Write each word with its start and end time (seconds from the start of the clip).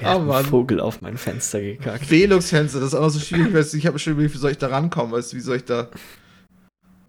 Der 0.00 0.10
hat 0.10 0.20
einen 0.20 0.44
Vogel 0.46 0.80
auf 0.80 1.02
mein 1.02 1.16
Fenster 1.16 1.60
gekackt. 1.60 2.10
Velux-Fenster, 2.10 2.80
das 2.80 2.88
ist 2.88 2.94
auch 2.94 3.08
so 3.08 3.20
schwierig. 3.20 3.54
Weißt 3.54 3.72
du, 3.72 3.76
ich 3.76 3.86
habe 3.86 3.98
schon 3.98 4.14
überlegt, 4.14 4.34
wie 4.34 4.38
soll 4.38 4.50
ich 4.50 4.58
da 4.58 4.68
rankommen? 4.68 5.12
Weißt 5.12 5.32
du, 5.32 5.36
wie 5.36 5.40
soll 5.40 5.56
ich 5.56 5.64
da. 5.64 5.88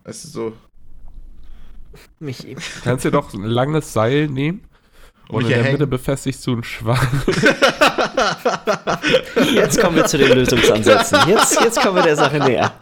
Weißt 0.04 0.25
du, 0.25 0.29
so. 0.29 0.53
Michi. 2.19 2.55
Kannst 2.83 3.05
du 3.05 3.11
doch 3.11 3.33
ein 3.33 3.43
langes 3.43 3.93
Seil 3.93 4.27
nehmen 4.27 4.61
und 5.29 5.43
in 5.43 5.49
der 5.49 5.63
hängen. 5.63 5.73
Mitte 5.73 5.87
befestigst 5.87 6.45
du 6.47 6.53
einen 6.53 6.63
Schwan. 6.63 6.99
Jetzt 9.53 9.79
kommen 9.79 9.97
wir 9.97 10.05
zu 10.05 10.17
den 10.17 10.31
Lösungsansätzen. 10.31 11.19
Jetzt, 11.27 11.61
jetzt 11.61 11.81
kommen 11.81 11.95
wir 11.95 12.03
der 12.03 12.15
Sache 12.15 12.39
näher 12.39 12.73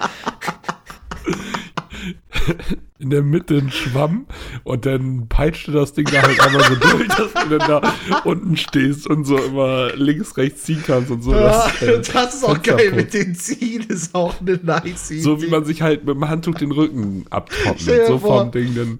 in 3.00 3.10
der 3.10 3.22
Mitte 3.22 3.56
ein 3.56 3.72
Schwamm 3.72 4.26
und 4.64 4.86
dann 4.86 5.28
peitscht 5.30 5.70
du 5.70 5.72
das 5.72 5.94
Ding 5.94 6.06
da 6.12 6.22
halt 6.22 6.40
einmal 6.42 6.64
so 6.64 6.76
durch, 6.76 7.08
dass 7.18 7.34
du 7.34 7.58
dann 7.58 7.68
da 7.68 7.94
unten 8.26 8.58
stehst 8.58 9.08
und 9.08 9.24
so 9.24 9.38
immer 9.38 9.96
links, 9.96 10.36
rechts 10.36 10.64
ziehen 10.64 10.84
kannst 10.86 11.10
und 11.10 11.24
so. 11.24 11.32
Ja, 11.32 11.72
das, 11.80 11.82
äh, 11.82 12.02
das 12.14 12.36
ist 12.36 12.44
auch 12.44 12.62
geil 12.62 12.92
mit 12.92 13.14
den 13.14 13.36
Ziehen, 13.36 13.84
ist 13.88 14.14
auch 14.14 14.42
eine 14.42 14.60
nice 14.62 15.12
Idee. 15.12 15.22
So 15.22 15.42
wie 15.42 15.48
man 15.48 15.64
sich 15.64 15.82
halt 15.82 16.06
mit 16.06 16.16
dem 16.16 16.28
Handtuch 16.28 16.56
den 16.56 16.72
Rücken 16.72 17.26
abtrocknet. 17.30 18.08
So 18.08 18.20
vom 18.20 18.52
Ding 18.52 18.76
dann. 18.76 19.00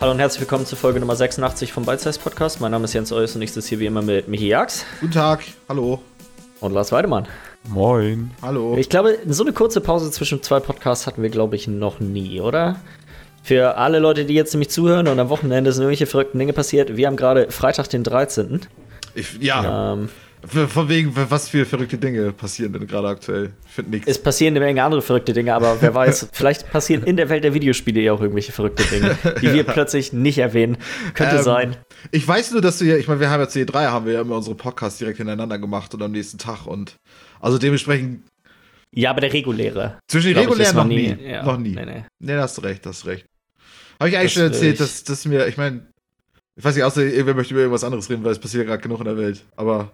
Hallo 0.00 0.12
und 0.12 0.18
herzlich 0.18 0.40
willkommen 0.40 0.64
zur 0.64 0.78
Folge 0.78 0.98
Nummer 0.98 1.14
86 1.14 1.74
vom 1.74 1.84
Bite 1.84 2.10
Podcast. 2.18 2.58
Mein 2.58 2.70
Name 2.70 2.86
ist 2.86 2.94
Jens 2.94 3.12
Eus 3.12 3.36
und 3.36 3.42
ich 3.42 3.52
sitze 3.52 3.68
hier 3.68 3.80
wie 3.80 3.84
immer 3.84 4.00
mit 4.00 4.28
Michi 4.28 4.48
Jax. 4.48 4.86
Guten 4.98 5.12
Tag, 5.12 5.44
hallo. 5.68 6.00
Und 6.60 6.72
Lars 6.72 6.90
Weidemann. 6.90 7.28
Moin. 7.68 8.30
Hallo. 8.40 8.78
Ich 8.78 8.88
glaube, 8.88 9.18
so 9.26 9.44
eine 9.44 9.52
kurze 9.52 9.82
Pause 9.82 10.10
zwischen 10.10 10.42
zwei 10.42 10.58
Podcasts 10.58 11.06
hatten 11.06 11.22
wir, 11.22 11.28
glaube 11.28 11.54
ich, 11.54 11.68
noch 11.68 12.00
nie, 12.00 12.40
oder? 12.40 12.76
Für 13.42 13.76
alle 13.76 13.98
Leute, 13.98 14.24
die 14.24 14.32
jetzt 14.32 14.54
nämlich 14.54 14.70
zuhören 14.70 15.06
und 15.06 15.20
am 15.20 15.28
Wochenende 15.28 15.70
sind 15.70 15.82
irgendwelche 15.82 16.06
verrückten 16.06 16.38
Dinge 16.38 16.54
passiert. 16.54 16.96
Wir 16.96 17.06
haben 17.06 17.16
gerade 17.16 17.50
Freitag, 17.50 17.88
den 17.90 18.02
13. 18.02 18.62
Ich, 19.14 19.36
ja. 19.38 19.92
Ähm, 19.92 20.08
von 20.46 20.88
wegen, 20.88 21.12
was 21.14 21.48
für 21.48 21.66
verrückte 21.66 21.98
Dinge 21.98 22.32
passieren 22.32 22.72
denn 22.72 22.86
gerade 22.86 23.08
aktuell? 23.08 23.52
Ich 23.66 23.72
finde 23.72 23.90
nichts. 23.92 24.08
Es 24.08 24.20
passieren 24.20 24.56
eine 24.56 24.64
Menge 24.64 24.82
andere 24.82 25.02
verrückte 25.02 25.32
Dinge, 25.32 25.54
aber 25.54 25.80
wer 25.80 25.94
weiß, 25.94 26.28
vielleicht 26.32 26.70
passieren 26.70 27.04
in 27.04 27.16
der 27.16 27.28
Welt 27.28 27.44
der 27.44 27.54
Videospiele 27.54 28.00
ja 28.00 28.12
auch 28.12 28.20
irgendwelche 28.20 28.52
verrückte 28.52 28.84
Dinge, 28.84 29.16
die 29.40 29.46
ja. 29.46 29.54
wir 29.54 29.64
plötzlich 29.64 30.12
nicht 30.12 30.38
erwähnen. 30.38 30.78
Könnte 31.14 31.36
ähm, 31.36 31.42
sein. 31.42 31.76
Ich 32.10 32.26
weiß 32.26 32.52
nur, 32.52 32.60
dass 32.60 32.78
du 32.78 32.84
ja, 32.84 32.96
ich 32.96 33.08
meine, 33.08 33.20
wir 33.20 33.30
haben 33.30 33.40
ja 33.40 33.46
C3, 33.46 33.90
haben 33.90 34.06
wir 34.06 34.14
ja 34.14 34.20
immer 34.22 34.36
unsere 34.36 34.56
Podcasts 34.56 34.98
direkt 34.98 35.18
hintereinander 35.18 35.58
gemacht 35.58 35.92
und 35.94 36.02
am 36.02 36.12
nächsten 36.12 36.38
Tag 36.38 36.66
und 36.66 36.96
also 37.40 37.58
dementsprechend. 37.58 38.22
Ja, 38.92 39.10
aber 39.10 39.20
der 39.20 39.32
reguläre. 39.32 39.98
Zwischen 40.08 40.28
den 40.28 40.38
regulären 40.38 40.76
noch 40.76 40.84
nie. 40.84 41.14
nie. 41.14 41.30
Ja. 41.30 41.44
Noch 41.44 41.58
nie. 41.58 41.74
Nee, 41.74 41.84
nee. 41.84 42.04
nee, 42.18 42.34
da 42.34 42.42
hast 42.42 42.58
du 42.58 42.62
recht, 42.62 42.84
hast 42.86 43.04
du 43.04 43.08
recht. 43.08 43.26
Habe 44.00 44.08
ich 44.08 44.16
eigentlich 44.16 44.34
das 44.34 44.42
schon 44.42 44.52
erzählt, 44.52 44.80
dass, 44.80 45.04
dass 45.04 45.24
mir, 45.26 45.46
ich 45.46 45.56
meine, 45.56 45.86
ich 46.56 46.64
weiß 46.64 46.74
nicht, 46.74 46.84
außer 46.84 47.02
irgendwer 47.02 47.34
möchte 47.34 47.54
über 47.54 47.60
irgendwas 47.60 47.84
anderes 47.84 48.10
reden, 48.10 48.24
weil 48.24 48.32
es 48.32 48.38
passiert 48.38 48.64
ja 48.64 48.68
gerade 48.68 48.82
genug 48.82 48.98
in 48.98 49.04
der 49.04 49.16
Welt. 49.16 49.44
Aber 49.56 49.92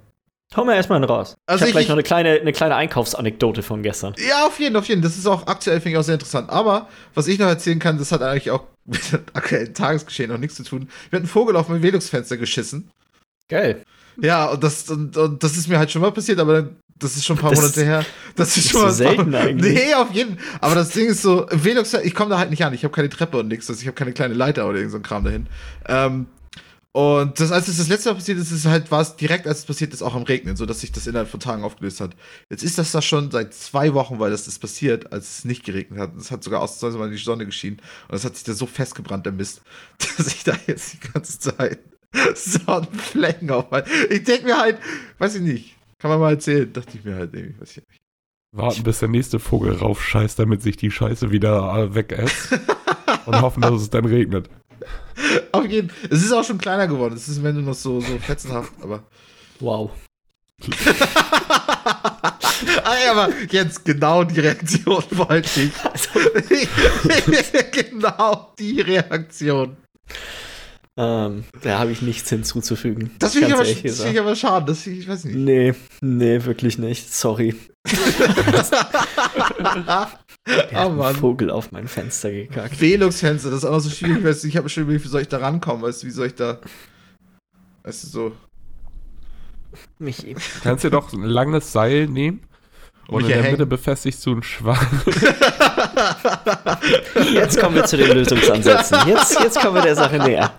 Hau 0.55 0.65
mir 0.65 0.77
erstmal 0.77 0.97
einen 0.97 1.11
raus. 1.11 1.37
Also 1.47 1.65
ich 1.65 1.71
habe 1.71 1.73
gleich 1.73 1.89
noch 1.89 1.95
eine 1.95 2.03
kleine, 2.03 2.41
eine 2.41 2.53
kleine 2.53 2.77
Einkaufsanekdote 2.77 3.63
von 3.63 3.83
gestern. 3.83 4.15
Ja, 4.29 4.47
auf 4.47 4.59
jeden, 4.61 4.77
auf 4.77 4.87
jeden. 4.87 5.03
Das 5.03 5.19
ist 5.19 5.27
auch 5.27 5.47
aktuell, 5.49 5.81
finde 5.81 5.91
ich 5.91 5.99
auch 5.99 6.05
sehr 6.05 6.15
interessant. 6.15 6.51
Aber 6.51 6.89
was 7.15 7.27
ich 7.27 7.39
noch 7.39 7.49
erzählen 7.49 7.79
kann, 7.79 7.99
das 7.99 8.13
hat 8.13 8.23
eigentlich 8.23 8.51
auch 8.51 8.65
mit 8.85 9.13
dem 9.13 9.21
aktuellen 9.33 9.75
Tagesgeschehen 9.75 10.31
noch 10.31 10.39
nichts 10.39 10.57
zu 10.57 10.63
tun. 10.63 10.89
Wir 11.11 11.17
hatten 11.19 11.25
einen 11.25 11.27
Vogel 11.27 11.57
auf 11.57 11.69
mein 11.69 11.83
Velux-Fenster 11.83 12.37
geschissen. 12.37 12.91
Geil. 13.49 13.83
Ja, 14.21 14.47
und 14.47 14.63
das, 14.63 14.89
und, 14.89 15.17
und, 15.17 15.43
das 15.43 15.57
ist 15.57 15.69
mir 15.69 15.79
halt 15.79 15.91
schon 15.91 16.01
mal 16.03 16.13
passiert, 16.13 16.39
aber 16.39 16.71
das 16.99 17.17
ist 17.17 17.25
schon 17.25 17.37
ein 17.37 17.41
paar 17.41 17.51
das 17.51 17.61
Monate 17.61 17.85
her. 17.85 18.07
Das 18.35 18.57
ist 18.57 18.71
schon 18.71 18.83
mal 18.83 18.91
so 18.91 18.97
selten 18.97 19.31
paar, 19.33 19.43
eigentlich. 19.43 19.75
Nee, 19.75 19.95
auf 19.95 20.11
jeden 20.13 20.39
Fall. 20.39 20.59
Aber 20.63 20.75
das 20.75 20.91
Ding 20.91 21.09
ist 21.09 21.23
so, 21.23 21.47
Velux, 21.51 21.93
ich 21.95 22.15
komme 22.15 22.31
da 22.31 22.39
halt 22.39 22.51
nicht 22.51 22.65
an. 22.65 22.73
Ich 22.73 22.85
habe 22.85 22.95
keine 22.95 23.11
Treppe 23.11 23.39
und 23.39 23.49
nichts. 23.49 23.69
Also 23.69 23.83
ich 23.83 23.87
habe 23.87 23.95
keine 23.95 24.13
kleine 24.13 24.33
Leiter 24.35 24.67
oder 24.67 24.79
irgend 24.79 24.93
so 24.93 24.99
ein 24.99 25.03
Kram 25.03 25.25
dahin. 25.25 25.47
Ähm, 25.87 26.27
und 26.97 27.39
das, 27.39 27.53
als 27.53 27.69
es 27.69 27.77
das 27.77 27.89
letzte 27.89 28.09
Mal 28.09 28.15
passiert 28.15 28.39
ist, 28.39 28.51
ist 28.51 28.65
halt, 28.65 28.91
war 28.91 29.03
es 29.03 29.17
direkt, 29.17 29.47
als 29.47 29.59
es 29.59 29.65
passiert 29.67 29.93
ist, 29.93 30.01
auch 30.01 30.15
am 30.15 30.23
Regnen, 30.23 30.57
sodass 30.57 30.81
sich 30.81 30.93
das 30.93 31.07
innerhalb 31.07 31.29
von 31.29 31.41
Tagen 31.41 31.63
aufgelöst 31.63 32.01
hat. 32.01 32.17
Jetzt 32.49 32.63
ist 32.63 32.79
das 32.79 32.91
da 32.91 33.03
schon 33.03 33.31
seit 33.31 33.53
zwei 33.53 33.93
Wochen, 33.93 34.19
weil 34.19 34.31
das 34.31 34.49
ist 34.49 34.61
passiert, 34.61 35.13
als 35.13 35.41
es 35.41 35.45
nicht 35.45 35.63
geregnet 35.63 35.99
hat. 35.99 36.17
Es 36.17 36.31
hat 36.31 36.43
sogar 36.43 36.63
ausnahmsweise 36.63 36.97
mal 36.97 37.11
die 37.11 37.19
Sonne 37.19 37.45
geschienen. 37.45 37.83
Und 38.05 38.13
das 38.13 38.25
hat 38.25 38.35
sich 38.35 38.45
da 38.45 38.55
so 38.55 38.65
festgebrannt, 38.65 39.27
der 39.27 39.35
Mist, 39.35 39.61
dass 40.17 40.27
ich 40.29 40.43
da 40.43 40.57
jetzt 40.67 40.95
die 40.95 41.13
ganze 41.13 41.39
Zeit 41.39 41.81
Sonnenflecken 42.35 43.51
auf 43.51 43.71
mein. 43.71 43.85
Ich 44.09 44.25
denke 44.25 44.47
mir 44.47 44.59
halt, 44.59 44.79
weiß 45.19 45.35
ich 45.35 45.43
nicht, 45.43 45.77
kann 45.99 46.11
man 46.11 46.19
mal 46.19 46.31
erzählen, 46.31 46.73
dachte 46.73 46.97
ich 46.97 47.05
mir 47.05 47.17
halt 47.17 47.35
irgendwie, 47.35 47.61
weiß 47.61 47.73
ich 47.73 47.77
nicht. 47.77 48.01
Warten, 48.53 48.85
bis 48.85 49.01
der 49.01 49.09
nächste 49.11 49.39
Vogel 49.39 49.75
raufscheißt, 49.75 50.39
damit 50.39 50.63
sich 50.63 50.79
die 50.79 50.91
Scheiße 50.91 51.31
wieder 51.31 51.95
weg 51.95 52.13
ist. 52.13 52.59
und 53.27 53.43
hoffen, 53.43 53.61
dass 53.61 53.83
es 53.83 53.91
dann 53.91 54.07
regnet. 54.07 54.49
Auf 55.53 55.67
jeden 55.67 55.91
Fall. 55.91 56.09
Es 56.11 56.23
ist 56.23 56.33
auch 56.33 56.45
schon 56.45 56.59
kleiner 56.59 56.87
geworden. 56.87 57.15
Es 57.15 57.29
ist 57.29 57.43
wenn 57.43 57.57
du 57.57 57.63
noch 57.63 57.75
so, 57.75 58.01
so 58.01 58.19
fetzenhaft, 58.19 58.73
aber. 58.83 59.03
Wow. 59.61 59.91
aber 63.11 63.29
jetzt 63.51 63.85
genau 63.85 64.25
die 64.25 64.41
Reaktion 64.41 65.05
wollte 65.11 65.61
ich. 65.61 65.73
Also. 65.85 66.09
genau 67.73 68.53
die 68.59 68.81
Reaktion. 68.81 69.77
Ähm, 70.99 71.45
da 71.63 71.79
habe 71.79 71.93
ich 71.93 72.01
nichts 72.01 72.31
hinzuzufügen. 72.31 73.11
Das 73.19 73.35
finde 73.35 73.49
ich, 73.49 73.55
aber, 73.55 73.67
find 73.67 73.85
ich 73.85 74.19
aber 74.19 74.35
schade. 74.35 74.65
Das, 74.67 74.87
ich 74.87 75.07
weiß 75.07 75.25
nicht. 75.25 75.37
Nee, 75.37 75.75
nee, 76.01 76.43
wirklich 76.45 76.79
nicht. 76.79 77.13
Sorry. 77.13 77.55
Der 80.47 80.81
hat 80.81 80.91
oh, 80.91 81.03
einen 81.03 81.17
Vogel 81.17 81.51
auf 81.51 81.73
mein 81.73 81.89
Fenster 81.89 82.31
gekackt. 82.31 82.81
Velux-Fenster, 82.81 83.51
das 83.51 83.59
ist 83.59 83.65
auch 83.65 83.81
so 83.81 83.91
schwierig. 83.91 84.25
Weißt 84.25 84.45
du, 84.45 84.49
ich 84.49 84.57
habe 84.57 84.69
schon 84.69 84.85
überlegt, 84.85 85.05
wie 85.05 85.09
soll 85.09 85.23
ich 85.23 85.29
da 85.29 85.39
rankommen? 85.39 85.83
Weißt 85.83 86.03
du, 86.03 86.07
wie 86.07 86.13
soll 86.13 86.29
ich 86.29 86.35
da. 86.35 86.61
Weißt 87.83 88.05
du, 88.05 88.09
so. 88.09 88.33
Michi. 89.99 90.37
Kannst 90.63 90.85
du 90.85 90.91
doch 90.91 91.13
ein 91.13 91.23
langes 91.23 91.73
Seil 91.73 92.07
nehmen 92.07 92.43
und 93.09 93.23
in 93.23 93.29
der 93.29 93.39
hängen. 93.39 93.53
Mitte 93.53 93.67
befestigst 93.67 94.25
du 94.25 94.33
einen 94.33 94.43
Schwan. 94.43 94.79
Jetzt 97.33 97.59
kommen 97.59 97.75
wir 97.75 97.85
zu 97.85 97.97
den 97.97 98.13
Lösungsansätzen. 98.13 98.99
Jetzt, 99.07 99.41
jetzt 99.41 99.61
kommen 99.61 99.75
wir 99.75 99.83
der 99.83 99.97
Sache 99.97 100.19
näher 100.19 100.53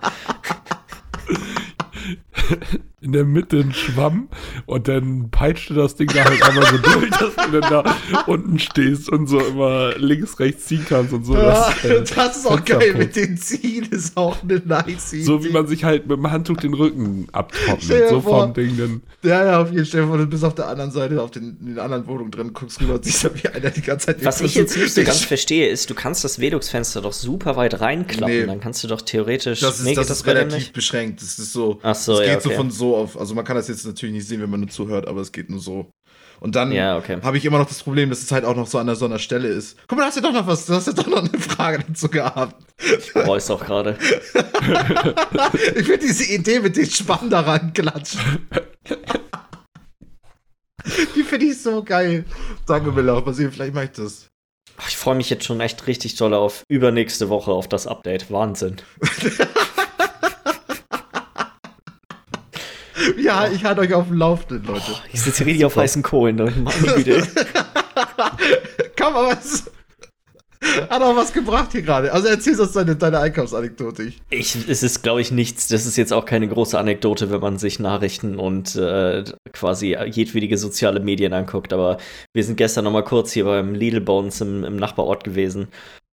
in 3.07 3.13
der 3.13 3.23
Mitte 3.23 3.57
ein 3.57 3.73
Schwamm 3.73 4.27
und 4.65 4.89
dann 4.89 5.29
peitscht 5.31 5.69
du 5.69 5.75
das 5.75 5.95
Ding 5.95 6.09
da 6.13 6.25
halt 6.25 6.43
einmal 6.43 6.65
so 6.65 6.77
durch, 6.77 7.09
dass 7.09 7.35
du 7.35 7.59
dann 7.59 7.71
da 7.71 7.95
unten 8.27 8.59
stehst 8.59 9.09
und 9.09 9.27
so 9.27 9.39
immer 9.39 9.97
links, 9.97 10.39
rechts 10.39 10.65
ziehen 10.65 10.85
kannst 10.87 11.13
und 11.13 11.25
so. 11.25 11.35
Ja, 11.35 11.73
das, 11.81 11.85
äh, 11.85 12.03
das 12.03 12.37
ist 12.37 12.45
auch 12.45 12.63
geil 12.65 12.95
mit 12.95 13.15
den 13.15 13.37
Ziehen, 13.37 13.85
ist 13.89 14.17
auch 14.17 14.43
eine 14.43 14.61
nice 14.65 15.13
Idee. 15.13 15.23
So 15.23 15.43
wie 15.43 15.49
man 15.49 15.67
sich 15.67 15.85
halt 15.85 16.07
mit 16.07 16.17
dem 16.17 16.29
Handtuch 16.29 16.57
den 16.57 16.73
Rücken 16.73 17.27
abtrocknet, 17.31 18.09
so 18.09 18.19
vom 18.19 18.53
Ding 18.53 18.77
dann. 18.77 19.01
Ja, 19.23 19.45
ja, 19.45 19.61
auf 19.61 19.71
jeden 19.71 19.85
Fall. 19.85 20.17
Du 20.17 20.27
bist 20.27 20.43
auf 20.43 20.55
der 20.55 20.67
anderen 20.67 20.91
Seite, 20.91 21.21
auf 21.21 21.31
den, 21.31 21.57
in 21.61 21.67
den 21.67 21.79
anderen 21.79 22.07
Wohnungen 22.07 22.31
drin, 22.31 22.51
guckst 22.53 22.81
rüber 22.81 22.95
und 22.95 23.05
siehst 23.05 23.23
da, 23.23 23.29
wie 23.33 23.47
einer 23.47 23.69
die 23.69 23.81
ganze 23.81 24.07
Zeit... 24.07 24.25
Was 24.25 24.41
ich 24.41 24.55
jetzt 24.55 24.75
nicht 24.75 24.93
so 24.93 25.01
ganz 25.03 25.23
verstehe, 25.23 25.69
ist, 25.69 25.89
du 25.89 25.95
kannst 25.95 26.25
das 26.25 26.39
Velux-Fenster 26.39 27.01
doch 27.01 27.13
super 27.13 27.55
weit 27.55 27.79
reinklappen, 27.79 28.35
nee. 28.35 28.45
dann 28.45 28.59
kannst 28.59 28.83
du 28.83 28.89
doch 28.89 29.01
theoretisch... 29.01 29.61
Das 29.61 29.79
ist, 29.79 29.85
nee, 29.85 29.95
das 29.95 30.09
ist 30.09 30.25
relativ 30.25 30.73
beschränkt, 30.73 31.21
das 31.21 31.39
ist 31.39 31.53
so... 31.53 31.79
Ach 31.83 31.95
so, 31.95 32.17
das 32.17 32.27
ja, 32.27 32.35
geht 32.35 32.45
okay. 32.45 32.49
so 32.49 32.55
von 32.55 32.71
so 32.71 32.96
auf, 32.97 33.19
also 33.19 33.35
man 33.35 33.45
kann 33.45 33.55
das 33.55 33.67
jetzt 33.67 33.85
natürlich 33.85 34.13
nicht 34.13 34.27
sehen, 34.27 34.41
wenn 34.41 34.49
man 34.49 34.59
nur 34.61 34.69
zuhört, 34.69 35.07
aber 35.07 35.21
es 35.21 35.31
geht 35.31 35.49
nur 35.49 35.59
so. 35.59 35.89
Und 36.39 36.55
dann 36.55 36.71
ja, 36.71 36.97
okay. 36.97 37.19
habe 37.23 37.37
ich 37.37 37.45
immer 37.45 37.57
noch 37.57 37.67
das 37.67 37.81
Problem, 37.81 38.09
dass 38.09 38.21
es 38.21 38.31
halt 38.31 38.45
auch 38.45 38.55
noch 38.55 38.67
so 38.67 38.77
an 38.77 38.85
der 38.85 38.95
so 38.95 39.05
einer 39.05 39.17
Stelle 39.17 39.47
ist. 39.47 39.77
Guck 39.87 39.97
mal, 39.97 40.03
du 40.03 40.07
hast 40.07 40.15
ja 40.17 40.21
doch 40.21 40.33
noch 40.33 40.45
was, 40.45 40.65
du 40.67 40.73
hast 40.73 40.87
ja 40.87 40.93
doch 40.93 41.07
noch 41.07 41.19
eine 41.19 41.39
Frage 41.39 41.83
dazu 41.87 42.09
gehabt. 42.09 42.63
Ich 42.79 43.15
es 43.15 43.47
doch 43.47 43.65
gerade. 43.65 43.97
ich 45.75 45.85
finde 45.85 45.97
diese 45.97 46.31
Idee 46.31 46.59
mit 46.59 46.77
den 46.77 46.85
Spann 46.85 47.29
daran 47.29 47.73
klatschen. 47.73 48.47
Die 51.15 51.23
finde 51.23 51.47
ich 51.47 51.61
so 51.61 51.83
geil. 51.83 52.25
Danke, 52.65 52.91
Miller. 52.91 53.19
Mal 53.21 53.33
sehen, 53.33 53.51
vielleicht 53.51 53.73
mache 53.73 53.85
ich 53.85 53.91
das. 53.91 54.27
Ich 54.87 54.95
freue 54.95 55.15
mich 55.15 55.29
jetzt 55.29 55.45
schon 55.45 55.59
echt 55.59 55.87
richtig 55.87 56.15
toll 56.15 56.33
auf 56.33 56.63
übernächste 56.69 57.29
Woche 57.29 57.51
auf 57.51 57.67
das 57.67 57.87
Update. 57.87 58.31
Wahnsinn. 58.31 58.77
ja, 63.17 63.47
ich 63.47 63.63
halte 63.63 63.81
euch 63.81 63.93
auf 63.93 64.07
dem 64.07 64.17
Laufenden, 64.17 64.65
Leute. 64.65 64.91
Oh, 64.91 64.97
ich 65.11 65.21
sitze 65.21 65.45
richtig 65.45 65.65
auf 65.65 65.75
heißen 65.75 66.03
Kohlen, 66.03 66.37
Leute. 66.37 66.59
Meine 66.59 66.93
Güte. 66.95 67.27
Komm, 68.97 69.15
aber 69.15 69.29
was. 69.29 69.69
Hat 70.89 71.01
auch 71.01 71.15
was 71.15 71.33
gebracht 71.33 71.71
hier 71.71 71.83
gerade. 71.83 72.11
Also 72.11 72.27
erzähl 72.27 72.59
uns 72.59 72.71
deine, 72.71 72.95
deine 72.95 73.19
Einkaufsanekdote. 73.19 74.11
Ich, 74.31 74.67
es 74.67 74.81
ist, 74.81 75.03
glaube 75.03 75.21
ich, 75.21 75.31
nichts. 75.31 75.67
Das 75.67 75.85
ist 75.85 75.97
jetzt 75.97 76.11
auch 76.11 76.25
keine 76.25 76.47
große 76.47 76.77
Anekdote, 76.77 77.29
wenn 77.29 77.39
man 77.39 77.59
sich 77.59 77.79
Nachrichten 77.79 78.39
und 78.39 78.75
äh, 78.75 79.23
quasi 79.53 79.95
jedwede 80.05 80.57
soziale 80.57 80.99
Medien 80.99 81.33
anguckt. 81.33 81.73
Aber 81.73 81.97
wir 82.33 82.43
sind 82.43 82.57
gestern 82.57 82.85
noch 82.85 82.91
mal 82.91 83.03
kurz 83.03 83.31
hier 83.31 83.45
beim 83.45 83.75
Lidl 83.75 84.01
bei 84.01 84.13
uns 84.13 84.41
im, 84.41 84.63
im 84.63 84.77
Nachbarort 84.77 85.23
gewesen, 85.23 85.67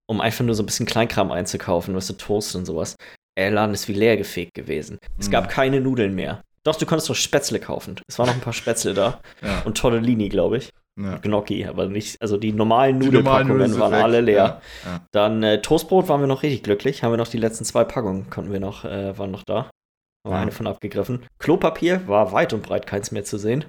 um 0.07 0.21
einfach 0.21 0.45
nur 0.45 0.55
so 0.55 0.61
ein 0.61 0.67
bisschen 0.67 0.85
Kleinkram 0.85 1.31
einzukaufen, 1.31 1.95
weißt 1.95 2.11
du, 2.11 2.13
Toast 2.13 2.55
und 2.55 2.65
sowas. 2.65 2.95
Der 3.37 3.51
Laden 3.51 3.73
ist 3.73 3.87
wie 3.87 3.93
leer 3.93 4.15
gefegt 4.15 4.53
gewesen. 4.53 4.99
Es 5.17 5.29
gab 5.29 5.45
hm. 5.45 5.51
keine 5.51 5.81
Nudeln 5.81 6.13
mehr. 6.13 6.41
Doch, 6.65 6.75
du 6.75 6.85
konntest 6.85 7.09
doch 7.09 7.15
Spätzle 7.15 7.59
kaufen. 7.59 7.95
Es 8.07 8.17
waren 8.19 8.27
noch 8.27 8.33
ein 8.35 8.41
paar 8.41 8.53
Spätzle 8.53 8.93
da. 8.93 9.21
Ja. 9.41 9.61
Und 9.65 9.77
Tortellini, 9.77 10.29
glaube 10.29 10.57
ich. 10.57 10.69
ja. 10.99 11.17
Gnocchi, 11.17 11.65
aber 11.65 11.87
nicht, 11.87 12.21
also 12.21 12.37
die 12.37 12.51
normalen 12.53 12.97
Nudelpackungen 12.97 13.79
waren 13.79 13.91
weg. 13.91 14.03
alle 14.03 14.21
leer. 14.21 14.61
Ja, 14.83 14.91
ja. 14.91 15.01
Dann 15.11 15.43
äh, 15.43 15.61
Toastbrot 15.61 16.07
waren 16.09 16.21
wir 16.21 16.27
noch 16.27 16.41
richtig 16.43 16.63
glücklich. 16.63 17.03
Haben 17.03 17.11
wir 17.13 17.17
noch 17.17 17.27
die 17.27 17.37
letzten 17.37 17.65
zwei 17.65 17.83
Packungen, 17.83 18.29
konnten 18.29 18.51
wir 18.51 18.59
noch, 18.59 18.83
äh, 18.85 19.17
waren 19.17 19.31
noch 19.31 19.43
da. 19.43 19.69
Ja. 20.27 20.37
eine 20.37 20.51
von 20.51 20.65
abgegriffen. 20.65 21.23
Klopapier 21.37 22.07
war 22.07 22.31
weit 22.31 22.51
und 22.53 22.63
breit 22.63 22.87
keins 22.87 23.11
mehr 23.11 23.23
zu 23.25 23.37
sehen. 23.37 23.65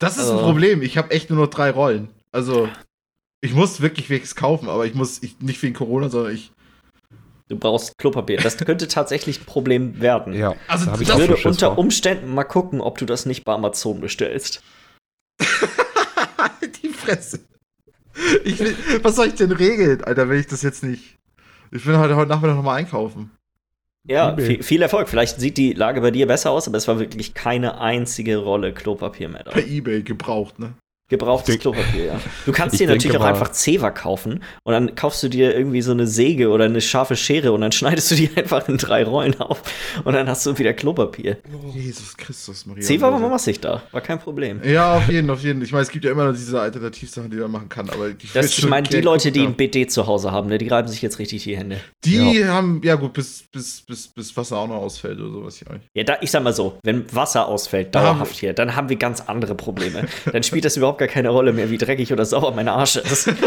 Das 0.00 0.16
ist 0.18 0.24
ein 0.28 0.32
Also- 0.32 0.44
Problem. 0.46 0.82
Ich 0.82 0.98
habe 0.98 1.12
echt 1.12 1.30
nur 1.30 1.38
noch 1.44 1.50
drei 1.50 1.70
Rollen. 1.70 2.08
Also, 2.32 2.68
ich 3.40 3.54
muss 3.54 3.80
wirklich 3.80 4.10
welches 4.10 4.34
kaufen, 4.34 4.68
aber 4.68 4.84
ich 4.86 4.94
muss 4.94 5.22
ich, 5.22 5.38
nicht 5.40 5.62
wegen 5.62 5.74
Corona, 5.74 6.08
sondern 6.08 6.34
ich. 6.34 6.50
Du 7.52 7.58
brauchst 7.58 7.98
Klopapier. 7.98 8.38
Das 8.38 8.56
könnte 8.56 8.88
tatsächlich 8.88 9.42
ein 9.42 9.44
Problem 9.44 10.00
werden. 10.00 10.32
Ja, 10.32 10.54
Also, 10.68 10.86
da 10.86 10.98
ich 10.98 11.06
das 11.06 11.18
würde 11.18 11.36
unter 11.36 11.66
vor. 11.66 11.78
Umständen 11.78 12.32
mal 12.32 12.44
gucken, 12.44 12.80
ob 12.80 12.96
du 12.96 13.04
das 13.04 13.26
nicht 13.26 13.44
bei 13.44 13.52
Amazon 13.52 14.00
bestellst. 14.00 14.62
die 16.82 16.88
Fresse. 16.88 17.40
Ich 18.44 18.58
will, 18.58 18.74
was 19.02 19.16
soll 19.16 19.26
ich 19.26 19.34
denn 19.34 19.52
regeln, 19.52 20.02
Alter, 20.02 20.30
wenn 20.30 20.40
ich 20.40 20.46
das 20.46 20.62
jetzt 20.62 20.82
nicht. 20.82 21.18
Ich 21.70 21.84
will 21.84 21.98
heute, 21.98 22.16
heute 22.16 22.30
Nachmittag 22.30 22.56
nochmal 22.56 22.78
einkaufen. 22.78 23.30
Ja, 24.08 24.34
viel, 24.34 24.62
viel 24.62 24.80
Erfolg. 24.80 25.10
Vielleicht 25.10 25.38
sieht 25.38 25.58
die 25.58 25.74
Lage 25.74 26.00
bei 26.00 26.10
dir 26.10 26.26
besser 26.26 26.52
aus, 26.52 26.66
aber 26.66 26.78
es 26.78 26.88
war 26.88 26.98
wirklich 26.98 27.34
keine 27.34 27.82
einzige 27.82 28.38
Rolle 28.38 28.72
Klopapier 28.72 29.28
mehr 29.28 29.44
da. 29.44 29.50
Per 29.50 29.66
Ebay 29.66 30.02
gebraucht, 30.02 30.58
ne? 30.58 30.72
Gebrauchtes 31.12 31.58
Klopapier, 31.58 32.04
ja. 32.06 32.20
Du 32.46 32.52
kannst 32.52 32.78
dir 32.80 32.86
natürlich 32.88 33.16
auch 33.16 33.20
mal- 33.20 33.28
einfach 33.28 33.52
Zewa 33.52 33.90
kaufen 33.90 34.42
und 34.64 34.72
dann 34.72 34.94
kaufst 34.94 35.22
du 35.22 35.28
dir 35.28 35.54
irgendwie 35.54 35.82
so 35.82 35.92
eine 35.92 36.06
Säge 36.06 36.48
oder 36.48 36.64
eine 36.64 36.80
scharfe 36.80 37.16
Schere 37.16 37.52
und 37.52 37.60
dann 37.60 37.70
schneidest 37.72 38.10
du 38.10 38.14
die 38.14 38.30
einfach 38.34 38.66
in 38.68 38.78
drei 38.78 39.04
Rollen 39.04 39.38
auf 39.40 39.62
und 40.04 40.14
dann 40.14 40.28
hast 40.28 40.46
du 40.46 40.56
wieder 40.58 40.72
Klopapier. 40.72 41.36
Jesus 41.74 42.16
Christus, 42.16 42.64
Maria. 42.66 42.82
Zewa 42.82 43.12
war 43.12 43.18
mal 43.18 43.28
massig 43.28 43.60
da, 43.60 43.82
war 43.92 44.00
kein 44.00 44.18
Problem. 44.18 44.60
Ja, 44.64 44.96
auf 44.96 45.08
jeden, 45.08 45.28
auf 45.30 45.42
jeden. 45.42 45.60
Ich 45.62 45.70
meine, 45.72 45.82
es 45.82 45.90
gibt 45.90 46.04
ja 46.04 46.10
immer 46.12 46.24
noch 46.24 46.32
diese 46.32 46.60
Alternativsachen, 46.60 47.30
die 47.30 47.36
man 47.36 47.50
machen 47.50 47.68
kann, 47.68 47.90
aber 47.90 48.10
die 48.10 48.26
Das, 48.32 48.56
ich 48.58 48.66
meine, 48.66 48.88
die 48.88 49.00
Leute, 49.02 49.30
die 49.32 49.42
ein 49.42 49.54
BD 49.54 49.86
zu 49.86 50.06
Hause 50.06 50.32
haben, 50.32 50.48
ne, 50.48 50.56
die 50.58 50.68
reiben 50.68 50.88
sich 50.88 51.02
jetzt 51.02 51.18
richtig 51.18 51.44
die 51.44 51.56
Hände. 51.56 51.78
Die 52.04 52.44
haben, 52.46 52.80
ja 52.84 52.94
gut, 52.94 53.12
bis, 53.12 53.44
bis, 53.52 53.82
bis, 53.82 54.08
bis 54.08 54.36
Wasser 54.36 54.56
auch 54.58 54.68
noch 54.68 54.76
ausfällt 54.76 55.20
oder 55.20 55.30
sowas. 55.30 55.60
Ja. 55.60 55.66
Ja, 55.94 56.04
da, 56.04 56.16
ich 56.22 56.30
sag 56.30 56.42
mal 56.42 56.52
so, 56.54 56.78
wenn 56.82 57.04
Wasser 57.14 57.46
ausfällt, 57.48 57.94
dauerhaft 57.94 58.36
hier, 58.36 58.52
dann 58.54 58.74
haben 58.76 58.88
wir 58.88 58.96
ganz 58.96 59.20
andere 59.20 59.54
Probleme. 59.54 60.06
dann 60.32 60.42
spielt 60.42 60.64
das 60.64 60.76
überhaupt 60.76 60.98
gar 61.06 61.08
keine 61.12 61.30
Rolle 61.30 61.52
mehr, 61.52 61.70
wie 61.70 61.78
dreckig 61.78 62.12
oder 62.12 62.24
sauer 62.24 62.52
mein 62.54 62.68
Arsch 62.68 62.96
ist. 62.96 63.28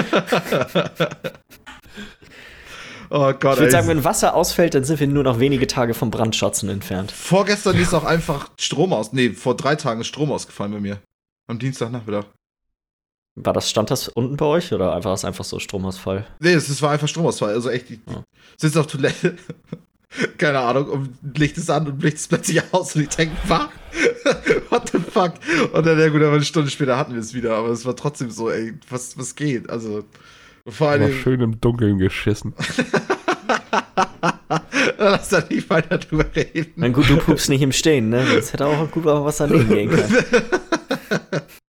Oh 3.11 3.31
Gott, 3.33 3.53
Ich 3.53 3.59
würde 3.59 3.71
sagen, 3.71 3.87
wenn 3.87 4.03
Wasser 4.03 4.33
ausfällt, 4.33 4.73
dann 4.73 4.83
sind 4.83 4.99
wir 4.99 5.05
nur 5.07 5.23
noch 5.23 5.39
wenige 5.39 5.67
Tage 5.67 5.93
vom 5.93 6.09
Brandschatzen 6.09 6.69
entfernt. 6.69 7.11
Vorgestern 7.11 7.77
ist 7.77 7.93
auch 7.93 8.03
einfach 8.03 8.49
Strom 8.59 8.93
aus. 8.93 9.13
Nee, 9.13 9.29
vor 9.29 9.55
drei 9.55 9.75
Tagen 9.75 10.01
ist 10.01 10.07
Strom 10.07 10.31
ausgefallen 10.31 10.71
bei 10.71 10.79
mir. 10.79 10.99
Am 11.47 11.59
Dienstagnachmittag. 11.59 12.25
War 13.35 13.53
das, 13.53 13.69
stand 13.69 13.91
das 13.91 14.07
unten 14.07 14.37
bei 14.37 14.45
euch 14.45 14.73
oder 14.73 15.03
war 15.03 15.13
es 15.13 15.23
einfach 15.23 15.45
so 15.45 15.59
Stromausfall? 15.59 16.25
Nee, 16.39 16.53
es, 16.53 16.67
es 16.67 16.81
war 16.81 16.91
einfach 16.91 17.07
Stromausfall. 17.07 17.53
Also 17.53 17.69
echt, 17.69 17.91
ich 17.91 17.99
Ja. 18.09 18.23
sitze 18.57 18.79
auf 18.79 18.87
Toilette. 18.87 19.35
Keine 20.37 20.59
Ahnung, 20.59 20.87
und 20.87 21.37
Licht 21.37 21.57
ist 21.57 21.69
an 21.69 21.87
und 21.87 22.01
Licht 22.03 22.17
ist 22.17 22.27
plötzlich 22.29 22.61
aus 22.71 22.95
und 22.95 23.03
ich 23.03 23.09
denke, 23.09 23.35
was? 23.47 23.67
What 24.69 24.89
the 24.91 24.99
fuck? 24.99 25.33
Und 25.73 25.85
dann, 25.85 25.99
ja 25.99 26.09
gut, 26.09 26.21
aber 26.21 26.35
eine 26.35 26.43
Stunde 26.43 26.69
später 26.69 26.97
hatten 26.97 27.13
wir 27.13 27.21
es 27.21 27.33
wieder, 27.33 27.55
aber 27.55 27.69
es 27.69 27.85
war 27.85 27.95
trotzdem 27.95 28.29
so, 28.29 28.49
ey, 28.49 28.73
was, 28.89 29.17
was 29.17 29.35
geht? 29.35 29.69
Also, 29.69 30.03
vor 30.67 30.89
allem, 30.89 31.13
schön 31.13 31.41
im 31.41 31.61
Dunkeln 31.61 31.97
geschissen. 31.97 32.53
lass 34.97 35.29
da 35.29 35.43
nicht 35.49 35.69
weiter 35.69 35.97
drüber 35.97 36.25
reden. 36.35 36.73
Na 36.75 36.89
gut, 36.89 37.09
du 37.09 37.17
pupst 37.17 37.49
nicht 37.49 37.61
im 37.61 37.71
Stehen, 37.71 38.09
ne? 38.09 38.25
Das 38.35 38.53
hätte 38.53 38.65
auch 38.65 38.89
gut 38.91 39.05
mal 39.05 39.23
was 39.23 39.37
daneben 39.37 39.69
gehen 39.69 39.89
können. 39.89 40.25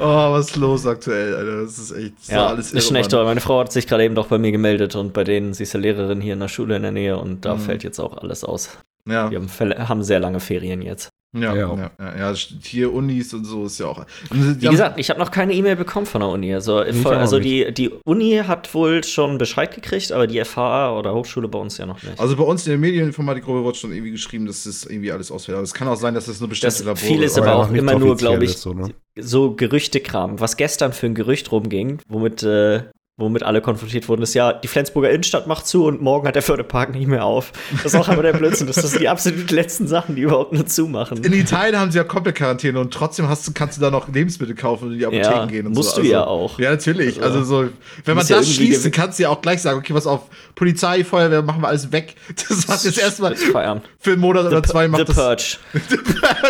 Oh, 0.00 0.32
was 0.32 0.46
ist 0.50 0.56
los 0.56 0.86
aktuell, 0.86 1.34
Alter? 1.34 1.62
Das 1.62 1.78
ist 1.78 1.90
echt, 1.92 2.18
das 2.20 2.28
Ja, 2.28 2.36
war 2.42 2.48
alles 2.50 2.72
ist 2.72 2.84
schon 2.86 2.94
irre, 2.94 3.00
echt 3.00 3.10
toll. 3.10 3.24
Meine 3.24 3.40
Frau 3.40 3.60
hat 3.60 3.72
sich 3.72 3.86
gerade 3.86 4.04
eben 4.04 4.14
doch 4.14 4.28
bei 4.28 4.38
mir 4.38 4.52
gemeldet 4.52 4.94
und 4.96 5.12
bei 5.12 5.24
denen, 5.24 5.54
sie 5.54 5.64
ist 5.64 5.72
ja 5.72 5.80
Lehrerin 5.80 6.20
hier 6.20 6.34
in 6.34 6.40
der 6.40 6.48
Schule 6.48 6.76
in 6.76 6.82
der 6.82 6.92
Nähe 6.92 7.18
und 7.18 7.44
da 7.44 7.54
Mhm. 7.56 7.60
fällt 7.60 7.82
jetzt 7.84 7.98
auch 7.98 8.16
alles 8.18 8.44
aus. 8.44 8.70
Ja, 9.06 9.28
Die 9.28 9.36
haben, 9.36 9.48
haben 9.88 10.02
sehr 10.02 10.20
lange 10.20 10.38
Ferien 10.40 10.82
jetzt. 10.82 11.08
Ja, 11.36 11.54
Ja. 11.54 11.74
ja, 11.76 11.90
ja, 11.98 12.30
ja, 12.32 12.34
hier 12.62 12.92
Unis 12.92 13.34
und 13.34 13.44
so 13.44 13.66
ist 13.66 13.78
ja 13.78 13.86
auch. 13.86 14.04
Wie 14.30 14.66
gesagt, 14.68 14.98
ich 14.98 15.10
habe 15.10 15.20
noch 15.20 15.30
keine 15.30 15.52
E-Mail 15.52 15.76
bekommen 15.76 16.06
von 16.06 16.20
der 16.22 16.30
Uni. 16.30 16.54
Also, 16.54 16.82
voll, 17.02 17.16
also 17.16 17.38
die, 17.38 17.72
die 17.72 17.90
Uni 18.04 18.40
hat 18.46 18.72
wohl 18.74 19.04
schon 19.04 19.36
Bescheid 19.38 19.74
gekriegt, 19.74 20.10
aber 20.12 20.26
die 20.26 20.42
FH 20.44 20.96
oder 20.98 21.14
Hochschule 21.14 21.48
bei 21.48 21.58
uns 21.58 21.76
ja 21.78 21.86
noch 21.86 22.02
nicht. 22.02 22.18
Also 22.18 22.36
bei 22.36 22.44
uns 22.44 22.66
in 22.66 22.70
der 22.70 22.78
Medieninformatikgruppe 22.78 23.64
wird 23.64 23.76
schon 23.76 23.92
irgendwie 23.92 24.12
geschrieben, 24.12 24.46
dass 24.46 24.64
das 24.64 24.84
irgendwie 24.86 25.12
alles 25.12 25.30
ausfällt. 25.30 25.56
Aber 25.56 25.64
es 25.64 25.74
kann 25.74 25.86
auch 25.88 25.96
sein, 25.96 26.14
dass 26.14 26.26
das 26.26 26.40
nur 26.40 26.48
bestimmte 26.48 26.76
Das- 26.76 26.84
Labore 26.84 27.04
viel 27.04 27.22
ist 27.22 27.38
Aber 27.38 27.54
auch 27.56 27.70
immer 27.72 27.98
nur, 27.98 28.16
glaube 28.16 28.44
ich, 28.44 28.56
so, 28.56 28.72
ne? 28.72 28.88
so 29.18 29.54
Gerüchtekram. 29.54 30.40
Was 30.40 30.56
gestern 30.56 30.92
für 30.92 31.06
ein 31.06 31.14
Gerücht 31.14 31.52
rumging, 31.52 31.98
womit, 32.08 32.42
äh, 32.42 32.84
womit 33.18 33.42
alle 33.42 33.60
konfrontiert 33.60 34.08
wurden, 34.08 34.22
ist 34.22 34.32
ja, 34.34 34.52
die 34.52 34.68
Flensburger 34.68 35.10
Innenstadt 35.10 35.46
macht 35.48 35.66
zu 35.66 35.84
und 35.84 36.00
morgen 36.00 36.26
hat 36.28 36.36
der 36.36 36.42
Förderpark 36.42 36.94
nicht 36.94 37.08
mehr 37.08 37.24
auf. 37.24 37.52
Das 37.82 37.92
ist 37.92 37.96
auch 37.96 38.08
aber 38.08 38.22
der 38.22 38.32
Blödsinn. 38.32 38.66
Das 38.68 38.76
sind 38.76 39.00
die 39.00 39.08
absolut 39.08 39.50
letzten 39.50 39.88
Sachen, 39.88 40.14
die 40.14 40.22
überhaupt 40.22 40.52
nur 40.52 40.64
zumachen. 40.66 41.22
In 41.24 41.32
Italien 41.32 41.76
haben 41.78 41.90
sie 41.90 41.98
ja 41.98 42.04
komplett 42.04 42.36
Quarantäne 42.36 42.78
und 42.78 42.94
trotzdem 42.94 43.28
hast 43.28 43.46
du, 43.46 43.52
kannst 43.52 43.76
du 43.76 43.80
da 43.82 43.90
noch 43.90 44.08
Lebensmittel 44.08 44.54
kaufen 44.54 44.86
und 44.86 44.92
in 44.92 44.98
die 45.00 45.06
Apotheken 45.06 45.30
Ja, 45.34 45.46
gehen 45.46 45.66
und 45.66 45.74
musst 45.74 45.96
so. 45.96 46.00
du 46.02 46.06
ja 46.08 46.24
auch. 46.24 46.58
Ja, 46.60 46.70
natürlich. 46.70 47.20
Also, 47.22 47.40
Also, 47.40 47.62
so, 47.62 47.62
wenn 47.62 47.70
man 48.06 48.16
musst 48.18 48.30
ja 48.30 48.36
das 48.38 48.46
irgendwie 48.46 48.66
schließt, 48.66 48.84
dann 48.84 48.92
kannst 48.92 49.18
du 49.18 49.24
ja 49.24 49.28
auch 49.30 49.42
gleich 49.42 49.60
sagen, 49.62 49.78
okay, 49.78 49.92
pass 49.92 50.06
auf, 50.06 50.22
Polizei, 50.54 51.02
Feuerwehr, 51.02 51.42
machen 51.42 51.60
wir 51.62 51.68
alles 51.68 51.90
weg. 51.90 52.14
Das 52.48 52.68
hat 52.68 52.84
jetzt 52.84 52.98
erstmal 52.98 53.34
für 53.36 53.58
einen 53.58 54.20
Monat 54.20 54.46
oder 54.46 54.62
zwei 54.62 54.84
The 54.84 54.90
macht 54.90 55.08
das 55.08 55.16
Purge. 55.16 55.56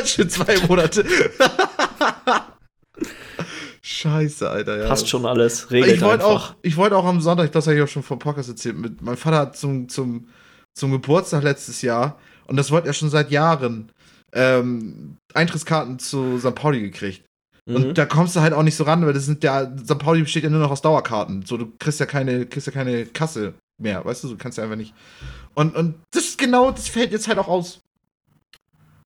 für 0.05 0.29
zwei 0.29 0.57
Monate. 0.69 1.05
Scheiße, 3.91 4.51
Alter. 4.51 4.83
Ja. 4.83 4.87
Passt 4.87 5.09
schon 5.09 5.25
alles. 5.25 5.71
Regelt 5.71 5.97
Ich 5.97 6.03
wollte 6.03 6.27
auch, 6.27 6.55
ich 6.61 6.77
wollte 6.77 6.95
auch 6.95 7.07
am 7.07 7.23
Sonntag, 7.23 7.53
das 7.53 7.67
habe 7.67 7.79
ich 7.79 7.83
auch 7.83 7.89
schon 7.89 8.03
vor 8.03 8.19
Podcast 8.19 8.51
erzählt, 8.51 8.77
mit, 8.77 9.01
mein 9.01 9.17
Vater 9.17 9.39
hat 9.39 9.57
zum, 9.57 9.89
zum, 9.89 10.29
zum 10.75 10.93
Geburtstag 10.93 11.43
letztes 11.43 11.81
Jahr, 11.81 12.19
und 12.47 12.59
das 12.59 12.71
wollte 12.71 12.89
er 12.89 12.93
schon 12.93 13.09
seit 13.09 13.31
Jahren, 13.31 13.91
ähm, 14.35 15.17
Eintrittskarten 15.33 15.99
zu 15.99 16.39
St. 16.39 16.55
Pauli 16.55 16.83
gekriegt. 16.83 17.25
Mhm. 17.65 17.77
Und 17.77 17.99
da 17.99 18.05
kommst 18.05 18.37
du 18.37 18.41
halt 18.41 18.53
auch 18.53 18.63
nicht 18.63 18.77
so 18.77 18.85
ran, 18.85 19.07
weil 19.07 19.15
das 19.15 19.25
sind 19.25 19.43
ja, 19.43 19.75
St. 19.79 19.99
Pauli 19.99 20.21
besteht 20.21 20.45
ja 20.45 20.51
nur 20.51 20.61
noch 20.61 20.71
aus 20.71 20.83
Dauerkarten. 20.83 21.47
So, 21.47 21.57
du 21.57 21.73
kriegst 21.79 21.99
ja 21.99 22.05
keine, 22.05 22.45
kriegst 22.45 22.67
ja 22.67 22.75
keine 22.75 23.07
Kasse 23.07 23.55
mehr, 23.81 24.05
weißt 24.05 24.23
du, 24.23 24.29
du 24.29 24.37
kannst 24.37 24.59
ja 24.59 24.65
einfach 24.65 24.77
nicht. 24.77 24.93
Und, 25.55 25.75
und 25.75 25.95
das 26.11 26.25
ist 26.25 26.39
genau, 26.39 26.73
das 26.73 26.89
fällt 26.89 27.11
jetzt 27.11 27.27
halt 27.27 27.39
auch 27.39 27.49
aus. 27.49 27.81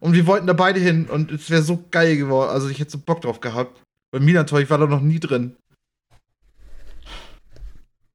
Und 0.00 0.14
wir 0.14 0.26
wollten 0.26 0.48
da 0.48 0.54
beide 0.54 0.80
hin 0.80 1.06
und 1.08 1.30
es 1.30 1.50
wäre 1.50 1.62
so 1.62 1.84
geil 1.92 2.16
geworden. 2.16 2.50
Also 2.50 2.68
ich 2.68 2.80
hätte 2.80 2.90
so 2.90 2.98
Bock 2.98 3.20
drauf 3.20 3.38
gehabt. 3.38 3.80
Bei 4.12 4.20
Milan-Tor, 4.20 4.60
ich 4.60 4.68
war 4.70 4.78
da 4.78 4.86
noch 4.86 5.00
nie 5.00 5.18
drin. 5.18 5.56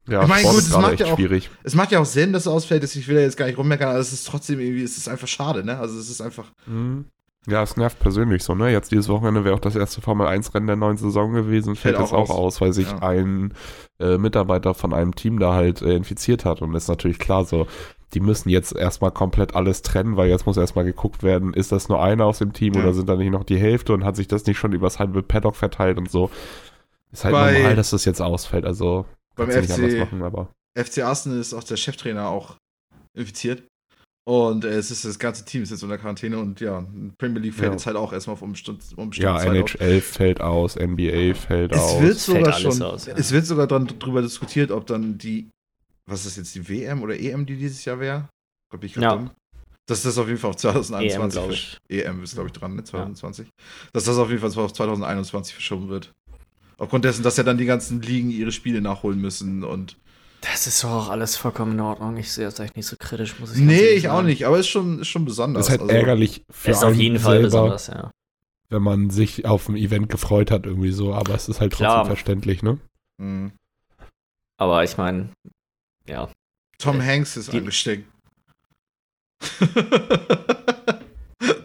Ja, 0.08 0.22
Ich 0.22 0.28
meine, 0.30 0.42
Sport 0.42 0.56
gut, 0.56 0.64
es 0.64 0.78
macht 0.78 1.00
ja 1.02 1.06
auch- 1.08 1.16
schwierig. 1.18 1.50
Es 1.64 1.76
macht 1.76 1.92
ja 1.92 2.00
auch 2.00 2.06
Sinn, 2.06 2.32
dass 2.32 2.44
es 2.44 2.48
ausfällt, 2.48 2.82
dass 2.84 2.96
ich 2.96 3.08
will 3.10 3.16
ja 3.18 3.24
jetzt 3.24 3.36
gar 3.36 3.48
nicht 3.48 3.58
rummeckern, 3.58 3.90
aber 3.90 4.00
es 4.00 4.14
ist 4.14 4.26
trotzdem 4.26 4.60
irgendwie, 4.60 4.84
es 4.84 4.96
ist 4.96 5.10
einfach 5.10 5.28
schade, 5.28 5.66
ne? 5.66 5.78
Also 5.80 6.00
es 6.00 6.10
ist 6.10 6.22
einfach. 6.22 6.46
Mhm. 6.66 7.06
Ja, 7.48 7.64
es 7.64 7.76
nervt 7.78 8.00
persönlich 8.00 8.44
so, 8.44 8.56
ne? 8.56 8.72
Jetzt 8.72 8.92
dieses 8.92 9.10
Wochenende 9.10 9.44
wäre 9.44 9.56
auch 9.56 9.60
das 9.60 9.76
erste 9.76 10.00
Formel-1-Rennen 10.02 10.68
der 10.68 10.76
neuen 10.76 10.98
Saison 10.98 11.34
gewesen, 11.34 11.76
fällt, 11.76 11.96
Fällt 11.98 12.06
jetzt 12.06 12.14
auch 12.14 12.30
auch 12.30 12.38
aus, 12.38 12.56
aus. 12.56 12.62
weil 12.62 12.74
sich 12.74 12.88
Ja. 12.90 13.00
ein 13.00 13.54
äh, 14.00 14.18
Mitarbeiter 14.18 14.74
von 14.76 14.94
einem 14.94 15.16
Team 15.16 15.40
da 15.40 15.54
halt 15.56 15.82
äh, 15.82 15.96
infiziert 15.96 16.46
hat. 16.46 16.62
Und 16.62 16.74
ist 16.76 16.88
natürlich 16.88 17.20
klar 17.20 17.44
so, 17.46 17.66
die 18.14 18.20
müssen 18.22 18.50
jetzt 18.50 18.74
erstmal 18.76 19.12
komplett 19.12 19.56
alles 19.56 19.82
trennen, 19.82 20.16
weil 20.18 20.30
jetzt 20.30 20.46
muss 20.46 20.56
erstmal 20.58 20.86
geguckt 20.86 21.24
werden, 21.24 21.54
ist 21.54 21.72
das 21.72 21.90
nur 21.90 22.02
einer 22.02 22.26
aus 22.26 22.40
dem 22.40 22.54
Team 22.54 22.74
Ja. 22.74 22.82
oder 22.82 22.94
sind 22.94 23.08
da 23.10 23.16
nicht 23.16 23.32
noch 23.32 23.44
die 23.44 23.58
Hälfte 23.58 23.94
und 23.94 24.04
hat 24.06 24.16
sich 24.16 24.28
das 24.28 24.46
nicht 24.46 24.58
schon 24.58 24.72
übers 24.74 25.00
halbe 25.00 25.22
Paddock 25.24 25.56
verteilt 25.56 25.98
und 25.98 26.10
so. 26.10 26.30
Ist 27.12 27.26
halt 27.26 27.34
Bei- 27.34 27.54
normal, 27.60 27.76
dass 27.76 27.90
das 27.92 28.06
jetzt 28.06 28.22
ausfällt. 28.22 28.66
Also 28.66 29.06
Beim 29.36 29.48
nicht 29.50 29.58
FC 29.70 29.72
anders 29.74 29.94
machen, 29.96 30.22
aber. 30.24 30.50
FC 30.78 31.00
Arsenal 31.04 31.40
ist 31.40 31.54
auch 31.54 31.64
der 31.64 31.78
Cheftrainer 31.78 32.30
auch 32.30 32.56
infiziert. 33.18 33.64
Und 34.26 34.66
äh, 34.66 34.70
es 34.74 34.92
ist 34.92 35.06
das 35.06 35.20
ganze 35.20 35.46
Team 35.46 35.64
ist 35.64 35.70
jetzt 35.72 35.84
unter 35.84 35.98
Quarantäne 35.98 36.38
und 36.38 36.60
ja, 36.60 36.86
Premier 37.18 37.40
League 37.42 37.54
fällt 37.54 37.68
Ja. 37.68 37.72
jetzt 37.72 37.86
halt 37.86 37.96
auch 37.96 38.12
erstmal 38.12 38.34
auf 38.34 38.42
Umstand, 38.42 38.84
Ja, 39.14 39.42
NHL 39.42 40.02
fällt 40.02 40.42
aus, 40.42 40.76
NBA 40.76 41.34
fällt 41.34 41.72
Es 41.72 41.80
aus. 41.80 42.02
wird 42.02 42.18
sogar 42.18 42.52
schon, 42.54 42.82
aus, 42.82 43.06
ja. 43.06 43.14
es 43.16 43.32
wird 43.32 43.46
sogar 43.46 43.68
dran, 43.68 43.88
drüber 44.00 44.22
diskutiert, 44.22 44.72
ob 44.72 44.86
dann 44.86 45.18
die, 45.18 45.48
was 46.10 46.26
ist 46.26 46.38
jetzt 46.38 46.56
die 46.56 46.68
WM 46.68 47.02
oder 47.04 47.20
EM, 47.20 47.46
die 47.46 47.56
dieses 47.58 47.84
Jahr 47.86 48.00
wäre? 48.00 48.30
Glaub 48.72 48.84
ich 48.84 48.94
grad 48.94 49.04
Ja. 49.04 49.16
dumm? 49.16 49.32
Dass 49.88 50.04
das 50.04 50.18
auf 50.18 50.28
jeden 50.28 50.40
Fall 50.40 50.50
auf 50.50 50.58
2021 50.58 51.78
EM, 51.90 52.18
EM 52.18 52.24
ist, 52.24 52.34
glaube 52.34 52.48
ich, 52.48 52.54
dran, 52.54 52.76
ne? 52.76 52.84
2020. 52.84 53.48
Dass 53.94 54.04
das 54.04 54.18
auf 54.18 54.30
jeden 54.30 54.42
Fall 54.42 54.50
auf 54.64 54.74
2021 54.74 55.54
verschoben 55.54 55.88
wird. 55.90 56.12
Aufgrund 56.78 57.06
dessen, 57.06 57.24
dass 57.24 57.38
ja 57.38 57.44
dann 57.44 57.58
die 57.58 57.66
ganzen 57.66 58.02
Ligen 58.02 58.30
ihre 58.30 58.52
Spiele 58.52 58.82
nachholen 58.82 59.20
müssen 59.22 59.64
und. 59.64 59.98
Das 60.42 60.68
ist 60.68 60.84
doch 60.84 60.92
auch 60.92 61.10
alles 61.10 61.36
vollkommen 61.36 61.72
in 61.74 61.80
Ordnung. 61.80 62.16
Ich 62.18 62.32
sehe 62.32 62.46
das 62.46 62.60
echt 62.60 62.76
nicht 62.76 62.86
so 62.86 62.96
kritisch, 63.00 63.40
muss 63.40 63.56
ich 63.56 63.62
Nee, 63.62 63.88
ich 63.90 64.10
auch 64.10 64.22
nicht, 64.22 64.46
aber 64.46 64.60
ist 64.60 64.68
schon, 64.68 65.00
ist 65.00 65.08
schon 65.08 65.26
besonders. 65.26 65.66
Das 65.66 65.76
ist 65.76 65.80
halt 65.82 65.90
Also, 65.90 66.00
ärgerlich 66.00 66.44
für 66.52 66.72
Ist 66.72 66.84
auf 66.84 66.94
jeden 66.94 67.18
Fall 67.20 67.36
selber, 67.42 67.48
besonders, 67.48 67.88
ja. 67.88 68.12
wenn 68.70 68.84
man 68.84 69.10
sich 69.10 69.46
auf 69.46 69.68
ein 69.70 69.76
Event 69.78 70.10
gefreut 70.10 70.52
hat 70.52 70.66
irgendwie 70.68 70.92
so, 70.92 71.14
aber 71.14 71.34
es 71.34 71.50
ist 71.50 71.60
halt 71.60 71.72
trotzdem 71.72 71.88
Klar. 71.88 72.06
verständlich, 72.06 72.62
ne? 72.62 72.78
mh. 73.22 73.52
Aber 74.60 74.84
ich 74.84 74.98
meine, 74.98 75.30
ja. 76.08 76.30
Tom 76.80 77.02
Hanks 77.04 77.38
ist 77.38 77.52
Die- 77.54 77.58
angesteckt. 77.58 78.08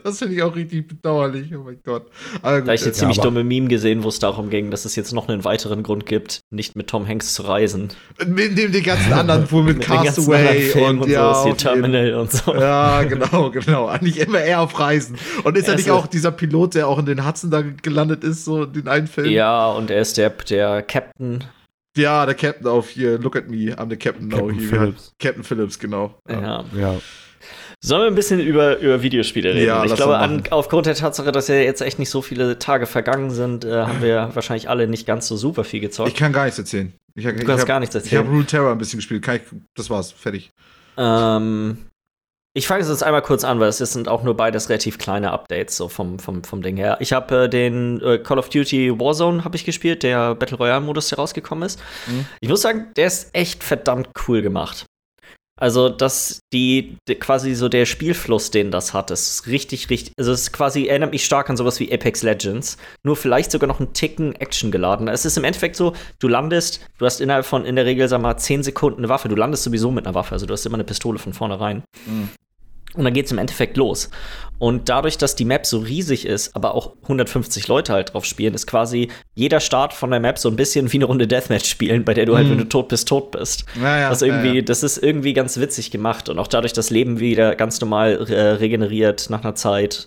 das 0.05 0.19
finde 0.19 0.35
ich 0.35 0.43
auch 0.43 0.55
richtig 0.55 0.89
bedauerlich. 0.89 1.55
Oh 1.57 1.63
mein 1.65 1.81
Gott. 1.85 2.07
Da 2.43 2.51
habe 2.51 2.75
ich 2.75 2.83
eine 2.83 2.91
gut, 2.91 2.95
ziemlich 2.95 3.19
dumme 3.21 3.45
Meme 3.45 3.69
gesehen, 3.69 4.03
wo 4.03 4.09
es 4.09 4.19
darum 4.19 4.51
ging, 4.51 4.71
dass 4.71 4.85
es 4.85 4.97
jetzt 4.97 5.13
noch 5.13 5.29
einen 5.29 5.45
weiteren 5.45 5.83
Grund 5.83 6.05
gibt, 6.07 6.41
nicht 6.51 6.77
mit 6.77 6.89
Tom 6.89 7.07
Hanks 7.09 7.35
zu 7.35 7.43
reisen. 7.43 7.89
Neben 8.27 8.57
dem 8.57 8.73
den 8.73 8.83
ganzen 8.83 9.13
anderen, 9.13 9.51
wo 9.51 9.63
mit, 9.63 9.79
Mit 9.79 9.89
den 9.89 10.03
ganzen 10.03 10.33
anderen 10.33 10.45
Castaway 10.73 10.85
und, 10.91 11.01
und, 11.03 11.09
ja, 11.11 11.33
so, 11.35 11.43
hier 11.43 11.43
auf 11.43 11.47
jeden- 11.47 11.59
Terminal 11.59 12.15
und 12.15 12.33
so. 12.33 12.55
Ja, 12.55 13.03
genau, 13.05 13.51
genau. 13.51 13.87
Eigentlich 13.87 14.19
immer 14.19 14.41
eher 14.41 14.61
auf 14.61 14.79
Reisen. 14.79 15.17
Und 15.45 15.57
ist 15.57 15.67
Ja, 15.67 15.73
er 15.75 15.77
nicht 15.77 15.87
so- 15.89 15.95
auch 15.95 16.07
dieser 16.07 16.33
Pilot, 16.33 16.75
der 16.75 16.89
auch 16.89 16.99
in 16.99 17.07
den 17.07 17.27
Hudson 17.27 17.51
da 17.51 17.63
gelandet 17.63 18.23
ist, 18.25 18.45
so 18.45 18.65
in 18.65 18.73
den 18.73 18.89
einen 18.89 19.07
Film? 19.07 19.31
Ja, 19.31 19.71
und 19.71 19.91
er 19.91 20.01
ist 20.03 20.19
der, 20.19 20.31
der 20.31 20.83
Captain. 20.83 21.45
Ja, 21.97 22.25
der 22.27 22.35
Captain 22.35 22.67
auf 22.67 22.89
hier, 22.89 23.19
look 23.19 23.37
at 23.37 23.49
me, 23.49 23.75
I'm 23.77 23.91
the 23.91 23.97
Captain 23.97 24.29
now. 24.29 24.39
Captain 24.39 24.59
hier, 24.59 24.69
Phillips. 24.69 25.15
Captain 25.19 25.45
Phillips, 25.45 25.79
genau. 25.79 26.15
Ja. 26.29 26.65
Ja. 26.77 27.01
Sollen 27.85 28.03
wir 28.03 28.07
ein 28.07 28.15
bisschen 28.15 28.39
über, 28.41 28.79
über 28.79 29.03
Videospiele 29.03 29.53
reden? 29.55 29.67
Ja, 29.67 29.85
ich 29.85 29.95
glaube, 29.97 30.17
an, 30.17 30.45
aufgrund 30.51 30.87
der 30.87 30.95
Tatsache, 30.95 31.33
dass 31.33 31.49
ja 31.49 31.57
jetzt 31.57 31.83
echt 31.83 31.99
nicht 31.99 32.11
so 32.11 32.23
viele 32.23 32.59
Tage 32.61 32.87
vergangen 32.87 33.31
sind, 33.31 33.65
äh, 33.65 33.73
haben 33.83 34.01
wir 34.01 34.31
wahrscheinlich 34.35 34.69
alle 34.71 34.87
nicht 34.87 35.05
ganz 35.07 35.27
so 35.27 35.37
super 35.37 35.65
viel 35.65 35.81
Ich 35.83 35.89
gezockt. 35.91 36.17
kann 36.17 36.33
gar 36.33 36.45
nichts 36.45 36.59
erzählen. 36.61 36.93
Ich, 37.15 37.27
ich, 37.27 37.37
du 37.37 37.45
kannst 37.45 37.63
hab- 37.63 37.69
gar 37.69 37.81
nichts 37.81 37.95
Ich 37.97 38.03
habe 38.03 38.17
erzählen. 38.19 38.33
Rule 38.35 38.47
Terror 38.47 38.71
ein 38.73 38.79
bisschen 38.79 38.99
gespielt. 38.99 39.23
Kann 39.23 39.37
ich, 39.37 39.43
das 39.75 39.91
war's, 39.91 40.13
fertig. 40.13 40.51
Ähm, 40.97 41.79
ich 42.55 42.67
fange 42.67 42.83
es 42.83 42.89
jetzt 42.89 43.03
einmal 43.03 43.23
kurz 43.23 43.45
an, 43.45 43.61
weil 43.61 43.69
es 43.69 43.79
sind 43.79 44.09
auch 44.09 44.23
nur 44.23 44.37
beides 44.37 44.69
relativ 44.69 44.99
kleine 44.99 45.33
Updates 45.33 45.77
so 45.77 45.89
vom, 45.89 46.19
vom, 46.19 46.45
vom 46.45 46.63
Ding 46.63 46.77
her. 46.77 46.99
Ich 47.01 47.13
habe 47.13 47.45
äh, 47.45 47.49
den 47.49 48.01
äh, 48.03 48.19
Call 48.19 48.39
of 48.39 48.51
Duty 48.51 48.99
Warzone 49.01 49.45
habe 49.45 49.57
ich 49.57 49.65
gespielt, 49.65 50.03
der 50.03 50.35
Battle 50.35 50.59
Royale 50.59 50.83
Modus, 50.83 51.09
der 51.09 51.19
rausgekommen 51.19 51.65
ist. 51.65 51.81
Mhm. 52.07 52.27
Ich 52.41 52.49
muss 52.49 52.61
sagen, 52.61 52.89
der 52.97 53.07
ist 53.07 53.31
echt 53.33 53.65
verdammt 53.65 54.11
cool 54.29 54.43
gemacht. 54.43 54.85
Also, 55.63 55.89
dass 55.89 56.41
die, 56.53 56.97
die 57.07 57.15
quasi 57.15 57.55
so 57.55 57.69
der 57.69 57.87
Spielfluss, 57.87 58.51
den 58.51 58.73
das 58.73 58.95
hat, 58.95 59.13
ist 59.13 59.47
richtig, 59.47 59.91
richtig. 59.91 60.13
Also, 60.19 60.33
es 60.33 60.41
ist 60.41 60.53
quasi 60.53 60.89
erinnert 60.89 61.13
mich 61.13 61.25
stark 61.25 61.49
an 61.51 61.57
sowas 61.57 61.79
wie 61.79 61.93
Apex 61.93 62.25
Legends. 62.25 62.79
Nur 63.05 63.15
vielleicht 63.15 63.53
sogar 63.53 63.69
noch 63.69 63.79
einen 63.79 63.93
Ticken 63.93 64.35
Action 64.35 64.73
geladen. 64.73 65.07
Es 65.07 65.25
ist 65.25 65.37
im 65.37 65.45
Endeffekt 65.45 65.77
so, 65.77 65.93
du 66.19 66.27
landest, 66.27 66.85
du 66.99 67.07
hast 67.07 67.21
innerhalb 67.21 67.47
von 67.47 67.65
in 67.65 67.77
der 67.77 67.85
Regel, 67.85 68.09
sag 68.09 68.21
mal, 68.21 68.37
10 68.37 68.65
Sekunden 68.65 68.99
eine 68.99 69.09
Waffe. 69.09 69.29
Du 69.29 69.37
landest 69.37 69.63
sowieso 69.63 69.93
mit 69.93 70.05
einer 70.05 70.17
Waffe. 70.17 70.33
Also, 70.33 70.47
du 70.47 70.53
hast 70.53 70.67
immer 70.67 70.75
eine 70.75 70.85
Pistole 70.85 71.21
von 71.21 71.33
vornherein. 71.33 71.85
Mhm. 72.07 72.31
Und 72.95 73.05
dann 73.05 73.13
geht 73.15 73.27
es 73.27 73.33
im 73.33 73.39
Endeffekt 73.39 73.77
los. 73.77 74.11
Und 74.59 74.89
dadurch, 74.89 75.19
dass 75.19 75.35
die 75.35 75.45
Map 75.45 75.67
so 75.67 75.79
riesig 75.79 76.25
ist, 76.25 76.55
aber 76.55 76.75
auch 76.75 76.93
150 77.03 77.67
Leute 77.67 77.93
halt 77.95 78.15
drauf 78.15 78.25
spielen, 78.25 78.55
ist 78.55 78.67
quasi 78.69 79.09
jeder 79.35 79.59
Start 79.59 79.93
von 79.93 80.11
der 80.13 80.21
Map 80.21 80.39
so 80.39 80.49
ein 80.49 80.55
bisschen 80.57 80.93
wie 80.93 80.99
eine 80.99 81.07
Runde 81.07 81.27
Deathmatch 81.27 81.69
spielen, 81.69 82.05
bei 82.05 82.15
der 82.15 82.27
du 82.27 82.37
halt, 82.37 82.47
Mhm. 82.47 82.51
wenn 82.53 82.59
du 82.59 82.69
tot 82.69 82.89
bist, 82.89 83.09
tot 83.09 83.33
bist. 83.33 83.65
Ja, 83.81 83.99
ja, 83.99 84.11
Was 84.11 84.23
irgendwie, 84.23 84.49
ja, 84.49 84.55
ja. 84.55 84.63
das 84.63 84.83
ist 84.85 84.99
irgendwie 84.99 85.33
ganz 85.33 85.59
witzig 85.59 85.91
gemacht 85.91 86.29
und 86.29 86.39
auch 86.39 86.47
dadurch 86.47 86.73
das 86.75 86.91
Leben 86.91 87.19
wieder 87.19 87.57
ganz 87.57 87.81
normal 87.81 88.25
äh, 88.31 88.41
regeneriert 88.53 89.31
nach 89.31 89.43
einer 89.43 89.57
Zeit 89.57 90.07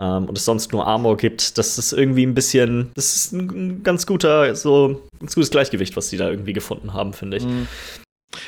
ähm, 0.00 0.26
und 0.26 0.38
es 0.38 0.44
sonst 0.44 0.70
nur 0.72 0.86
Armor 0.86 1.16
gibt, 1.16 1.58
das 1.58 1.76
ist 1.76 1.92
irgendwie 1.92 2.24
ein 2.24 2.34
bisschen, 2.34 2.92
das 2.94 3.16
ist 3.16 3.32
ein, 3.32 3.48
ein 3.48 3.82
ganz 3.82 4.06
guter, 4.06 4.54
so 4.54 5.02
ganz 5.18 5.34
gutes 5.34 5.50
Gleichgewicht, 5.50 5.96
was 5.96 6.08
die 6.10 6.18
da 6.18 6.30
irgendwie 6.30 6.52
gefunden 6.52 6.92
haben, 6.92 7.14
finde 7.14 7.38
ich. 7.38 7.44
Mhm. 7.44 7.66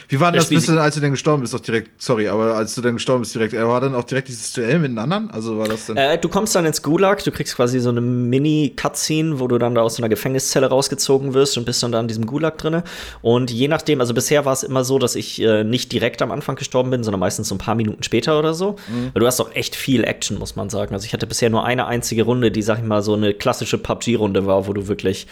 Wie 0.09 0.21
war 0.21 0.33
denn 0.33 0.41
das, 0.41 0.67
denn, 0.67 0.79
als 0.79 0.95
du 0.95 1.01
denn 1.01 1.13
gestorben 1.13 1.43
bist, 1.43 1.55
auch 1.55 1.61
direkt, 1.61 2.03
sorry, 2.03 2.29
aber 2.29 2.55
als 2.55 2.75
du 2.75 2.81
dann 2.81 2.95
gestorben 2.95 3.23
bist 3.23 3.35
direkt, 3.35 3.55
äh, 3.55 3.67
war 3.67 3.81
dann 3.81 3.95
auch 3.95 4.05
direkt 4.05 4.29
dieses 4.29 4.53
Duell 4.53 4.79
mit 4.79 4.91
den 4.91 4.99
anderen? 4.99 5.31
Also 5.31 5.59
war 5.59 5.69
das 5.69 5.87
dann. 5.87 5.97
Äh, 5.97 6.19
du 6.19 6.29
kommst 6.29 6.55
dann 6.55 6.67
ins 6.67 6.83
Gulag, 6.83 7.23
du 7.25 7.31
kriegst 7.31 7.57
quasi 7.57 7.81
so 7.81 7.91
eine 7.91 8.01
Mini-Cutscene, 8.01 9.41
wo 9.41 9.49
du 9.49 9.59
dann 9.59 9.75
da 9.75 9.83
aus 9.83 9.97
so 9.97 10.03
einer 10.03 10.09
Gefängniszelle 10.09 10.67
rausgezogen 10.67 11.35
wirst 11.35 11.57
und 11.59 11.65
bist 11.65 11.83
dann 11.83 11.93
da 11.93 12.01
in 12.01 12.09
diesem 12.09 12.27
Gulag 12.27 12.59
drinne. 12.59 12.85
Und 13.23 13.51
je 13.51 13.69
nachdem, 13.69 14.01
also 14.01 14.15
bisher 14.15 14.45
war 14.45 14.53
es 14.53 14.63
immer 14.63 14.85
so, 14.85 14.99
dass 14.99 15.15
ich 15.15 15.41
äh, 15.41 15.65
nicht 15.65 15.93
direkt 15.93 16.23
am 16.23 16.31
Anfang 16.33 16.57
gestorben 16.57 16.91
bin, 16.91 17.05
sondern 17.05 17.21
meistens 17.21 17.49
so 17.49 17.55
ein 17.55 17.59
paar 17.59 17.75
Minuten 17.75 18.03
später 18.03 18.39
oder 18.39 18.55
so. 18.55 18.77
Mhm. 18.89 19.11
Weil 19.13 19.21
du 19.21 19.27
hast 19.27 19.41
auch 19.41 19.55
echt 19.55 19.77
viel 19.77 20.05
Action, 20.05 20.39
muss 20.39 20.57
man 20.57 20.71
sagen. 20.71 20.95
Also 20.95 21.07
ich 21.07 21.13
hatte 21.13 21.27
bisher 21.27 21.51
nur 21.51 21.65
eine 21.65 21.87
einzige 21.87 22.23
Runde, 22.23 22.51
die, 22.51 22.63
sag 22.63 22.79
ich 22.79 22.85
mal, 22.85 23.03
so 23.03 23.15
eine 23.15 23.35
klassische 23.35 23.79
PUBG-Runde 23.79 24.47
war, 24.47 24.67
wo 24.67 24.73
du 24.73 24.89
wirklich, 24.89 25.27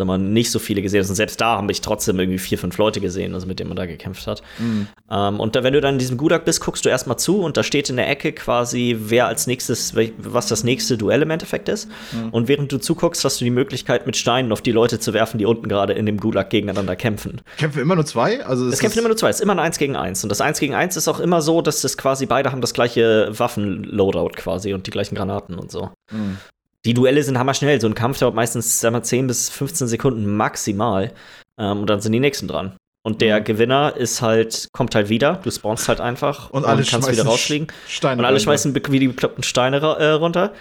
sag 0.00 0.06
mal, 0.06 0.18
nicht 0.18 0.50
so 0.50 0.58
viele 0.58 0.82
gesehen 0.82 1.00
hast. 1.00 1.10
Und 1.10 1.16
selbst 1.16 1.40
da 1.40 1.58
habe 1.58 1.70
ich 1.70 1.80
trotzdem 1.80 2.18
irgendwie 2.18 2.38
vier, 2.38 2.58
fünf 2.58 2.76
Leute 2.78 3.00
gesehen, 3.00 3.34
also 3.34 3.46
mit 3.46 3.60
denen 3.60 3.68
man 3.68 3.76
da 3.76 3.86
gekämpft 3.86 4.26
hat. 4.26 4.42
Mhm. 4.58 4.88
Ähm, 5.10 5.40
und 5.40 5.54
da, 5.54 5.62
wenn 5.62 5.72
du 5.72 5.80
dann 5.80 5.94
in 5.94 5.98
diesem 5.98 6.16
Gulag 6.16 6.44
bist, 6.44 6.60
guckst 6.60 6.84
du 6.84 6.88
erstmal 6.88 7.18
zu 7.18 7.40
und 7.40 7.56
da 7.56 7.62
steht 7.62 7.90
in 7.90 7.96
der 7.96 8.08
Ecke 8.08 8.32
quasi, 8.32 8.96
wer 8.98 9.26
als 9.26 9.46
nächstes, 9.46 9.94
was 10.18 10.48
das 10.48 10.64
nächste 10.64 10.96
Duell 10.96 11.22
im 11.22 11.30
Endeffekt 11.30 11.68
ist. 11.68 11.88
Und 12.30 12.48
während 12.48 12.72
du 12.72 12.78
zuguckst, 12.78 13.24
hast 13.24 13.40
du 13.40 13.44
die 13.44 13.50
Möglichkeit, 13.50 14.06
mit 14.06 14.16
Steinen 14.16 14.52
auf 14.52 14.62
die 14.62 14.72
Leute 14.72 14.98
zu 14.98 15.12
werfen, 15.12 15.38
die 15.38 15.46
unten 15.46 15.68
gerade 15.68 15.92
in 15.92 16.06
dem 16.06 16.18
Gulag 16.18 16.50
gegeneinander 16.50 16.96
kämpfen. 16.96 17.40
Kämpfen 17.58 17.80
immer 17.80 17.94
nur 17.94 18.06
zwei? 18.06 18.44
Also 18.44 18.66
Es 18.68 18.78
kämpfen 18.80 18.98
immer 18.98 19.08
nur 19.08 19.16
zwei, 19.16 19.28
es 19.28 19.36
ist 19.36 19.42
immer 19.42 19.52
ein 19.52 19.58
1 19.58 19.78
gegen 19.78 19.96
1. 19.96 20.22
Und 20.24 20.30
das 20.30 20.40
1 20.40 20.58
gegen 20.58 20.74
1 20.74 20.96
ist 20.96 21.08
auch 21.08 21.20
immer 21.20 21.42
so, 21.42 21.62
dass 21.62 21.80
das 21.82 21.96
quasi 21.96 22.26
beide 22.26 22.52
haben 22.52 22.60
das 22.60 22.74
gleiche 22.74 23.30
Waffen-Loadout 23.36 24.32
quasi 24.36 24.74
und 24.74 24.86
die 24.86 24.90
gleichen 24.90 25.14
Granaten 25.14 25.58
und 25.58 25.70
so. 25.70 25.90
Mhm. 26.10 26.38
Die 26.86 26.94
Duelle 26.94 27.22
sind 27.22 27.38
hammerschnell. 27.38 27.80
So 27.80 27.86
ein 27.86 27.94
Kampf 27.94 28.18
dauert 28.18 28.34
meistens, 28.34 28.80
sagen 28.80 28.94
wir, 28.94 29.02
10 29.02 29.26
bis 29.26 29.50
15 29.50 29.88
Sekunden 29.88 30.26
maximal. 30.26 31.12
Ähm, 31.58 31.80
und 31.80 31.90
dann 31.90 32.00
sind 32.00 32.12
die 32.12 32.20
nächsten 32.20 32.48
dran. 32.48 32.76
Und 33.02 33.20
der 33.20 33.40
Mhm. 33.40 33.44
Gewinner 33.44 33.96
ist 33.96 34.20
halt, 34.22 34.68
kommt 34.72 34.94
halt 34.94 35.08
wieder. 35.08 35.40
Du 35.42 35.50
spawnst 35.50 35.88
halt 35.88 36.00
einfach 36.00 36.50
Und 36.52 36.64
alle 36.64 36.82
kannst 36.82 37.08
wieder 37.08 37.22
schmeißen 37.22 37.26
rausfliegen. 37.26 37.68
Steine. 37.88 38.20
Und 38.20 38.26
alle 38.26 38.40
schmeißen 38.40 38.74
wie 38.74 38.98
die 38.98 39.08
bekloppten 39.08 39.42
Steine 39.42 39.78
äh, 39.78 40.10
runter. 40.10 40.52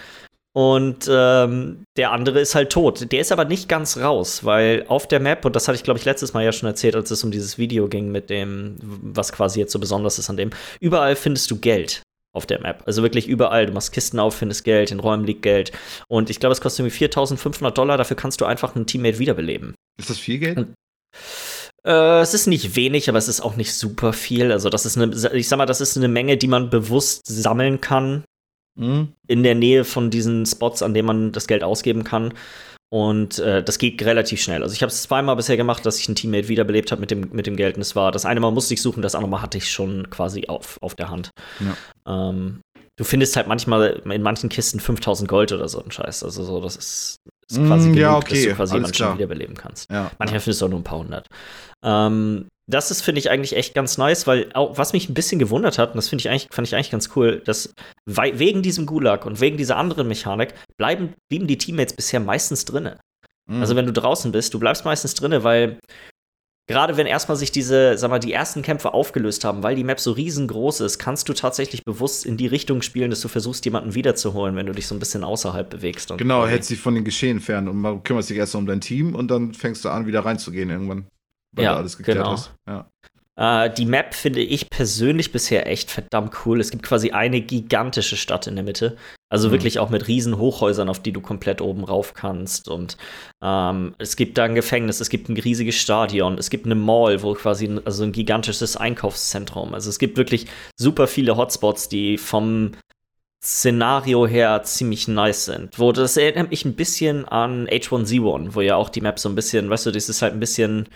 Und 0.51 1.07
ähm, 1.09 1.83
der 1.95 2.11
andere 2.11 2.39
ist 2.39 2.55
halt 2.55 2.71
tot. 2.71 3.11
Der 3.11 3.21
ist 3.21 3.31
aber 3.31 3.45
nicht 3.45 3.69
ganz 3.69 3.97
raus, 3.97 4.43
weil 4.43 4.83
auf 4.87 5.07
der 5.07 5.19
Map, 5.19 5.45
und 5.45 5.55
das 5.55 5.67
hatte 5.67 5.75
ich, 5.75 5.83
glaube 5.83 5.99
ich, 5.99 6.05
letztes 6.05 6.33
Mal 6.33 6.43
ja 6.43 6.51
schon 6.51 6.67
erzählt, 6.67 6.95
als 6.95 7.11
es 7.11 7.23
um 7.23 7.29
dieses 7.29 7.57
Video 7.57 7.87
ging 7.87 8.11
mit 8.11 8.29
dem, 8.29 8.77
was 8.81 9.31
quasi 9.31 9.59
jetzt 9.59 9.71
so 9.71 9.79
besonders 9.79 10.17
ist 10.17 10.29
an 10.29 10.37
dem, 10.37 10.49
überall 10.79 11.15
findest 11.15 11.51
du 11.51 11.57
Geld 11.57 12.01
auf 12.33 12.45
der 12.45 12.61
Map. 12.61 12.83
Also 12.85 13.01
wirklich 13.03 13.27
überall. 13.27 13.65
Du 13.65 13.73
machst 13.73 13.91
Kisten 13.91 14.19
auf, 14.19 14.35
findest 14.35 14.63
Geld, 14.63 14.91
in 14.91 14.99
Räumen 14.99 15.25
liegt 15.25 15.41
Geld. 15.41 15.71
Und 16.07 16.29
ich 16.29 16.39
glaube, 16.39 16.53
es 16.53 16.61
kostet 16.61 16.81
irgendwie 16.81 16.97
4500 16.97 17.77
Dollar. 17.77 17.97
Dafür 17.97 18.17
kannst 18.17 18.39
du 18.41 18.45
einfach 18.45 18.75
einen 18.75 18.85
Teammate 18.85 19.19
wiederbeleben. 19.19 19.75
Ist 19.99 20.09
das 20.09 20.19
viel 20.19 20.39
Geld? 20.39 20.67
Äh, 21.85 22.19
es 22.21 22.33
ist 22.33 22.47
nicht 22.47 22.75
wenig, 22.75 23.09
aber 23.09 23.17
es 23.17 23.27
ist 23.27 23.41
auch 23.41 23.55
nicht 23.55 23.73
super 23.73 24.13
viel. 24.13 24.51
Also, 24.51 24.69
das 24.69 24.85
ist 24.85 24.97
eine, 24.97 25.15
ich 25.33 25.47
sag 25.47 25.57
mal, 25.57 25.65
das 25.65 25.81
ist 25.81 25.97
eine 25.97 26.07
Menge, 26.07 26.37
die 26.37 26.47
man 26.47 26.69
bewusst 26.69 27.21
sammeln 27.25 27.81
kann, 27.81 28.23
Mhm. 28.75 29.09
in 29.27 29.43
der 29.43 29.55
Nähe 29.55 29.83
von 29.83 30.09
diesen 30.09 30.45
Spots, 30.45 30.81
an 30.81 30.93
denen 30.93 31.05
man 31.07 31.31
das 31.33 31.47
Geld 31.47 31.63
ausgeben 31.63 32.05
kann. 32.05 32.33
Und 32.91 33.37
äh, 33.37 33.63
das 33.63 33.77
geht 33.77 34.01
relativ 34.03 34.41
schnell. 34.41 34.63
Also 34.63 34.73
ich 34.73 34.81
habe 34.81 34.89
es 34.91 35.03
zweimal 35.03 35.35
bisher 35.35 35.57
gemacht, 35.57 35.85
dass 35.85 35.99
ich 35.99 36.09
ein 36.09 36.15
Teammate 36.15 36.47
wiederbelebt 36.47 36.91
habe 36.91 37.01
mit 37.01 37.11
dem, 37.11 37.29
mit 37.31 37.45
dem 37.45 37.55
Geld. 37.55 37.75
Und 37.75 37.81
es 37.81 37.95
war, 37.95 38.11
das 38.11 38.25
eine 38.25 38.39
Mal 38.39 38.51
musste 38.51 38.73
ich 38.73 38.81
suchen, 38.81 39.03
das 39.03 39.13
andere 39.13 39.29
Mal 39.29 39.41
hatte 39.43 39.59
ich 39.59 39.69
schon 39.69 40.09
quasi 40.09 40.47
auf, 40.47 40.79
auf 40.81 40.95
der 40.95 41.09
Hand. 41.09 41.29
Ähm, 42.07 42.61
du 42.95 43.03
findest 43.03 43.35
halt 43.35 43.47
manchmal 43.47 44.01
in 44.05 44.21
manchen 44.23 44.49
Kisten 44.49 44.79
5000 44.79 45.29
Gold 45.29 45.51
oder 45.51 45.69
so 45.69 45.83
ein 45.83 45.91
Scheiß. 45.91 46.23
Also 46.23 46.43
so, 46.43 46.61
das 46.61 46.75
ist, 46.77 47.17
ist 47.47 47.57
quasi 47.63 47.89
Mm, 47.89 47.93
ja, 47.93 48.09
genug, 48.09 48.21
dass 48.29 48.31
okay, 48.39 48.49
du 48.49 48.55
quasi 48.55 48.75
alles 48.75 48.91
klar. 48.91 49.15
wiederbeleben 49.15 49.55
kannst. 49.55 49.89
Ja. 49.91 50.11
Manchmal 50.17 50.39
findest 50.39 50.61
du 50.61 50.65
auch 50.65 50.69
nur 50.69 50.79
ein 50.79 50.83
paar 50.83 50.99
hundert. 50.99 51.27
Ähm, 51.83 52.47
das 52.69 52.91
ist, 52.91 53.01
finde 53.01 53.19
ich, 53.19 53.31
eigentlich 53.31 53.55
echt 53.55 53.73
ganz 53.73 53.97
nice, 53.97 54.27
weil 54.27 54.51
auch, 54.53 54.77
was 54.77 54.93
mich 54.93 55.09
ein 55.09 55.15
bisschen 55.15 55.39
gewundert 55.39 55.79
hat, 55.79 55.89
und 55.91 55.97
das 55.97 56.07
finde 56.07 56.21
ich 56.21 56.29
eigentlich, 56.29 56.47
fand 56.51 56.67
ich 56.67 56.75
eigentlich 56.75 56.91
ganz 56.91 57.09
cool, 57.15 57.41
dass 57.43 57.73
wegen 58.05 58.61
diesem 58.61 58.85
Gulag 58.85 59.25
und 59.25 59.41
wegen 59.41 59.57
dieser 59.57 59.77
anderen 59.77 60.07
Mechanik 60.07 60.53
bleiben, 60.77 61.13
blieben 61.29 61.47
die 61.47 61.57
Teammates 61.57 61.95
bisher 61.95 62.19
meistens 62.19 62.65
drinne. 62.65 62.99
Mhm. 63.49 63.61
Also 63.61 63.75
wenn 63.75 63.87
du 63.87 63.93
draußen 63.93 64.31
bist, 64.31 64.53
du 64.53 64.59
bleibst 64.59 64.85
meistens 64.85 65.15
drinne, 65.15 65.43
weil 65.43 65.79
gerade 66.67 66.95
wenn 66.95 67.07
erstmal 67.07 67.37
sich 67.37 67.51
diese, 67.51 67.97
sag 67.97 68.11
mal, 68.11 68.19
die 68.19 68.31
ersten 68.31 68.61
Kämpfe 68.61 68.93
aufgelöst 68.93 69.43
haben, 69.45 69.63
weil 69.63 69.75
die 69.75 69.83
Map 69.83 69.99
so 69.99 70.11
riesengroß 70.11 70.81
ist, 70.81 70.99
kannst 70.99 71.27
du 71.27 71.33
tatsächlich 71.33 71.83
bewusst 71.83 72.23
in 72.23 72.37
die 72.37 72.45
Richtung 72.45 72.83
spielen, 72.83 73.09
dass 73.09 73.21
du 73.21 73.29
versuchst, 73.29 73.65
jemanden 73.65 73.95
wiederzuholen, 73.95 74.55
wenn 74.55 74.67
du 74.67 74.73
dich 74.73 74.85
so 74.85 74.93
ein 74.93 74.99
bisschen 74.99 75.23
außerhalb 75.23 75.67
bewegst. 75.67 76.11
Und 76.11 76.19
Genau, 76.19 76.45
hältst 76.45 76.69
dich 76.69 76.79
von 76.79 76.93
den 76.93 77.03
Geschehen 77.03 77.39
fern 77.39 77.67
und 77.67 77.77
man 77.77 78.03
kümmerst 78.03 78.29
dich 78.29 78.37
erst 78.37 78.53
um 78.53 78.67
dein 78.67 78.79
Team 78.81 79.15
und 79.15 79.31
dann 79.31 79.55
fängst 79.55 79.83
du 79.83 79.89
an, 79.89 80.05
wieder 80.05 80.23
reinzugehen 80.23 80.69
irgendwann. 80.69 81.07
Weil 81.55 81.65
Ja, 81.65 81.75
alles 81.77 81.97
geklärt 81.97 82.17
genau. 82.19 82.31
hast. 82.31 82.51
Ja. 82.67 82.89
Äh, 83.37 83.73
die 83.73 83.85
Map 83.85 84.13
finde 84.13 84.41
ich 84.41 84.69
persönlich 84.69 85.31
bisher 85.31 85.65
echt 85.67 85.89
verdammt 85.91 86.45
cool. 86.45 86.59
Es 86.59 86.71
gibt 86.71 86.83
quasi 86.83 87.11
eine 87.11 87.39
gigantische 87.39 88.17
Stadt 88.17 88.47
in 88.47 88.55
der 88.55 88.65
Mitte. 88.65 88.97
Also 89.31 89.47
Mhm. 89.47 89.51
wirklich 89.53 89.79
auch 89.79 89.89
mit 89.89 90.07
riesen 90.09 90.37
Hochhäusern, 90.37 90.89
auf 90.89 90.99
die 91.01 91.13
du 91.13 91.21
komplett 91.21 91.61
oben 91.61 91.85
rauf 91.85 92.13
kannst. 92.13 92.67
Und 92.67 92.97
ähm, 93.41 93.95
es 93.97 94.17
gibt 94.17 94.37
da 94.37 94.43
ein 94.43 94.55
Gefängnis, 94.55 94.99
es 94.99 95.09
gibt 95.09 95.29
ein 95.29 95.37
riesiges 95.37 95.75
Stadion, 95.75 96.37
es 96.37 96.49
gibt 96.49 96.65
eine 96.65 96.75
Mall, 96.75 97.23
wo 97.23 97.33
quasi 97.33 97.65
ein, 97.67 97.85
also 97.85 98.03
ein 98.03 98.11
gigantisches 98.11 98.75
Einkaufszentrum. 98.75 99.73
Also 99.73 99.89
es 99.89 99.99
gibt 99.99 100.17
wirklich 100.17 100.47
super 100.77 101.07
viele 101.07 101.37
Hotspots, 101.37 101.87
die 101.87 102.17
vom 102.17 102.73
Szenario 103.41 104.27
her 104.27 104.63
ziemlich 104.63 105.07
nice 105.07 105.45
sind. 105.45 105.79
Wo 105.79 105.93
das 105.93 106.17
erinnert 106.17 106.49
mich 106.49 106.65
ein 106.65 106.75
bisschen 106.75 107.25
an 107.25 107.67
H1Z1, 107.67 108.49
wo 108.53 108.59
ja 108.61 108.75
auch 108.75 108.89
die 108.89 108.99
Map 109.01 109.17
so 109.17 109.29
ein 109.29 109.35
bisschen, 109.35 109.69
weißt 109.69 109.85
du, 109.85 109.91
das 109.91 110.09
ist 110.09 110.21
halt 110.21 110.33
ein 110.33 110.41
bisschen 110.41 110.89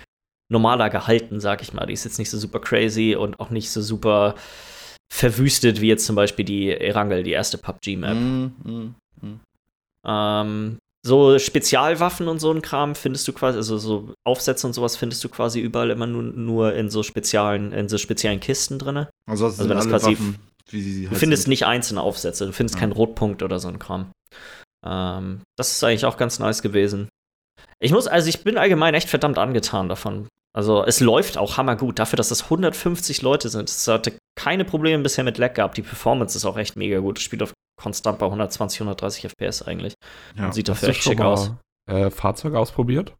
normaler 0.53 0.89
gehalten, 0.89 1.41
sag 1.41 1.61
ich 1.61 1.73
mal. 1.73 1.85
Die 1.85 1.93
ist 1.93 2.05
jetzt 2.05 2.19
nicht 2.19 2.29
so 2.29 2.37
super 2.37 2.59
crazy 2.59 3.15
und 3.19 3.39
auch 3.41 3.49
nicht 3.49 3.69
so 3.71 3.81
super 3.81 4.35
verwüstet 5.11 5.81
wie 5.81 5.87
jetzt 5.89 6.05
zum 6.05 6.15
Beispiel 6.15 6.45
die 6.45 6.69
Erangel, 6.71 7.23
die 7.23 7.31
erste 7.31 7.57
PUBG-Map. 7.57 8.15
Mhm, 8.15 8.53
mhm, 8.63 8.95
mhm. 9.21 9.39
Ähm, 10.07 10.77
so 11.05 11.37
Spezialwaffen 11.37 12.27
und 12.29 12.39
so 12.39 12.51
ein 12.51 12.61
Kram 12.61 12.95
findest 12.95 13.27
du 13.27 13.33
quasi, 13.33 13.57
also 13.57 13.77
so 13.77 14.13
Aufsätze 14.25 14.65
und 14.65 14.73
sowas 14.73 14.95
findest 14.95 15.23
du 15.23 15.29
quasi 15.29 15.59
überall 15.59 15.89
immer 15.91 16.07
nur, 16.07 16.23
nur 16.23 16.73
in 16.73 16.89
so 16.89 17.03
speziellen, 17.03 17.73
in 17.73 17.89
so 17.89 17.97
speziellen 17.97 18.39
Kisten 18.39 18.79
drinne. 18.79 19.09
Also, 19.29 19.45
das 19.47 19.59
Also 19.59 19.69
wenn 19.69 19.77
das 19.77 19.87
quasi- 19.89 20.11
Waffen 20.13 20.35
wie 20.69 20.81
sie 20.81 21.03
Du 21.03 21.09
halt 21.09 21.19
findest 21.19 21.43
sind. 21.43 21.49
nicht 21.49 21.65
einzelne 21.65 22.01
Aufsätze, 22.01 22.45
du 22.45 22.53
findest 22.53 22.75
Ja. 22.75 22.79
keinen 22.79 22.93
Rotpunkt 22.93 23.43
oder 23.43 23.59
so 23.59 23.67
ein 23.67 23.79
Kram. 23.79 24.11
Ähm, 24.85 25.41
das 25.57 25.71
ist 25.73 25.83
eigentlich 25.83 26.05
auch 26.05 26.17
ganz 26.17 26.39
nice 26.39 26.61
gewesen. 26.61 27.09
Ich 27.79 27.91
muss, 27.91 28.07
also 28.07 28.29
ich 28.29 28.43
bin 28.43 28.57
allgemein 28.57 28.93
echt 28.93 29.09
verdammt 29.09 29.37
angetan 29.37 29.89
davon. 29.89 30.27
Also 30.55 30.83
es 30.85 30.99
läuft 30.99 31.37
auch 31.37 31.57
hammergut. 31.57 31.97
Dafür, 31.99 32.17
dass 32.17 32.31
es 32.31 32.43
150 32.43 33.21
Leute 33.21 33.49
sind. 33.49 33.69
Es 33.69 33.87
hatte 33.87 34.13
keine 34.35 34.65
Probleme 34.65 35.01
bisher 35.03 35.23
mit 35.23 35.37
Lag 35.37 35.53
gehabt. 35.53 35.77
Die 35.77 35.81
Performance 35.81 36.37
ist 36.37 36.45
auch 36.45 36.57
echt 36.57 36.75
mega 36.75 36.99
gut. 36.99 37.17
Es 37.17 37.23
spielt 37.23 37.41
auf 37.43 37.53
konstant 37.81 38.19
bei 38.19 38.25
120, 38.27 38.81
130 38.81 39.25
FPS 39.31 39.63
eigentlich. 39.63 39.93
Ja. 40.37 40.45
Und 40.45 40.53
sieht 40.53 40.69
dafür 40.69 40.89
echt 40.89 41.03
schick 41.03 41.21
aus. 41.21 41.51
äh, 41.89 42.09
Fahrzeuge 42.11 42.57
ausprobiert? 42.59 43.15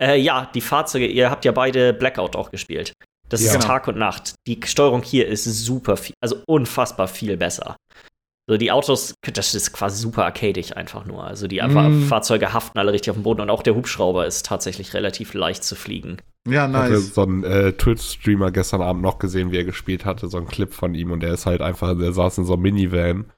Äh, 0.00 0.18
ja, 0.18 0.50
die 0.54 0.62
Fahrzeuge, 0.62 1.06
ihr 1.06 1.30
habt 1.30 1.44
ja 1.44 1.52
beide 1.52 1.92
Blackout 1.92 2.34
auch 2.34 2.50
gespielt. 2.50 2.94
Das 3.28 3.44
Ja. 3.44 3.52
ist 3.52 3.62
Tag 3.62 3.86
und 3.86 3.96
Nacht. 3.98 4.34
Die 4.46 4.58
Steuerung 4.64 5.02
hier 5.02 5.28
ist 5.28 5.44
super 5.44 5.96
viel, 5.96 6.14
also 6.20 6.42
unfassbar 6.48 7.06
viel 7.06 7.36
besser. 7.36 7.76
So, 8.50 8.56
die 8.56 8.72
Autos, 8.72 9.14
das 9.32 9.54
ist 9.54 9.72
quasi 9.72 10.02
super 10.02 10.24
arcadig 10.24 10.76
einfach 10.76 11.04
nur. 11.04 11.22
Also 11.22 11.46
die 11.46 11.60
Mm. 11.62 12.02
Fahrzeuge 12.08 12.52
haften 12.52 12.80
alle 12.80 12.92
richtig 12.92 13.10
auf 13.12 13.16
dem 13.16 13.22
Boden 13.22 13.40
und 13.42 13.48
auch 13.48 13.62
der 13.62 13.76
Hubschrauber 13.76 14.26
ist 14.26 14.44
tatsächlich 14.44 14.92
relativ 14.92 15.34
leicht 15.34 15.62
zu 15.62 15.76
fliegen. 15.76 16.16
ja, 16.48 16.66
Ich 16.66 16.74
hatte 16.74 16.90
nice. 16.94 17.14
so 17.14 17.22
einen 17.22 17.44
äh, 17.44 17.72
Twitch-Streamer 17.74 18.50
gestern 18.50 18.82
Abend 18.82 19.02
noch 19.02 19.20
gesehen, 19.20 19.52
wie 19.52 19.56
er 19.58 19.64
gespielt 19.64 20.04
hatte, 20.04 20.26
so 20.26 20.36
einen 20.38 20.48
Clip 20.48 20.74
von 20.74 20.96
ihm 20.96 21.12
und 21.12 21.22
er 21.22 21.32
ist 21.34 21.46
halt 21.46 21.60
einfach, 21.60 21.96
der 21.96 22.12
saß 22.12 22.38
in 22.38 22.44
so 22.44 22.54
einem 22.54 22.62
Minivan. 22.62 23.30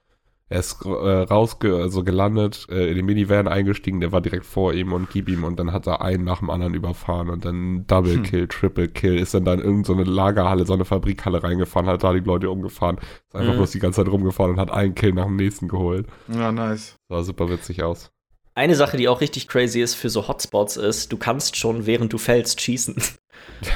Er 0.53 0.61
ist 0.61 0.85
äh, 0.85 0.89
rausge 0.89 1.77
also 1.77 2.05
gelandet, 2.05 2.67
äh, 2.71 2.89
in 2.91 2.97
den 2.97 3.07
Minivan 3.07 3.49
eingestiegen, 3.49 4.01
der 4.01 4.13
war 4.13 4.21
direkt 4.21 4.45
vor 4.45 4.75
ihm 4.75 4.93
und 4.93 5.09
gib 5.11 5.29
ihm 5.31 5.45
und 5.45 5.59
dann 5.59 5.73
hat 5.73 5.87
er 5.87 6.03
einen 6.03 6.25
nach 6.25 6.41
dem 6.41 6.51
anderen 6.51 6.75
überfahren 6.75 7.31
und 7.31 7.45
dann 7.47 7.87
Double 7.87 8.17
Hm. 8.17 8.23
Kill, 8.23 8.49
Triple 8.49 8.89
Kill, 8.89 9.19
ist 9.19 9.33
dann 9.33 9.45
da 9.47 9.55
in 9.55 9.61
irgendeine 9.61 10.05
Lagerhalle, 10.05 10.67
so 10.67 10.75
eine 10.75 10.85
Fabrikhalle 10.85 11.43
reingefahren, 11.43 11.89
hat 11.89 12.05
da 12.05 12.13
die 12.13 12.21
Leute 12.21 12.51
umgefahren, 12.51 12.99
ist 12.99 13.35
einfach 13.35 13.55
Mhm. 13.55 13.57
bloß 13.57 13.71
die 13.71 13.79
ganze 13.79 14.05
Zeit 14.05 14.13
rumgefahren 14.13 14.53
und 14.53 14.61
hat 14.61 14.71
einen 14.71 14.95
Kill 14.95 15.13
nach 15.15 15.25
dem 15.25 15.37
nächsten 15.37 15.69
geholt. 15.69 16.07
Ja, 16.29 16.53
nice. 16.53 16.97
Sah 17.09 17.23
super 17.23 17.49
witzig 17.49 17.83
aus. 17.83 18.11
Eine 18.55 18.75
Sache, 18.75 18.99
die 18.99 19.09
auch 19.09 19.23
richtig 19.23 19.49
crazy 19.49 19.81
ist 19.81 19.95
für 19.95 20.11
so 20.11 20.29
Hotspots, 20.29 20.77
ist, 20.77 21.11
du 21.11 21.17
kannst 21.17 21.57
schon, 21.57 21.87
während 21.87 22.13
du 22.13 22.19
fällst, 22.19 22.61
schießen. 22.61 22.97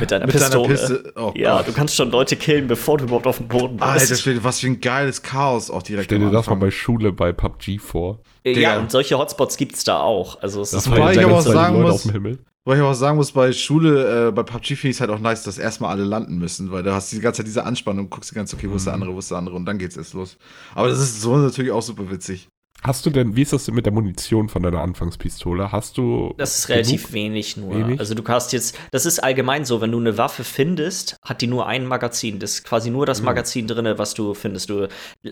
Mit 0.01 0.11
deiner 0.11 0.27
Mit 0.27 0.35
Pistole. 0.35 0.53
deiner 0.53 0.69
Piste. 0.69 1.13
Oh 1.17 1.33
Ja, 1.37 1.59
Gott. 1.59 1.69
du 1.69 1.73
kannst 1.73 1.95
schon 1.95 2.11
Leute 2.11 2.35
killen, 2.37 2.67
bevor 2.67 2.99
du 2.99 3.05
überhaupt 3.05 3.27
auf 3.27 3.37
dem 3.39 3.49
Boden 3.49 3.77
bist. 3.77 3.89
Alter 3.89 4.15
Schwede, 4.17 4.43
was 4.43 4.61
für 4.61 4.67
ein 4.67 4.81
geiles 4.81 5.23
Chaos 5.23 5.71
auch 5.71 5.83
direkt 5.83 6.07
Stell 6.07 6.19
dir 6.19 6.31
das 6.31 6.47
mal 6.49 6.57
bei 6.57 6.71
Schule 6.71 7.13
bei 7.13 7.33
PUBG 7.33 7.79
vor. 7.79 8.21
ja, 8.45 8.53
Digga. 8.53 8.79
und 8.79 8.91
solche 8.91 9.17
Hotspots 9.17 9.57
gibt's 9.57 9.85
da 9.85 10.01
auch. 10.01 10.43
Also 10.43 10.61
es 10.61 10.73
ist 10.73 10.91
Wobei 10.91 11.13
ich 11.15 11.25
aber 11.25 11.35
auch 11.37 11.41
sagen 11.41 11.81
muss- 11.83 11.93
auf 11.95 12.03
dem 12.03 12.13
Himmel. 12.13 12.39
Weil 12.69 12.79
ich 12.79 12.83
auch 12.83 12.95
sagen 12.95 13.17
muss, 13.17 13.31
bei 13.31 13.53
Schule, 13.53 14.27
äh, 14.29 14.33
bei 14.33 14.43
PUBG 14.43 14.75
finde 14.75 14.89
ich 14.91 14.97
es 14.97 15.01
halt 15.01 15.11
auch 15.11 15.21
nice, 15.21 15.45
dass 15.45 15.57
erstmal 15.57 15.91
alle 15.93 16.03
landen 16.03 16.37
müssen, 16.39 16.73
weil 16.73 16.83
da 16.83 16.95
hast 16.95 17.13
du 17.13 17.17
die 17.17 17.23
ganze 17.23 17.37
Zeit 17.39 17.47
diese 17.47 17.63
Anspannung, 17.65 18.11
guckst 18.11 18.33
die 18.33 18.35
ganze 18.35 18.57
Zeit, 18.57 18.65
okay, 18.65 18.73
wo 18.73 18.75
ist 18.77 18.87
der 18.87 18.97
Mhm. 18.97 19.03
andere, 19.03 19.15
wo 19.15 19.21
ist 19.21 19.31
der 19.31 19.39
andere 19.39 19.55
und 19.55 19.67
dann 19.67 19.79
geht's 19.79 19.97
erst 19.97 20.15
los. 20.15 20.37
Aber 20.75 20.89
das 20.89 20.99
ist 20.99 21.21
so 21.21 21.37
natürlich 21.37 21.71
auch 21.71 21.83
super 21.83 22.11
witzig. 22.11 22.49
Hast 22.83 23.05
du 23.05 23.11
denn, 23.11 23.35
wie 23.35 23.43
ist 23.43 23.53
das 23.53 23.65
denn 23.65 23.75
mit 23.75 23.85
der 23.85 23.93
Munition 23.93 24.49
von 24.49 24.63
deiner 24.63 24.81
Anfangspistole? 24.81 25.73
Hast 25.73 25.99
du. 25.99 26.35
Das 26.37 26.57
ist 26.59 26.69
relativ 26.69 27.03
genug? 27.05 27.13
wenig 27.15 27.57
nur. 27.57 27.75
Wenig? 27.75 27.99
Also 27.99 28.15
du 28.15 28.23
hast 28.29 28.53
jetzt, 28.53 28.79
das 28.93 29.07
ist 29.07 29.19
allgemein 29.19 29.65
so, 29.65 29.81
wenn 29.81 29.91
du 29.91 29.99
eine 29.99 30.17
Waffe 30.19 30.45
findest, 30.45 31.17
hat 31.23 31.41
die 31.41 31.49
nur 31.49 31.67
ein 31.67 31.85
Magazin. 31.87 32.39
Das 32.39 32.53
ist 32.53 32.65
quasi 32.65 32.91
nur 32.91 33.05
das 33.07 33.21
Mhm. 33.21 33.25
Magazin 33.27 33.67
drin, 33.67 33.99
was 33.99 34.15
du 34.15 34.35
findest. 34.35 34.71
Du, 34.71 34.89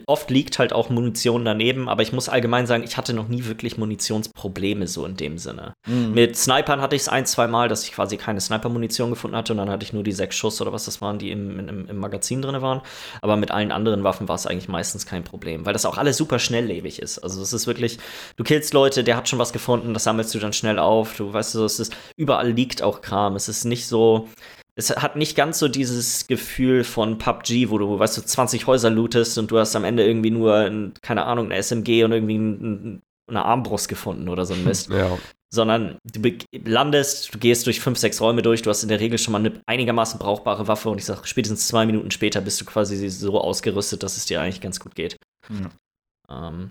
oft 0.07 0.31
liegt 0.31 0.59
halt 0.59 0.73
auch 0.73 0.91
Munition 0.91 1.45
daneben, 1.45 1.89
aber 1.89 2.03
ich 2.03 2.13
muss 2.13 2.29
allgemein 2.29 2.67
sagen, 2.67 2.83
ich 2.83 2.97
hatte 2.97 3.13
noch 3.15 3.29
nie 3.29 3.45
wirklich 3.45 3.79
Munitionsprobleme 3.79 4.87
so 4.89 5.05
in 5.07 5.17
dem 5.17 5.39
Sinne. 5.39 5.75
Mit 5.87 6.37
Snipern 6.37 6.81
hatte 6.81 6.97
ich 6.97 7.03
es 7.03 7.09
ein, 7.09 7.27
zwei 7.27 7.47
Mal, 7.47 7.69
dass 7.69 7.85
ich 7.85 7.93
quasi 7.93 8.17
keine 8.17 8.41
Sniper-Munition 8.41 9.11
gefunden 9.11 9.37
hatte 9.37 9.53
und 9.53 9.59
dann 9.59 9.71
hatte 9.71 9.85
ich 9.85 9.93
nur 9.93 10.03
die 10.03 10.13
sechs 10.13 10.35
Schuss 10.37 10.61
oder 10.61 10.73
was 10.73 10.87
das 10.87 11.01
waren, 11.01 11.19
die 11.19 11.31
im, 11.31 11.59
im, 11.69 11.89
im 11.89 11.97
Magazin 11.99 12.43
drin 12.43 12.61
waren. 12.63 12.81
Aber 13.21 13.37
mit 13.37 13.51
allen 13.51 13.71
anderen 13.71 14.03
Waffen 14.03 14.27
war 14.29 14.35
es 14.35 14.47
eigentlich 14.47 14.69
meistens 14.69 15.07
kein 15.07 15.23
Problem, 15.25 15.67
weil 15.67 15.73
das 15.73 15.87
auch 15.87 15.99
alles 15.99 16.17
super 16.17 16.39
schnelllebig 16.39 17.01
ist. 17.01 17.19
Also 17.19 17.44
es 17.45 17.53
ist 17.53 17.67
wirklich, 17.67 17.99
du 18.37 18.45
killst 18.45 18.75
Leute, 18.75 19.05
der 19.05 19.17
hat 19.17 19.29
schon 19.29 19.39
was 19.39 19.53
gefunden, 19.53 19.95
das 19.95 20.05
sammelst 20.05 20.35
du 20.35 20.39
dann 20.39 20.53
schnell 20.53 20.79
auf. 20.79 21.17
Du 21.17 21.33
weißt 21.33 21.53
so, 21.53 21.65
es 21.65 21.79
ist, 21.79 21.95
überall 22.17 22.51
liegt 22.51 22.83
auch 22.83 23.01
Kram. 23.01 23.37
Es 23.37 23.49
ist 23.49 23.65
nicht 23.65 23.87
so, 23.87 24.29
es 24.77 24.90
hat 24.90 25.16
nicht 25.16 25.37
ganz 25.37 25.59
so 25.59 25.68
dieses 25.68 26.27
Gefühl 26.27 26.83
von 26.83 27.18
PUBG, 27.18 27.71
wo 27.71 27.79
du, 27.79 27.99
weißt 27.99 28.18
du, 28.18 28.23
20 28.23 28.66
Häuser 28.66 28.90
lootest 28.90 29.38
und 29.38 29.51
du 29.51 29.59
hast 29.59 29.77
am 29.77 29.85
Ende 29.85 30.05
irgendwie 30.05 30.33
nur, 30.33 30.57
ein, 30.57 30.95
keine 31.03 31.27
Ahnung, 31.27 31.47
eine 31.47 31.62
SMG 31.62 32.05
und 32.05 32.12
irgendwie 32.12 32.38
ein, 32.38 33.03
eine 33.29 33.45
Armbrust 33.45 33.88
gefunden 33.88 34.29
oder 34.29 34.45
so 34.47 34.55
ein 34.55 34.64
Mist 34.64 34.88
Ja. 34.90 35.16
sondern 35.51 35.99
du 36.05 36.21
landest, 36.64 37.33
du 37.35 37.38
gehst 37.38 37.66
durch 37.66 37.81
fünf, 37.81 37.99
sechs 37.99 38.21
Räume 38.21 38.42
durch, 38.42 38.62
du 38.62 38.71
hast 38.71 38.83
in 38.83 38.88
der 38.88 39.01
Regel 39.01 39.18
schon 39.18 39.33
mal 39.33 39.38
eine 39.38 39.53
einigermaßen 39.66 40.18
brauchbare 40.18 40.66
Waffe 40.66 40.90
und 40.90 40.99
ich 40.99 41.05
sag, 41.05 41.27
spätestens 41.27 41.68
zwei 41.68 41.87
Minuten 41.87 42.11
später 42.11 42.40
bist 42.40 42.61
du 42.61 42.64
quasi 42.64 43.09
so 43.09 43.40
ausgerüstet, 43.40 44.03
dass 44.03 44.16
es 44.16 44.27
dir 44.27 44.40
eigentlich 44.42 44.61
ganz 44.61 44.81
gut 44.81 44.95
geht. 44.95 45.16
Ja. 45.49 46.49
Ähm, 46.49 46.71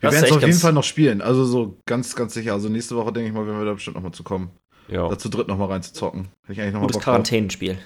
Wir 0.00 0.12
werden 0.12 0.24
es 0.24 0.32
auf 0.32 0.40
jeden 0.42 0.58
Fall 0.58 0.72
noch 0.72 0.84
spielen, 0.84 1.20
also 1.22 1.44
so 1.44 1.78
ganz, 1.86 2.14
ganz 2.14 2.34
sicher. 2.34 2.52
Also 2.52 2.68
nächste 2.68 2.96
Woche 2.96 3.12
denke 3.12 3.28
ich 3.28 3.34
mal, 3.34 3.46
werden 3.46 3.58
wir 3.58 3.64
da 3.66 3.74
bestimmt 3.74 3.96
noch 3.96 4.02
mal 4.02 4.12
zu 4.12 4.22
kommen. 4.22 4.50
ja. 4.88 5.08
Da 5.08 5.18
zu 5.18 5.28
dritt 5.28 5.48
noch 5.48 5.58
mal 5.58 5.66
reinzuzocken. 5.66 6.28
Hätte 6.42 6.52
ich 6.52 6.60
eigentlich 6.60 6.72
noch 6.74 6.80
mal 6.80 6.86
gutes 6.86 6.96
drauf. 6.96 7.04
Quarantänenspiel. 7.04 7.78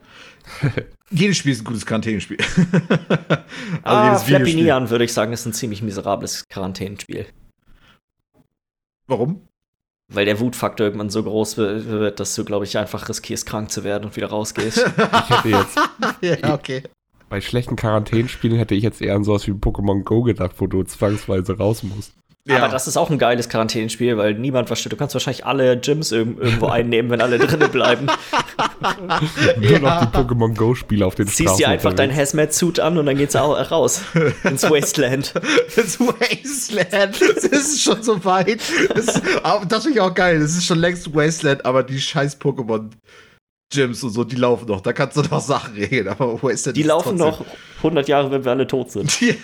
Jedes 1.11 1.37
Spiel 1.37 1.53
ist 1.53 1.61
ein 1.61 1.65
gutes 1.65 1.87
Quarantänenspiel. 1.87 2.39
also 3.09 3.45
ah, 3.85 4.09
jedes 4.09 4.23
Flappy. 4.25 4.55
Neon 4.55 4.91
würde 4.91 5.05
ich 5.05 5.13
sagen, 5.13 5.33
ist 5.33 5.47
ein 5.47 5.53
ziemlich 5.53 5.83
miserables 5.83 6.45
Quarantänenspiel. 6.49 7.27
Warum? 9.07 9.47
Weil 10.13 10.25
der 10.25 10.39
Wutfaktor 10.41 10.87
irgendwann 10.87 11.11
so 11.11 11.23
groß 11.23 11.59
wi- 11.59 11.87
wird, 11.87 12.21
dass 12.21 12.35
du, 12.35 12.45
glaube 12.45 12.65
ich, 12.65 12.79
einfach 12.79 13.09
riskierst, 13.09 13.47
krank 13.47 13.71
zu 13.71 13.83
werden 13.85 14.05
und 14.05 14.17
wieder 14.17 14.29
rausgehst. 14.29 14.79
Ich 14.97 15.31
hätte 15.31 15.49
jetzt, 15.49 15.79
ja, 16.21 16.55
okay. 16.55 16.83
Bei 17.29 17.41
schlechten 17.41 17.77
Quarantänspielen 17.77 18.59
hätte 18.59 18.75
ich 18.75 18.83
jetzt 18.83 19.03
eher 19.03 19.17
an 19.17 19.25
sowas 19.25 19.47
wie 19.47 19.53
Pokémon 19.53 20.05
Go 20.05 20.23
gedacht, 20.23 20.57
wo 20.59 20.67
du 20.67 20.83
zwangsweise 20.85 21.59
raus 21.59 21.83
musst. 21.83 22.13
Aber 22.49 22.69
das 22.69 22.87
ist 22.87 22.97
auch 22.97 23.11
ein 23.11 23.19
geiles 23.19 23.49
Quarantänenspiel, 23.49 24.17
weil 24.17 24.35
niemand 24.35 24.71
was 24.71 24.79
steht. 24.79 24.93
Du 24.93 24.97
kannst 24.97 25.15
wahrscheinlich 25.15 25.45
alle 25.45 25.77
Gyms 25.79 26.13
irg 26.13 26.39
irgendwo 26.39 26.67
einnehmen, 26.67 27.11
wenn 27.11 27.21
alle 27.21 27.39
drinnen 27.39 27.71
bleiben. 27.73 28.07
Nur 29.61 29.79
noch 29.81 30.01
die 30.01 30.17
Pokémon 30.17 30.55
Go-Spiele 30.55 31.05
auf 31.05 31.17
den 31.17 31.27
Ziehst 31.27 31.41
Straßen 31.41 31.59
dir 31.59 31.69
einfach 31.69 31.93
dein. 31.93 32.15
Hazmat-Suit 32.15 32.79
an 32.79 32.99
und 32.99 33.07
dann 33.07 33.17
geht's 33.17 33.35
auch 33.35 33.71
raus 33.71 34.03
ins 34.45 34.63
Wasteland. 34.71 35.35
Das 35.75 35.99
Wasteland. 35.99 37.21
Das 37.21 37.45
ist 37.45 37.83
schon 37.83 38.03
so 38.05 38.25
weit. 38.25 38.61
Das, 38.95 39.07
das 39.69 39.83
finde 39.83 39.99
ich 39.99 40.01
auch 40.01 40.15
geil. 40.15 40.39
Das 40.39 40.53
ist 40.53 40.67
schon 40.67 40.79
längst 40.79 41.13
Wasteland, 41.15 41.67
aber 41.67 41.83
die 41.83 42.01
scheiß 42.01 42.41
Pokémon 42.41 42.91
Gyms 43.73 44.03
und 44.05 44.11
so, 44.11 44.23
die 44.25 44.37
laufen 44.37 44.69
noch. 44.69 44.81
Da 44.81 44.93
kannst 44.93 45.17
du 45.17 45.23
noch 45.23 45.41
Sachen 45.41 45.75
regeln, 45.75 46.07
aber 46.09 46.41
Wasteland 46.43 46.77
Die 46.77 46.83
ist 46.83 46.87
laufen 46.87 47.19
trotzdem- 47.19 47.47
noch 47.47 47.47
100 47.83 48.09
Jahre, 48.09 48.31
wenn 48.31 48.45
wir 48.45 48.53
alle 48.53 48.67
tot 48.67 48.91
sind. 48.93 49.21
Ja, 49.21 49.37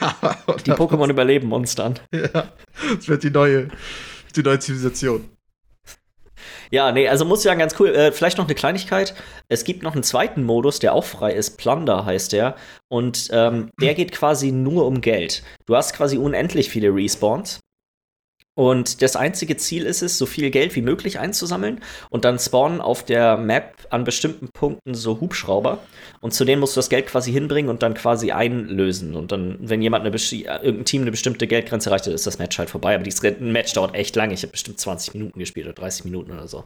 Die 0.64 0.72
Pokémon 0.72 1.10
überleben 1.10 1.52
uns 1.52 1.74
dann. 1.74 1.98
Ja, 2.14 2.48
das 2.94 3.08
wird 3.08 3.22
die 3.24 3.30
neue, 3.30 3.68
die 4.36 4.42
neue 4.42 4.58
Zivilisation. 4.60 5.28
Ja, 6.70 6.90
nee, 6.90 7.06
also 7.08 7.24
muss 7.24 7.40
ich 7.40 7.44
sagen, 7.44 7.58
ganz 7.60 7.78
cool. 7.78 7.88
Äh, 7.94 8.12
vielleicht 8.12 8.38
noch 8.38 8.46
eine 8.46 8.54
Kleinigkeit. 8.54 9.14
Es 9.48 9.64
gibt 9.64 9.82
noch 9.82 9.92
einen 9.92 10.02
zweiten 10.02 10.42
Modus, 10.42 10.78
der 10.78 10.94
auch 10.94 11.04
frei 11.04 11.32
ist. 11.34 11.58
Plunder 11.58 12.04
heißt 12.06 12.32
der. 12.32 12.56
Und 12.88 13.28
ähm, 13.32 13.70
der 13.80 13.94
geht 13.94 14.12
quasi 14.12 14.52
nur 14.52 14.86
um 14.86 15.00
Geld. 15.02 15.42
Du 15.66 15.76
hast 15.76 15.94
quasi 15.94 16.16
unendlich 16.16 16.70
viele 16.70 16.88
Respawns. 16.94 17.60
Und 18.54 19.00
das 19.00 19.16
einzige 19.16 19.56
Ziel 19.56 19.86
ist 19.86 20.02
es, 20.02 20.18
so 20.18 20.26
viel 20.26 20.50
Geld 20.50 20.76
wie 20.76 20.82
möglich 20.82 21.18
einzusammeln. 21.18 21.80
Und 22.10 22.26
dann 22.26 22.38
spawnen 22.38 22.82
auf 22.82 23.02
der 23.02 23.38
Map 23.38 23.86
an 23.88 24.04
bestimmten 24.04 24.48
Punkten 24.48 24.94
so 24.94 25.20
Hubschrauber. 25.20 25.78
Und 26.20 26.34
zu 26.34 26.44
denen 26.44 26.60
musst 26.60 26.76
du 26.76 26.78
das 26.78 26.90
Geld 26.90 27.06
quasi 27.06 27.32
hinbringen 27.32 27.70
und 27.70 27.82
dann 27.82 27.94
quasi 27.94 28.30
einlösen. 28.30 29.14
Und 29.14 29.32
dann, 29.32 29.56
wenn 29.60 29.80
jemand 29.80 30.04
eine 30.04 30.14
äh, 30.14 30.42
irgendein 30.62 30.84
Team 30.84 31.02
eine 31.02 31.10
bestimmte 31.10 31.46
Geldgrenze 31.46 31.88
erreicht, 31.88 32.06
dann 32.06 32.14
ist 32.14 32.26
das 32.26 32.38
Match 32.38 32.58
halt 32.58 32.68
vorbei. 32.68 32.94
Aber 32.94 33.04
dieses 33.04 33.22
Match 33.40 33.72
dauert 33.72 33.94
echt 33.94 34.16
lange. 34.16 34.34
Ich 34.34 34.42
habe 34.42 34.52
bestimmt 34.52 34.78
20 34.78 35.14
Minuten 35.14 35.38
gespielt 35.38 35.66
oder 35.66 35.74
30 35.74 36.04
Minuten 36.04 36.32
oder 36.32 36.46
so. 36.46 36.64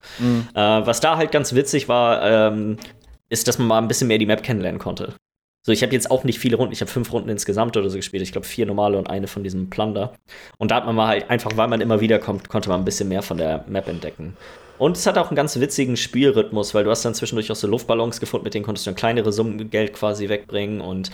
Äh, 0.55 0.61
was 0.61 1.01
da 1.01 1.17
halt 1.17 1.31
ganz 1.31 1.55
witzig 1.55 1.89
war, 1.89 2.51
ähm, 2.53 2.79
ist, 3.29 3.47
dass 3.47 3.59
man 3.59 3.69
mal 3.69 3.79
ein 3.79 3.89
bisschen 3.89 4.09
mehr 4.09 4.19
die 4.19 4.27
Map 4.27 4.43
kennenlernen 4.43 4.81
konnte. 4.81 5.15
So, 5.67 5.73
ich 5.73 5.83
habe 5.83 5.93
jetzt 5.93 6.13
auch 6.13 6.23
nicht 6.23 6.39
viele 6.39 6.57
Runden, 6.57 6.73
ich 6.73 6.81
habe 6.81 6.89
fünf 6.89 7.13
Runden 7.13 7.29
insgesamt 7.29 7.77
oder 7.77 7.91
so 7.91 7.97
gespielt. 7.97 8.23
Ich 8.23 8.31
glaube, 8.31 8.47
vier 8.47 8.67
normale 8.67 8.97
und 8.99 9.11
eine 9.11 9.27
von 9.27 9.43
diesem 9.43 9.69
Plunder. 9.69 10.13
Und 10.59 10.71
da 10.71 10.77
hat 10.77 10.87
man 10.87 10.95
mal 10.95 11.09
halt 11.09 11.29
einfach, 11.29 11.57
weil 11.57 11.67
man 11.67 11.81
immer 11.81 12.01
wieder 12.01 12.21
kommt, 12.21 12.49
konnte 12.49 12.69
man 12.69 12.81
ein 12.81 12.85
bisschen 12.85 13.09
mehr 13.09 13.21
von 13.21 13.37
der 13.37 13.65
Map 13.67 13.89
entdecken. 13.89 14.37
Und 14.79 14.97
es 14.97 15.05
hat 15.09 15.19
auch 15.19 15.27
einen 15.27 15.35
ganz 15.35 15.59
witzigen 15.59 15.97
Spielrhythmus, 15.97 16.73
weil 16.73 16.85
du 16.85 16.91
hast 16.91 17.05
dann 17.05 17.15
zwischendurch 17.15 17.51
auch 17.51 17.57
so 17.57 17.67
Luftballons 17.67 18.21
gefunden, 18.21 18.45
mit 18.45 18.55
denen 18.55 18.65
konntest 18.65 18.87
du 18.87 18.91
dann 18.91 18.97
kleinere 18.97 19.33
Summen 19.33 19.69
Geld 19.69 19.93
quasi 19.93 20.29
wegbringen 20.29 20.81
und 20.81 21.11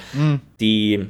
die 0.61 1.07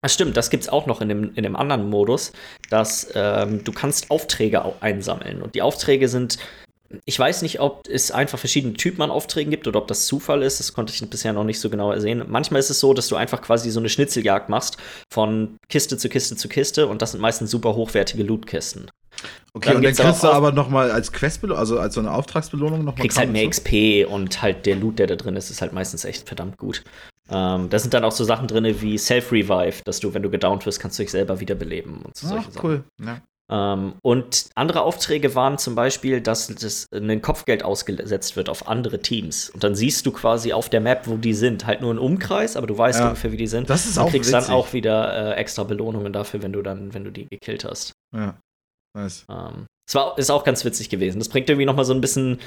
das 0.00 0.14
stimmt, 0.14 0.34
das 0.38 0.48
gibt's 0.48 0.70
auch 0.70 0.86
noch 0.86 1.02
in 1.02 1.10
dem, 1.10 1.34
in 1.34 1.42
dem 1.42 1.56
anderen 1.56 1.90
Modus, 1.90 2.32
dass 2.70 3.10
ähm, 3.14 3.62
du 3.62 3.72
kannst 3.72 4.10
Aufträge 4.10 4.64
au- 4.64 4.76
einsammeln. 4.80 5.42
Und 5.42 5.54
die 5.54 5.60
Aufträge 5.60 6.08
sind, 6.08 6.38
ich 7.04 7.18
weiß 7.18 7.42
nicht, 7.42 7.60
ob 7.60 7.86
es 7.88 8.10
einfach 8.10 8.38
verschiedene 8.38 8.74
Typen 8.74 9.02
an 9.02 9.10
Aufträgen 9.10 9.50
gibt 9.50 9.68
oder 9.68 9.78
ob 9.80 9.86
das 9.88 10.06
Zufall 10.06 10.42
ist. 10.42 10.58
Das 10.58 10.72
konnte 10.72 10.92
ich 10.92 11.08
bisher 11.08 11.32
noch 11.32 11.44
nicht 11.44 11.60
so 11.60 11.70
genau 11.70 11.96
sehen. 11.98 12.24
Manchmal 12.28 12.60
ist 12.60 12.70
es 12.70 12.80
so, 12.80 12.94
dass 12.94 13.08
du 13.08 13.16
einfach 13.16 13.42
quasi 13.42 13.70
so 13.70 13.78
eine 13.78 13.88
Schnitzeljagd 13.88 14.48
machst 14.48 14.76
von 15.12 15.56
Kiste 15.68 15.96
zu 15.96 16.08
Kiste 16.08 16.36
zu 16.36 16.48
Kiste 16.48 16.88
und 16.88 17.00
das 17.00 17.12
sind 17.12 17.20
meistens 17.20 17.50
super 17.50 17.74
hochwertige 17.74 18.24
Lootkisten. 18.24 18.90
Okay, 19.52 19.68
Dann 19.68 19.76
und 19.78 19.82
dann 19.84 19.94
kriegst 19.94 20.22
du 20.22 20.28
aber 20.28 20.52
noch 20.52 20.68
mal 20.68 20.90
als 20.90 21.12
Questbelohnung, 21.12 21.58
also 21.58 21.78
als 21.78 21.94
so 21.94 22.00
eine 22.00 22.12
Auftragsbelohnung 22.12 22.84
noch 22.84 22.96
mal 22.96 23.02
kriegst 23.02 23.18
halt 23.18 23.30
mehr? 23.30 23.48
XP 23.48 24.06
und 24.08 24.40
halt 24.42 24.66
der 24.66 24.76
Loot, 24.76 24.98
der 24.98 25.08
da 25.08 25.16
drin 25.16 25.36
ist, 25.36 25.50
ist 25.50 25.60
halt 25.60 25.72
meistens 25.72 26.04
echt 26.04 26.26
verdammt 26.26 26.56
gut. 26.56 26.82
Ähm, 27.28 27.68
da 27.68 27.78
sind 27.78 27.94
dann 27.94 28.04
auch 28.04 28.12
so 28.12 28.24
Sachen 28.24 28.48
drin 28.48 28.80
wie 28.80 28.98
Self-Revive, 28.98 29.82
dass 29.84 30.00
du, 30.00 30.14
wenn 30.14 30.22
du 30.22 30.30
gedownt 30.30 30.66
wirst, 30.66 30.80
kannst 30.80 30.98
du 30.98 31.02
dich 31.02 31.12
selber 31.12 31.40
wiederbeleben 31.40 32.02
und 32.02 32.16
so 32.16 32.26
Ach, 32.26 32.30
solche 32.30 32.50
Sachen. 32.52 32.66
cool. 32.66 32.84
Ja. 33.00 33.20
Ähm, 33.50 33.94
und 34.02 34.46
andere 34.54 34.82
Aufträge 34.82 35.34
waren 35.34 35.58
zum 35.58 35.74
Beispiel, 35.74 36.20
dass 36.20 36.46
das 36.46 36.86
ein 36.92 37.20
Kopfgeld 37.20 37.64
ausgesetzt 37.64 38.36
wird 38.36 38.48
auf 38.48 38.68
andere 38.68 39.00
Teams. 39.00 39.50
Und 39.50 39.64
dann 39.64 39.74
siehst 39.74 40.06
du 40.06 40.12
quasi 40.12 40.52
auf 40.52 40.68
der 40.68 40.80
Map, 40.80 41.06
wo 41.06 41.16
die 41.16 41.34
sind. 41.34 41.66
Halt 41.66 41.80
nur 41.80 41.92
ein 41.92 41.98
Umkreis, 41.98 42.56
aber 42.56 42.66
du 42.68 42.78
weißt 42.78 43.00
Ja. 43.00 43.06
ungefähr, 43.08 43.32
wie 43.32 43.36
die 43.36 43.46
sind. 43.48 43.68
Das 43.68 43.86
ist 43.86 43.98
und 43.98 44.04
auch 44.04 44.10
kriegst 44.10 44.30
witzig. 44.32 44.46
dann 44.46 44.54
auch 44.54 44.72
wieder 44.72 45.34
äh, 45.34 45.40
extra 45.40 45.64
Belohnungen 45.64 46.12
dafür, 46.12 46.42
wenn 46.42 46.52
du 46.52 46.62
dann, 46.62 46.94
wenn 46.94 47.04
du 47.04 47.10
die 47.10 47.26
gekillt 47.28 47.64
hast. 47.64 47.92
Ja. 48.14 48.38
Nice. 48.96 49.24
Ähm, 49.30 49.66
das 49.86 49.94
war, 49.96 50.16
ist 50.18 50.30
auch 50.30 50.44
ganz 50.44 50.64
witzig 50.64 50.88
gewesen. 50.88 51.18
Das 51.18 51.28
bringt 51.28 51.48
irgendwie 51.50 51.66
noch 51.66 51.74
mal 51.76 51.84
so 51.84 51.92
ein 51.94 52.00
bisschen. 52.00 52.38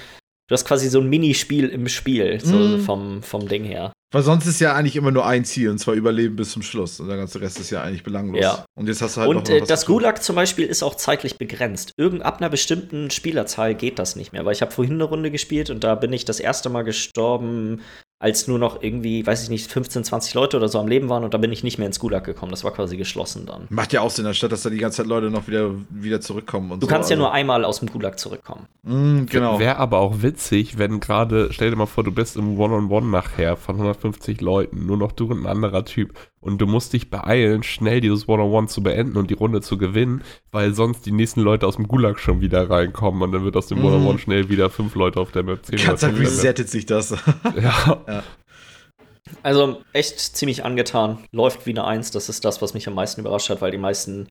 Du 0.49 0.53
hast 0.53 0.65
quasi 0.65 0.89
so 0.89 0.99
ein 0.99 1.09
Minispiel 1.09 1.69
im 1.69 1.87
Spiel, 1.87 2.39
so 2.43 2.55
Mhm. 2.55 2.79
vom, 2.81 3.23
vom 3.23 3.47
Ding 3.47 3.63
her. 3.63 3.93
Weil 4.13 4.21
sonst 4.21 4.45
ist 4.45 4.59
ja 4.59 4.75
eigentlich 4.75 4.95
immer 4.95 5.09
nur 5.09 5.25
ein 5.25 5.43
Ziel, 5.43 5.69
und 5.71 5.79
zwar 5.79 5.95
Überleben 5.95 6.35
bis 6.35 6.51
zum 6.51 6.61
Schluss. 6.61 6.99
Und 6.99 7.07
der 7.07 7.17
ganze 7.17 7.41
Rest 7.41 7.59
ist 7.59 7.71
ja 7.71 7.81
eigentlich 7.81 8.03
belanglos. 8.03 8.41
Ja. 8.43 8.63
Und 8.77 8.87
jetzt 8.87 9.01
hast 9.01 9.15
du 9.17 9.21
halt 9.21 9.29
Und 9.29 9.49
noch 9.49 9.55
äh, 9.55 9.61
das. 9.61 9.85
Gulag 9.87 10.21
zum 10.21 10.35
Beispiel 10.35 10.67
ist 10.67 10.83
auch 10.83 10.93
zeitlich 10.95 11.37
begrenzt. 11.39 11.93
Irgend 11.97 12.21
ab 12.23 12.37
einer 12.37 12.49
bestimmten 12.49 13.09
Spielerzahl 13.09 13.73
geht 13.73 13.97
das 13.97 14.15
nicht 14.15 14.31
mehr. 14.31 14.45
Weil 14.45 14.53
ich 14.53 14.61
habe 14.61 14.71
vorhin 14.71 14.95
eine 14.95 15.05
Runde 15.05 15.31
gespielt 15.31 15.71
und 15.71 15.83
da 15.83 15.95
bin 15.95 16.13
ich 16.13 16.25
das 16.25 16.39
erste 16.39 16.69
Mal 16.69 16.83
gestorben, 16.83 17.81
als 18.23 18.47
nur 18.47 18.57
noch 18.57 18.81
irgendwie, 18.81 19.27
weiß 19.27 19.43
ich 19.43 19.49
nicht, 19.49 19.69
15, 19.69 20.05
20 20.05 20.33
Leute 20.33 20.55
oder 20.55 20.69
so 20.69 20.79
am 20.79 20.87
Leben 20.87 21.09
waren 21.09 21.25
und 21.25 21.33
da 21.33 21.37
bin 21.37 21.51
ich 21.51 21.61
nicht 21.61 21.77
mehr 21.77 21.87
ins 21.87 21.99
Gulag 21.99 22.23
gekommen. 22.23 22.51
Das 22.51 22.63
war 22.63 22.71
quasi 22.71 22.95
geschlossen 22.95 23.45
dann. 23.45 23.63
Macht 23.69 23.91
ja 23.91 23.99
auch 23.99 24.09
Sinn, 24.09 24.25
anstatt 24.25 24.53
dass 24.53 24.63
da 24.63 24.69
die 24.69 24.77
ganze 24.77 24.97
Zeit 24.97 25.07
Leute 25.07 25.29
noch 25.29 25.47
wieder, 25.47 25.71
wieder 25.89 26.21
zurückkommen 26.21 26.71
und 26.71 26.81
Du 26.81 26.87
so. 26.87 26.89
kannst 26.89 27.09
ja 27.09 27.15
also- 27.15 27.23
nur 27.25 27.33
einmal 27.33 27.65
aus 27.65 27.79
dem 27.81 27.89
Gulag 27.89 28.17
zurückkommen. 28.17 28.65
Mm, 28.83 29.25
genau. 29.25 29.59
Wäre 29.59 29.75
aber 29.75 29.99
auch 29.99 30.21
witzig, 30.21 30.77
wenn 30.77 31.01
gerade, 31.01 31.49
stell 31.51 31.69
dir 31.69 31.75
mal 31.75 31.85
vor, 31.85 32.05
du 32.05 32.11
bist 32.13 32.37
im 32.37 32.57
One-on-One 32.57 33.07
nachher 33.07 33.57
von 33.57 33.75
150 33.75 34.39
Leuten, 34.39 34.85
nur 34.85 34.95
noch 34.97 35.11
du 35.11 35.25
und 35.25 35.41
ein 35.41 35.45
anderer 35.45 35.83
Typ. 35.83 36.13
Und 36.39 36.57
du 36.59 36.65
musst 36.67 36.91
dich 36.91 37.09
beeilen, 37.09 37.63
schnell 37.63 38.01
dieses 38.01 38.27
One-on-One 38.27 38.67
zu 38.67 38.83
beenden 38.83 39.15
und 39.15 39.29
die 39.29 39.33
Runde 39.33 39.61
zu 39.61 39.77
gewinnen, 39.77 40.23
weil 40.51 40.73
sonst 40.73 41.05
die 41.05 41.13
nächsten 41.13 41.39
Leute 41.39 41.65
aus 41.65 41.77
dem 41.77 41.87
Gulag 41.87 42.19
schon 42.19 42.41
wieder 42.41 42.69
reinkommen 42.69 43.21
und 43.21 43.31
dann 43.31 43.45
wird 43.45 43.55
aus 43.55 43.67
dem 43.67 43.79
Mhm. 43.79 43.85
One-on-One 43.85 44.19
schnell 44.19 44.49
wieder 44.49 44.69
fünf 44.69 44.95
Leute 44.95 45.21
auf 45.21 45.31
der 45.31 45.43
Map, 45.43 45.65
zehn 45.65 45.77
Ganz 45.77 46.03
resettet 46.03 46.67
sich 46.69 46.85
das. 46.85 47.15
Ja, 47.61 48.01
Also 49.41 49.81
echt 49.93 50.19
ziemlich 50.19 50.63
angetan. 50.65 51.17
Läuft 51.31 51.65
wie 51.65 51.71
eine 51.71 51.85
Eins. 51.85 52.11
Das 52.11 52.29
ist 52.29 52.43
das, 52.45 52.61
was 52.61 52.73
mich 52.73 52.87
am 52.87 52.93
meisten 52.93 53.21
überrascht 53.21 53.49
hat, 53.49 53.61
weil 53.61 53.71
die 53.71 53.77
meisten 53.77 54.27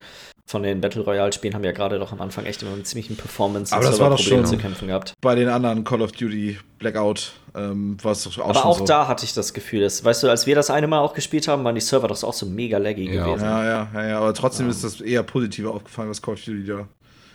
von 0.46 0.62
den 0.62 0.80
Battle 0.80 1.02
Royale-Spielen 1.02 1.54
haben 1.54 1.64
ja 1.64 1.72
gerade 1.72 1.98
doch 1.98 2.12
am 2.12 2.20
Anfang 2.20 2.44
echt 2.44 2.62
immer 2.62 2.76
mit 2.76 2.86
ziemlichen 2.86 3.16
Performance- 3.16 3.74
Aber 3.74 3.84
das 3.84 3.98
war 3.98 4.10
doch 4.10 4.18
schon- 4.18 4.44
zu 4.44 4.58
kämpfen 4.58 4.88
gehabt. 4.88 5.14
Bei 5.20 5.34
den 5.34 5.48
anderen 5.48 5.82
Call 5.84 6.02
of 6.02 6.12
Duty 6.12 6.58
Blackout 6.78 7.32
ähm, 7.54 7.96
war 8.02 8.12
es 8.12 8.24
doch 8.24 8.38
auch 8.38 8.44
Aber 8.50 8.54
schon 8.54 8.62
auch 8.64 8.78
so. 8.80 8.84
da 8.84 9.08
hatte 9.08 9.24
ich 9.24 9.32
das 9.32 9.54
Gefühl, 9.54 9.80
dass, 9.80 10.04
weißt 10.04 10.22
du, 10.24 10.28
als 10.28 10.46
wir 10.46 10.54
das 10.54 10.68
eine 10.70 10.86
Mal 10.88 11.00
auch 11.00 11.14
gespielt 11.14 11.48
haben, 11.48 11.64
waren 11.64 11.74
die 11.74 11.80
Server 11.80 12.08
doch 12.08 12.22
auch 12.22 12.32
so 12.34 12.44
mega 12.46 12.78
laggy 12.78 13.12
Ja. 13.14 13.24
gewesen. 13.24 13.44
Ja, 13.44 13.64
ja, 13.64 13.88
ja, 13.94 14.08
ja, 14.08 14.18
aber 14.18 14.34
trotzdem 14.34 14.68
ist 14.68 14.84
das 14.84 15.00
eher 15.00 15.22
positiver 15.22 15.72
aufgefallen, 15.72 16.10
was 16.10 16.20
Call 16.20 16.34
of 16.34 16.44
Duty 16.44 16.64
da. 16.66 16.88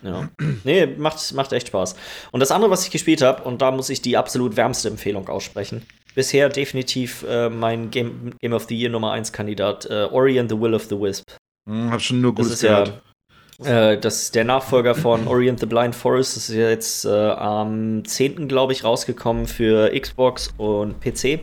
Ja. 0.03 0.29
Nee, 0.63 0.85
macht, 0.85 1.33
macht 1.33 1.51
echt 1.53 1.69
Spaß. 1.69 1.95
Und 2.31 2.39
das 2.39 2.51
andere, 2.51 2.69
was 2.69 2.83
ich 2.85 2.91
gespielt 2.91 3.21
habe, 3.23 3.43
und 3.43 3.61
da 3.63 3.71
muss 3.71 3.89
ich 3.89 4.01
die 4.01 4.15
absolut 4.15 4.55
wärmste 4.57 4.89
Empfehlung 4.89 5.27
aussprechen. 5.27 5.83
Bisher 6.17 6.49
definitiv 6.49 7.23
äh, 7.29 7.47
mein 7.47 7.91
Game, 7.91 8.33
Game 8.41 8.53
of 8.53 8.65
the 8.67 8.75
Year 8.75 8.89
Nummer 8.89 9.11
1 9.11 9.31
Kandidat, 9.31 9.85
äh, 9.85 10.05
Ori 10.11 10.39
and 10.39 10.49
the 10.49 10.59
Will 10.59 10.73
of 10.73 10.85
the 10.85 10.99
Wisp. 10.99 11.29
Hm, 11.69 11.91
hab 11.91 12.01
schon 12.01 12.21
nur 12.21 12.33
Das 12.33 12.45
Gutes 12.47 12.53
ist 12.53 12.61
ja 12.63 12.85
gehört. 13.59 13.97
äh, 13.97 13.99
das 14.01 14.23
ist 14.23 14.33
der 14.33 14.43
Nachfolger 14.43 14.95
von 14.95 15.27
Ori 15.27 15.47
and 15.47 15.59
the 15.59 15.67
Blind 15.67 15.93
Forest. 15.93 16.35
Das 16.35 16.49
ist 16.49 16.55
jetzt 16.55 17.05
äh, 17.05 17.09
am 17.09 18.03
10. 18.03 18.47
glaube 18.47 18.73
ich 18.73 18.83
rausgekommen 18.83 19.45
für 19.45 19.91
Xbox 19.91 20.51
und 20.57 20.99
PC. 21.01 21.41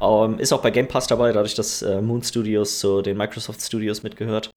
Ähm, 0.00 0.38
ist 0.40 0.52
auch 0.52 0.62
bei 0.62 0.72
Game 0.72 0.88
Pass 0.88 1.06
dabei, 1.06 1.30
dadurch, 1.30 1.54
dass 1.54 1.82
äh, 1.82 2.00
Moon 2.00 2.24
Studios 2.24 2.80
zu 2.80 3.02
den 3.02 3.16
Microsoft 3.16 3.62
Studios 3.62 4.02
mitgehört. 4.02 4.50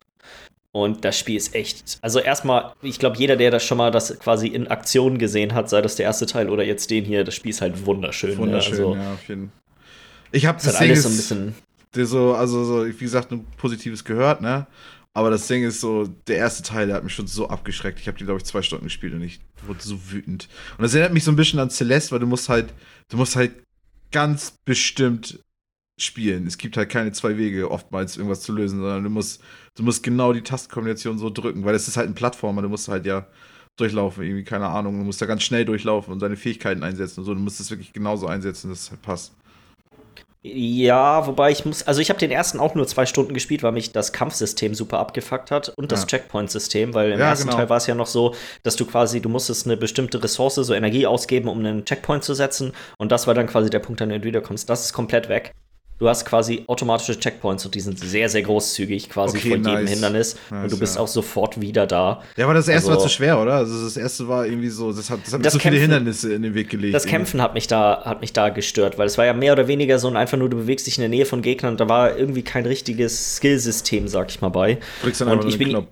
Und 0.75 1.05
das 1.05 1.19
Spiel 1.19 1.37
ist 1.37 1.53
echt. 1.53 1.99
Also 2.01 2.19
erstmal, 2.19 2.73
ich 2.81 2.97
glaube, 2.97 3.17
jeder, 3.17 3.35
der 3.35 3.51
das 3.51 3.63
schon 3.63 3.77
mal 3.77 3.91
das 3.91 4.17
quasi 4.19 4.47
in 4.47 4.67
Aktion 4.67 5.19
gesehen 5.19 5.53
hat, 5.53 5.69
sei 5.69 5.83
das 5.83 5.95
der 5.95 6.07
erste 6.07 6.25
Teil 6.25 6.49
oder 6.49 6.63
jetzt 6.63 6.89
den 6.89 7.05
hier, 7.05 7.23
das 7.23 7.35
Spiel 7.35 7.51
ist 7.51 7.61
halt 7.61 7.85
wunderschön. 7.85 8.35
Wunderschön, 8.39 8.73
ne? 8.73 8.79
Also, 8.79 8.95
ja, 8.95 9.13
auf 9.13 9.29
jeden 9.29 9.51
Ich 10.31 10.47
habe 10.47 10.59
das 10.63 10.79
Ding 10.79 10.89
alles 10.89 11.03
so 11.03 11.09
ein 11.09 11.15
bisschen. 11.15 11.55
so, 12.07 12.33
also 12.33 12.63
so, 12.63 12.87
wie 12.87 13.03
gesagt, 13.03 13.29
nur 13.29 13.43
Positives 13.57 14.03
gehört, 14.03 14.41
ne? 14.41 14.65
Aber 15.13 15.29
das 15.29 15.45
Ding 15.45 15.63
ist 15.63 15.79
so, 15.79 16.07
der 16.27 16.37
erste 16.37 16.63
Teil, 16.63 16.87
der 16.87 16.95
hat 16.95 17.03
mich 17.03 17.13
schon 17.13 17.27
so 17.27 17.49
abgeschreckt. 17.49 17.99
Ich 17.99 18.07
habe 18.07 18.17
die, 18.17 18.25
glaube 18.25 18.39
ich, 18.39 18.45
zwei 18.45 18.63
Stunden 18.63 18.85
gespielt 18.85 19.13
und 19.13 19.21
ich 19.21 19.41
wurde 19.67 19.79
so 19.79 20.11
wütend. 20.11 20.49
Und 20.77 20.81
das 20.81 20.95
erinnert 20.95 21.13
mich 21.13 21.23
so 21.23 21.31
ein 21.31 21.35
bisschen 21.35 21.59
an 21.59 21.69
Celeste, 21.69 22.13
weil 22.13 22.19
du 22.19 22.25
musst 22.25 22.49
halt, 22.49 22.73
du 23.09 23.17
musst 23.17 23.35
halt 23.35 23.51
ganz 24.11 24.55
bestimmt 24.65 25.39
spielen. 25.99 26.47
Es 26.47 26.57
gibt 26.57 26.77
halt 26.77 26.89
keine 26.89 27.11
zwei 27.11 27.37
Wege, 27.37 27.69
oftmals 27.69 28.17
irgendwas 28.17 28.41
zu 28.41 28.53
lösen, 28.53 28.79
sondern 28.79 29.03
du 29.03 29.11
musst, 29.11 29.43
du 29.77 29.83
musst 29.83 30.03
genau 30.03 30.33
die 30.33 30.41
Tastenkombination 30.43 31.17
so 31.17 31.29
drücken, 31.29 31.65
weil 31.65 31.75
es 31.75 31.87
ist 31.87 31.97
halt 31.97 32.09
ein 32.09 32.15
Plattformer, 32.15 32.61
du 32.61 32.69
musst 32.69 32.87
halt 32.87 33.05
ja 33.05 33.27
durchlaufen, 33.77 34.23
irgendwie, 34.23 34.43
keine 34.43 34.67
Ahnung, 34.67 34.99
du 34.99 35.05
musst 35.05 35.21
da 35.21 35.25
ganz 35.25 35.43
schnell 35.43 35.65
durchlaufen 35.65 36.13
und 36.13 36.21
deine 36.21 36.37
Fähigkeiten 36.37 36.83
einsetzen 36.83 37.21
und 37.21 37.25
so, 37.25 37.33
du 37.33 37.39
musst 37.39 37.59
es 37.59 37.71
wirklich 37.71 37.93
genauso 37.93 38.27
einsetzen, 38.27 38.69
dass 38.69 38.81
es 38.83 38.91
halt 38.91 39.01
passt. 39.01 39.33
Ja, 40.45 41.25
wobei 41.25 41.51
ich 41.51 41.63
muss, 41.63 41.83
also 41.83 42.01
ich 42.01 42.09
habe 42.09 42.19
den 42.19 42.29
ersten 42.29 42.59
auch 42.59 42.75
nur 42.75 42.85
zwei 42.85 43.05
Stunden 43.05 43.33
gespielt, 43.33 43.63
weil 43.63 43.71
mich 43.71 43.93
das 43.93 44.11
Kampfsystem 44.11 44.75
super 44.75 44.99
abgefuckt 44.99 45.51
hat 45.51 45.69
und 45.77 45.89
das 45.93 46.01
Ja. 46.01 46.07
Checkpoint-System, 46.07 46.93
weil 46.93 47.13
im 47.13 47.19
Ja, 47.19 47.27
ersten 47.29 47.47
genau. 47.47 47.57
Teil 47.57 47.69
war 47.69 47.77
es 47.77 47.87
ja 47.87 47.95
noch 47.95 48.07
so, 48.07 48.35
dass 48.61 48.75
du 48.75 48.85
quasi, 48.85 49.21
du 49.21 49.29
musstest 49.29 49.65
eine 49.65 49.77
bestimmte 49.77 50.21
Ressource, 50.21 50.55
so 50.55 50.73
Energie 50.73 51.07
ausgeben, 51.07 51.47
um 51.47 51.59
einen 51.59 51.85
Checkpoint 51.85 52.25
zu 52.25 52.33
setzen 52.33 52.73
und 52.97 53.11
das 53.13 53.25
war 53.25 53.33
dann 53.33 53.47
quasi 53.47 53.69
der 53.69 53.79
Punkt, 53.79 54.01
an 54.01 54.09
den 54.09 54.21
du 54.21 54.27
wiederkommst. 54.27 54.69
Das 54.69 54.83
ist 54.83 54.91
komplett 54.91 55.29
weg. 55.29 55.53
Du 56.03 56.09
hast 56.09 56.25
quasi 56.25 56.65
automatische 56.67 57.17
Checkpoints 57.17 57.63
und 57.65 57.75
die 57.75 57.79
sind 57.79 57.97
sehr, 57.97 58.27
sehr 58.27 58.41
großzügig 58.41 59.09
quasi 59.09 59.37
Okay, 59.37 59.47
vor 59.47 59.57
jedem 59.57 59.71
nice. 59.73 59.89
Hindernis 59.89 60.35
Nice, 60.51 60.63
und 60.63 60.71
du 60.73 60.77
bist 60.77 60.95
ja. 60.97 61.01
auch 61.01 61.07
sofort 61.07 61.61
wieder 61.61 61.87
da. 61.87 62.21
Ja, 62.35 62.43
aber 62.43 62.53
das 62.55 62.67
erste 62.67 62.89
Also- 62.89 62.99
war 63.01 63.07
zu 63.07 63.13
schwer, 63.13 63.41
oder? 63.41 63.53
Also 63.53 63.85
das 63.85 63.95
erste 63.95 64.27
war 64.27 64.45
irgendwie 64.45 64.67
so, 64.67 64.91
das 64.91 65.09
hat, 65.09 65.19
das 65.25 65.31
hat 65.31 65.39
mir 65.39 65.43
Das 65.45 65.53
so 65.53 65.59
viele 65.59 65.77
Kämpfen- 65.77 65.91
Hindernisse 65.93 66.33
in 66.33 66.41
den 66.41 66.55
Weg 66.55 66.69
gelegt. 66.69 66.93
Das 66.93 67.05
Kämpfen 67.05 67.41
hat 67.41 67.53
mich 67.53 67.67
da, 67.67 68.01
hat 68.03 68.19
mich 68.19 68.33
da 68.33 68.49
gestört, 68.49 68.97
weil 68.97 69.07
es 69.07 69.17
war 69.17 69.23
ja 69.25 69.31
mehr 69.31 69.53
oder 69.53 69.69
weniger 69.69 69.97
so 69.97 70.09
ein 70.09 70.17
einfach 70.17 70.37
nur, 70.37 70.49
du 70.49 70.57
bewegst 70.57 70.87
dich 70.87 70.97
in 70.97 71.03
der 71.03 71.09
Nähe 71.09 71.25
von 71.25 71.41
Gegnern 71.41 71.71
und 71.75 71.79
da 71.79 71.87
war 71.87 72.17
irgendwie 72.17 72.41
kein 72.41 72.65
richtiges 72.65 73.37
Skillsystem, 73.37 74.09
sag 74.09 74.29
ich 74.29 74.41
mal, 74.41 74.49
bei. 74.49 74.79
Drückst 75.03 75.21
dann 75.21 75.29
und 75.39 75.47
ich 75.47 75.57
bin- 75.57 75.69
Knopf. 75.69 75.87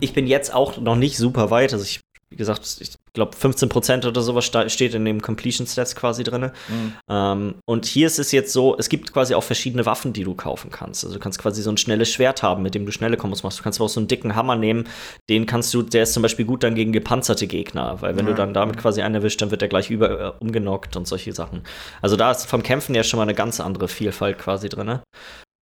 Ich 0.00 0.12
bin 0.14 0.26
jetzt 0.26 0.52
auch 0.52 0.78
noch 0.80 0.96
nicht 0.96 1.16
super 1.16 1.52
weit, 1.52 1.72
also 1.72 1.84
ich, 1.84 2.00
wie 2.30 2.36
gesagt, 2.36 2.78
ich 2.80 2.90
glaube 3.12 3.36
15% 3.36 4.06
oder 4.06 4.20
sowas 4.22 4.44
steht 4.44 4.94
in 4.94 5.04
dem 5.04 5.22
Completion 5.22 5.66
Stats 5.66 5.94
quasi 5.94 6.24
drin. 6.24 6.50
Mhm. 6.68 6.92
Ähm, 7.08 7.54
und 7.64 7.86
hier 7.86 8.06
ist 8.06 8.18
es 8.18 8.32
jetzt 8.32 8.52
so, 8.52 8.76
es 8.76 8.88
gibt 8.88 9.12
quasi 9.12 9.34
auch 9.34 9.42
verschiedene 9.42 9.86
Waffen, 9.86 10.12
die 10.12 10.24
du 10.24 10.34
kaufen 10.34 10.70
kannst. 10.70 11.04
Also 11.04 11.16
du 11.16 11.20
kannst 11.20 11.38
quasi 11.38 11.62
so 11.62 11.70
ein 11.70 11.76
schnelles 11.76 12.10
Schwert 12.10 12.42
haben, 12.42 12.62
mit 12.62 12.74
dem 12.74 12.86
du 12.86 12.92
schnelle 12.92 13.16
Kombos 13.16 13.42
machst. 13.42 13.58
Du 13.58 13.62
kannst 13.62 13.78
aber 13.78 13.86
auch 13.86 13.90
so 13.90 14.00
einen 14.00 14.08
dicken 14.08 14.34
Hammer 14.34 14.56
nehmen, 14.56 14.88
den 15.28 15.46
kannst 15.46 15.72
du, 15.74 15.82
der 15.82 16.04
ist 16.04 16.12
zum 16.12 16.22
Beispiel 16.22 16.44
gut 16.44 16.62
dann 16.62 16.74
gegen 16.74 16.92
gepanzerte 16.92 17.46
Gegner, 17.46 18.00
weil 18.00 18.16
wenn 18.16 18.26
Ja, 18.26 18.32
du 18.32 18.36
dann 18.36 18.54
damit 18.54 18.78
quasi 18.78 19.02
einen 19.02 19.16
erwischt, 19.16 19.40
dann 19.42 19.50
wird 19.50 19.60
der 19.60 19.68
gleich 19.68 19.90
über 19.90 20.20
äh, 20.20 20.32
umgenockt 20.40 20.96
und 20.96 21.06
solche 21.06 21.32
Sachen. 21.32 21.62
Also 22.02 22.16
da 22.16 22.30
ist 22.30 22.46
vom 22.46 22.62
Kämpfen 22.62 22.94
ja 22.94 23.04
schon 23.04 23.18
mal 23.18 23.24
eine 23.24 23.34
ganz 23.34 23.60
andere 23.60 23.88
Vielfalt 23.88 24.38
quasi 24.38 24.68
drin. 24.68 25.00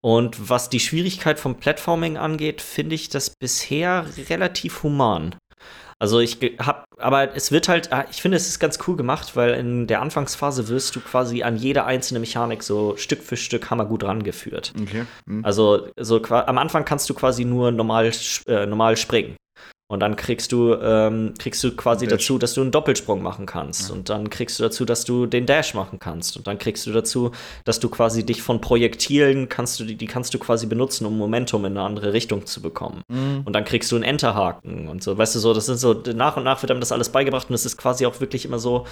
Und 0.05 0.49
was 0.49 0.69
die 0.69 0.81
Schwierigkeit 0.81 1.39
vom 1.39 1.55
Platforming 1.55 2.17
angeht, 2.17 2.61
finde 2.61 2.95
ich 2.95 3.07
das 3.07 3.29
bisher 3.39 4.05
relativ 4.29 4.83
human. 4.83 5.35
Also 6.03 6.19
ich 6.19 6.41
ge- 6.41 6.57
hab, 6.57 6.83
aber 6.97 7.33
es 7.33 7.53
wird 7.53 7.69
halt, 7.69 7.93
ah, 7.93 8.03
ich 8.11 8.21
finde, 8.21 8.35
es 8.35 8.49
ist 8.49 8.59
ganz 8.59 8.77
cool 8.85 8.97
gemacht, 8.97 9.37
weil 9.37 9.51
in 9.53 9.87
der 9.87 10.01
Anfangsphase 10.01 10.67
wirst 10.67 10.93
du 10.97 10.99
quasi 10.99 11.43
an 11.43 11.55
jede 11.55 11.85
einzelne 11.85 12.19
Mechanik 12.19 12.61
so 12.61 12.97
Stück 12.97 13.23
für 13.23 13.37
Stück 13.37 13.69
hammergut 13.69 14.03
rangeführt. 14.03 14.73
Okay. 14.81 15.05
Mhm. 15.25 15.45
Also 15.45 15.87
so 15.97 16.21
am 16.25 16.57
Anfang 16.57 16.83
kannst 16.83 17.09
du 17.09 17.13
quasi 17.13 17.45
nur 17.45 17.71
normal, 17.71 18.11
äh, 18.47 18.65
normal 18.65 18.97
springen. 18.97 19.37
Und 19.89 19.99
dann 19.99 20.15
kriegst 20.15 20.51
du, 20.51 20.73
ähm, 20.75 21.33
kriegst 21.37 21.63
du 21.63 21.75
quasi 21.75 22.07
Dash. 22.07 22.19
dazu, 22.19 22.37
dass 22.39 22.53
du 22.53 22.61
einen 22.61 22.71
Doppelsprung 22.71 23.21
machen 23.21 23.45
kannst. 23.45 23.91
Und 23.91 24.09
dann 24.09 24.29
kriegst 24.29 24.57
du 24.57 24.63
dazu, 24.63 24.85
dass 24.85 25.03
du 25.03 25.25
den 25.25 25.45
Dash 25.45 25.73
machen 25.73 25.99
kannst. 25.99 26.37
Und 26.37 26.47
dann 26.47 26.57
kriegst 26.57 26.87
du 26.87 26.91
dazu, 26.91 27.31
dass 27.65 27.79
du 27.79 27.89
quasi 27.89 28.25
dich 28.25 28.41
von 28.41 28.61
Projektilen 28.61 29.49
kannst 29.49 29.79
du, 29.79 29.83
die, 29.83 29.95
die 29.95 30.07
kannst 30.07 30.33
du 30.33 30.39
quasi 30.39 30.65
benutzen, 30.67 31.05
um 31.05 31.17
Momentum 31.17 31.65
in 31.65 31.77
eine 31.77 31.85
andere 31.85 32.13
Richtung 32.13 32.45
zu 32.45 32.61
bekommen. 32.61 33.03
Mhm. 33.07 33.41
Und 33.45 33.53
dann 33.53 33.65
kriegst 33.65 33.91
du 33.91 33.95
einen 33.95 34.05
Enterhaken 34.05 34.87
und 34.87 35.03
so. 35.03 35.17
Weißt 35.17 35.35
du, 35.35 35.39
so, 35.39 35.53
das 35.53 35.65
sind 35.65 35.77
so, 35.77 35.93
nach 36.15 36.37
und 36.37 36.43
nach 36.43 36.61
wird 36.63 36.71
einem 36.71 36.79
das 36.79 36.91
alles 36.91 37.09
beigebracht 37.09 37.49
und 37.49 37.55
es 37.55 37.65
ist 37.65 37.77
quasi 37.77 38.05
auch 38.05 38.19
wirklich 38.19 38.45
immer 38.45 38.59
so, 38.59 38.85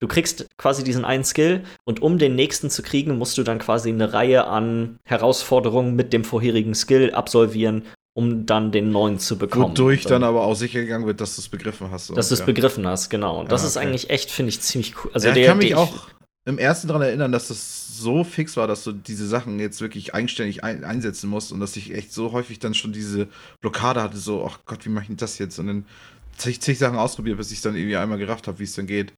du 0.00 0.08
kriegst 0.08 0.46
quasi 0.58 0.84
diesen 0.84 1.04
einen 1.04 1.24
Skill 1.24 1.64
und 1.84 2.02
um 2.02 2.18
den 2.18 2.34
nächsten 2.34 2.70
zu 2.70 2.82
kriegen, 2.82 3.18
musst 3.18 3.36
du 3.36 3.42
dann 3.42 3.58
quasi 3.58 3.90
eine 3.90 4.12
Reihe 4.12 4.46
an 4.46 4.98
Herausforderungen 5.04 5.94
mit 5.96 6.12
dem 6.12 6.24
vorherigen 6.24 6.74
Skill 6.74 7.12
absolvieren, 7.12 7.82
um 8.16 8.46
dann 8.46 8.72
den 8.72 8.90
neuen 8.90 9.18
zu 9.18 9.36
bekommen. 9.36 9.72
Wodurch 9.72 10.06
Und 10.06 10.10
dann 10.10 10.24
aber 10.24 10.40
auch 10.42 10.54
sicher 10.54 10.80
gegangen 10.80 11.06
wird, 11.06 11.20
dass 11.20 11.36
du 11.36 11.42
es 11.42 11.48
begriffen 11.50 11.90
hast. 11.90 12.16
dass 12.16 12.28
du 12.28 12.34
es 12.34 12.40
ja. 12.40 12.46
begriffen 12.46 12.86
hast, 12.86 13.10
genau. 13.10 13.38
Und 13.38 13.52
das 13.52 13.60
Ja, 13.60 13.68
ist 13.68 13.76
okay. 13.76 13.86
eigentlich 13.86 14.08
echt, 14.08 14.30
finde 14.30 14.48
ich, 14.48 14.60
ziemlich 14.62 14.94
cool. 15.04 15.10
Also 15.12 15.26
ja, 15.28 15.34
ich 15.34 15.40
der, 15.40 15.48
kann 15.48 15.58
mich 15.58 15.68
der- 15.68 15.78
auch 15.78 16.08
im 16.46 16.56
ersten 16.58 16.88
daran 16.88 17.02
erinnern, 17.02 17.30
dass 17.30 17.48
das 17.48 17.98
so 17.98 18.24
fix 18.24 18.56
war, 18.56 18.66
dass 18.66 18.84
du 18.84 18.92
diese 18.92 19.26
Sachen 19.26 19.60
jetzt 19.60 19.82
wirklich 19.82 20.14
eigenständig 20.14 20.64
ein 20.64 20.82
einsetzen 20.82 21.28
musst 21.28 21.52
und 21.52 21.60
dass 21.60 21.76
ich 21.76 21.92
echt 21.94 22.10
so 22.12 22.32
häufig 22.32 22.58
dann 22.58 22.72
schon 22.72 22.92
diese 22.92 23.28
Blockade 23.60 24.00
hatte, 24.02 24.16
so, 24.16 24.46
ach 24.48 24.60
Gott, 24.64 24.86
wie 24.86 24.88
mache 24.88 25.02
ich 25.04 25.08
denn 25.08 25.16
das 25.18 25.38
jetzt? 25.38 25.58
Und 25.58 25.66
dann 25.66 25.84
zig, 26.38 26.60
zig 26.62 26.78
Sachen 26.78 26.96
ausprobiert, 26.96 27.36
bis 27.36 27.50
ich 27.52 27.60
dann 27.60 27.76
irgendwie 27.76 27.96
einmal 27.96 28.16
gerafft 28.16 28.46
habe, 28.48 28.58
wie 28.60 28.64
es 28.64 28.74
dann 28.74 28.86
geht. 28.86 29.12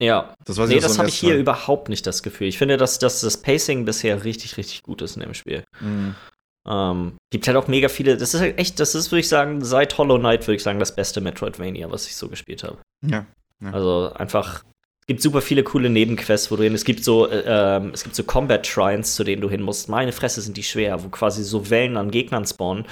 Ja. 0.00 0.34
Das 0.46 0.56
weiß 0.56 0.68
nee, 0.70 0.76
ich 0.76 0.82
das 0.82 0.98
habe 0.98 1.08
ich 1.08 1.16
hier 1.18 1.30
Teil. 1.32 1.40
überhaupt 1.40 1.90
nicht 1.90 2.06
das 2.06 2.22
Gefühl. 2.22 2.46
Ich 2.46 2.56
finde, 2.58 2.78
dass, 2.78 2.98
dass 2.98 3.20
das 3.20 3.36
Pacing 3.38 3.84
bisher 3.84 4.24
richtig, 4.24 4.56
richtig 4.56 4.82
gut 4.84 5.02
ist 5.02 5.16
in 5.16 5.22
dem 5.22 5.34
Spiel. 5.34 5.64
Mhm. 5.80 6.14
Ähm, 6.68 7.16
gibt 7.30 7.46
halt 7.46 7.56
auch 7.56 7.68
mega 7.68 7.88
viele. 7.88 8.16
Das 8.16 8.34
ist 8.34 8.40
halt 8.40 8.58
echt, 8.58 8.80
das 8.80 8.94
ist, 8.94 9.10
würde 9.12 9.20
ich 9.20 9.28
sagen, 9.28 9.64
seit 9.64 9.96
Hollow 9.98 10.18
Knight, 10.18 10.46
würde 10.46 10.56
ich 10.56 10.62
sagen, 10.62 10.78
das 10.78 10.94
beste 10.94 11.20
Metroidvania, 11.20 11.90
was 11.90 12.06
ich 12.06 12.16
so 12.16 12.28
gespielt 12.28 12.64
habe. 12.64 12.78
Ja. 13.04 13.26
Also 13.72 14.12
einfach, 14.14 14.64
es 15.00 15.06
gibt 15.06 15.22
super 15.22 15.40
viele 15.40 15.62
coole 15.62 15.88
Nebenquests, 15.88 16.50
wo 16.50 16.56
du 16.56 16.64
hin. 16.64 16.74
Es 16.74 16.84
gibt 16.84 17.04
so, 17.04 17.28
äh, 17.28 17.44
ähm, 17.46 17.90
es 17.94 18.02
gibt 18.02 18.16
so 18.16 18.24
Combat 18.24 18.66
Shrines, 18.66 19.14
zu 19.14 19.24
denen 19.24 19.40
du 19.40 19.48
hin 19.48 19.62
musst. 19.62 19.88
Meine 19.88 20.12
Fresse 20.12 20.40
sind 20.40 20.56
die 20.56 20.62
schwer, 20.62 21.04
wo 21.04 21.08
quasi 21.08 21.44
so 21.44 21.70
Wellen 21.70 21.96
an 21.96 22.10
Gegnern 22.10 22.44
spawnen. 22.44 22.84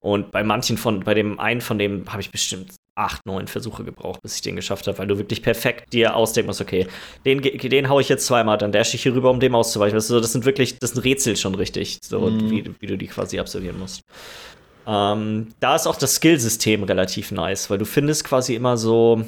Und 0.00 0.32
bei 0.32 0.42
manchen 0.42 0.76
von, 0.76 1.00
bei 1.00 1.14
dem 1.14 1.38
einen 1.38 1.60
von 1.60 1.78
dem 1.78 2.10
habe 2.12 2.20
ich 2.22 2.30
bestimmt 2.30 2.74
acht, 3.00 3.24
neun 3.26 3.46
Versuche 3.48 3.82
gebraucht, 3.82 4.20
bis 4.22 4.34
ich 4.34 4.42
den 4.42 4.56
geschafft 4.56 4.86
habe, 4.86 4.98
weil 4.98 5.06
du 5.06 5.18
wirklich 5.18 5.42
perfekt 5.42 5.92
dir 5.92 6.14
ausdenken 6.14 6.48
musst, 6.48 6.60
okay, 6.60 6.86
den, 7.24 7.40
den 7.40 7.88
hau 7.88 7.98
ich 7.98 8.08
jetzt 8.08 8.26
zweimal, 8.26 8.58
dann 8.58 8.72
dash 8.72 8.94
ich 8.94 9.02
hier 9.02 9.14
rüber, 9.14 9.30
um 9.30 9.40
dem 9.40 9.54
auszuweichen. 9.54 9.96
Weißt 9.96 10.10
du, 10.10 10.20
das 10.20 10.32
sind 10.32 10.44
wirklich, 10.44 10.78
das 10.78 10.90
sind 10.90 11.04
Rätsel 11.04 11.36
schon 11.36 11.54
richtig, 11.54 11.98
so 12.02 12.20
Mhm. 12.20 12.50
wie, 12.50 12.74
wie 12.78 12.86
du 12.86 12.98
die 12.98 13.06
quasi 13.06 13.38
absolvieren 13.38 13.78
musst. 13.78 14.02
Ähm, 14.86 15.48
da 15.60 15.76
ist 15.76 15.86
auch 15.86 15.96
das 15.96 16.16
Skillsystem 16.16 16.82
relativ 16.84 17.32
nice, 17.32 17.70
weil 17.70 17.78
du 17.78 17.84
findest 17.84 18.24
quasi 18.24 18.54
immer 18.54 18.76
so 18.76 19.24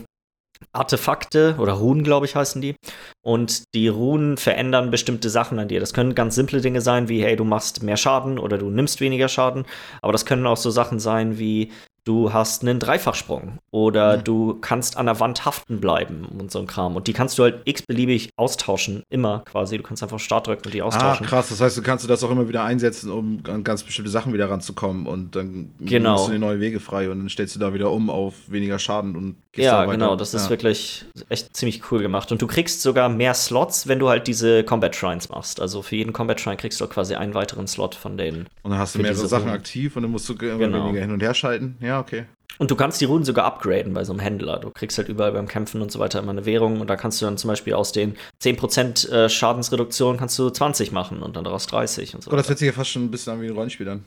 Artefakte 0.73 1.57
oder 1.59 1.73
Runen, 1.73 2.05
glaube 2.05 2.27
ich, 2.27 2.37
heißen 2.37 2.63
die. 2.63 2.77
Und 3.25 3.65
die 3.75 3.89
Runen 3.89 4.37
verändern 4.37 4.91
bestimmte 4.91 5.29
Sachen 5.31 5.59
an 5.59 5.69
dir. 5.69 5.81
Das 5.81 5.93
können 5.93 6.15
ganz 6.15 6.35
simple 6.35 6.61
Dinge 6.61 6.81
sein, 6.81 7.09
wie, 7.09 7.23
hey, 7.23 7.37
du 7.37 7.45
machst 7.45 7.83
mehr 7.83 7.97
Schaden 7.97 8.39
oder 8.39 8.59
du 8.59 8.71
nimmst 8.71 9.01
weniger 9.01 9.29
Schaden. 9.29 9.65
Aber 10.03 10.13
das 10.13 10.25
können 10.27 10.47
auch 10.47 10.57
so 10.57 10.71
Sachen 10.71 11.01
sein 11.01 11.39
wie, 11.39 11.71
du 12.05 12.33
hast 12.33 12.63
einen 12.63 12.79
Dreifachsprung 12.79 13.59
oder 13.71 14.19
Mhm. 14.19 14.25
du 14.25 14.55
kannst 14.61 14.97
an 14.97 15.07
der 15.07 15.21
Wand 15.21 15.45
haften 15.45 15.81
bleiben 15.81 16.25
und 16.25 16.51
so 16.51 16.59
ein 16.59 16.67
Kram. 16.67 16.97
Und 16.97 17.07
die 17.07 17.13
kannst 17.13 17.39
du 17.39 17.45
halt 17.45 17.61
x-beliebig 17.65 18.31
austauschen, 18.37 19.03
immer 19.09 19.41
quasi. 19.45 19.77
Du 19.77 19.83
kannst 19.83 20.03
einfach 20.03 20.19
Start 20.19 20.47
drücken 20.47 20.63
und 20.67 20.75
die 20.75 20.83
Ah, 20.83 20.87
austauschen. 20.87 21.27
krass. 21.27 21.49
Das 21.51 21.61
heißt, 21.61 21.77
du 21.79 21.83
kannst 21.83 22.05
du 22.05 22.09
das 22.09 22.25
auch 22.25 22.31
immer 22.31 22.49
wieder 22.49 22.65
einsetzen, 22.65 23.11
um 23.11 23.41
an 23.49 23.63
ganz 23.65 23.83
bestimmte 23.83 24.11
Sachen 24.11 24.33
wieder 24.33 24.51
ranzukommen. 24.51 25.07
Und 25.07 25.37
dann 25.37 25.71
Genau. 25.81 26.13
machst 26.15 26.29
du 26.29 26.33
dir 26.33 26.39
neue 26.39 26.61
Wege 26.61 26.81
frei 26.81 27.09
und 27.11 27.19
dann 27.21 27.29
stellst 27.29 27.55
du 27.55 27.61
da 27.61 27.73
wieder 27.75 27.91
um 27.91 28.11
auf 28.11 28.35
weniger 28.49 28.79
Schaden 28.79 29.15
und 29.17 29.37
gehst 29.53 29.67
Ja, 29.67 29.85
genau, 29.85 30.17
das 30.17 30.35
ist 30.35 30.45
ja. 30.45 30.51
wirklich 30.51 31.05
echt 31.29 31.57
ziemlich 31.57 31.83
cool 31.93 32.01
gemacht. 32.01 32.33
Und 32.33 32.43
du 32.43 32.47
kriegst 32.47 32.83
sogar 32.83 33.09
mehr 33.09 33.35
Slots, 33.35 33.87
wenn 33.87 33.99
du 33.99 34.09
halt 34.09 34.27
diese 34.27 34.65
Combat 34.65 34.97
Shrines 34.97 35.29
machst. 35.29 35.61
Also 35.61 35.83
für 35.83 35.95
jeden 35.97 36.13
Combat 36.13 36.41
Shrine 36.41 36.57
kriegst 36.57 36.81
du 36.81 36.87
quasi 36.87 37.15
einen 37.15 37.35
weiteren 37.35 37.67
Slot 37.67 37.95
von 37.95 38.17
denen. 38.17 38.47
Und 38.63 38.71
dann 38.73 38.79
hast 38.81 38.95
du 38.95 38.99
mehrere 39.01 39.27
Sachen 39.29 39.45
Runen. 39.45 39.55
aktiv 39.55 39.95
und 39.97 40.03
dann 40.03 40.11
musst 40.11 40.29
du 40.29 40.33
immer 40.35 40.59
Genau. 40.59 40.85
weniger 40.87 41.01
hin 41.03 41.13
und 41.13 41.23
her 41.23 41.35
schalten. 41.35 41.77
Ja, 41.81 41.92
okay. 42.01 42.27
Und 42.59 42.71
du 42.71 42.77
kannst 42.77 43.01
die 43.01 43.07
Runen 43.07 43.25
sogar 43.25 43.47
upgraden 43.47 43.95
bei 43.95 44.05
so 44.05 44.13
einem 44.13 44.21
Händler. 44.21 44.59
Du 44.61 44.71
kriegst 44.71 44.99
halt 44.99 45.09
überall 45.09 45.33
beim 45.33 45.49
Kämpfen 45.49 45.81
und 45.81 45.91
so 45.91 45.99
weiter 45.99 46.19
immer 46.19 46.33
eine 46.33 46.45
Währung 46.45 46.81
und 46.81 46.89
da 46.91 46.97
kannst 46.97 47.21
du 47.21 47.25
dann 47.25 47.39
zum 47.39 47.49
Beispiel 47.49 47.73
aus 47.75 47.93
den 47.93 48.15
10% 48.43 49.09
äh, 49.11 49.29
Schadensreduktion 49.29 50.19
kannst 50.19 50.39
du 50.39 50.51
20 50.51 50.93
machen 50.93 51.23
und 51.23 51.35
dann 51.37 51.45
daraus 51.45 51.67
30 51.67 52.15
und 52.15 52.23
so 52.23 52.31
Oh, 52.31 52.37
das 52.37 52.49
hört 52.49 52.59
sich 52.59 52.67
ja 52.67 52.73
fast 52.73 52.91
schon 52.91 53.05
ein 53.05 53.11
bisschen 53.11 53.33
an 53.33 53.41
wie 53.41 53.47
ein 53.47 53.53
Rollenspiel 53.55 53.89
an. 53.89 54.05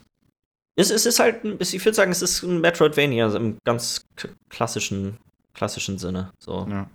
Es, 0.78 0.92
es 0.92 1.06
ist 1.06 1.20
halt, 1.20 1.44
ein 1.44 1.58
bisschen- 1.58 1.78
ich 1.80 1.86
würde 1.86 1.96
sagen, 1.96 2.12
es 2.12 2.22
ist 2.22 2.44
ein 2.44 2.62
Metroidvania 2.62 3.26
also 3.26 3.38
im 3.38 3.58
ganz 3.66 4.06
klassischen, 4.50 5.18
klassischen 5.54 5.98
Sinne. 5.98 6.32
So. 6.40 6.68
Ja. 6.70 6.88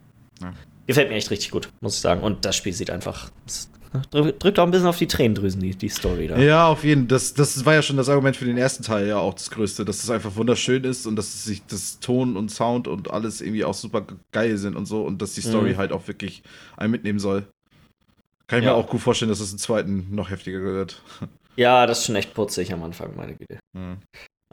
Gefällt 0.87 1.09
mir 1.11 1.17
echt 1.17 1.31
richtig 1.31 1.51
gut, 1.51 1.69
muss 1.81 1.95
ich 1.97 2.01
sagen. 2.01 2.23
Und 2.23 2.45
das 2.45 2.57
Spiel 2.57 2.73
sieht 2.73 2.91
einfach, 2.91 3.31
drückt 4.13 4.59
auch 4.59 4.65
ein 4.65 4.71
bisschen 4.71 4.87
auf 4.87 4.99
die 4.99 5.07
Tränendrüsen, 5.09 5.61
die, 5.61 5.75
die 5.75 5.89
Story 5.89 6.29
da. 6.29 6.39
Ja, 6.39 6.67
auf 6.69 6.85
jeden 6.85 7.03
Fall. 7.03 7.09
Das, 7.09 7.35
das 7.35 7.65
war 7.65 7.75
ja 7.75 7.83
schon 7.83 7.97
das 7.97 8.09
Argument 8.09 8.37
für 8.37 8.45
den 8.45 8.57
ersten 8.57 8.83
Teil 8.85 9.07
ja 9.09 9.19
auch 9.19 9.35
das 9.35 9.51
Größte, 9.51 9.85
dass 9.85 10.03
es 10.05 10.11
einfach 10.11 10.37
wunderschön 10.37 10.85
ist 10.85 11.07
und 11.07 11.17
dass 11.17 11.45
sich 11.45 11.65
das 11.67 11.99
Ton 12.01 12.37
und 12.37 12.51
Sound 12.51 12.87
und 12.89 13.11
alles 13.11 13.41
irgendwie 13.41 13.65
auch 13.65 13.75
super 13.75 14.05
geil 14.33 14.57
sind 14.59 14.77
und 14.77 14.87
so 14.87 15.03
und 15.03 15.21
dass 15.21 15.35
die 15.35 15.41
Story 15.41 15.73
Mhm. 15.73 15.77
halt 15.79 15.93
auch 15.93 16.07
wirklich 16.09 16.43
einen 16.77 16.93
mitnehmen 16.93 17.19
soll. 17.19 17.47
Kann 18.47 18.61
ich 18.61 18.65
Ja. 18.65 18.73
mir 18.73 18.77
auch 18.79 18.89
gut 18.89 19.01
vorstellen, 19.01 19.29
dass 19.29 19.41
es 19.41 19.53
im 19.53 19.59
zweiten 19.59 20.07
noch 20.15 20.31
heftiger 20.31 20.63
wird. 20.63 21.03
Ja, 21.57 21.85
das 21.85 21.99
ist 21.99 22.07
schon 22.07 22.17
echt 22.17 22.33
putzig 22.33 22.73
am 22.73 22.83
Anfang, 22.85 23.15
meine 23.17 23.35
Güte. 23.35 23.59
Mhm. 23.77 23.99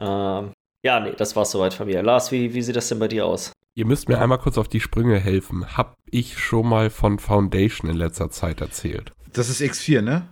Ähm, 0.02 0.50
ja, 0.84 1.00
nee, 1.00 1.12
das 1.16 1.34
war's 1.36 1.52
soweit 1.52 1.72
von 1.72 1.86
mir. 1.86 2.02
Lars, 2.02 2.32
wie, 2.32 2.52
wie 2.52 2.60
sieht 2.60 2.76
das 2.76 2.88
denn 2.88 2.98
bei 2.98 3.08
dir 3.08 3.24
aus? 3.24 3.52
Ihr 3.76 3.86
müsst 3.86 4.08
mir 4.08 4.18
einmal 4.20 4.38
kurz 4.38 4.58
auf 4.58 4.68
die 4.68 4.80
Sprünge 4.80 5.18
helfen. 5.18 5.76
Hab 5.76 5.94
ich 6.10 6.38
schon 6.38 6.68
mal 6.68 6.90
von 6.90 7.18
Foundation 7.18 7.88
in 7.88 7.96
letzter 7.96 8.28
Zeit 8.30 8.60
erzählt? 8.60 9.12
Das 9.38 9.48
ist 9.48 9.60
X4, 9.60 10.02
ne? 10.02 10.26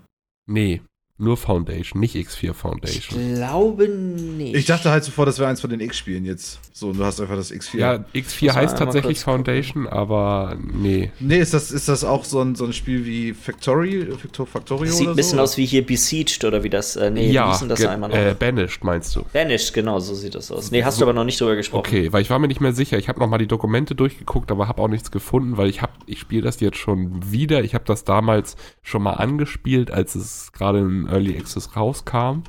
Nee, 0.50 0.82
nur 1.18 1.38
Foundation, 1.38 2.00
nicht 2.00 2.14
X4 2.14 2.52
Foundation. 2.52 3.34
glaube 3.36 3.88
nicht. 3.88 4.54
Ich 4.54 4.66
dachte 4.66 4.90
halt 4.90 5.02
sofort, 5.02 5.28
das 5.28 5.38
wäre 5.38 5.48
eins 5.48 5.62
von 5.62 5.70
den 5.70 5.80
X-Spielen 5.80 6.26
jetzt. 6.26 6.60
So, 6.74 6.88
und 6.88 6.98
du 6.98 7.04
hast 7.04 7.20
einfach 7.20 7.36
das 7.36 7.50
X4. 7.50 7.78
Ja, 7.78 7.94
X4 8.14 8.14
Muss 8.14 8.42
man 8.42 8.54
heißt 8.56 8.78
tatsächlich. 8.78 9.20
Foundation, 9.20 9.86
aber 9.86 10.58
nee. 10.60 11.10
Nee, 11.18 11.38
ist 11.38 11.54
das, 11.54 11.70
ist 11.70 11.88
das 11.88 12.04
auch 12.04 12.24
so 12.24 12.40
ein, 12.42 12.54
so 12.54 12.66
ein 12.66 12.74
Spiel 12.74 13.06
wie 13.06 13.32
Factory, 13.32 14.06
Factor, 14.18 14.46
Factorio 14.46 14.92
Sieht 14.92 15.02
oder 15.02 15.10
ein 15.12 15.16
bisschen 15.16 15.38
so? 15.38 15.42
aus 15.42 15.56
wie 15.56 15.64
hier 15.64 15.86
Besieged 15.86 16.44
oder 16.44 16.62
wie 16.62 16.68
das. 16.68 16.96
Äh, 16.96 17.10
nee, 17.10 17.30
wie 17.30 17.32
ja, 17.32 17.56
denn 17.56 17.70
das 17.70 17.84
einmal 17.86 18.10
noch? 18.10 18.16
äh, 18.16 18.34
Banished 18.38 18.84
meinst 18.84 19.16
du? 19.16 19.24
Banished, 19.32 19.72
genau, 19.72 19.98
so 20.00 20.14
sieht 20.14 20.34
das 20.34 20.52
aus. 20.52 20.70
Nee, 20.70 20.84
hast 20.84 21.00
du 21.00 21.04
aber 21.04 21.14
noch 21.14 21.24
nicht 21.24 21.40
drüber 21.40 21.56
gesprochen. 21.56 21.80
Okay, 21.80 22.12
weil 22.12 22.20
ich 22.20 22.28
war 22.28 22.38
mir 22.38 22.48
nicht 22.48 22.60
mehr 22.60 22.74
sicher. 22.74 22.98
Ich 22.98 23.08
habe 23.08 23.20
noch 23.20 23.28
mal 23.28 23.38
die 23.38 23.46
Dokumente 23.46 23.94
durchgeguckt, 23.94 24.50
aber 24.50 24.68
habe 24.68 24.82
auch 24.82 24.88
nichts 24.88 25.10
gefunden, 25.10 25.56
weil 25.56 25.70
ich 25.70 25.80
habe, 25.80 25.92
ich 26.04 26.20
spiele 26.20 26.42
das 26.42 26.60
jetzt 26.60 26.76
schon 26.76 27.32
wieder. 27.32 27.64
Ich 27.64 27.74
habe 27.74 27.84
das 27.86 28.04
damals 28.04 28.56
schon 28.82 29.02
mal 29.02 29.14
angespielt, 29.14 29.90
als 29.90 30.14
es 30.14 30.52
gerade 30.52 30.80
Early 31.08 31.36
Access 31.38 31.76
rauskam 31.76 32.42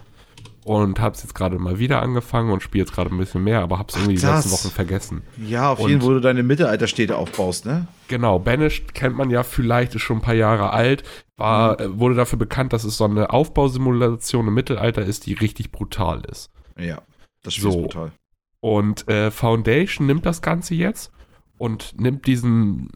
und 0.66 1.00
habe 1.00 1.16
es 1.16 1.24
jetzt 1.24 1.34
gerade 1.34 1.58
mal 1.60 1.80
wieder 1.80 2.02
angefangen 2.02 2.52
und 2.52 2.62
spiele 2.62 2.84
jetzt 2.84 2.94
gerade 2.94 3.10
ein 3.10 3.18
bisschen 3.18 3.44
mehr, 3.44 3.62
aber 3.62 3.80
habe 3.80 3.90
es 3.90 3.96
irgendwie 3.96 4.16
die 4.16 4.22
das. 4.22 4.46
letzten 4.46 4.52
Wochen 4.52 4.74
vergessen. 4.76 5.22
Ja, 5.46 5.72
auf 5.72 5.80
Und- 5.80 5.90
jeden 5.90 6.02
Fall, 6.02 6.10
wo 6.10 6.14
du 6.16 6.20
deine 6.22 6.44
Mittelalterstädte 6.44 7.16
aufbaust, 7.18 7.66
ne? 7.66 7.88
Genau, 8.10 8.38
Banished 8.40 8.94
kennt 8.94 9.16
man 9.16 9.30
ja 9.30 9.44
vielleicht, 9.44 9.96
ist 9.96 10.02
schon 10.02 10.18
ein 10.18 10.22
paar 10.22 10.34
Jahre 10.34 10.72
alt, 10.72 11.04
war, 11.38 11.80
äh, 11.80 11.98
wurde 12.00 12.16
dafür 12.16 12.38
bekannt, 12.40 12.74
dass 12.74 12.84
es 12.84 12.98
so 12.98 13.06
eine 13.06 13.30
Aufbausimulation 13.32 14.48
im 14.48 14.54
Mittelalter 14.54 15.06
ist, 15.06 15.26
die 15.26 15.34
richtig 15.34 15.72
brutal 15.72 16.22
ist. 16.30 16.50
Ja, 16.78 17.02
das 17.44 17.54
Spiel 17.54 17.72
So. 17.72 17.78
ist 17.80 17.84
brutal. 17.84 18.12
Und 18.60 19.08
äh, 19.08 19.32
Foundation 19.32 20.08
nimmt 20.08 20.26
das 20.26 20.42
Ganze 20.42 20.74
jetzt 20.76 21.12
und 21.60 22.00
nimmt 22.00 22.26
diesen, 22.28 22.90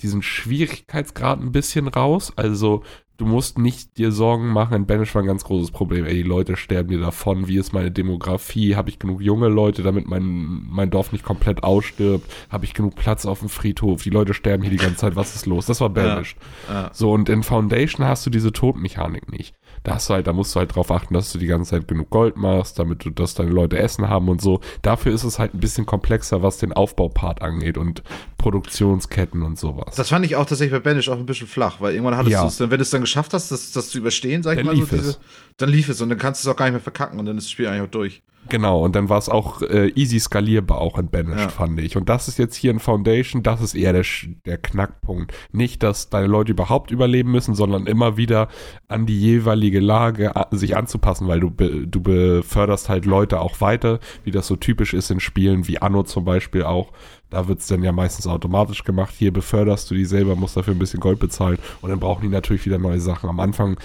diesen 0.00 0.22
Schwierigkeitsgrad 0.22 1.40
ein 1.40 1.52
bisschen 1.52 1.88
raus. 1.88 2.32
Also 2.36 2.82
du 3.16 3.26
musst 3.26 3.58
nicht 3.58 3.96
dir 3.98 4.10
Sorgen 4.12 4.48
machen. 4.48 4.74
In 4.74 4.86
Banish 4.86 5.14
war 5.14 5.22
ein 5.22 5.26
ganz 5.26 5.44
großes 5.44 5.70
Problem. 5.70 6.04
Ey, 6.04 6.14
die 6.14 6.22
Leute 6.22 6.56
sterben 6.56 6.88
dir 6.88 6.98
davon. 7.00 7.46
Wie 7.48 7.56
ist 7.58 7.72
meine 7.72 7.90
Demografie? 7.90 8.74
Habe 8.76 8.88
ich 8.90 8.98
genug 8.98 9.20
junge 9.20 9.48
Leute, 9.48 9.82
damit 9.82 10.06
mein, 10.06 10.62
mein 10.68 10.90
Dorf 10.90 11.12
nicht 11.12 11.24
komplett 11.24 11.62
ausstirbt? 11.62 12.28
Habe 12.50 12.64
ich 12.64 12.74
genug 12.74 12.96
Platz 12.96 13.24
auf 13.26 13.40
dem 13.40 13.48
Friedhof? 13.48 14.02
Die 14.02 14.10
Leute 14.10 14.34
sterben 14.34 14.62
hier 14.62 14.70
die 14.72 14.78
ganze 14.78 14.96
Zeit. 14.96 15.16
Was 15.16 15.34
ist 15.36 15.46
los? 15.46 15.66
Das 15.66 15.80
war 15.80 15.90
Banished. 15.90 16.36
Ja. 16.68 16.90
So, 16.92 17.12
und 17.12 17.28
in 17.28 17.42
Foundation 17.42 18.06
hast 18.06 18.26
du 18.26 18.30
diese 18.30 18.52
Todmechanik 18.52 19.30
nicht. 19.30 19.54
Da 19.82 19.94
hast 19.96 20.08
du 20.08 20.14
halt, 20.14 20.26
da 20.26 20.32
musst 20.32 20.54
du 20.54 20.60
halt 20.60 20.74
drauf 20.74 20.90
achten, 20.90 21.12
dass 21.12 21.30
du 21.32 21.38
die 21.38 21.46
ganze 21.46 21.72
Zeit 21.72 21.86
genug 21.88 22.08
Gold 22.08 22.36
machst, 22.36 22.78
damit 22.78 23.04
du, 23.04 23.10
dass 23.10 23.34
deine 23.34 23.50
Leute 23.50 23.78
Essen 23.78 24.08
haben 24.08 24.28
und 24.30 24.40
so. 24.40 24.60
Dafür 24.82 25.12
ist 25.12 25.24
es 25.24 25.38
halt 25.38 25.52
ein 25.52 25.60
bisschen 25.60 25.84
komplexer, 25.84 26.42
was 26.42 26.56
den 26.56 26.72
Aufbaupart 26.72 27.42
angeht 27.42 27.76
und 27.76 28.02
Produktionsketten 28.38 29.42
und 29.42 29.58
sowas. 29.58 29.94
Das 29.96 30.08
fand 30.10 30.24
ich 30.24 30.36
auch 30.36 30.46
tatsächlich 30.46 30.72
bei 30.72 30.90
Banish 30.90 31.08
auch 31.08 31.18
ein 31.18 31.26
bisschen 31.26 31.46
flach, 31.48 31.80
weil 31.80 31.92
irgendwann 31.94 32.16
hattest 32.16 32.32
Ja. 32.32 32.42
du 32.42 32.48
es 32.48 32.56
dann, 32.56 32.70
wenn 32.70 32.80
es 32.80 32.90
dann 32.90 33.02
geschafft 33.04 33.32
hast, 33.34 33.50
das, 33.52 33.72
das 33.72 33.88
zu 33.90 33.98
überstehen, 33.98 34.42
sag 34.42 34.52
ich 34.52 34.58
Dann 34.58 34.66
mal, 34.66 34.74
lief 34.74 34.90
so 34.90 34.96
es. 34.96 35.20
dann 35.56 35.68
lief 35.68 35.88
es 35.88 36.00
und 36.00 36.08
dann 36.08 36.18
kannst 36.18 36.44
du 36.44 36.48
es 36.48 36.52
auch 36.54 36.58
gar 36.58 36.66
nicht 36.66 36.72
mehr 36.74 36.80
verkacken 36.80 37.18
und 37.18 37.26
dann 37.26 37.38
ist 37.38 37.44
das 37.44 37.50
Spiel 37.52 37.66
eigentlich 37.68 37.82
auch 37.82 37.90
durch. 37.90 38.22
Genau, 38.50 38.84
und 38.84 38.94
dann 38.94 39.08
war 39.08 39.16
es 39.16 39.30
auch 39.30 39.62
äh, 39.62 39.88
easy 39.94 40.20
skalierbar 40.20 40.76
auch 40.78 40.98
in 40.98 41.08
Banished, 41.08 41.40
Ja. 41.40 41.48
fand 41.48 41.80
ich. 41.80 41.96
Und 41.96 42.10
das 42.10 42.28
ist 42.28 42.38
jetzt 42.38 42.54
hier 42.54 42.72
in 42.72 42.78
Foundation, 42.78 43.42
das 43.42 43.62
ist 43.62 43.74
eher 43.74 43.94
der, 43.94 44.04
der 44.44 44.58
Knackpunkt. 44.58 45.32
Nicht, 45.52 45.82
dass 45.82 46.10
deine 46.10 46.26
Leute 46.26 46.52
überhaupt 46.52 46.90
überleben 46.90 47.30
müssen, 47.30 47.54
sondern 47.54 47.86
immer 47.86 48.18
wieder 48.18 48.48
an 48.86 49.06
die 49.06 49.18
jeweilige 49.18 49.80
Lage 49.80 50.30
sich 50.50 50.76
anzupassen, 50.76 51.26
weil 51.26 51.40
du, 51.40 51.50
be, 51.50 51.86
du 51.86 52.02
beförderst 52.02 52.90
halt 52.90 53.06
Leute 53.06 53.40
auch 53.40 53.62
weiter, 53.62 53.98
wie 54.24 54.30
das 54.30 54.46
so 54.46 54.56
typisch 54.56 54.92
ist 54.92 55.10
in 55.10 55.20
Spielen 55.20 55.66
wie 55.66 55.80
Anno 55.80 56.02
zum 56.02 56.26
Beispiel 56.26 56.64
auch. 56.64 56.92
Da 57.34 57.48
wird 57.48 57.58
es 57.58 57.66
dann 57.66 57.82
ja 57.82 57.90
meistens 57.90 58.28
automatisch 58.28 58.84
gemacht. 58.84 59.12
Hier 59.18 59.32
beförderst 59.32 59.90
du 59.90 59.94
die 59.96 60.04
selber, 60.04 60.36
musst 60.36 60.56
dafür 60.56 60.72
ein 60.72 60.78
bisschen 60.78 61.00
Gold 61.00 61.18
bezahlen 61.18 61.58
und 61.82 61.90
dann 61.90 61.98
brauchen 61.98 62.22
die 62.22 62.28
natürlich 62.28 62.64
wieder 62.64 62.78
neue 62.78 63.00
Sachen. 63.00 63.28
Am 63.28 63.40
Anfang 63.40 63.76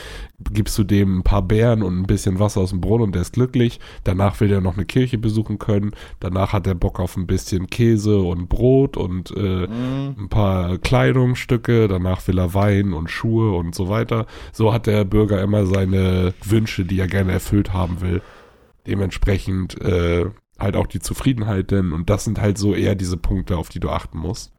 gibst 0.52 0.78
du 0.78 0.84
dem 0.84 1.20
ein 1.20 1.24
paar 1.24 1.42
Beeren 1.42 1.82
und 1.82 2.00
ein 2.00 2.06
bisschen 2.06 2.38
Wasser 2.38 2.62
aus 2.62 2.70
dem 2.70 2.80
Brunnen 2.80 3.06
und 3.06 3.16
der 3.16 3.24
ist 3.24 3.34
glücklich. 3.34 3.80
Danach 4.04 4.40
will 4.40 4.52
er 4.52 4.62
noch 4.62 4.76
eine 4.76 4.86
Kirche 4.86 5.18
besuchen 5.18 5.58
können. 5.58 5.96
Danach 6.20 6.54
hat 6.54 6.68
er 6.68 6.76
Bock 6.76 7.00
auf 7.00 7.18
ein 7.18 7.26
bisschen 7.26 7.72
Käse 7.72 8.20
und 8.20 8.50
Brot 8.50 8.98
und 8.98 9.32
äh, 9.32 9.66
ein 9.66 10.30
paar 10.30 10.78
Kleidungsstücke. 10.78 11.88
Danach 11.88 12.28
will 12.28 12.38
er 12.38 12.54
Wein 12.54 12.94
und 12.94 13.10
Schuhe 13.10 13.58
und 13.58 13.74
so 13.74 13.90
weiter. 13.90 14.28
So 14.52 14.72
hat 14.74 14.86
der 14.86 15.06
Bürger 15.06 15.42
immer 15.42 15.66
seine 15.66 16.36
Wünsche, 16.44 16.86
die 16.86 17.00
er 17.00 17.08
gerne 17.08 17.32
erfüllt 17.32 17.74
haben 17.74 18.02
will. 18.02 18.22
Dementsprechend 18.86 19.82
äh, 19.82 20.28
halt 20.60 20.76
auch 20.76 20.88
die 20.88 21.00
Zufriedenheit 21.00 21.72
denn. 21.72 21.92
Und 21.92 22.10
das 22.10 22.26
sind 22.26 22.40
halt 22.40 22.58
so 22.58 22.74
eher 22.74 22.96
diese 22.96 23.18
Punkte, 23.18 23.58
auf 23.58 23.70
die 23.70 23.80
du 23.80 23.90
achten 23.90 24.18
musst. 24.18 24.52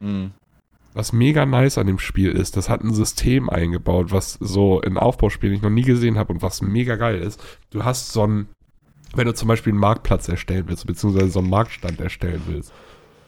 Mhm. 0.00 0.32
Was 0.94 1.12
mega 1.12 1.46
nice 1.46 1.78
an 1.78 1.86
dem 1.86 1.98
Spiel 1.98 2.32
ist, 2.32 2.56
das 2.56 2.68
hat 2.68 2.82
ein 2.82 2.94
System 2.94 3.50
eingebaut, 3.50 4.10
was 4.10 4.34
so 4.40 4.80
in 4.80 4.96
Aufbauspielen 4.96 5.54
ich 5.54 5.62
noch 5.62 5.70
nie 5.70 5.82
gesehen 5.82 6.18
habe 6.18 6.32
und 6.32 6.42
was 6.42 6.62
mega 6.62 6.96
geil 6.96 7.18
ist. 7.18 7.40
Du 7.70 7.84
hast 7.84 8.12
so 8.12 8.26
ein, 8.26 8.48
wenn 9.14 9.26
du 9.26 9.34
zum 9.34 9.48
Beispiel 9.48 9.72
einen 9.72 9.80
Marktplatz 9.80 10.28
erstellen 10.28 10.64
willst, 10.66 10.86
beziehungsweise 10.86 11.30
so 11.30 11.38
einen 11.38 11.50
Marktstand 11.50 12.00
erstellen 12.00 12.42
willst, 12.46 12.72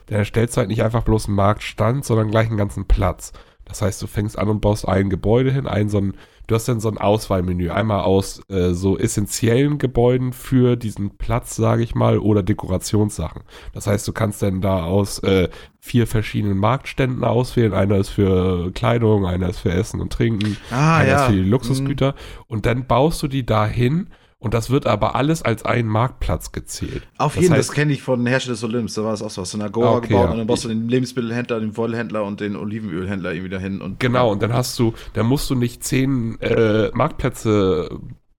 dann 0.07 0.19
erstellst 0.19 0.57
du 0.57 0.59
halt 0.59 0.69
nicht 0.69 0.83
einfach 0.83 1.05
bloß 1.05 1.27
einen 1.27 1.37
Marktstand, 1.37 2.05
sondern 2.05 2.31
gleich 2.31 2.49
einen 2.49 2.57
ganzen 2.57 2.87
Platz. 2.87 3.33
Das 3.71 3.83
heißt, 3.83 4.03
du 4.03 4.07
fängst 4.07 4.39
an 4.39 4.49
und 4.49 4.61
baust 4.61 4.87
ein 4.87 5.09
Gebäude 5.11 5.53
hin, 5.53 5.67
ein 5.69 5.89
so 5.89 5.99
ein, 5.99 6.15
du 6.49 6.55
hast 6.57 6.69
dann 6.69 6.81
so 6.81 6.91
ein 6.91 6.99
Auswahlmenü, 6.99 7.71
einmal 7.71 8.01
aus 8.03 8.43
äh, 8.51 8.73
so 8.73 8.99
essentiellen 8.99 9.79
Gebäuden 9.79 10.33
für 10.33 10.75
diesen 10.77 11.17
Platz, 11.17 11.55
sage 11.55 11.85
ich 11.85 11.95
mal, 11.95 12.19
oder 12.19 12.43
Dekorationssachen. 12.43 13.43
Das 13.73 13.87
heißt, 13.87 14.07
du 14.09 14.13
kannst 14.13 14.43
dann 14.43 14.61
da 14.61 14.83
aus 14.83 15.21
äh, 15.21 15.49
vier 15.79 16.07
verschiedenen 16.09 16.59
Marktständen 16.59 17.23
auswählen. 17.25 17.73
Einer 17.73 17.97
ist 17.99 18.09
für 18.11 18.73
Kleidung, 18.73 19.25
einer 19.25 19.49
ist 19.49 19.61
für 19.61 19.73
Essen 19.73 20.01
und 20.01 20.13
Trinken, 20.13 20.57
Ah, 20.73 20.97
einer 20.99 21.09
ja. 21.09 21.17
ist 21.23 21.27
für 21.31 21.37
die 21.37 21.49
Luxusgüter. 21.49 22.15
Und 22.49 22.67
dann 22.67 22.87
baust 22.87 23.23
du 23.23 23.29
die 23.29 23.47
dahin 23.47 24.09
und 24.41 24.53
das 24.55 24.71
wird 24.71 24.87
aber 24.87 25.15
alles 25.15 25.43
als 25.43 25.65
ein 25.65 25.87
Marktplatz 25.87 26.51
gezählt. 26.51 27.07
Auf 27.19 27.35
Das 27.35 27.43
jeden, 27.45 27.55
heißt- 27.55 27.59
das 27.59 27.73
kenne 27.73 27.93
ich 27.93 28.03
von 28.03 28.27
Hersteller 28.27 28.55
des 28.55 28.65
Olymps. 28.65 28.95
Da 28.95 29.05
war 29.05 29.13
es 29.13 29.23
auch 29.23 29.31
so. 29.31 29.43
Hast 29.43 29.55
du 29.55 29.59
eine 29.59 29.67
Agora 29.67 29.99
okay, 29.99 30.09
gebaut 30.09 30.25
ja. 30.25 30.31
und 30.33 30.39
dann 30.39 30.47
baust 30.49 30.65
du 30.65 30.69
den 30.69 30.89
Lebensmittelhändler, 30.89 31.61
den 31.61 31.77
Wollhändler 31.77 32.25
und 32.25 32.41
den 32.41 32.57
Olivenölhändler 32.57 33.33
irgendwie 33.33 33.51
dahin. 33.51 33.81
Und 33.81 34.01
Genau, 34.01 34.33
und 34.33 34.43
dann 34.43 34.53
hast 34.53 34.77
du, 34.79 34.95
dann 35.13 35.27
musst 35.27 35.49
du 35.51 35.55
nicht 35.55 35.85
zehn 35.85 36.41
äh, 36.41 36.91
Marktplätze 36.95 37.91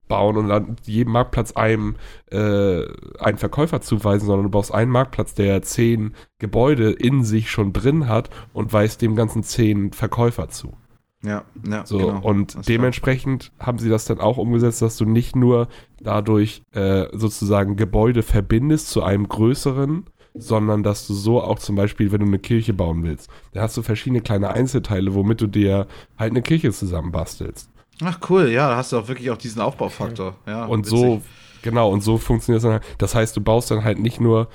bauen 0.08 0.36
und 0.36 0.50
dann 0.50 0.76
jedem 0.86 1.14
Marktplatz 1.14 1.54
einem 1.54 1.96
äh, 2.32 2.84
einen 3.20 3.38
Verkäufer 3.38 3.80
zuweisen, 3.80 4.26
sondern 4.26 4.44
du 4.44 4.50
baust 4.50 4.74
einen 4.74 4.92
Marktplatz, 4.92 5.36
der 5.36 5.62
zehn 5.62 6.16
Gebäude 6.40 6.92
in 6.92 7.24
sich 7.24 7.50
schon 7.50 7.72
drin 7.72 8.10
hat 8.10 8.30
und 8.52 8.74
weist 8.74 9.02
dem 9.02 9.16
ganzen 9.16 9.44
zehn 9.44 9.94
Verkäufer 9.94 10.50
zu. 10.50 10.74
Ja, 11.24 11.44
ja, 11.70 11.86
So, 11.86 11.98
genau. 12.00 12.20
und 12.22 12.56
Das 12.56 12.66
dementsprechend 12.66 13.52
haben 13.60 13.78
sie 13.78 13.90
das 13.90 14.06
dann 14.06 14.20
auch 14.20 14.38
umgesetzt, 14.38 14.82
dass 14.82 14.98
du 14.98 15.06
nicht 15.06 15.36
nur 15.36 15.68
dadurch 16.02 16.64
äh, 16.74 17.06
sozusagen 17.12 17.76
Gebäude 17.76 18.24
verbindest 18.24 18.90
zu 18.90 19.04
einem 19.04 19.28
größeren, 19.28 20.06
sondern 20.34 20.82
dass 20.82 21.06
du 21.08 21.14
so 21.14 21.42
auch 21.44 21.60
zum 21.60 21.76
Beispiel, 21.76 22.12
wenn 22.12 22.22
du 22.22 22.26
eine 22.26 22.40
Kirche 22.40 22.74
bauen 22.74 23.04
willst, 23.04 23.30
dann 23.54 23.62
hast 23.64 23.78
du 23.78 23.82
verschiedene 23.84 24.22
kleine 24.22 24.50
Einzelteile, 24.52 25.14
womit 25.14 25.42
du 25.42 25.48
dir 25.48 25.88
halt 26.18 26.32
eine 26.32 26.42
Kirche 26.42 26.72
zusammenbastelst. 26.72 27.70
Ach 28.04 28.20
cool, 28.30 28.50
ja, 28.50 28.70
da 28.70 28.78
hast 28.78 28.92
du 28.92 28.98
auch 28.98 29.08
wirklich 29.08 29.30
auch 29.30 29.38
diesen 29.38 29.62
Aufbaufaktor. 29.62 30.36
Ja, 30.48 30.66
und 30.66 30.86
witzig. 30.88 30.98
so, 31.00 31.22
genau, 31.62 31.92
und 31.92 32.02
so 32.02 32.18
funktioniert 32.18 32.58
es 32.60 32.64
dann 32.64 32.74
halt. 32.74 32.84
Das 32.98 33.14
heißt, 33.14 33.36
du 33.38 33.42
baust 33.42 33.70
dann 33.70 33.84
halt 33.84 34.00
nicht 34.00 34.20
nur, 34.20 34.48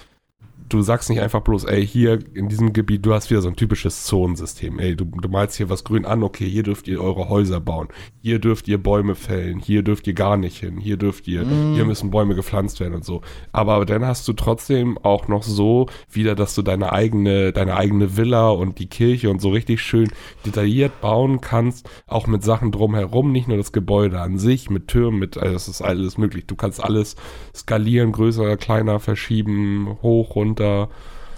du 0.68 0.82
sagst 0.82 1.10
nicht 1.10 1.20
einfach 1.20 1.40
bloß, 1.40 1.64
ey, 1.64 1.86
hier 1.86 2.18
in 2.34 2.48
diesem 2.48 2.72
Gebiet, 2.72 3.04
du 3.04 3.14
hast 3.14 3.30
wieder 3.30 3.42
so 3.42 3.48
ein 3.48 3.56
typisches 3.56 4.04
Zonensystem. 4.04 4.78
Ey, 4.78 4.96
du, 4.96 5.04
du 5.04 5.28
malst 5.28 5.56
hier 5.56 5.70
was 5.70 5.84
grün 5.84 6.04
an, 6.04 6.22
okay, 6.22 6.48
hier 6.48 6.62
dürft 6.62 6.88
ihr 6.88 7.00
eure 7.00 7.28
Häuser 7.28 7.60
bauen. 7.60 7.88
Hier 8.22 8.38
dürft 8.38 8.68
ihr 8.68 8.82
Bäume 8.82 9.14
fällen, 9.14 9.58
hier 9.58 9.82
dürft 9.82 10.06
ihr 10.06 10.14
gar 10.14 10.36
nicht 10.36 10.58
hin, 10.58 10.78
hier 10.78 10.96
dürft 10.96 11.28
ihr, 11.28 11.46
hier 11.74 11.84
müssen 11.84 12.10
Bäume 12.10 12.34
gepflanzt 12.34 12.80
werden 12.80 12.94
und 12.94 13.04
so. 13.04 13.22
Aber 13.52 13.84
dann 13.86 14.04
hast 14.04 14.26
du 14.28 14.32
trotzdem 14.32 14.98
auch 14.98 15.28
noch 15.28 15.42
so 15.42 15.86
wieder, 16.10 16.34
dass 16.34 16.54
du 16.54 16.62
deine 16.62 16.92
eigene, 16.92 17.52
deine 17.52 17.76
eigene 17.76 18.16
Villa 18.16 18.50
und 18.50 18.78
die 18.78 18.86
Kirche 18.86 19.30
und 19.30 19.40
so 19.40 19.50
richtig 19.50 19.80
schön 19.82 20.10
detailliert 20.44 21.00
bauen 21.00 21.40
kannst, 21.40 21.88
auch 22.06 22.26
mit 22.26 22.42
Sachen 22.42 22.72
drumherum, 22.72 23.32
nicht 23.32 23.48
nur 23.48 23.56
das 23.56 23.72
Gebäude 23.72 24.20
an 24.20 24.38
sich, 24.38 24.70
mit 24.70 24.88
Türmen, 24.88 25.18
mit, 25.18 25.38
also 25.38 25.54
es 25.54 25.68
ist 25.68 25.82
alles 25.82 26.18
möglich. 26.18 26.46
Du 26.46 26.56
kannst 26.56 26.82
alles 26.82 27.16
skalieren, 27.54 28.12
größer, 28.12 28.56
kleiner, 28.56 29.00
verschieben, 29.00 29.96
hoch, 30.02 30.34
runter. 30.34 30.55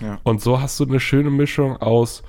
Ja. 0.00 0.18
Und 0.22 0.40
so 0.40 0.60
hast 0.60 0.78
du 0.80 0.84
eine 0.84 1.00
schöne 1.00 1.30
Mischung 1.30 1.76
aus 1.76 2.22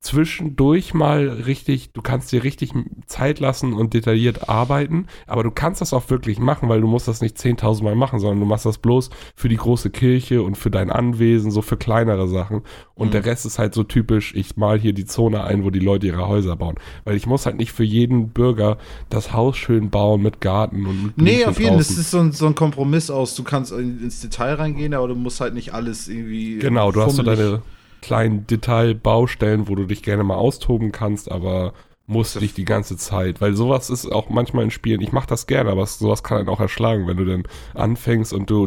zwischendurch 0.00 0.94
mal 0.94 1.28
richtig, 1.28 1.92
du 1.92 2.02
kannst 2.02 2.30
dir 2.30 2.44
richtig 2.44 2.72
Zeit 3.06 3.40
lassen 3.40 3.72
und 3.72 3.94
detailliert 3.94 4.48
arbeiten, 4.48 5.06
aber 5.26 5.42
du 5.42 5.50
kannst 5.50 5.80
das 5.80 5.92
auch 5.92 6.08
wirklich 6.08 6.38
machen, 6.38 6.68
weil 6.68 6.80
du 6.80 6.86
musst 6.86 7.08
das 7.08 7.20
nicht 7.20 7.36
10.000 7.36 7.82
Mal 7.82 7.96
machen, 7.96 8.20
sondern 8.20 8.38
du 8.40 8.46
machst 8.46 8.64
das 8.64 8.78
bloß 8.78 9.10
für 9.34 9.48
die 9.48 9.56
große 9.56 9.90
Kirche 9.90 10.42
und 10.42 10.56
für 10.56 10.70
dein 10.70 10.90
Anwesen, 10.90 11.50
so 11.50 11.62
für 11.62 11.76
kleinere 11.76 12.28
Sachen. 12.28 12.62
Und 12.94 13.08
Mhm. 13.08 13.12
der 13.12 13.24
Rest 13.26 13.44
ist 13.44 13.58
halt 13.58 13.74
so 13.74 13.82
typisch, 13.82 14.34
ich 14.34 14.56
mal 14.56 14.78
hier 14.78 14.92
die 14.92 15.04
Zone 15.04 15.42
ein, 15.44 15.64
wo 15.64 15.70
die 15.70 15.78
Leute 15.80 16.06
ihre 16.06 16.28
Häuser 16.28 16.54
bauen. 16.56 16.76
Weil 17.04 17.16
ich 17.16 17.26
muss 17.26 17.44
halt 17.44 17.56
nicht 17.56 17.72
für 17.72 17.84
jeden 17.84 18.30
Bürger 18.30 18.78
das 19.10 19.32
Haus 19.32 19.56
schön 19.56 19.90
bauen 19.90 20.22
mit 20.22 20.40
Garten 20.40 20.86
und 20.86 21.06
mit 21.06 21.18
Nee, 21.18 21.44
auf 21.44 21.58
jeden 21.58 21.70
Fall. 21.70 21.78
Das 21.78 21.90
ist 21.90 22.10
so 22.12 22.18
ein, 22.18 22.32
so 22.32 22.46
ein 22.46 22.54
Kompromiss 22.54 23.10
aus. 23.10 23.34
Du 23.34 23.42
kannst 23.42 23.72
in, 23.72 24.00
ins 24.02 24.20
Detail 24.20 24.54
reingehen, 24.54 24.94
aber 24.94 25.08
du 25.08 25.14
musst 25.16 25.40
halt 25.40 25.54
nicht 25.54 25.74
alles 25.74 26.08
irgendwie. 26.08 26.58
Genau, 26.58 26.92
du 26.92 27.02
hast 27.02 27.16
so 27.16 27.22
deine 27.22 27.62
kleinen 28.00 28.46
Detailbaustellen, 28.46 29.68
wo 29.68 29.74
du 29.74 29.86
dich 29.86 30.02
gerne 30.02 30.24
mal 30.24 30.36
austoben 30.36 30.92
kannst, 30.92 31.30
aber 31.30 31.72
musst 32.08 32.40
nicht 32.40 32.56
die 32.56 32.64
ganze 32.64 32.96
Zeit, 32.96 33.42
weil 33.42 33.54
sowas 33.54 33.90
ist 33.90 34.10
auch 34.10 34.30
manchmal 34.30 34.64
in 34.64 34.70
Spielen, 34.70 35.02
ich 35.02 35.12
mache 35.12 35.26
das 35.26 35.46
gerne, 35.46 35.70
aber 35.70 35.84
sowas 35.86 36.22
kann 36.22 36.38
einen 36.38 36.48
auch 36.48 36.58
erschlagen, 36.58 37.06
wenn 37.06 37.18
du 37.18 37.26
dann 37.26 37.42
anfängst 37.74 38.32
und 38.32 38.48
du 38.48 38.66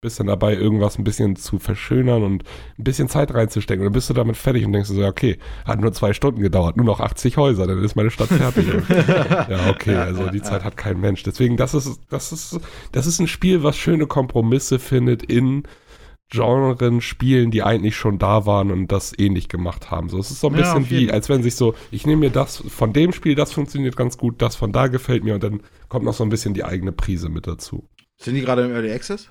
bist 0.00 0.20
dann 0.20 0.28
dabei, 0.28 0.54
irgendwas 0.54 0.96
ein 0.96 1.02
bisschen 1.02 1.34
zu 1.34 1.58
verschönern 1.58 2.22
und 2.22 2.44
ein 2.78 2.84
bisschen 2.84 3.08
Zeit 3.08 3.34
reinzustecken 3.34 3.80
und 3.80 3.86
dann 3.86 3.92
bist 3.92 4.08
du 4.08 4.14
damit 4.14 4.36
fertig 4.36 4.64
und 4.64 4.72
denkst 4.72 4.88
du 4.88 4.94
so, 4.94 5.00
ja, 5.00 5.08
okay, 5.08 5.38
hat 5.64 5.80
nur 5.80 5.92
zwei 5.92 6.12
Stunden 6.12 6.40
gedauert, 6.40 6.76
nur 6.76 6.86
noch 6.86 7.00
80 7.00 7.36
Häuser, 7.36 7.66
dann 7.66 7.82
ist 7.82 7.96
meine 7.96 8.12
Stadt 8.12 8.28
fertig. 8.28 8.66
ja, 8.88 9.68
okay, 9.68 9.96
also 9.96 10.30
die 10.30 10.42
Zeit 10.42 10.62
hat 10.62 10.76
kein 10.76 11.00
Mensch. 11.00 11.24
Deswegen, 11.24 11.56
das 11.56 11.74
ist, 11.74 12.00
das 12.08 12.30
ist, 12.30 12.60
das 12.92 13.06
ist 13.08 13.18
ein 13.18 13.26
Spiel, 13.26 13.64
was 13.64 13.76
schöne 13.76 14.06
Kompromisse 14.06 14.78
findet 14.78 15.24
in 15.24 15.64
Genren 16.30 17.00
spielen, 17.00 17.50
die 17.50 17.62
eigentlich 17.62 17.96
schon 17.96 18.18
da 18.18 18.46
waren 18.46 18.70
und 18.72 18.90
das 18.90 19.16
ähnlich 19.18 19.48
gemacht 19.48 19.90
haben. 19.90 20.08
So, 20.08 20.18
es 20.18 20.30
ist 20.30 20.40
so 20.40 20.48
ein 20.48 20.54
Ja, 20.54 20.58
bisschen 20.58 20.90
wie, 20.90 21.10
als 21.10 21.28
wenn 21.28 21.42
sich 21.42 21.54
so, 21.54 21.74
ich 21.90 22.06
nehme 22.06 22.20
mir 22.20 22.30
das 22.30 22.56
von 22.56 22.92
dem 22.92 23.12
Spiel, 23.12 23.34
das 23.34 23.52
funktioniert 23.52 23.96
ganz 23.96 24.18
gut, 24.18 24.42
das 24.42 24.56
von 24.56 24.72
da 24.72 24.88
gefällt 24.88 25.24
mir 25.24 25.34
und 25.34 25.42
dann 25.42 25.62
kommt 25.88 26.04
noch 26.04 26.14
so 26.14 26.24
ein 26.24 26.30
bisschen 26.30 26.54
die 26.54 26.64
eigene 26.64 26.92
Prise 26.92 27.28
mit 27.28 27.46
dazu. 27.46 27.88
Sind 28.18 28.34
die 28.34 28.40
gerade 28.40 28.64
im 28.64 28.72
Early 28.72 28.90
Access? 28.92 29.30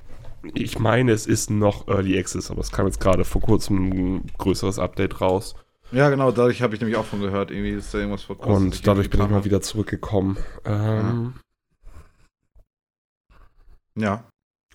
Ich 0.54 0.78
meine, 0.80 1.12
es 1.12 1.26
ist 1.26 1.50
noch 1.50 1.88
Early 1.88 2.18
Access, 2.18 2.52
aber 2.52 2.62
es 2.62 2.72
kam 2.72 2.86
jetzt 2.86 3.00
gerade 3.02 3.26
vor 3.26 3.42
kurzem 3.42 3.90
ein 4.18 4.32
größeres 4.38 4.78
Update 4.80 5.20
raus 5.20 5.56
Ja, 5.92 6.10
genau, 6.10 6.32
dadurch 6.32 6.62
habe 6.62 6.76
ich 6.76 6.82
nämlich 6.82 6.98
auch 6.98 7.06
von 7.06 7.20
gehört. 7.20 7.52
Irgendwie 7.52 7.72
ist 7.72 7.94
da 7.94 7.98
irgendwas 7.98 8.24
vor 8.24 8.38
kurzem 8.38 8.66
und 8.66 8.88
dadurch 8.88 9.10
bin 9.10 9.22
ich 9.22 9.30
mal 9.30 9.44
wieder 9.44 9.62
zurückgekommen. 9.62 10.38
Ähm, 10.66 11.34
Ja. 13.96 14.26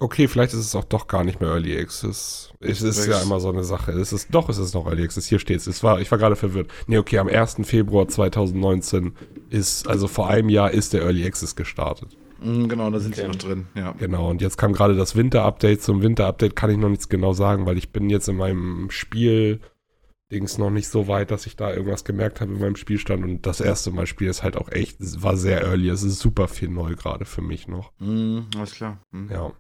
Okay, 0.03 0.29
vielleicht 0.29 0.55
ist 0.55 0.61
es 0.61 0.75
auch 0.75 0.85
doch 0.85 1.07
gar 1.09 1.25
nicht 1.25 1.41
mehr 1.41 1.51
Early 1.51 1.79
Access. 1.79 2.53
Es 2.59 2.81
ist 2.81 3.07
ja 3.07 3.21
immer 3.21 3.39
so 3.39 3.51
eine 3.51 3.65
Sache. 3.65 3.93
Es 3.93 4.15
ist, 4.15 4.35
doch, 4.35 4.49
es 4.49 4.57
ist 4.57 4.75
noch 4.75 4.87
Early 4.87 5.05
Access. 5.05 5.27
Hier 5.27 5.39
steht 5.39 5.59
es. 5.59 5.67
Es 5.67 5.83
war, 5.83 6.01
ich 6.01 6.11
war 6.11 6.17
gerade 6.19 6.37
verwirrt. 6.37 6.71
Nee, 6.87 6.97
okay, 6.97 7.19
am 7.19 7.29
1. 7.29 7.57
Februar 7.65 8.09
2019 8.09 9.15
ist, 9.51 9.87
also 9.87 10.09
vor 10.09 10.29
einem 10.31 10.49
Jahr 10.49 10.71
ist 10.71 10.95
der 10.95 11.03
Early 11.03 11.27
Access 11.27 11.55
gestartet. 11.55 12.17
Mhm, 12.43 12.69
genau, 12.71 12.91
da 12.91 12.99
sind 12.99 13.15
sie 13.15 13.21
Okay. 13.23 13.31
noch 13.31 13.37
drin. 13.37 13.67
Ja. 13.75 13.93
Genau, 13.99 14.31
und 14.31 14.41
jetzt 14.41 14.57
kam 14.57 14.73
gerade 14.73 14.97
das 14.97 15.17
Winter-Update. 15.17 15.83
Zum 15.83 16.01
Winter-Update 16.03 16.57
kann 16.57 16.71
ich 16.71 16.79
noch 16.79 16.89
nichts 16.89 17.11
genau 17.11 17.35
sagen, 17.35 17.67
weil 17.67 17.77
ich 17.77 17.93
bin 17.93 18.09
jetzt 18.09 18.27
in 18.29 18.37
meinem 18.37 18.91
Spiel 18.91 19.61
Dings 20.33 20.59
noch 20.59 20.71
nicht 20.71 20.89
so 20.89 21.09
weit, 21.09 21.31
dass 21.33 21.45
ich 21.47 21.57
da 21.57 21.73
irgendwas 21.75 22.05
gemerkt 22.05 22.41
habe 22.41 22.53
in 22.55 22.61
meinem 22.61 22.77
Spielstand. 22.77 23.25
Und 23.25 23.47
das 23.47 23.61
erste 23.61 23.91
Mal 23.91 24.07
Spiel 24.07 24.29
ist 24.29 24.43
halt 24.43 24.57
auch 24.57 24.71
echt, 24.71 25.01
es 25.01 25.23
war 25.23 25.37
sehr 25.37 25.63
early. 25.63 25.89
Es 25.89 26.05
ist 26.05 26.21
super 26.21 26.49
viel 26.49 26.69
neu 26.69 26.95
gerade 26.95 27.25
für 27.25 27.43
mich 27.43 27.69
noch. 27.69 27.93
Mhm, 27.99 28.47
alles 28.57 28.73
klar. 28.73 29.03
Mhm. 29.11 29.29
Ja. 29.31 29.53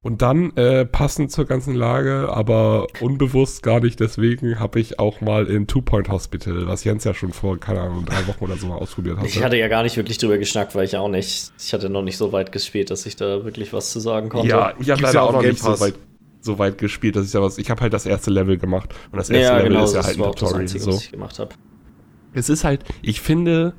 Und 0.00 0.22
dann, 0.22 0.56
äh, 0.56 0.84
passend 0.84 1.32
zur 1.32 1.44
ganzen 1.44 1.74
Lage, 1.74 2.28
aber 2.32 2.86
unbewusst 3.00 3.64
gar 3.64 3.80
nicht 3.80 3.98
deswegen, 3.98 4.60
habe 4.60 4.78
ich 4.78 5.00
auch 5.00 5.20
mal 5.20 5.46
in 5.46 5.66
Two 5.66 5.82
Point 5.82 6.08
Hospital, 6.08 6.68
was 6.68 6.84
Jens 6.84 7.02
ja 7.02 7.14
schon 7.14 7.32
vor, 7.32 7.58
keine 7.58 7.80
Ahnung, 7.80 8.04
drei 8.06 8.26
Wochen 8.28 8.44
oder 8.44 8.56
so 8.56 8.68
mal 8.68 8.76
ausprobiert 8.76 9.16
hatte. 9.16 9.26
Ich 9.26 9.42
hatte 9.42 9.56
ja 9.56 9.66
gar 9.66 9.82
nicht 9.82 9.96
wirklich 9.96 10.16
drüber 10.18 10.38
geschnackt, 10.38 10.76
weil 10.76 10.84
ich 10.84 10.96
auch 10.96 11.08
nicht, 11.08 11.50
ich 11.58 11.74
hatte 11.74 11.90
noch 11.90 12.02
nicht 12.02 12.16
so 12.16 12.30
weit 12.32 12.52
gespielt, 12.52 12.90
dass 12.90 13.06
ich 13.06 13.16
da 13.16 13.44
wirklich 13.44 13.72
was 13.72 13.90
zu 13.90 13.98
sagen 13.98 14.28
konnte. 14.28 14.48
ja, 14.48 14.72
ich 14.78 14.88
habe 14.90 15.02
leider 15.02 15.14
ja 15.14 15.22
auch 15.22 15.28
auf 15.28 15.34
noch 15.34 15.42
Game 15.42 15.50
nicht 15.50 15.62
so 15.62 15.80
weit, 15.80 15.94
so 16.40 16.58
weit 16.60 16.78
gespielt, 16.78 17.16
dass 17.16 17.26
ich 17.26 17.32
da 17.32 17.42
was. 17.42 17.58
Ich 17.58 17.68
habe 17.68 17.80
halt 17.80 17.92
das 17.92 18.06
erste 18.06 18.30
Level 18.30 18.56
gemacht 18.56 18.94
und 19.10 19.18
das 19.18 19.30
erste 19.30 19.42
ja 19.52 19.56
Level 19.56 19.70
genau, 19.70 19.84
ist 19.84 19.94
ja 19.94 20.04
halt 20.04 20.16
ein 20.16 20.22
auch 20.22 20.34
Tutorial. 20.36 20.60
Einzige, 20.60 20.84
So. 20.84 20.92
was 20.92 21.02
ich 21.02 21.10
gemacht 21.10 21.38
habe. 21.40 21.50
Es 22.34 22.48
ist 22.48 22.62
halt, 22.62 22.84
ich 23.02 23.20
finde 23.20 23.74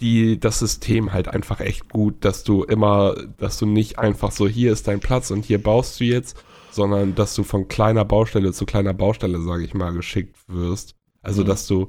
die, 0.00 0.38
das 0.38 0.58
System 0.58 1.12
halt 1.12 1.28
einfach 1.28 1.60
echt 1.60 1.88
gut, 1.88 2.24
dass 2.24 2.44
du 2.44 2.64
immer, 2.64 3.14
dass 3.38 3.58
du 3.58 3.66
nicht 3.66 3.98
einfach 3.98 4.30
so, 4.30 4.46
hier 4.46 4.72
ist 4.72 4.88
dein 4.88 5.00
Platz 5.00 5.30
und 5.30 5.44
hier 5.44 5.62
baust 5.62 6.00
du 6.00 6.04
jetzt, 6.04 6.36
sondern 6.70 7.14
dass 7.14 7.34
du 7.34 7.42
von 7.42 7.68
kleiner 7.68 8.04
Baustelle 8.04 8.52
zu 8.52 8.66
kleiner 8.66 8.92
Baustelle, 8.94 9.40
sage 9.40 9.64
ich 9.64 9.74
mal, 9.74 9.92
geschickt 9.92 10.36
wirst. 10.48 10.94
Also, 11.22 11.42
Mhm. 11.42 11.46
dass 11.46 11.66
du 11.66 11.88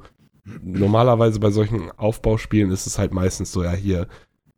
normalerweise 0.63 1.39
bei 1.39 1.51
solchen 1.51 1.91
Aufbauspielen 1.91 2.71
ist 2.71 2.87
es 2.87 2.97
halt 2.97 3.13
meistens 3.13 3.51
so, 3.51 3.63
ja, 3.63 3.73
hier, 3.73 4.07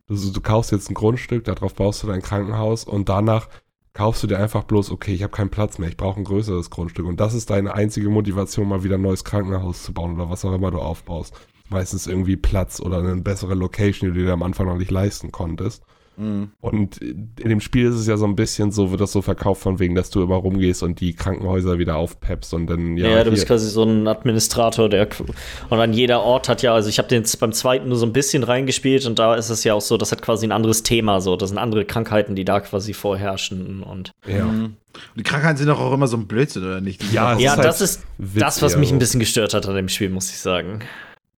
du, 0.06 0.14
du 0.14 0.40
kaufst 0.40 0.72
jetzt 0.72 0.88
ein 0.90 0.94
Grundstück, 0.94 1.44
darauf 1.44 1.74
baust 1.74 2.02
du 2.02 2.06
dein 2.06 2.22
Krankenhaus 2.22 2.84
und 2.84 3.08
danach 3.08 3.48
kaufst 3.92 4.22
du 4.22 4.28
dir 4.28 4.38
einfach 4.38 4.64
bloß, 4.64 4.92
okay, 4.92 5.12
ich 5.12 5.22
habe 5.24 5.32
keinen 5.32 5.50
Platz 5.50 5.78
mehr, 5.78 5.88
ich 5.88 5.96
brauche 5.96 6.20
ein 6.20 6.24
größeres 6.24 6.70
Grundstück. 6.70 7.06
Und 7.06 7.18
das 7.18 7.34
ist 7.34 7.50
deine 7.50 7.74
einzige 7.74 8.08
Motivation, 8.08 8.68
mal 8.68 8.84
wieder 8.84 8.94
ein 8.96 9.02
neues 9.02 9.24
Krankenhaus 9.24 9.82
zu 9.82 9.92
bauen 9.92 10.14
oder 10.14 10.30
was 10.30 10.44
auch 10.44 10.54
immer 10.54 10.70
du 10.70 10.78
aufbaust. 10.78 11.34
Meistens 11.70 12.06
irgendwie 12.06 12.36
Platz 12.36 12.80
oder 12.80 12.98
eine 12.98 13.16
bessere 13.16 13.54
Location, 13.54 14.12
die 14.12 14.18
du 14.18 14.24
dir 14.26 14.32
am 14.32 14.42
Anfang 14.42 14.66
noch 14.66 14.76
nicht 14.76 14.90
leisten 14.90 15.30
konntest. 15.32 15.82
Mhm. 16.16 16.50
Und 16.60 16.98
in 16.98 17.30
dem 17.36 17.60
Spiel 17.60 17.86
ist 17.86 17.94
es 17.94 18.06
ja 18.06 18.16
so 18.18 18.26
ein 18.26 18.36
bisschen 18.36 18.72
so, 18.72 18.90
wird 18.90 19.00
das 19.00 19.12
so 19.12 19.22
verkauft 19.22 19.62
von 19.62 19.78
wegen, 19.78 19.94
dass 19.94 20.10
du 20.10 20.22
immer 20.22 20.34
rumgehst 20.34 20.82
und 20.82 21.00
die 21.00 21.14
Krankenhäuser 21.14 21.78
wieder 21.78 21.96
aufpeppst 21.96 22.52
und 22.52 22.66
dann, 22.66 22.96
ja. 22.98 23.08
Ja, 23.08 23.24
du 23.24 23.30
bist 23.30 23.44
hier- 23.44 23.46
quasi 23.46 23.70
so 23.70 23.84
ein 23.84 24.06
Administrator, 24.06 24.88
der 24.90 25.08
und 25.70 25.78
an 25.80 25.92
jeder 25.94 26.20
Ort 26.22 26.48
hat 26.50 26.60
ja, 26.62 26.74
also 26.74 26.90
ich 26.90 26.98
habe 26.98 27.08
den 27.08 27.22
jetzt 27.22 27.36
beim 27.40 27.52
zweiten 27.52 27.88
nur 27.88 27.96
so 27.96 28.04
ein 28.04 28.12
bisschen 28.12 28.42
reingespielt 28.42 29.06
und 29.06 29.18
da 29.18 29.34
ist 29.34 29.48
es 29.48 29.64
ja 29.64 29.72
auch 29.72 29.80
so, 29.80 29.96
das 29.96 30.12
hat 30.12 30.20
quasi 30.20 30.46
ein 30.46 30.52
anderes 30.52 30.82
Thema, 30.82 31.20
so, 31.22 31.36
das 31.36 31.48
sind 31.50 31.58
andere 31.58 31.86
Krankheiten, 31.86 32.34
die 32.34 32.44
da 32.44 32.60
quasi 32.60 32.92
vorherrschen 32.92 33.82
und 33.82 34.10
ja. 34.26 34.44
Mhm. 34.44 34.64
Und 34.64 34.76
die 35.16 35.22
Krankheiten 35.22 35.56
sind 35.56 35.68
doch 35.68 35.80
auch 35.80 35.92
immer 35.94 36.08
so 36.08 36.16
ein 36.18 36.26
Blödsinn, 36.26 36.64
oder 36.64 36.80
nicht? 36.80 37.00
Die 37.00 37.14
Ja, 37.14 37.38
ja, 37.38 37.52
ist 37.52 37.56
halt 37.56 37.64
das 37.68 37.80
ist 37.80 38.02
Witz 38.18 38.40
das, 38.40 38.60
was 38.60 38.76
mich 38.76 38.92
ein 38.92 38.98
bisschen 38.98 39.20
gestört 39.20 39.54
hat 39.54 39.66
an 39.66 39.76
dem 39.76 39.88
Spiel, 39.88 40.10
muss 40.10 40.28
ich 40.30 40.38
sagen. 40.38 40.80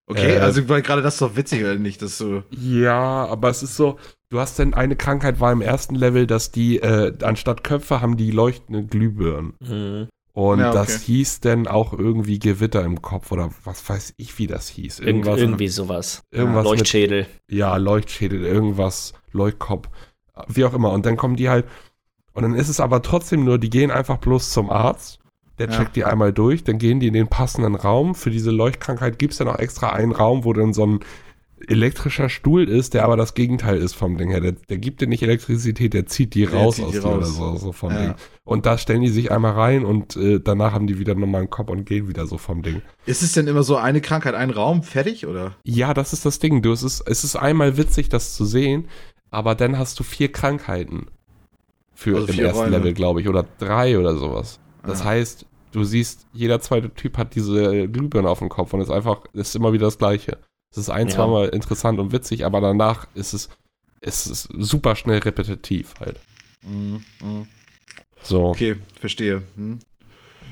Okay, 0.07 0.37
Äh, 0.37 0.39
also 0.41 0.69
weil 0.69 0.83
gerade 0.83 1.03
das 1.03 1.15
ist 1.15 1.23
doch 1.23 1.37
witzig, 1.37 1.61
oder 1.63 1.77
nicht? 1.77 2.03
Dass 2.03 2.19
du. 2.19 2.43
Ja, 2.51 3.27
aber 3.27 3.49
es 3.51 3.63
ist 3.63 3.77
so, 3.77 3.99
du 4.29 4.41
hast 4.41 4.59
denn 4.59 4.75
eine 4.75 4.97
Krankheit 4.97 5.41
war 5.41 5.53
im 5.53 5.61
ersten 5.61 5.95
Level, 5.95 6.27
dass 6.27 6.51
die, 6.51 6.79
äh, 6.79 7.13
anstatt 7.23 7.63
Köpfe 7.65 8.01
haben 8.01 8.17
die 8.17 8.31
leuchtende 8.31 8.85
Glühbirnen. 8.85 9.55
Mhm. 9.61 10.09
Und 10.33 10.61
Ja, 10.61 10.71
okay. 10.71 10.79
das 10.79 11.03
hieß 11.03 11.41
denn 11.41 11.67
auch 11.69 11.93
irgendwie 11.93 12.39
Gewitter 12.39 12.85
im 12.85 13.03
Kopf 13.03 13.31
oder 13.33 13.51
was 13.65 13.89
weiß 13.89 14.15
ich, 14.17 14.39
wie 14.39 14.47
das 14.47 14.69
hieß. 14.69 15.01
Irgend, 15.01 15.27
Irgendwas, 15.27 15.41
irgendwie 15.41 15.69
sowas. 15.69 16.23
irgendwas 16.31 16.65
mit, 16.65 16.79
Leuchtschädel. 16.79 17.27
ja, 17.49 17.77
Leuchtschädel, 17.77 18.45
irgendwas, 18.45 19.13
Leuchtkopf, 19.33 19.89
wie 20.49 20.65
auch 20.65 20.75
immer. 20.75 20.93
Und 20.93 21.05
dann 21.07 21.17
kommen 21.17 21.37
die 21.37 21.49
halt, 21.49 21.67
und 22.33 22.43
dann 22.45 22.55
ist 22.55 22.69
es 22.69 22.79
aber 22.81 23.03
trotzdem 23.03 23.45
nur, 23.45 23.59
die 23.59 23.71
gehen 23.71 23.91
einfach 23.91 24.19
bloß 24.19 24.51
zum 24.51 24.71
Arzt, 24.71 25.19
der 25.61 25.69
Ja. 25.71 25.77
checkt 25.77 25.95
die 25.95 26.05
einmal 26.05 26.33
durch, 26.33 26.65
dann 26.65 26.79
gehen 26.79 26.99
die 26.99 27.07
in 27.07 27.15
den 27.15 27.29
passenden 27.29 27.77
Raum. 27.77 28.17
Für 28.17 28.31
diese 28.31 28.51
Leuchtkrankheit 28.51 29.19
gibt 29.21 29.33
es 29.35 29.39
dann 29.39 29.47
auch 29.49 29.59
extra 29.61 29.91
einen 29.91 30.11
Raum, 30.11 30.45
wo 30.45 30.53
dann 30.53 30.73
so 30.73 30.85
ein 30.85 31.01
elektrischer 31.69 32.31
Stuhl 32.31 32.67
ist, 32.69 32.95
der 32.95 33.05
aber 33.05 33.19
das 33.19 33.35
Gegenteil 33.35 33.77
ist 33.77 33.95
vom 33.95 34.17
Ding 34.17 34.31
her. 34.31 34.41
Der, 34.41 34.53
der 34.53 34.79
gibt 34.79 35.03
dir 35.03 35.07
nicht 35.07 35.23
Elektrizität, 35.23 35.93
der 35.93 36.07
zieht 36.07 36.33
die 36.35 36.47
Der 36.47 36.55
raus 36.55 36.77
zieht 36.77 36.87
aus 36.87 36.93
die 36.93 36.99
dir 37.01 37.07
oder 37.07 37.27
raus. 37.27 37.37
so, 37.37 37.57
so 37.57 37.73
vom 37.73 37.93
Ja. 37.93 38.01
Ding. 38.01 38.15
Und 38.45 38.65
da 38.65 38.79
stellen 38.79 39.03
die 39.03 39.11
sich 39.11 39.31
einmal 39.31 39.53
rein 39.53 39.85
und 39.85 40.17
äh, 40.17 40.41
danach 40.41 40.73
haben 40.73 40.87
die 40.87 40.99
wieder 40.99 41.13
einen 41.13 41.21
normalen 41.21 41.51
Kopf 41.51 41.69
und 41.69 41.85
gehen 41.85 42.09
wieder 42.09 42.27
so 42.27 42.39
vom 42.39 42.63
Ding. 42.63 42.81
Ist 43.05 43.23
es 43.23 43.33
denn 43.33 43.47
immer 43.47 43.63
so 43.63 43.77
eine 43.77 44.01
Krankheit, 44.01 44.35
ein 44.35 44.49
Raum, 44.51 44.83
fertig, 44.83 45.27
oder? 45.27 45.55
Ja, 45.63 45.93
das 45.93 46.15
ist 46.15 46.25
das 46.25 46.39
Ding. 46.39 46.63
Du, 46.63 46.73
es, 46.73 46.83
ist, 46.83 47.03
es 47.07 47.25
ist 47.25 47.37
einmal 47.37 47.77
witzig, 47.77 48.09
das 48.09 48.35
zu 48.35 48.47
sehen, 48.47 48.89
aber 49.31 49.55
dann 49.55 49.77
hast 49.79 50.01
du 50.01 50.03
vier 50.03 50.33
Krankheiten. 50.33 51.09
Für 51.95 52.17
Also 52.17 52.33
im 52.33 52.39
ersten 52.39 52.59
Räume. 52.59 52.77
Level, 52.79 52.95
glaube 52.95 53.21
ich, 53.21 53.29
oder 53.29 53.45
drei 53.59 53.99
oder 53.99 54.17
sowas. 54.17 54.59
Das 54.87 55.03
Ah. 55.03 55.07
heißt, 55.11 55.45
du 55.73 55.85
siehst, 55.85 56.27
jeder 56.33 56.61
zweite 56.61 56.91
Typ 56.95 57.17
hat 57.19 57.35
diese 57.35 57.89
Glühbirne 57.89 58.29
auf 58.29 58.39
dem 58.41 58.49
Kopf 58.49 58.73
und 58.73 58.81
ist 58.81 58.91
einfach, 58.91 59.23
ist 59.33 59.55
immer 59.57 59.73
wieder 59.73 59.87
das 59.87 59.99
Gleiche. 59.99 60.39
Es 60.71 60.79
ist 60.79 60.91
ein, 60.91 61.09
Ja. 61.09 61.15
zweimal 61.15 61.49
interessant 61.49 61.99
und 61.99 62.13
witzig, 62.13 62.45
aber 62.45 62.61
danach 62.61 63.07
ist 63.15 63.33
es, 63.33 63.49
es 64.01 64.27
ist 64.27 64.49
super 64.59 64.97
schnell 64.97 65.19
repetitiv 65.19 65.95
halt. 66.01 66.21
Mhm. 66.63 67.05
Mhm. 67.23 67.47
So. 68.23 68.47
Okay, 68.47 68.77
verstehe. 68.99 69.43
Hm. 69.57 69.79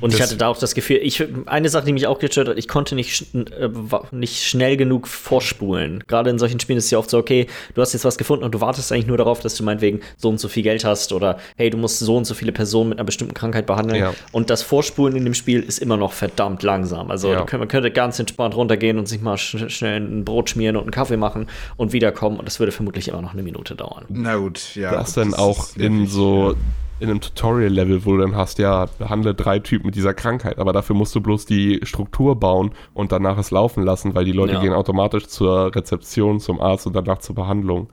Und 0.00 0.12
ich 0.12 0.18
Das- 0.18 0.28
hatte 0.28 0.38
da 0.38 0.48
auch 0.48 0.58
das 0.58 0.74
Gefühl, 0.74 0.98
ich, 1.02 1.24
eine 1.46 1.68
Sache, 1.68 1.86
die 1.86 1.92
mich 1.92 2.06
auch 2.06 2.18
gestört 2.18 2.48
hat, 2.48 2.58
ich 2.58 2.68
konnte 2.68 2.94
nicht, 2.94 3.26
äh, 3.34 3.68
nicht 4.12 4.44
schnell 4.44 4.76
genug 4.76 5.08
vorspulen. 5.08 6.04
Gerade 6.06 6.30
in 6.30 6.38
solchen 6.38 6.60
Spielen 6.60 6.78
ist 6.78 6.86
es 6.86 6.90
ja 6.90 6.98
oft 6.98 7.10
so, 7.10 7.18
okay, 7.18 7.46
du 7.74 7.80
hast 7.82 7.92
jetzt 7.92 8.04
was 8.04 8.16
gefunden 8.18 8.44
und 8.44 8.54
du 8.54 8.60
wartest 8.60 8.92
eigentlich 8.92 9.06
nur 9.06 9.16
darauf, 9.16 9.40
dass 9.40 9.54
du 9.56 9.64
meinetwegen 9.64 10.00
so 10.16 10.28
und 10.28 10.38
so 10.40 10.48
viel 10.48 10.62
Geld 10.62 10.84
hast 10.84 11.12
oder 11.12 11.38
hey, 11.56 11.70
du 11.70 11.76
musst 11.78 11.98
so 11.98 12.16
und 12.16 12.24
so 12.26 12.34
viele 12.34 12.52
Personen 12.52 12.90
mit 12.90 12.98
einer 12.98 13.06
bestimmten 13.06 13.34
Krankheit 13.34 13.66
behandeln. 13.66 14.00
Ja. 14.00 14.14
Und 14.32 14.50
das 14.50 14.62
Vorspulen 14.62 15.16
in 15.16 15.24
dem 15.24 15.34
Spiel 15.34 15.62
ist 15.62 15.78
immer 15.78 15.96
noch 15.96 16.12
verdammt 16.12 16.62
langsam. 16.62 17.10
Also 17.10 17.32
Ja. 17.32 17.46
man 17.58 17.68
könnte 17.68 17.90
ganz 17.90 18.18
entspannt 18.18 18.54
runtergehen 18.56 18.98
und 18.98 19.06
sich 19.08 19.20
mal 19.20 19.36
sch 19.36 19.56
schnell 19.68 20.00
ein 20.00 20.24
Brot 20.24 20.50
schmieren 20.50 20.76
und 20.76 20.82
einen 20.82 20.90
Kaffee 20.92 21.16
machen 21.16 21.46
und 21.76 21.92
wiederkommen 21.92 22.38
und 22.38 22.46
das 22.46 22.58
würde 22.60 22.72
vermutlich 22.72 23.08
immer 23.08 23.22
noch 23.22 23.32
eine 23.32 23.42
Minute 23.42 23.74
dauern. 23.74 24.04
Na 24.08 24.36
gut, 24.36 24.74
ja. 24.74 24.92
das 24.92 25.14
gut, 25.14 25.24
dann 25.24 25.34
auch 25.34 25.76
in 25.76 26.06
so 26.06 26.52
ja. 26.52 26.56
In 27.00 27.10
einem 27.10 27.20
Tutorial-Level, 27.20 28.04
wo 28.04 28.12
du 28.16 28.22
dann 28.22 28.36
hast, 28.36 28.58
ja, 28.58 28.86
behandle 28.98 29.34
drei 29.34 29.58
Typen 29.58 29.86
mit 29.86 29.94
dieser 29.94 30.14
Krankheit, 30.14 30.58
aber 30.58 30.72
dafür 30.72 30.96
musst 30.96 31.14
du 31.14 31.20
bloß 31.20 31.46
die 31.46 31.80
Struktur 31.84 32.38
bauen 32.38 32.72
und 32.94 33.12
danach 33.12 33.38
es 33.38 33.50
laufen 33.50 33.82
lassen, 33.84 34.14
weil 34.14 34.24
die 34.24 34.32
Leute 34.32 34.54
Ja. 34.54 34.60
gehen 34.60 34.72
automatisch 34.72 35.26
zur 35.26 35.74
Rezeption, 35.74 36.40
zum 36.40 36.60
Arzt 36.60 36.86
und 36.86 36.94
danach 36.96 37.18
zur 37.18 37.34
Behandlung. 37.34 37.90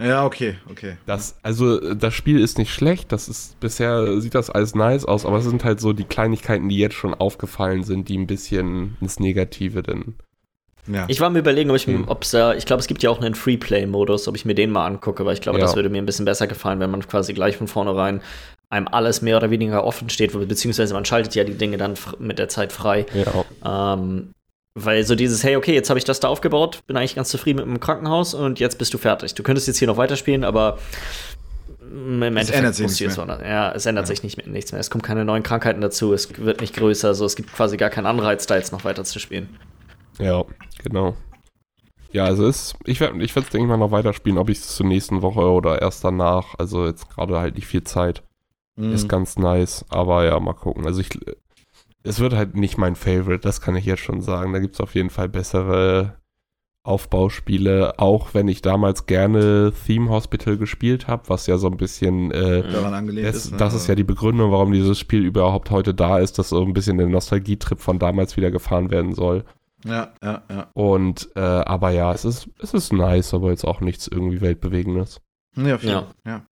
Ja, 0.00 0.24
okay, 0.24 0.56
okay. 0.70 0.96
Das, 1.06 1.38
also 1.42 1.94
das 1.94 2.14
Spiel 2.14 2.40
ist 2.40 2.58
nicht 2.58 2.72
schlecht, 2.72 3.12
das 3.12 3.28
ist 3.28 3.60
bisher 3.60 4.20
sieht 4.20 4.34
das 4.34 4.50
alles 4.50 4.74
nice 4.74 5.04
aus, 5.04 5.24
aber 5.24 5.36
es 5.38 5.44
sind 5.44 5.64
halt 5.64 5.80
so 5.80 5.92
die 5.92 6.04
Kleinigkeiten, 6.04 6.68
die 6.68 6.78
jetzt 6.78 6.94
schon 6.94 7.14
aufgefallen 7.14 7.84
sind, 7.84 8.08
die 8.08 8.18
ein 8.18 8.26
bisschen 8.26 8.96
ins 9.00 9.20
Negative 9.20 9.82
denn. 9.82 10.14
Ja. 10.86 11.04
Ich 11.08 11.20
war 11.20 11.30
mir 11.30 11.38
überlegen, 11.38 11.70
ob 11.70 11.76
ich, 11.76 11.86
Hm. 11.86 12.08
ob's, 12.08 12.34
äh, 12.34 12.54
ich 12.56 12.66
glaube, 12.66 12.80
es 12.80 12.86
gibt 12.88 13.02
ja 13.02 13.10
auch 13.10 13.20
einen 13.20 13.34
Freeplay-Modus, 13.34 14.26
ob 14.26 14.34
ich 14.34 14.44
mir 14.44 14.54
den 14.54 14.70
mal 14.70 14.86
angucke, 14.86 15.24
weil 15.24 15.34
ich 15.34 15.40
glaube, 15.40 15.58
Ja. 15.58 15.64
das 15.64 15.76
würde 15.76 15.88
mir 15.90 15.98
ein 16.02 16.06
bisschen 16.06 16.24
besser 16.24 16.46
gefallen, 16.48 16.80
wenn 16.80 16.90
man 16.90 17.06
quasi 17.06 17.32
gleich 17.34 17.56
von 17.56 17.68
vornherein 17.68 18.20
einem 18.68 18.88
alles 18.88 19.22
mehr 19.22 19.36
oder 19.36 19.50
weniger 19.50 19.84
offen 19.84 20.08
steht, 20.10 20.32
beziehungsweise 20.48 20.94
man 20.94 21.04
schaltet 21.04 21.34
ja 21.34 21.44
die 21.44 21.54
Dinge 21.58 21.76
dann 21.76 21.94
mit 22.18 22.38
der 22.38 22.48
Zeit 22.48 22.72
frei. 22.72 23.06
Ja, 23.14 23.94
Ähm, 23.94 24.30
weil 24.74 25.04
so 25.04 25.14
dieses, 25.14 25.44
hey, 25.44 25.56
okay, 25.56 25.74
jetzt 25.74 25.90
habe 25.90 25.98
ich 25.98 26.04
das 26.04 26.18
da 26.20 26.28
aufgebaut, 26.28 26.80
bin 26.86 26.96
eigentlich 26.96 27.14
ganz 27.14 27.28
zufrieden 27.28 27.58
mit 27.58 27.66
dem 27.66 27.78
Krankenhaus 27.80 28.32
und 28.32 28.58
jetzt 28.58 28.78
bist 28.78 28.94
du 28.94 28.98
fertig. 28.98 29.34
Du 29.34 29.42
könntest 29.42 29.66
jetzt 29.68 29.76
hier 29.78 29.88
noch 29.88 29.98
weiterspielen, 29.98 30.42
aber 30.44 30.78
im 31.92 32.22
Endeffekt 32.22 32.56
ändert 32.56 32.74
sich 32.74 32.86
nichts 33.00 33.16
noch- 33.18 33.28
Ja, 33.42 33.70
es 33.72 33.84
ändert 33.84 34.06
sich 34.06 34.22
nicht, 34.22 34.38
mehr- 34.38 34.46
nichts 34.48 34.72
mehr. 34.72 34.80
Es 34.80 34.88
kommen 34.88 35.02
keine 35.02 35.26
neuen 35.26 35.42
Krankheiten 35.42 35.82
dazu, 35.82 36.14
es 36.14 36.28
wird 36.38 36.62
nicht 36.62 36.74
größer, 36.74 37.08
also 37.08 37.26
es 37.26 37.36
gibt 37.36 37.52
quasi 37.52 37.76
gar 37.76 37.90
keinen 37.90 38.06
Anreiz, 38.06 38.46
da 38.46 38.56
jetzt 38.56 38.72
noch 38.72 38.84
weiter 38.84 39.04
zu 39.04 39.18
spielen. 39.18 39.50
Ja, 40.18 40.44
genau. 40.82 41.14
Ja, 42.12 42.24
also 42.24 42.46
ist, 42.46 42.76
ich 42.84 43.00
werde 43.00 43.22
ich 43.22 43.34
es, 43.34 43.48
denke 43.48 43.64
ich 43.64 43.68
mal, 43.68 43.78
noch 43.78 43.90
weiterspielen, 43.90 44.38
ob 44.38 44.50
ich 44.50 44.58
es 44.58 44.76
zur 44.76 44.86
nächsten 44.86 45.22
Woche 45.22 45.40
oder 45.40 45.80
erst 45.80 46.04
danach. 46.04 46.54
Also 46.58 46.84
jetzt 46.84 47.08
gerade 47.08 47.38
halt 47.38 47.54
nicht 47.54 47.66
viel 47.66 47.84
Zeit. 47.84 48.22
Mhm. 48.76 48.92
Ist 48.92 49.08
ganz 49.08 49.38
nice, 49.38 49.84
aber 49.88 50.24
ja, 50.24 50.38
mal 50.38 50.52
gucken. 50.52 50.86
Also 50.86 51.00
ich, 51.00 51.08
es 52.02 52.20
wird 52.20 52.34
halt 52.34 52.54
nicht 52.54 52.78
mein 52.78 52.96
Favorite, 52.96 53.40
das 53.40 53.60
kann 53.60 53.76
ich 53.76 53.86
jetzt 53.86 54.02
schon 54.02 54.20
sagen. 54.20 54.52
Da 54.52 54.58
gibt 54.58 54.74
es 54.74 54.80
auf 54.80 54.94
jeden 54.94 55.10
Fall 55.10 55.28
bessere 55.28 56.16
Aufbauspiele, 56.84 57.98
auch 58.00 58.34
wenn 58.34 58.48
ich 58.48 58.60
damals 58.60 59.06
gerne 59.06 59.72
Theme 59.86 60.10
Hospital 60.10 60.56
gespielt 60.56 61.06
habe, 61.06 61.28
was 61.28 61.46
ja 61.46 61.56
so 61.56 61.68
ein 61.68 61.76
bisschen, 61.76 62.32
äh, 62.32 62.68
daran 62.68 62.92
angelehnt 62.92 63.28
das, 63.28 63.36
ist. 63.36 63.52
ne? 63.52 63.56
das 63.56 63.72
ist 63.72 63.86
ja 63.86 63.94
die 63.94 64.02
Begründung, 64.02 64.50
warum 64.50 64.72
dieses 64.72 64.98
Spiel 64.98 65.24
überhaupt 65.24 65.70
heute 65.70 65.94
da 65.94 66.18
ist, 66.18 66.38
dass 66.38 66.48
so 66.48 66.62
ein 66.62 66.72
bisschen 66.72 66.98
der 66.98 67.06
Nostalgietrip 67.06 67.78
von 67.78 68.00
damals 68.00 68.36
wieder 68.36 68.50
gefahren 68.50 68.90
werden 68.90 69.14
soll. 69.14 69.44
Ja, 69.84 70.12
ja, 70.22 70.42
ja. 70.48 70.70
Und, 70.74 71.28
äh, 71.34 71.40
aber 71.40 71.90
ja, 71.90 72.12
es 72.12 72.24
ist, 72.24 72.48
es 72.60 72.72
ist 72.74 72.92
nice, 72.92 73.34
aber 73.34 73.50
jetzt 73.50 73.64
auch 73.64 73.80
nichts 73.80 74.06
irgendwie 74.06 74.40
Weltbewegendes. 74.40 75.20
Ja, 75.56 75.78
viel. 75.78 75.90
Ja. 75.90 76.06
ja. 76.26 76.46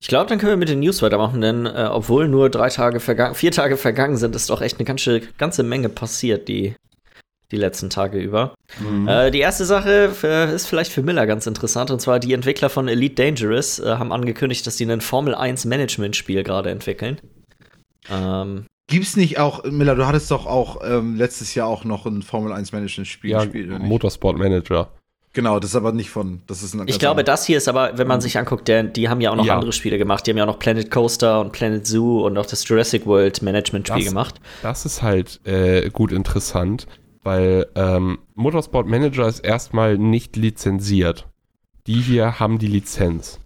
Ich 0.00 0.08
glaube, 0.08 0.28
dann 0.28 0.38
können 0.38 0.52
wir 0.52 0.56
mit 0.56 0.68
den 0.68 0.80
News 0.80 1.02
weitermachen, 1.02 1.40
denn 1.40 1.66
äh, 1.66 1.88
obwohl 1.90 2.28
nur 2.28 2.50
drei 2.50 2.68
Tage 2.68 3.00
vergangen, 3.00 3.34
vier 3.34 3.50
Tage 3.50 3.76
vergangen 3.76 4.16
sind, 4.16 4.36
ist 4.36 4.50
doch 4.50 4.60
echt 4.60 4.78
eine 4.78 4.84
ganze, 4.84 5.20
ganze 5.38 5.62
Menge 5.62 5.88
passiert, 5.88 6.48
die, 6.48 6.76
die 7.50 7.56
letzten 7.56 7.88
Tage 7.88 8.18
über. 8.18 8.54
Mhm. 8.78 9.08
Äh, 9.08 9.30
die 9.30 9.40
erste 9.40 9.64
Sache 9.64 10.10
für, 10.10 10.52
ist 10.52 10.66
vielleicht 10.66 10.92
für 10.92 11.02
Miller 11.02 11.26
ganz 11.26 11.46
interessant, 11.46 11.90
und 11.90 12.00
zwar 12.00 12.20
die 12.20 12.34
Entwickler 12.34 12.68
von 12.68 12.88
Elite 12.88 13.14
Dangerous 13.14 13.78
äh, 13.78 13.96
haben 13.96 14.12
angekündigt, 14.12 14.66
dass 14.66 14.76
sie 14.76 14.84
ein 14.84 15.00
Formel 15.00 15.34
1 15.34 15.64
Management-Spiel 15.64 16.42
gerade 16.42 16.70
entwickeln. 16.70 17.18
Ähm, 18.10 18.66
Gibt's 18.88 19.16
nicht 19.16 19.38
auch, 19.38 19.64
Miller, 19.64 19.96
du 19.96 20.06
hattest 20.06 20.30
doch 20.30 20.46
auch 20.46 20.80
ähm, 20.84 21.16
letztes 21.16 21.54
Jahr 21.56 21.66
auch 21.66 21.84
noch 21.84 22.06
ein 22.06 22.22
Formel 22.22 22.52
1 22.52 22.70
Management-Spiel 22.72 23.30
Ja, 23.30 23.44
gespielt, 23.44 23.68
oder 23.68 23.78
nicht? 23.80 23.88
Motorsport 23.88 24.38
Manager. 24.38 24.90
Genau, 25.32 25.58
das 25.60 25.70
ist 25.70 25.76
aber 25.76 25.92
nicht 25.92 26.08
von, 26.08 26.40
das 26.46 26.62
ist 26.62 26.72
ein 26.74 26.86
ich 26.88 26.98
glaube, 26.98 27.20
anderes. 27.20 27.40
das 27.40 27.46
hier 27.46 27.58
ist 27.58 27.68
aber, 27.68 27.98
wenn 27.98 28.06
man 28.06 28.20
sich 28.22 28.38
anguckt, 28.38 28.68
der, 28.68 28.84
die 28.84 29.08
haben 29.08 29.20
ja 29.20 29.30
auch 29.32 29.36
noch 29.36 29.44
Ja. 29.44 29.54
andere 29.56 29.72
Spiele 29.72 29.98
gemacht. 29.98 30.26
Die 30.26 30.30
haben 30.30 30.38
ja 30.38 30.44
auch 30.44 30.48
noch 30.52 30.58
Planet 30.58 30.90
Coaster 30.90 31.40
und 31.40 31.52
Planet 31.52 31.86
Zoo 31.86 32.24
und 32.24 32.38
auch 32.38 32.46
das 32.46 32.66
Jurassic 32.66 33.04
World 33.06 33.42
Management-Spiel 33.42 33.98
Das- 34.04 34.08
gemacht. 34.08 34.34
Das 34.62 34.86
ist 34.86 35.02
halt 35.02 35.40
äh, 35.44 35.90
gut 35.90 36.12
interessant, 36.12 36.86
weil 37.22 37.66
ähm, 37.74 38.18
Motorsport 38.34 38.86
Manager 38.86 39.26
ist 39.28 39.40
erstmal 39.40 39.98
nicht 39.98 40.36
lizenziert. 40.36 41.26
Die 41.86 42.00
hier 42.00 42.38
haben 42.40 42.58
die 42.58 42.68
Lizenz. 42.68 43.38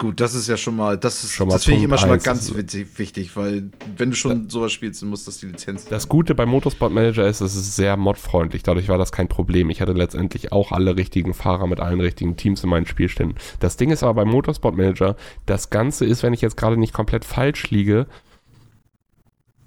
Gut, 0.00 0.18
das 0.18 0.34
ist 0.34 0.48
ja 0.48 0.56
schon 0.56 0.76
mal, 0.76 0.96
das 0.96 1.24
ist, 1.24 1.34
Schon 1.34 1.48
mal 1.48 1.52
das 1.52 1.66
finde 1.66 1.80
ich 1.80 1.84
immer 1.84 1.98
schon 1.98 2.08
mal 2.08 2.16
ganz 2.16 2.54
witzig, 2.56 2.98
wichtig, 2.98 3.36
weil 3.36 3.70
wenn 3.98 4.08
du 4.08 4.16
schon 4.16 4.48
sowas 4.48 4.72
spielst, 4.72 5.02
dann 5.02 5.10
muss 5.10 5.26
das 5.26 5.40
die 5.40 5.46
Lizenz. 5.46 5.84
Das 5.84 6.08
Gute 6.08 6.34
bei 6.34 6.46
Motorsport 6.46 6.90
Manager 6.90 7.28
ist, 7.28 7.42
es 7.42 7.54
ist 7.54 7.76
sehr 7.76 7.98
modfreundlich. 7.98 8.62
Dadurch 8.62 8.88
war 8.88 8.96
das 8.96 9.12
kein 9.12 9.28
Problem. 9.28 9.68
Ich 9.68 9.82
hatte 9.82 9.92
letztendlich 9.92 10.52
auch 10.52 10.72
alle 10.72 10.96
richtigen 10.96 11.34
Fahrer 11.34 11.66
mit 11.66 11.80
allen 11.80 12.00
richtigen 12.00 12.38
Teams 12.38 12.64
in 12.64 12.70
meinen 12.70 12.86
Spielständen. 12.86 13.36
Das 13.58 13.76
Ding 13.76 13.90
ist 13.90 14.02
aber 14.02 14.14
bei 14.14 14.24
Motorsport 14.24 14.74
Manager, 14.74 15.16
das 15.44 15.68
Ganze 15.68 16.06
ist, 16.06 16.22
wenn 16.22 16.32
ich 16.32 16.40
jetzt 16.40 16.56
gerade 16.56 16.78
nicht 16.78 16.94
komplett 16.94 17.26
falsch 17.26 17.68
liege, 17.68 18.06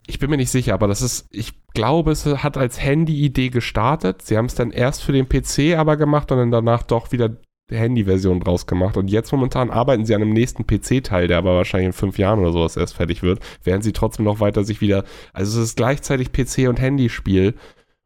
ich 0.08 0.18
bin 0.18 0.32
mir 0.32 0.38
nicht 0.38 0.50
sicher, 0.50 0.74
aber 0.74 0.88
das 0.88 1.04
ist, 1.04 1.28
ich 1.30 1.54
glaube, 1.76 2.12
es 2.12 2.26
hat 2.26 2.58
als 2.58 2.82
Handy-Idee 2.82 3.50
gestartet. 3.50 4.24
Sie 4.24 4.36
haben 4.36 4.48
es 4.48 4.56
dann 4.56 4.72
erst 4.72 5.04
für 5.04 5.12
den 5.12 5.30
PC 5.30 5.78
aber 5.78 5.96
gemacht 5.96 6.32
und 6.32 6.40
dann 6.40 6.52
danach 6.52 6.82
doch 6.82 7.12
wieder 7.12 7.38
Handy-Version 7.70 8.40
draus 8.40 8.68
gemacht. 8.68 8.98
Und 8.98 9.10
jetzt 9.10 9.32
momentan 9.32 9.70
arbeiten 9.70 10.06
sie 10.06 10.16
an 10.16 10.22
einem 10.22 10.34
nächsten 10.34 10.68
PC-Teil, 10.68 11.28
der 11.28 11.38
aber 11.38 11.56
wahrscheinlich 11.56 11.88
in 11.88 11.94
fünf 11.94 12.18
Jahren 12.18 12.40
oder 12.40 12.52
sowas 12.52 12.78
erst 12.78 12.96
fertig 12.96 13.24
wird, 13.24 13.40
während 13.64 13.84
sie 13.84 13.94
trotzdem 13.94 14.26
noch 14.26 14.40
weiter 14.40 14.64
sich 14.64 14.82
wieder, 14.82 15.04
also 15.32 15.60
es 15.60 15.70
ist 15.70 15.78
gleichzeitig 15.78 16.30
PC- 16.30 16.70
und 16.70 16.80
Handyspiel 16.80 17.56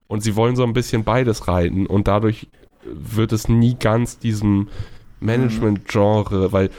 und 0.08 0.22
sie 0.22 0.36
wollen 0.36 0.56
so 0.56 0.64
ein 0.64 0.74
bisschen 0.74 1.04
beides 1.04 1.48
reiten 1.48 1.86
und 1.86 2.08
dadurch 2.08 2.48
wird 2.84 3.34
es 3.34 3.50
nie 3.50 3.76
ganz 3.76 4.20
diesem 4.20 4.70
Management-Genre, 5.20 6.54
weil 6.54 6.70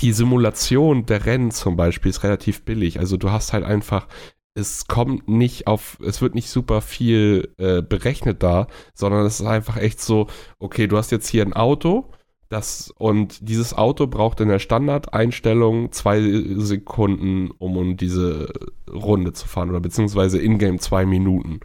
die 0.00 0.12
Simulation 0.12 1.06
der 1.06 1.26
Rennen 1.26 1.50
zum 1.50 1.76
Beispiel 1.76 2.10
ist 2.10 2.24
relativ 2.24 2.62
billig. 2.62 2.98
Also 2.98 3.16
du 3.16 3.30
hast 3.30 3.52
halt 3.52 3.64
einfach, 3.64 4.08
es 4.54 4.86
kommt 4.86 5.28
nicht 5.28 5.66
auf, 5.66 5.98
es 6.04 6.20
wird 6.20 6.34
nicht 6.34 6.50
super 6.50 6.80
viel 6.80 7.54
äh, 7.58 7.82
berechnet 7.82 8.42
da, 8.42 8.66
sondern 8.94 9.24
es 9.24 9.40
ist 9.40 9.46
einfach 9.46 9.76
echt 9.76 10.00
so, 10.00 10.26
okay, 10.58 10.86
du 10.86 10.96
hast 10.96 11.10
jetzt 11.10 11.28
hier 11.28 11.44
ein 11.44 11.54
Auto, 11.54 12.10
das, 12.52 12.92
und 12.98 13.48
dieses 13.48 13.72
Auto 13.72 14.06
braucht 14.06 14.40
in 14.40 14.48
der 14.48 14.58
Standardeinstellung 14.58 15.90
zwei 15.90 16.20
Sekunden, 16.56 17.50
um, 17.50 17.78
um 17.78 17.96
diese 17.96 18.52
Runde 18.90 19.32
zu 19.32 19.48
fahren, 19.48 19.70
oder 19.70 19.80
beziehungsweise 19.80 20.38
in-game 20.38 20.78
zwei 20.78 21.06
Minuten. 21.06 21.60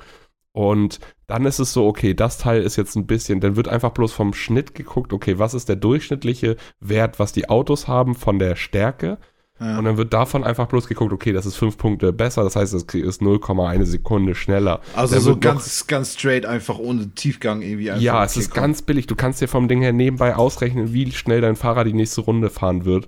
Und 0.53 0.99
dann 1.27 1.45
ist 1.45 1.59
es 1.59 1.73
so, 1.73 1.85
okay, 1.85 2.13
das 2.13 2.37
Teil 2.37 2.63
ist 2.63 2.77
jetzt 2.77 2.95
ein 2.95 3.05
bisschen, 3.05 3.41
dann 3.41 3.57
wird 3.57 3.67
einfach 3.67 3.91
bloß 3.91 4.13
vom 4.13 4.33
Schnitt 4.33 4.75
geguckt, 4.75 5.11
okay, 5.11 5.37
was 5.37 5.53
ist 5.53 5.67
der 5.67 5.75
durchschnittliche 5.75 6.55
Wert, 6.79 7.19
was 7.19 7.33
die 7.33 7.49
Autos 7.49 7.89
haben 7.89 8.15
von 8.15 8.39
der 8.39 8.55
Stärke? 8.55 9.17
Ja. 9.59 9.79
Und 9.79 9.85
dann 9.85 9.97
wird 9.97 10.13
davon 10.13 10.43
einfach 10.43 10.67
bloß 10.67 10.87
geguckt, 10.87 11.11
okay, 11.11 11.33
das 11.33 11.45
ist 11.45 11.55
fünf 11.55 11.77
Punkte 11.77 12.13
besser, 12.13 12.43
das 12.43 12.55
heißt, 12.55 12.73
es 12.73 12.83
ist 12.83 13.21
0,1 13.21 13.85
Sekunde 13.85 14.35
schneller. 14.35 14.81
Also 14.95 15.15
dann 15.15 15.23
so 15.23 15.37
ganz, 15.37 15.87
ganz 15.87 16.13
straight, 16.13 16.45
einfach 16.45 16.77
ohne 16.77 17.09
Tiefgang 17.15 17.61
irgendwie. 17.61 17.89
Einfach 17.89 18.03
ja, 18.03 18.23
es 18.23 18.37
ist 18.37 18.53
ganz 18.53 18.83
billig. 18.83 19.07
Du 19.07 19.15
kannst 19.15 19.41
dir 19.41 19.47
vom 19.47 19.67
Ding 19.67 19.81
her 19.81 19.93
nebenbei 19.93 20.35
ausrechnen, 20.35 20.93
wie 20.93 21.11
schnell 21.11 21.41
dein 21.41 21.55
Fahrer 21.55 21.83
die 21.83 21.93
nächste 21.93 22.21
Runde 22.21 22.49
fahren 22.49 22.85
wird. 22.85 23.07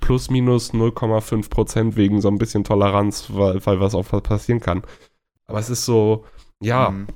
Plus 0.00 0.28
minus 0.28 0.74
0,5 0.74 1.48
Prozent 1.48 1.96
wegen 1.96 2.20
so 2.20 2.28
ein 2.28 2.38
bisschen 2.38 2.62
Toleranz, 2.62 3.28
weil, 3.30 3.64
weil 3.64 3.80
was 3.80 3.94
auch 3.94 4.06
passieren 4.22 4.60
kann. 4.60 4.82
Aber 5.46 5.58
es 5.58 5.70
ist 5.70 5.86
so, 5.86 6.26
ja, 6.60 6.90
mhm. 6.90 7.06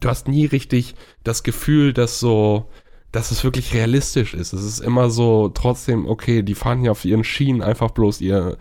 du 0.00 0.08
hast 0.08 0.26
nie 0.26 0.46
richtig 0.46 0.96
das 1.22 1.44
Gefühl, 1.44 1.92
dass 1.92 2.18
so, 2.18 2.68
dass 3.12 3.30
es 3.30 3.42
wirklich 3.44 3.74
realistisch 3.74 4.34
ist. 4.34 4.52
Es 4.52 4.62
ist 4.62 4.80
immer 4.80 5.10
so 5.10 5.48
trotzdem, 5.48 6.06
okay, 6.06 6.42
die 6.42 6.54
fahren 6.54 6.80
hier 6.80 6.92
auf 6.92 7.04
ihren 7.04 7.24
Schienen 7.24 7.62
einfach 7.62 7.90
bloß 7.90 8.20
ihr. 8.20 8.56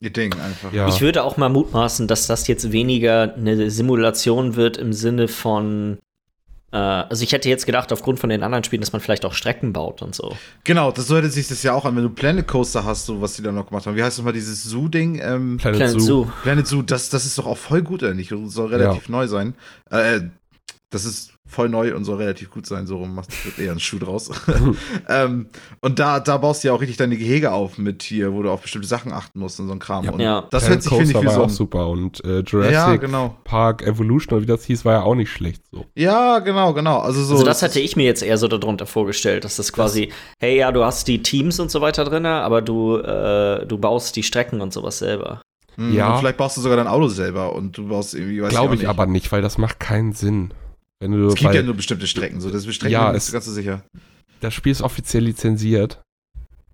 Ihr 0.00 0.10
Ding 0.10 0.34
einfach. 0.34 0.72
Ja. 0.72 0.88
Ich 0.88 1.00
würde 1.00 1.24
auch 1.24 1.36
mal 1.36 1.48
mutmaßen, 1.48 2.06
dass 2.06 2.26
das 2.26 2.46
jetzt 2.46 2.70
weniger 2.70 3.34
eine 3.34 3.70
Simulation 3.70 4.54
wird 4.54 4.76
im 4.76 4.92
Sinne 4.92 5.26
von 5.26 5.98
äh, 6.70 6.76
also 6.76 7.22
ich 7.22 7.32
hätte 7.32 7.48
jetzt 7.48 7.66
gedacht, 7.66 7.92
aufgrund 7.92 8.20
von 8.20 8.30
den 8.30 8.42
anderen 8.42 8.62
Spielen, 8.64 8.80
dass 8.80 8.92
man 8.92 9.00
vielleicht 9.00 9.24
auch 9.24 9.32
Strecken 9.32 9.72
baut 9.72 10.02
und 10.02 10.14
so. 10.14 10.36
Genau, 10.64 10.92
das 10.92 11.06
sollte 11.06 11.30
sich 11.30 11.48
das 11.48 11.62
ja 11.62 11.72
auch 11.72 11.84
an, 11.84 11.96
wenn 11.96 12.02
du 12.02 12.10
Planet 12.10 12.46
Coaster 12.46 12.84
hast, 12.84 13.06
so 13.06 13.20
was 13.20 13.34
die 13.34 13.42
da 13.42 13.52
noch 13.52 13.66
gemacht 13.68 13.86
haben. 13.86 13.96
Wie 13.96 14.02
heißt 14.02 14.18
nochmal 14.18 14.34
dieses 14.34 14.64
Zoo-Ding? 14.64 15.20
Ähm, 15.22 15.56
Planet, 15.56 15.78
Planet 15.78 16.00
Zoo. 16.00 16.24
Zoo. 16.24 16.30
Planet 16.42 16.66
Zoo, 16.66 16.82
das, 16.82 17.08
das 17.08 17.24
ist 17.24 17.38
doch 17.38 17.46
auch 17.46 17.56
voll 17.56 17.82
gut, 17.82 18.02
oder 18.02 18.14
nicht? 18.14 18.32
Soll 18.46 18.68
relativ 18.68 19.08
ja. 19.08 19.12
neu 19.12 19.26
sein. 19.26 19.54
Äh, 19.90 20.20
das 20.90 21.04
ist 21.04 21.37
voll 21.48 21.68
neu 21.68 21.94
und 21.94 22.04
soll 22.04 22.18
relativ 22.18 22.50
gut 22.50 22.66
sein. 22.66 22.86
So 22.86 22.98
rum 22.98 23.14
machst 23.14 23.32
du 23.44 23.62
eher 23.62 23.72
einen 23.72 23.80
Schuh 23.80 23.98
draus. 23.98 24.30
ähm, 25.08 25.48
und 25.80 25.98
da, 25.98 26.20
da 26.20 26.36
baust 26.36 26.62
du 26.62 26.68
ja 26.68 26.74
auch 26.74 26.80
richtig 26.80 26.98
deine 26.98 27.16
Gehege 27.16 27.52
auf 27.52 27.78
mit 27.78 28.02
hier, 28.02 28.32
wo 28.32 28.42
du 28.42 28.50
auf 28.50 28.62
bestimmte 28.62 28.86
Sachen 28.86 29.12
achten 29.12 29.40
musst 29.40 29.58
und 29.58 29.66
so 29.66 29.72
ein 29.72 29.78
Kram. 29.78 30.04
Ja. 30.04 30.10
Und 30.12 30.20
ja. 30.20 30.44
das 30.50 30.68
hört 30.68 30.82
sich, 30.82 30.92
finde 30.92 31.12
ich, 31.12 31.22
wie 31.22 31.28
so. 31.28 31.42
auch 31.42 31.50
super. 31.50 31.88
Und 31.88 32.24
äh, 32.24 32.40
Jurassic 32.40 32.72
ja, 32.72 32.96
genau. 32.96 33.36
Park 33.44 33.82
Evolution, 33.82 34.36
oder 34.36 34.42
wie 34.42 34.46
das 34.46 34.64
hieß, 34.64 34.84
war 34.84 34.92
ja 34.92 35.02
auch 35.02 35.14
nicht 35.14 35.30
schlecht 35.30 35.62
so. 35.72 35.84
Ja, 35.94 36.38
genau, 36.40 36.72
genau. 36.74 36.98
Also, 36.98 37.22
so, 37.24 37.34
also 37.34 37.44
das 37.44 37.62
hätte 37.62 37.80
ich 37.80 37.96
mir 37.96 38.04
jetzt 38.04 38.22
eher 38.22 38.38
so 38.38 38.46
darunter 38.48 38.86
vorgestellt, 38.86 39.44
dass 39.44 39.56
das 39.56 39.72
quasi, 39.72 40.06
das 40.06 40.14
hey, 40.40 40.58
ja, 40.58 40.70
du 40.70 40.84
hast 40.84 41.08
die 41.08 41.22
Teams 41.22 41.58
und 41.58 41.70
so 41.70 41.80
weiter 41.80 42.04
drin, 42.04 42.26
aber 42.26 42.62
du, 42.62 42.98
äh, 42.98 43.66
du 43.66 43.78
baust 43.78 44.14
die 44.16 44.22
Strecken 44.22 44.60
und 44.60 44.72
sowas 44.72 44.98
selber. 44.98 45.40
Mhm, 45.78 45.94
ja. 45.94 46.12
Und 46.12 46.18
vielleicht 46.18 46.36
baust 46.36 46.56
du 46.56 46.60
sogar 46.60 46.76
dein 46.76 46.88
Auto 46.88 47.06
selber 47.06 47.54
und 47.54 47.78
du 47.78 47.88
baust 47.88 48.14
irgendwie, 48.14 48.42
weiß 48.42 48.50
Glaube 48.50 48.74
ich, 48.74 48.82
ich 48.82 48.88
aber 48.88 49.06
nicht, 49.06 49.30
weil 49.30 49.42
das 49.42 49.58
macht 49.58 49.78
keinen 49.78 50.12
Sinn. 50.12 50.52
Wenn 51.00 51.12
du, 51.12 51.26
es 51.26 51.34
gibt 51.36 51.54
ja 51.54 51.62
nur 51.62 51.74
bestimmte 51.74 52.06
Strecken, 52.06 52.40
so 52.40 52.50
das 52.50 52.66
ist 52.66 52.74
Strecken 52.74 52.92
ja, 52.92 53.10
ist 53.10 53.32
ganz 53.32 53.44
so 53.44 53.52
sicher. 53.52 53.82
Das 54.40 54.54
Spiel 54.54 54.72
ist 54.72 54.82
offiziell 54.82 55.24
lizenziert. 55.24 56.00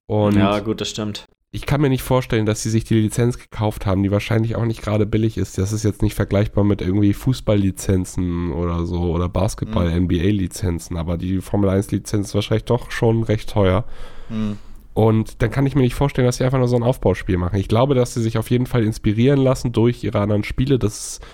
Und 0.07 0.37
ja, 0.37 0.59
gut, 0.61 0.81
das 0.81 0.91
stimmt. 0.91 1.27
Ich 1.51 1.67
kann 1.67 1.81
mir 1.81 1.89
nicht 1.89 2.03
vorstellen, 2.03 2.47
dass 2.47 2.63
sie 2.63 2.71
sich 2.71 2.83
die 2.83 3.01
Lizenz 3.01 3.39
gekauft 3.39 3.87
haben, 3.87 4.03
die 4.03 4.11
wahrscheinlich 4.11 4.57
auch 4.57 4.65
nicht 4.65 4.83
gerade 4.83 5.07
billig 5.07 5.39
ist. 5.39 5.57
Das 5.57 5.73
ist 5.73 5.85
jetzt 5.85 6.03
nicht 6.03 6.15
vergleichbar 6.15 6.65
mit 6.65 6.81
irgendwie 6.81 7.13
Fußballlizenzen 7.13 8.53
oder 8.53 8.85
so 8.87 9.13
oder 9.13 9.29
Basketball-NBA-Lizenzen, 9.29 10.95
mhm. 10.95 11.01
aber 11.01 11.17
die 11.17 11.41
Formel 11.41 11.71
1-Lizenz 11.71 12.29
ist 12.29 12.35
wahrscheinlich 12.35 12.65
doch 12.65 12.91
schon 12.91 13.23
recht 13.23 13.51
teuer. 13.51 13.85
Mhm. 14.31 14.59
Und 14.95 15.43
dann 15.43 15.51
kann 15.51 15.67
ich 15.67 15.77
mir 15.77 15.83
nicht 15.83 15.95
vorstellen, 15.95 16.27
dass 16.27 16.39
sie 16.39 16.45
einfach 16.45 16.59
nur 16.59 16.69
so 16.69 16.77
ein 16.77 16.83
Aufbauspiel 16.83 17.37
machen. 17.37 17.59
Ich 17.59 17.69
glaube, 17.69 17.95
dass 17.95 18.15
sie 18.15 18.23
sich 18.23 18.37
auf 18.37 18.51
jeden 18.51 18.67
Fall 18.67 18.83
inspirieren 18.85 19.41
lassen 19.41 19.73
durch 19.73 20.03
ihre 20.03 20.21
anderen 20.21 20.45
Spiele. 20.45 20.79
Das 20.79 20.99
ist 20.99 21.27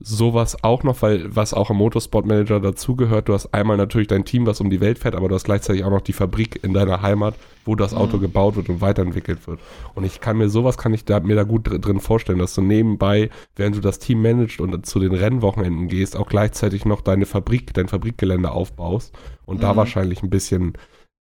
sowas 0.00 0.62
auch 0.62 0.84
noch, 0.84 1.02
weil 1.02 1.34
was 1.34 1.52
auch 1.52 1.70
im 1.70 1.76
Motorsport 1.76 2.24
Manager 2.24 2.60
dazugehört, 2.60 3.28
du 3.28 3.34
hast 3.34 3.52
einmal 3.52 3.76
natürlich 3.76 4.06
dein 4.06 4.24
Team, 4.24 4.46
was 4.46 4.60
um 4.60 4.70
die 4.70 4.80
Welt 4.80 4.98
fährt, 4.98 5.16
aber 5.16 5.28
du 5.28 5.34
hast 5.34 5.44
gleichzeitig 5.44 5.82
auch 5.84 5.90
noch 5.90 6.02
die 6.02 6.12
Fabrik 6.12 6.62
in 6.62 6.72
deiner 6.72 7.02
Heimat, 7.02 7.34
wo 7.64 7.74
das 7.74 7.94
Auto 7.94 8.16
mhm. 8.16 8.22
gebaut 8.22 8.56
wird 8.56 8.68
und 8.68 8.80
weiterentwickelt 8.80 9.46
wird. 9.48 9.58
Und 9.94 10.04
ich 10.04 10.20
kann 10.20 10.38
mir 10.38 10.48
sowas 10.48 10.78
kann 10.78 10.94
ich 10.94 11.04
da, 11.04 11.18
mir 11.18 11.34
da 11.34 11.42
gut 11.42 11.68
drin 11.84 12.00
vorstellen, 12.00 12.38
dass 12.38 12.54
du 12.54 12.62
nebenbei, 12.62 13.30
während 13.56 13.76
du 13.76 13.80
das 13.80 13.98
Team 13.98 14.22
managst 14.22 14.60
und 14.60 14.86
zu 14.86 15.00
den 15.00 15.14
Rennwochenenden 15.14 15.88
gehst, 15.88 16.16
auch 16.16 16.28
gleichzeitig 16.28 16.84
noch 16.84 17.00
deine 17.00 17.26
Fabrik, 17.26 17.74
dein 17.74 17.88
Fabrikgelände 17.88 18.52
aufbaust 18.52 19.16
und 19.46 19.56
mhm. 19.56 19.62
da 19.62 19.76
wahrscheinlich 19.76 20.22
ein 20.22 20.30
bisschen 20.30 20.74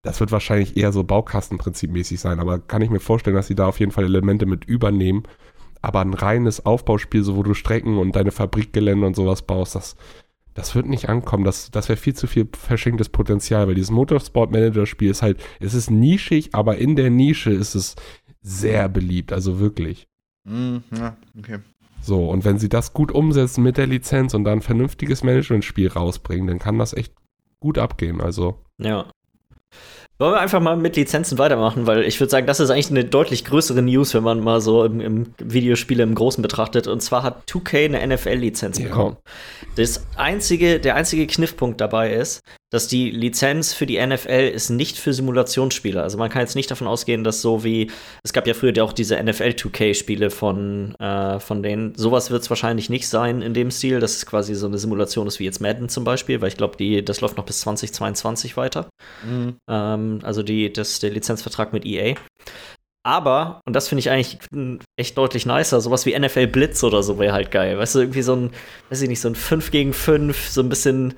das 0.03 0.21
wird 0.21 0.31
wahrscheinlich 0.31 0.77
eher 0.77 0.93
so 0.93 1.03
Baukastenprinzipmäßig 1.03 2.19
sein, 2.19 2.39
aber 2.39 2.59
kann 2.59 2.81
ich 2.81 2.89
mir 2.89 3.01
vorstellen, 3.01 3.35
dass 3.35 3.47
sie 3.47 3.55
da 3.55 3.67
auf 3.67 3.79
jeden 3.79 3.91
Fall 3.91 4.05
Elemente 4.05 4.45
mit 4.45 4.63
übernehmen, 4.63 5.23
aber 5.87 6.01
ein 6.01 6.13
reines 6.13 6.65
Aufbauspiel, 6.65 7.23
so 7.23 7.37
wo 7.37 7.43
du 7.43 7.53
Strecken 7.53 7.97
und 7.97 8.15
deine 8.15 8.31
Fabrikgelände 8.31 9.07
und 9.07 9.15
sowas 9.15 9.41
baust, 9.41 9.75
das, 9.75 9.95
das 10.53 10.75
wird 10.75 10.85
nicht 10.87 11.07
ankommen. 11.07 11.45
Das, 11.45 11.71
das 11.71 11.87
wäre 11.87 11.97
viel 11.97 12.13
zu 12.13 12.27
viel 12.27 12.49
verschenktes 12.51 13.07
Potenzial, 13.07 13.67
weil 13.67 13.75
dieses 13.75 13.91
Motorsport-Manager-Spiel 13.91 15.09
ist 15.09 15.21
halt, 15.21 15.41
es 15.61 15.73
ist 15.73 15.89
nischig, 15.89 16.49
aber 16.53 16.77
in 16.77 16.97
der 16.97 17.09
Nische 17.09 17.51
ist 17.51 17.73
es 17.73 17.95
sehr 18.41 18.89
beliebt, 18.89 19.31
also 19.31 19.59
wirklich. 19.59 20.09
Mm, 20.43 20.77
ja, 20.93 21.15
okay. 21.37 21.59
So, 22.01 22.29
und 22.29 22.43
wenn 22.43 22.59
sie 22.59 22.69
das 22.69 22.93
gut 22.93 23.11
umsetzen 23.11 23.63
mit 23.63 23.77
der 23.77 23.87
Lizenz 23.87 24.33
und 24.33 24.43
dann 24.43 24.59
ein 24.59 24.61
vernünftiges 24.61 25.23
Management-Spiel 25.23 25.87
rausbringen, 25.87 26.47
dann 26.47 26.59
kann 26.59 26.77
das 26.77 26.93
echt 26.93 27.13
gut 27.61 27.77
abgehen. 27.77 28.19
Also. 28.19 28.59
Ja. 28.77 29.07
Wollen 30.19 30.33
wir 30.33 30.39
einfach 30.39 30.59
mal 30.59 30.75
mit 30.75 30.95
Lizenzen 30.95 31.37
weitermachen, 31.37 31.85
weil 31.85 32.01
ich 32.03 32.19
würde 32.19 32.31
sagen, 32.31 32.47
das 32.47 32.59
ist 32.59 32.71
eigentlich 32.71 32.89
eine 32.89 33.05
deutlich 33.05 33.45
größere 33.45 33.83
News, 33.83 34.15
wenn 34.15 34.23
man 34.23 34.39
mal 34.39 34.61
so 34.61 34.83
im, 34.83 34.99
im 34.99 35.33
Videospiele 35.37 36.01
im 36.01 36.15
Großen 36.15 36.41
betrachtet. 36.41 36.87
Und 36.87 37.01
zwar 37.01 37.21
hat 37.21 37.47
2K 37.47 37.85
eine 37.85 38.15
NFL-Lizenz 38.15 38.79
ja. 38.79 38.85
bekommen. 38.85 39.17
Das 39.75 40.07
einzige, 40.15 40.79
der 40.79 40.95
einzige 40.95 41.27
Kniffpunkt 41.27 41.79
dabei 41.79 42.13
ist, 42.13 42.41
dass 42.69 42.87
die 42.87 43.09
Lizenz 43.11 43.73
für 43.73 43.85
die 43.85 44.05
NFL 44.05 44.51
ist 44.53 44.69
nicht 44.69 44.97
für 44.97 45.13
Simulationsspiele. 45.13 46.01
Also 46.01 46.17
man 46.17 46.29
kann 46.29 46.41
jetzt 46.41 46.55
nicht 46.55 46.69
davon 46.69 46.87
ausgehen, 46.87 47.23
dass 47.23 47.41
so 47.41 47.63
wie 47.63 47.89
es 48.23 48.33
gab 48.33 48.45
ja 48.45 48.53
früher 48.53 48.83
auch 48.83 48.91
diese 48.91 49.21
NFL 49.21 49.55
2K-Spiele 49.55 50.29
von, 50.29 50.93
äh, 50.95 51.39
von 51.39 51.63
denen. 51.63 51.95
Sowas 51.95 52.29
wird 52.29 52.41
es 52.41 52.49
wahrscheinlich 52.49 52.89
nicht 52.89 53.07
sein 53.07 53.41
in 53.41 53.53
dem 53.53 53.71
Stil, 53.71 54.01
dass 54.01 54.17
es 54.17 54.25
quasi 54.25 54.53
so 54.53 54.67
eine 54.67 54.77
Simulation 54.77 55.27
ist 55.27 55.39
wie 55.39 55.45
jetzt 55.45 55.61
Madden 55.61 55.87
zum 55.87 56.03
Beispiel, 56.03 56.41
weil 56.41 56.49
ich 56.49 56.57
glaube, 56.57 57.01
das 57.03 57.21
läuft 57.21 57.37
noch 57.37 57.45
bis 57.45 57.61
2022 57.61 58.57
weiter. 58.57 58.89
Mhm. 59.23 59.55
Ähm, 59.69 60.19
also 60.23 60.43
die, 60.43 60.71
das, 60.71 60.99
der 60.99 61.11
Lizenzvertrag 61.11 61.71
mit 61.71 61.85
EA. 61.85 62.15
Aber, 63.05 63.61
und 63.65 63.73
das 63.73 63.87
finde 63.87 64.01
ich 64.01 64.09
eigentlich 64.09 64.37
echt 64.99 65.17
deutlich 65.17 65.45
nicer, 65.45 65.79
sowas 65.79 66.05
wie 66.05 66.19
NFL 66.19 66.47
Blitz 66.47 66.83
oder 66.83 67.01
so 67.03 67.17
wäre 67.17 67.31
halt 67.31 67.51
geil. 67.51 67.77
Weißt 67.77 67.95
du, 67.95 67.99
irgendwie 67.99 68.21
so 68.21 68.35
ein, 68.35 68.51
weiß 68.89 69.01
ich 69.01 69.07
nicht, 69.07 69.21
so 69.21 69.29
ein 69.29 69.35
5 69.35 69.71
gegen 69.71 69.93
5, 69.93 70.49
so 70.49 70.59
ein 70.59 70.67
bisschen 70.67 71.13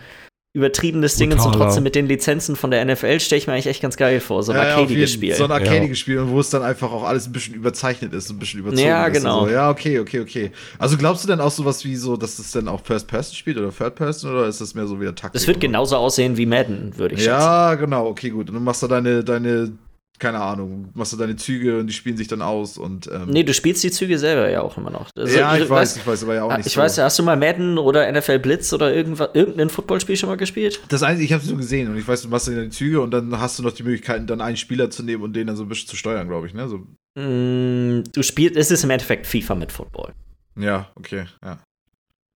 übertriebenes 0.51 1.15
Ding 1.15 1.31
und 1.31 1.37
trotzdem 1.37 1.83
mit 1.83 1.93
den 1.93 2.07
Lizenzen 2.07 2.55
von 2.55 2.71
der 2.71 2.83
NFL 2.83 3.19
stelle 3.19 3.37
ich 3.37 3.45
mir 3.45 3.53
eigentlich 3.53 3.67
echt 3.67 3.83
ganz 3.83 3.97
geil 3.97 4.19
vor. 4.19 4.41
So 4.41 4.51
ein 4.51 4.57
ja, 4.57 4.75
arcadiges 4.75 5.13
Spiel. 5.13 5.35
So 5.35 5.43
ein 5.43 5.51
arcadiges 5.51 5.99
ja. 5.99 6.01
Spiel, 6.01 6.27
wo 6.27 6.39
es 6.39 6.49
dann 6.49 6.63
einfach 6.63 6.91
auch 6.91 7.03
alles 7.03 7.27
ein 7.27 7.33
bisschen 7.33 7.53
überzeichnet 7.53 8.13
ist, 8.13 8.31
ein 8.31 8.39
bisschen 8.39 8.61
überzogen 8.61 8.87
ja, 8.87 9.05
ist. 9.05 9.13
Genau. 9.13 9.45
So. 9.45 9.51
Ja, 9.51 9.69
okay, 9.69 9.99
okay, 9.99 10.21
okay. 10.21 10.51
Also 10.79 10.97
glaubst 10.97 11.23
du 11.23 11.27
denn 11.27 11.39
auch 11.39 11.51
sowas 11.51 11.85
wie 11.85 11.95
so, 11.95 12.17
dass 12.17 12.39
es 12.39 12.49
dann 12.49 12.67
auch 12.67 12.81
First 12.83 13.07
Person 13.07 13.35
spielt 13.35 13.57
oder 13.57 13.71
Third 13.71 13.93
Person 13.93 14.31
oder 14.31 14.47
ist 14.47 14.59
das 14.59 14.73
mehr 14.73 14.87
so 14.87 14.99
wieder 14.99 15.13
Taktik? 15.13 15.33
Das 15.33 15.45
wird 15.45 15.59
genauso 15.59 15.97
aussehen 15.97 16.35
wie 16.35 16.47
Madden, 16.47 16.97
würde 16.97 17.13
ich 17.13 17.23
sagen. 17.23 17.39
Ja, 17.39 17.75
genau, 17.75 18.07
okay, 18.07 18.31
gut. 18.31 18.49
Und 18.49 18.55
dann 18.55 18.63
machst 18.63 18.81
du 18.81 18.87
deine, 18.87 19.23
deine 19.23 19.71
keine 20.19 20.39
Ahnung, 20.39 20.89
machst 20.93 21.13
du 21.13 21.17
deine 21.17 21.35
Züge 21.35 21.79
und 21.79 21.87
die 21.87 21.93
spielen 21.93 22.17
sich 22.17 22.27
dann 22.27 22.41
aus 22.41 22.77
und 22.77 23.07
ähm 23.07 23.27
Nee, 23.29 23.43
du 23.43 23.53
spielst 23.53 23.83
die 23.83 23.91
Züge 23.91 24.19
selber 24.19 24.49
ja 24.49 24.61
auch 24.61 24.77
immer 24.77 24.89
noch. 24.89 25.09
Also, 25.15 25.37
ja, 25.37 25.55
ich, 25.57 25.69
weiß, 25.69 25.97
ich 25.97 26.05
weiß, 26.05 26.23
aber 26.23 26.35
ja 26.35 26.43
auch 26.43 26.55
nicht 26.55 26.67
Ich 26.67 26.73
so. 26.73 26.81
weiß, 26.81 26.97
hast 26.99 27.17
du 27.17 27.23
mal 27.23 27.37
Madden 27.37 27.77
oder 27.77 28.11
NFL 28.11 28.39
Blitz 28.39 28.71
oder 28.73 28.93
irgendein 28.93 29.69
Footballspiel 29.69 30.17
schon 30.17 30.29
mal 30.29 30.35
gespielt? 30.37 30.79
Das 30.89 31.03
Einzige, 31.03 31.25
ich 31.25 31.33
habe 31.33 31.41
es 31.43 31.49
nur 31.49 31.57
gesehen 31.57 31.89
und 31.89 31.97
ich 31.97 32.07
weiß, 32.07 32.21
du 32.23 32.27
machst 32.27 32.47
dann 32.47 32.61
die 32.61 32.69
Züge 32.69 33.01
und 33.01 33.11
dann 33.11 33.39
hast 33.39 33.57
du 33.57 33.63
noch 33.63 33.71
die 33.71 33.83
Möglichkeit, 33.83 34.29
dann 34.29 34.41
einen 34.41 34.57
Spieler 34.57 34.89
zu 34.89 35.03
nehmen 35.03 35.23
und 35.23 35.33
den 35.33 35.47
dann 35.47 35.55
so 35.55 35.63
ein 35.63 35.69
bisschen 35.69 35.87
zu 35.87 35.95
steuern, 35.95 36.27
glaube 36.27 36.47
ich, 36.47 36.53
ne? 36.53 36.67
So. 36.67 36.77
Mm, 37.15 38.03
du 38.13 38.21
spielst, 38.21 38.55
es 38.57 38.71
ist 38.71 38.83
im 38.83 38.89
Endeffekt 38.89 39.25
FIFA 39.25 39.55
mit 39.55 39.71
Football. 39.71 40.13
Ja, 40.57 40.89
okay, 40.95 41.25
ja. 41.43 41.59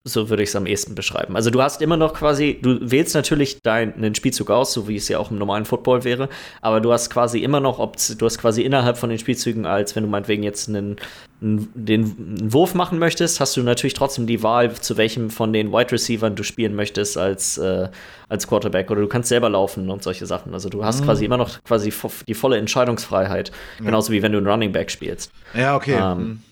So 0.06 0.30
würde 0.30 0.44
ich 0.44 0.50
es 0.50 0.56
am 0.56 0.66
ehesten 0.66 0.96
beschreiben. 0.96 1.36
Also 1.36 1.50
du 1.50 1.62
hast 1.62 1.82
immer 1.82 1.98
noch 1.98 2.14
quasi, 2.14 2.58
du 2.62 2.80
wählst 2.82 3.16
natürlich 3.16 3.62
deinen 3.62 4.16
Spielzug 4.16 4.50
aus, 4.50 4.72
so 4.72 4.88
wie 4.88 4.96
es 4.96 5.10
ja 5.10 5.20
auch 5.20 5.30
im 5.30 5.38
normalen 5.38 5.66
Football 5.66 6.06
wäre, 6.06 6.30
aber 6.62 6.80
du 6.80 6.94
hast 6.94 7.10
quasi 7.10 7.40
immer 7.40 7.60
noch, 7.60 7.80
ob 7.80 7.98
du 7.98 8.26
hast 8.26 8.38
quasi 8.38 8.62
innerhalb 8.62 8.98
von 8.98 9.10
den 9.10 9.20
Spielzügen, 9.20 9.66
als 9.66 9.98
wenn 9.98 10.04
du 10.04 10.10
meinetwegen 10.10 10.42
jetzt 10.42 10.70
einen, 10.70 10.96
einen, 11.42 11.68
den 11.74 12.16
einen 12.18 12.54
Wurf 12.54 12.76
machen 12.76 12.98
möchtest, 12.98 13.42
hast 13.42 13.58
du 13.58 13.62
natürlich 13.62 13.94
trotzdem 13.94 14.26
die 14.26 14.42
Wahl, 14.42 14.74
zu 14.74 14.96
welchem 14.96 15.30
von 15.30 15.52
den 15.52 15.74
Wide 15.74 15.92
Receivern 15.92 16.34
du 16.34 16.44
spielen 16.44 16.76
möchtest 16.76 17.18
als, 17.18 17.58
äh, 17.58 17.90
als 18.30 18.48
Quarterback 18.48 18.90
oder 18.92 19.02
du 19.02 19.08
kannst 19.08 19.28
selber 19.28 19.50
laufen 19.50 19.90
und 19.90 20.02
solche 20.02 20.26
Sachen. 20.26 20.54
Also 20.54 20.70
du 20.70 20.86
hast 20.86 21.02
mhm. 21.02 21.06
quasi 21.08 21.26
immer 21.26 21.38
noch 21.38 21.62
quasi 21.66 21.92
die 22.26 22.34
volle 22.36 22.58
Entscheidungsfreiheit, 22.58 23.52
ja. 23.80 23.86
genauso 23.86 24.14
wie 24.14 24.22
wenn 24.22 24.32
du 24.32 24.38
einen 24.38 24.48
Running 24.48 24.72
Back 24.72 24.92
spielst. 24.92 25.34
Ja, 25.54 25.76
okay. 25.76 26.00
Ähm, 26.02 26.18
mhm. 26.18 26.44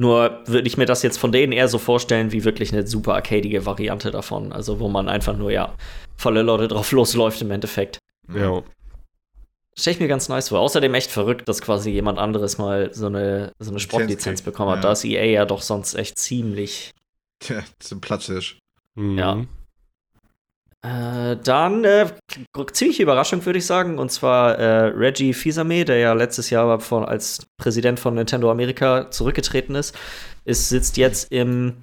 Nur 0.00 0.40
würde 0.46 0.66
ich 0.66 0.78
mir 0.78 0.86
das 0.86 1.02
jetzt 1.02 1.18
von 1.18 1.30
denen 1.30 1.52
eher 1.52 1.68
so 1.68 1.76
vorstellen, 1.76 2.32
wie 2.32 2.44
wirklich 2.44 2.72
eine 2.72 2.86
super 2.86 3.16
arcadige 3.16 3.66
Variante 3.66 4.10
davon. 4.10 4.50
Also, 4.50 4.80
wo 4.80 4.88
man 4.88 5.10
einfach 5.10 5.36
nur, 5.36 5.52
ja, 5.52 5.74
volle 6.16 6.40
Leute 6.40 6.68
drauf 6.68 6.90
losläuft 6.92 7.42
im 7.42 7.50
Endeffekt. 7.50 7.98
Ja. 8.34 8.62
Stelle 9.76 9.96
ich 9.96 10.00
mir 10.00 10.08
ganz 10.08 10.30
nice 10.30 10.48
vor. 10.48 10.60
Außerdem 10.60 10.94
echt 10.94 11.10
verrückt, 11.10 11.46
dass 11.50 11.60
quasi 11.60 11.90
jemand 11.90 12.18
anderes 12.18 12.56
mal 12.56 12.94
so 12.94 13.08
eine, 13.08 13.52
so 13.58 13.72
eine 13.72 13.78
Sportlizenz 13.78 14.40
bekommen 14.40 14.70
hat. 14.70 14.78
Ja. 14.78 14.82
Da 14.84 14.92
ist 14.92 15.04
EA 15.04 15.24
ja 15.26 15.44
doch 15.44 15.60
sonst 15.60 15.92
echt 15.94 16.18
ziemlich. 16.18 16.92
Tja, 17.40 17.62
zum 17.78 18.00
Platzisch. 18.00 18.58
Mhm. 18.94 19.18
Ja. 19.18 19.44
Äh, 20.82 21.36
dann 21.36 21.84
äh, 21.84 22.06
ziemliche 22.72 23.02
Überraschung, 23.02 23.44
würde 23.44 23.58
ich 23.58 23.66
sagen. 23.66 23.98
Und 23.98 24.10
zwar 24.10 24.58
äh, 24.58 24.86
Reggie 24.88 25.34
Fils-Aimé, 25.34 25.84
der 25.84 25.98
ja 25.98 26.12
letztes 26.14 26.48
Jahr 26.50 26.80
von, 26.80 27.04
als 27.04 27.46
Präsident 27.58 28.00
von 28.00 28.14
Nintendo 28.14 28.50
Amerika 28.50 29.10
zurückgetreten 29.10 29.74
ist, 29.74 29.94
ist 30.44 30.70
sitzt 30.70 30.96
jetzt 30.96 31.30
im, 31.30 31.82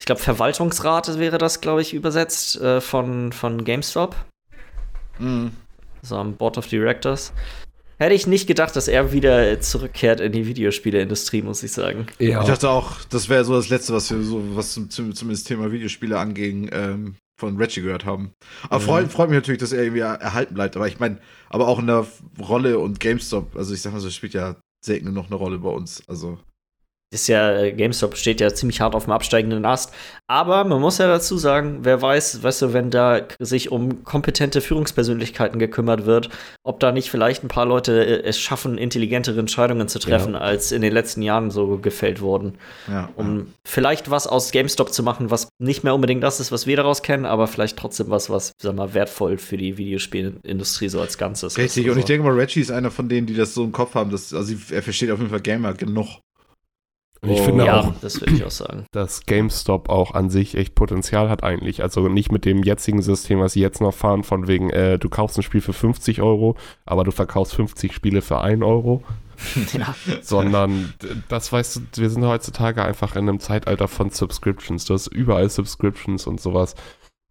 ich 0.00 0.06
glaube, 0.06 0.22
Verwaltungsrat 0.22 1.18
wäre 1.18 1.36
das, 1.36 1.60
glaube 1.60 1.82
ich, 1.82 1.92
übersetzt, 1.92 2.58
äh, 2.60 2.80
von, 2.80 3.32
von 3.32 3.64
GameStop. 3.64 4.16
Mhm. 5.18 5.52
So 6.02 6.16
am 6.16 6.34
Board 6.34 6.56
of 6.56 6.66
Directors. 6.66 7.34
Hätte 7.98 8.14
ich 8.14 8.26
nicht 8.26 8.46
gedacht, 8.46 8.74
dass 8.74 8.88
er 8.88 9.12
wieder 9.12 9.60
zurückkehrt 9.60 10.20
in 10.20 10.32
die 10.32 10.46
Videospieleindustrie, 10.46 11.42
muss 11.42 11.62
ich 11.62 11.72
sagen. 11.72 12.06
Ja. 12.18 12.40
Ich 12.40 12.46
dachte 12.46 12.70
auch, 12.70 13.04
das 13.10 13.28
wäre 13.28 13.44
so 13.44 13.54
das 13.54 13.68
Letzte, 13.68 13.92
was 13.92 14.10
wir 14.10 14.22
so, 14.22 14.56
was 14.56 14.72
zum, 14.72 14.88
zumindest 14.88 15.46
Thema 15.46 15.70
Videospiele 15.70 16.18
anging, 16.18 16.70
ähm, 16.72 17.16
von 17.40 17.56
Reggie 17.56 17.82
gehört 17.82 18.04
haben. 18.04 18.32
Aber 18.68 18.80
mhm. 18.80 18.84
freut, 18.84 19.12
freut 19.12 19.30
mich 19.30 19.36
natürlich, 19.36 19.60
dass 19.60 19.72
er 19.72 19.82
irgendwie 19.82 20.00
erhalten 20.00 20.54
bleibt. 20.54 20.76
Aber 20.76 20.86
ich 20.86 21.00
meine, 21.00 21.18
aber 21.48 21.66
auch 21.66 21.78
in 21.78 21.88
der 21.88 22.06
Rolle 22.38 22.78
und 22.78 23.00
GameStop, 23.00 23.56
also 23.56 23.74
ich 23.74 23.82
sag 23.82 23.92
mal 23.92 24.00
so, 24.00 24.10
spielt 24.10 24.34
ja 24.34 24.56
selten 24.84 25.12
noch 25.12 25.26
eine 25.26 25.34
Rolle 25.34 25.58
bei 25.58 25.70
uns. 25.70 26.02
Also 26.08 26.38
ist 27.12 27.26
ja, 27.26 27.58
äh, 27.58 27.72
GameStop 27.72 28.16
steht 28.16 28.40
ja 28.40 28.54
ziemlich 28.54 28.80
hart 28.80 28.94
auf 28.94 29.04
dem 29.04 29.12
absteigenden 29.12 29.64
Ast. 29.64 29.92
Aber 30.28 30.62
man 30.62 30.80
muss 30.80 30.98
ja 30.98 31.08
dazu 31.08 31.38
sagen, 31.38 31.80
wer 31.82 32.00
weiß, 32.00 32.44
weißt 32.44 32.62
du, 32.62 32.72
wenn 32.72 32.90
da 32.90 33.22
sich 33.40 33.72
um 33.72 34.04
kompetente 34.04 34.60
Führungspersönlichkeiten 34.60 35.58
gekümmert 35.58 36.06
wird, 36.06 36.30
ob 36.62 36.78
da 36.78 36.92
nicht 36.92 37.10
vielleicht 37.10 37.42
ein 37.42 37.48
paar 37.48 37.66
Leute 37.66 38.04
äh, 38.04 38.22
es 38.22 38.38
schaffen, 38.38 38.78
intelligentere 38.78 39.40
Entscheidungen 39.40 39.88
zu 39.88 39.98
treffen, 39.98 40.34
ja. 40.34 40.38
als 40.38 40.70
in 40.70 40.82
den 40.82 40.92
letzten 40.92 41.22
Jahren 41.22 41.50
so 41.50 41.78
gefällt 41.78 42.20
wurden. 42.20 42.58
Ja, 42.86 43.08
um 43.16 43.38
ja. 43.38 43.44
vielleicht 43.64 44.12
was 44.12 44.28
aus 44.28 44.52
GameStop 44.52 44.92
zu 44.92 45.02
machen, 45.02 45.32
was 45.32 45.48
nicht 45.58 45.82
mehr 45.82 45.96
unbedingt 45.96 46.22
das 46.22 46.38
ist, 46.38 46.52
was 46.52 46.68
wir 46.68 46.76
daraus 46.76 47.02
kennen, 47.02 47.26
aber 47.26 47.48
vielleicht 47.48 47.76
trotzdem 47.76 48.08
was, 48.10 48.30
was, 48.30 48.52
sag 48.62 48.76
mal, 48.76 48.94
wertvoll 48.94 49.36
für 49.38 49.56
die 49.56 49.76
Videospielindustrie 49.76 50.88
so 50.88 51.00
als 51.00 51.18
Ganzes 51.18 51.54
ist. 51.54 51.58
Richtig, 51.58 51.90
und 51.90 51.98
ich 51.98 52.04
denke 52.04 52.24
mal, 52.24 52.38
Reggie 52.38 52.60
ist 52.60 52.70
einer 52.70 52.92
von 52.92 53.08
denen, 53.08 53.26
die 53.26 53.34
das 53.34 53.52
so 53.52 53.64
im 53.64 53.72
Kopf 53.72 53.96
haben, 53.96 54.12
dass, 54.12 54.32
also 54.32 54.54
er 54.70 54.82
versteht 54.82 55.10
auf 55.10 55.18
jeden 55.18 55.30
Fall 55.30 55.40
Gamer 55.40 55.74
genug. 55.74 56.20
Und 57.22 57.30
ich 57.30 57.40
oh, 57.40 57.44
finde 57.44 57.66
ja, 57.66 57.80
auch, 57.80 57.92
das 58.00 58.20
würde 58.20 58.34
ich 58.34 58.44
auch 58.44 58.50
sagen. 58.50 58.86
dass 58.92 59.26
GameStop 59.26 59.90
auch 59.90 60.14
an 60.14 60.30
sich 60.30 60.56
echt 60.56 60.74
Potenzial 60.74 61.28
hat 61.28 61.42
eigentlich. 61.42 61.82
Also 61.82 62.08
nicht 62.08 62.32
mit 62.32 62.46
dem 62.46 62.62
jetzigen 62.62 63.02
System, 63.02 63.40
was 63.40 63.52
sie 63.52 63.60
jetzt 63.60 63.82
noch 63.82 63.92
fahren, 63.92 64.24
von 64.24 64.48
wegen, 64.48 64.70
äh, 64.70 64.98
du 64.98 65.10
kaufst 65.10 65.36
ein 65.38 65.42
Spiel 65.42 65.60
für 65.60 65.74
50 65.74 66.22
Euro, 66.22 66.56
aber 66.86 67.04
du 67.04 67.10
verkaufst 67.10 67.54
50 67.54 67.92
Spiele 67.92 68.22
für 68.22 68.40
1 68.40 68.62
Euro. 68.62 69.02
ja. 69.72 69.94
Sondern 70.22 70.94
das 71.28 71.52
weißt 71.52 71.76
du, 71.76 71.80
wir 72.00 72.10
sind 72.10 72.24
heutzutage 72.24 72.84
einfach 72.84 73.16
in 73.16 73.28
einem 73.28 73.40
Zeitalter 73.40 73.88
von 73.88 74.10
Subscriptions. 74.10 74.84
Du 74.86 74.94
hast 74.94 75.06
überall 75.06 75.48
Subscriptions 75.48 76.26
und 76.26 76.40
sowas. 76.40 76.74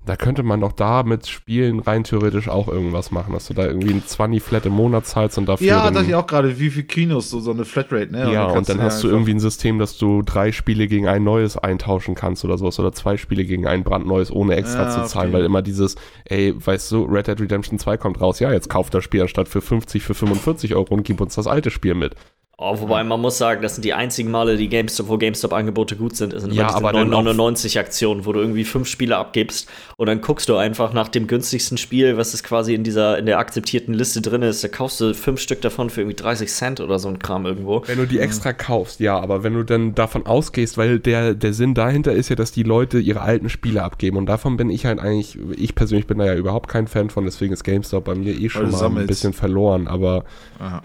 Da 0.09 0.15
könnte 0.15 0.41
man 0.41 0.59
doch 0.59 0.71
da 0.71 1.03
mit 1.03 1.27
Spielen 1.27 1.81
rein 1.81 2.03
theoretisch 2.03 2.49
auch 2.49 2.67
irgendwas 2.67 3.11
machen, 3.11 3.31
dass 3.31 3.45
du 3.45 3.53
da 3.53 3.67
irgendwie 3.67 3.93
ein 3.93 4.03
20 4.03 4.41
Flat 4.41 4.65
im 4.65 4.73
Monat 4.73 5.05
zahlst 5.05 5.37
und 5.37 5.47
dafür. 5.47 5.67
Ja, 5.67 5.91
dachte 5.91 6.07
ich 6.07 6.15
auch 6.15 6.25
gerade, 6.25 6.59
wie 6.59 6.71
viel 6.71 6.81
Kinos, 6.81 7.29
so, 7.29 7.39
so 7.39 7.51
eine 7.51 7.63
Flatrate, 7.63 8.11
ne? 8.11 8.33
Ja, 8.33 8.45
und, 8.45 8.57
und 8.57 8.69
dann 8.69 8.81
hast 8.81 9.03
du 9.03 9.07
irgendwie 9.07 9.35
ein 9.35 9.39
System, 9.39 9.77
dass 9.77 9.99
du 9.99 10.23
drei 10.23 10.51
Spiele 10.51 10.87
gegen 10.87 11.07
ein 11.07 11.23
neues 11.23 11.59
eintauschen 11.59 12.15
kannst 12.15 12.43
oder 12.43 12.57
sowas 12.57 12.79
oder 12.79 12.91
zwei 12.91 13.17
Spiele 13.17 13.45
gegen 13.45 13.67
ein 13.67 13.83
brandneues, 13.83 14.31
ohne 14.31 14.55
extra 14.55 14.85
ja, 14.85 14.89
zu 14.89 15.03
zahlen, 15.05 15.29
okay. 15.29 15.37
weil 15.37 15.45
immer 15.45 15.61
dieses, 15.61 15.95
ey, 16.25 16.55
weißt 16.57 16.91
du, 16.91 17.03
Red 17.03 17.27
Dead 17.27 17.39
Redemption 17.39 17.77
2 17.77 17.97
kommt 17.97 18.19
raus, 18.19 18.39
ja, 18.39 18.51
jetzt 18.51 18.67
kauft 18.67 18.95
das 18.95 19.03
Spiel 19.03 19.21
anstatt 19.21 19.47
für 19.47 19.61
50, 19.61 20.01
für 20.01 20.15
45 20.15 20.73
Euro 20.73 20.91
und 20.91 21.03
gib 21.03 21.21
uns 21.21 21.35
das 21.35 21.45
alte 21.45 21.69
Spiel 21.69 21.93
mit. 21.93 22.15
Oh, 22.61 22.77
wobei 22.81 23.05
man 23.05 23.21
muss 23.21 23.37
sagen, 23.37 23.61
das 23.61 23.75
sind 23.75 23.85
die 23.85 23.93
einzigen 23.93 24.31
Male, 24.31 24.57
die 24.57 24.67
GameStop, 24.67 25.07
wo 25.07 25.17
GameStop-Angebote 25.17 25.95
gut 25.95 26.17
sind, 26.17 26.37
sind 26.37 26.51
ja, 26.51 26.69
aber 26.69 26.91
999 26.91 27.79
Aktionen, 27.79 28.25
wo 28.25 28.33
du 28.33 28.41
irgendwie 28.41 28.65
fünf 28.65 28.89
Spiele 28.89 29.15
abgibst 29.15 29.69
und 29.99 30.05
dann 30.05 30.21
guckst 30.21 30.47
du 30.47 30.55
einfach 30.55 30.93
nach 30.93 31.09
dem 31.09 31.27
günstigsten 31.27 31.77
Spiel, 31.77 32.15
was 32.15 32.33
ist 32.33 32.43
quasi 32.43 32.73
in 32.73 32.85
dieser 32.85 33.17
in 33.17 33.25
der 33.25 33.37
akzeptierten 33.37 33.93
Liste 33.93 34.21
drin 34.21 34.43
ist, 34.43 34.63
da 34.63 34.69
kaufst 34.69 35.01
du 35.01 35.13
fünf 35.13 35.41
Stück 35.41 35.59
davon 35.59 35.89
für 35.89 35.99
irgendwie 35.99 36.15
30 36.15 36.49
Cent 36.49 36.79
oder 36.79 36.99
so 36.99 37.09
ein 37.09 37.19
Kram 37.19 37.45
irgendwo. 37.45 37.83
Wenn 37.85 37.97
du 37.97 38.07
die 38.07 38.19
extra 38.19 38.53
kaufst, 38.53 39.01
ja, 39.01 39.19
aber 39.19 39.43
wenn 39.43 39.55
du 39.55 39.63
dann 39.63 39.95
davon 39.95 40.25
ausgehst, 40.25 40.77
weil 40.77 40.99
der 40.99 41.33
der 41.33 41.51
Sinn 41.51 41.73
dahinter 41.73 42.13
ist 42.13 42.29
ja, 42.29 42.37
dass 42.37 42.53
die 42.53 42.63
Leute 42.63 42.99
ihre 42.99 43.19
alten 43.19 43.49
Spiele 43.49 43.83
abgeben 43.83 44.15
und 44.15 44.27
davon 44.27 44.55
bin 44.55 44.69
ich 44.69 44.85
halt 44.85 44.99
eigentlich, 44.99 45.37
ich 45.57 45.75
persönlich 45.75 46.07
bin 46.07 46.17
da 46.17 46.25
ja 46.27 46.35
überhaupt 46.35 46.69
kein 46.69 46.87
Fan 46.87 47.09
von, 47.09 47.25
deswegen 47.25 47.51
ist 47.51 47.65
GameStop 47.65 48.05
bei 48.05 48.15
mir 48.15 48.39
eh 48.39 48.47
schon 48.47 48.71
mal 48.71 48.81
ein 48.85 49.05
bisschen 49.05 49.33
verloren, 49.33 49.89
aber 49.89 50.23
Aha. 50.59 50.81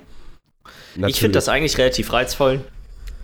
Natürlich. 0.97 1.15
Ich 1.15 1.21
finde 1.21 1.35
das 1.35 1.49
eigentlich 1.49 1.79
relativ 1.79 2.13
reizvoll. 2.13 2.61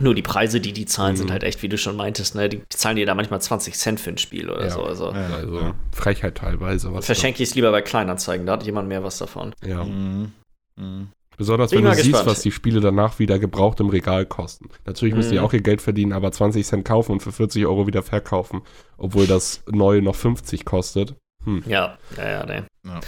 Nur 0.00 0.14
die 0.14 0.22
Preise, 0.22 0.60
die 0.60 0.72
die 0.72 0.86
zahlen, 0.86 1.12
mhm. 1.12 1.18
sind 1.18 1.30
halt 1.30 1.44
echt, 1.44 1.62
wie 1.62 1.68
du 1.68 1.78
schon 1.78 1.96
meintest, 1.96 2.34
ne? 2.34 2.48
Die 2.48 2.62
zahlen 2.70 2.96
dir 2.96 3.06
da 3.06 3.14
manchmal 3.14 3.40
20 3.40 3.74
Cent 3.74 4.00
für 4.00 4.10
ein 4.10 4.18
Spiel 4.18 4.50
oder 4.50 4.64
ja. 4.64 4.70
so. 4.70 4.82
Also, 4.82 5.12
ja, 5.12 5.28
also 5.36 5.74
Frechheit 5.92 6.36
teilweise. 6.36 6.90
Verschenke 7.02 7.42
ich 7.42 7.50
es 7.50 7.54
lieber 7.54 7.70
bei 7.70 7.82
Kleinanzeigen, 7.82 8.46
da 8.46 8.54
hat 8.54 8.64
jemand 8.64 8.88
mehr 8.88 9.04
was 9.04 9.18
davon. 9.18 9.54
Ja. 9.64 9.84
Mhm. 9.84 10.32
Mhm. 10.76 11.08
Besonders 11.36 11.72
wenn 11.72 11.84
du 11.84 11.90
gespannt. 11.90 12.04
siehst, 12.04 12.26
was 12.26 12.42
die 12.42 12.52
Spiele 12.52 12.80
danach 12.80 13.18
wieder 13.18 13.38
gebraucht 13.38 13.80
im 13.80 13.88
Regal 13.88 14.26
kosten. 14.26 14.68
Natürlich 14.84 15.14
müssen 15.14 15.32
die 15.32 15.38
mhm. 15.38 15.44
auch 15.44 15.52
ihr 15.54 15.62
Geld 15.62 15.80
verdienen, 15.80 16.12
aber 16.12 16.32
20 16.32 16.66
Cent 16.66 16.84
kaufen 16.84 17.12
und 17.12 17.22
für 17.22 17.32
40 17.32 17.64
Euro 17.64 17.86
wieder 17.86 18.02
verkaufen, 18.02 18.60
obwohl 18.98 19.26
das 19.26 19.62
neue 19.70 20.02
noch 20.02 20.16
50 20.16 20.66
kostet. 20.66 21.14
Hm. 21.44 21.62
Ja, 21.66 21.96
ja, 22.18 22.28
ja, 22.28 22.44
ne. 22.44 22.66
Ja. 22.84 23.00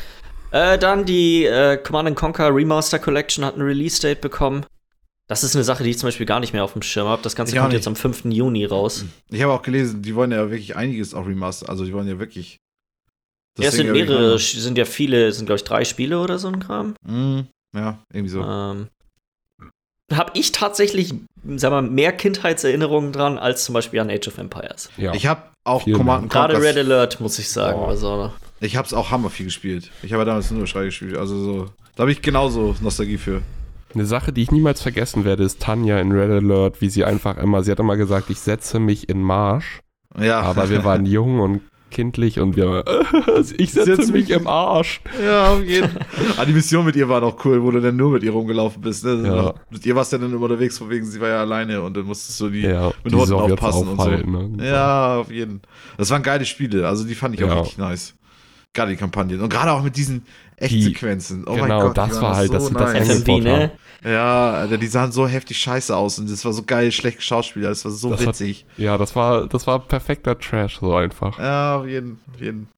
Äh, 0.53 0.79
dann 0.79 1.05
die 1.05 1.45
äh, 1.45 1.77
Command 1.77 2.17
Conquer 2.17 2.55
Remaster 2.55 2.99
Collection 2.99 3.45
hat 3.45 3.57
ein 3.57 3.63
Release-Date 3.63 4.21
bekommen. 4.21 4.65
Das 5.33 5.43
ist 5.43 5.57
eine 5.57 5.65
Sache, 5.65 5.83
die 5.83 5.89
ich 5.89 5.99
zum 5.99 6.09
Beispiel 6.09 6.27
gar 6.27 6.41
nicht 6.41 6.53
mehr 6.53 6.63
auf 6.63 6.75
dem 6.75 6.83
Schirm 6.83 7.09
habe. 7.09 7.23
Das 7.23 7.35
Ganze 7.35 7.55
ich 7.55 7.59
kommt 7.59 7.73
jetzt 7.73 7.89
am 7.89 7.97
5. 7.97 8.27
Juni 8.27 8.67
raus. 8.67 9.07
Ich 9.31 9.41
habe 9.41 9.55
auch 9.55 9.63
gelesen, 9.63 10.03
die 10.03 10.15
wollen 10.15 10.31
ja 10.31 10.51
wirklich 10.51 10.77
einiges 10.77 11.15
auch 11.15 11.27
remaster. 11.27 11.71
Also 11.71 11.87
die 11.87 11.95
wollen 11.95 12.07
ja 12.07 12.19
wirklich. 12.19 12.59
Ja, 13.59 13.69
es 13.69 13.77
sind 13.77 13.91
mehrere, 13.93 14.39
sind 14.39 14.77
ja 14.77 14.85
viele, 14.85 15.33
sind 15.33 15.47
glaube 15.47 15.57
ich 15.57 15.65
drei 15.65 15.87
Spiele 15.87 16.21
oder 16.21 16.39
so 16.39 16.49
ein 16.49 16.61
Kram. 16.61 16.97
Mm, 17.09 17.41
ja, 17.75 17.99
irgendwie 18.13 18.29
so. 18.29 18.43
Ähm, 18.43 18.89
habe 20.13 20.33
ich 20.35 20.53
tatsächlich, 20.53 21.15
sag 21.57 21.71
mal, 21.71 21.81
mehr 21.81 22.13
Kindheitserinnerungen 22.13 23.13
dran 23.13 23.39
als 23.39 23.65
zum 23.65 23.73
Beispiel 23.73 24.01
an 24.01 24.11
Age 24.11 24.29
of 24.29 24.37
Empires. 24.37 24.91
Ja. 24.99 25.15
Ich 25.15 25.25
habe 25.25 25.45
auch 25.65 25.87
Command 25.87 26.29
Gerade 26.29 26.61
Red 26.61 26.77
Alert, 26.77 27.21
muss 27.21 27.39
ich 27.39 27.49
sagen. 27.49 27.79
Oh. 27.81 27.87
Also, 27.87 28.31
ich 28.61 28.77
habe 28.77 28.85
es 28.85 28.93
auch 28.93 29.11
hammer 29.11 29.31
viel 29.31 29.47
gespielt. 29.47 29.91
Ich 30.03 30.13
habe 30.13 30.27
damals 30.27 30.51
nur 30.51 30.67
Schrei 30.67 30.85
gespielt. 30.85 31.17
Also 31.17 31.43
so, 31.43 31.71
da 31.97 32.03
habe 32.03 32.13
ich 32.13 32.21
genauso 32.21 32.77
Nostalgie 32.83 33.17
für. 33.17 33.41
Eine 33.95 34.07
Sache, 34.07 34.33
die 34.33 34.43
ich 34.43 34.51
niemals 34.51 34.81
vergessen 34.81 35.25
werde, 35.25 35.45
ist 35.45 35.61
Tanja 35.61 35.99
in 35.99 36.13
Red 36.13 36.31
Alert, 36.31 36.81
wie 36.81 36.89
sie 36.89 37.05
einfach 37.05 37.37
immer, 37.37 37.63
sie 37.63 37.71
hat 37.71 37.79
immer 37.79 37.97
gesagt, 37.97 38.31
ich 38.31 38.41
setze 38.41 38.79
mich 38.79 39.09
in 39.09 39.21
Marsch. 39.23 39.81
Ja. 40.19 40.41
Aber 40.41 40.71
wir 40.71 40.85
waren 40.85 41.07
jung 41.07 41.41
und 41.41 41.61
kindlich 41.91 42.41
und 42.41 42.57
wir, 42.57 42.85
ich 43.59 43.73
setze 43.73 44.13
mich, 44.13 44.29
mich 44.29 44.31
im 44.31 44.47
Arsch. 44.47 45.01
Ja, 45.23 45.53
auf 45.53 45.63
jeden 45.63 45.91
Fall. 45.91 46.07
ah, 46.39 46.45
die 46.45 46.53
Mission 46.53 46.85
mit 46.85 46.97
ihr 46.97 47.09
war 47.09 47.21
noch 47.21 47.45
cool, 47.45 47.63
wo 47.63 47.71
du 47.71 47.81
dann 47.81 47.97
nur 47.97 48.13
mit 48.13 48.23
ihr 48.23 48.33
rumgelaufen 48.33 48.81
bist. 48.81 49.05
Ne? 49.05 49.23
Ja. 49.25 49.55
Mit 49.71 49.87
ihr 49.87 49.95
warst 49.95 50.13
du 50.13 50.19
dann 50.19 50.33
immer 50.33 50.43
unterwegs, 50.43 50.79
von 50.79 50.91
wegen, 50.91 51.05
sie 51.05 51.21
war 51.21 51.29
ja 51.29 51.41
alleine 51.41 51.83
und 51.83 51.97
dann 51.97 52.05
musstest 52.05 52.41
du 52.41 52.49
die 52.49 52.63
ja, 52.63 52.91
mit 53.05 53.15
Hunden 53.15 53.35
aufpassen 53.35 53.89
und 53.89 54.01
so. 54.01 54.11
Ne? 54.11 54.67
Ja, 54.67 55.19
auf 55.19 55.31
jeden 55.31 55.61
Fall. 55.61 55.69
Das 55.99 56.11
waren 56.11 56.23
geile 56.23 56.45
Spiele, 56.47 56.89
also 56.89 57.05
die 57.05 57.15
fand 57.15 57.35
ich 57.35 57.45
auch 57.45 57.49
ja. 57.49 57.57
wirklich 57.57 57.79
nice. 57.79 58.15
Gerade 58.73 58.93
die 58.93 58.97
Kampagnen. 58.97 59.41
Und 59.41 59.51
gerade 59.51 59.71
auch 59.71 59.83
mit 59.83 59.97
diesen 59.97 60.25
Echtsequenzen. 60.63 61.45
Oh 61.47 61.55
genau, 61.55 61.81
Gott, 61.89 61.99
das 61.99 62.21
war 62.21 62.37
halt, 62.37 62.49
so 62.49 62.55
das, 62.55 62.71
nice. 62.71 63.09
das 63.09 63.19
FMV, 63.23 63.27
ne? 63.43 63.71
Ja, 64.05 64.51
Alter, 64.53 64.79
die 64.79 64.87
sahen 64.89 65.13
so 65.13 65.27
heftig 65.29 65.59
scheiße 65.59 65.95
aus 65.97 66.19
und 66.19 66.29
das 66.31 66.45
war 66.45 66.53
so 66.53 66.63
geil, 66.65 66.91
schlecht 66.91 67.23
Schauspieler, 67.23 67.69
das 67.69 67.85
war 67.85 67.93
so 67.93 68.11
das 68.11 68.27
witzig. 68.27 68.67
Hat, 68.73 68.79
ja, 68.79 68.99
das 68.99 69.15
war, 69.15 69.47
das 69.47 69.67
war 69.67 69.79
perfekter 69.81 70.39
Trash, 70.39 70.79
so 70.81 70.95
einfach. 70.95 71.39
Ja, 71.39 71.77
auf 71.77 71.87
jeden, 71.87 72.19
auf 72.35 72.41
jeden. 72.41 72.69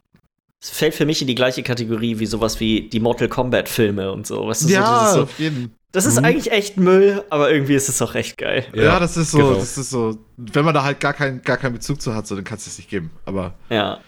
Es 0.63 0.71
fällt 0.71 0.95
für 0.95 1.07
mich 1.07 1.21
in 1.21 1.27
die 1.29 1.35
gleiche 1.35 1.63
Kategorie 1.63 2.19
wie 2.19 2.27
sowas 2.27 2.59
wie 2.61 2.89
die 2.89 3.01
Mortal 3.01 3.29
Kombat 3.29 3.69
Filme 3.69 4.13
und 4.13 4.27
so. 4.27 4.47
Weißt 4.47 4.65
du, 4.65 4.73
ja, 4.73 5.09
so, 5.11 5.17
so, 5.17 5.23
auf 5.25 5.39
jeden. 5.39 5.73
Das 5.93 6.07
ist 6.07 6.19
Mhm. 6.19 6.25
eigentlich 6.25 6.51
echt 6.53 6.77
Müll, 6.77 7.23
aber 7.31 7.51
irgendwie 7.53 7.75
ist 7.75 7.89
es 7.89 8.03
auch 8.03 8.15
echt 8.15 8.37
geil. 8.39 8.65
Ja, 8.75 8.83
Ja, 8.83 8.99
das 9.01 9.17
ist 9.17 9.31
so, 9.31 9.39
genau. 9.39 9.55
das 9.55 9.79
ist 9.79 9.91
so, 9.91 10.19
wenn 10.37 10.65
man 10.65 10.75
da 10.75 10.83
halt 10.83 11.01
gar 11.01 11.13
keinen 11.13 11.41
gar 11.43 11.57
keinen 11.57 11.75
Bezug 11.75 12.01
zu 12.03 12.15
hat, 12.15 12.27
so, 12.27 12.35
dann 12.35 12.45
kannst 12.45 12.67
du 12.67 12.71
es 12.71 12.79
nicht 12.79 12.91
geben. 12.91 13.11
Aber 13.27 13.55
Ja. 13.71 13.99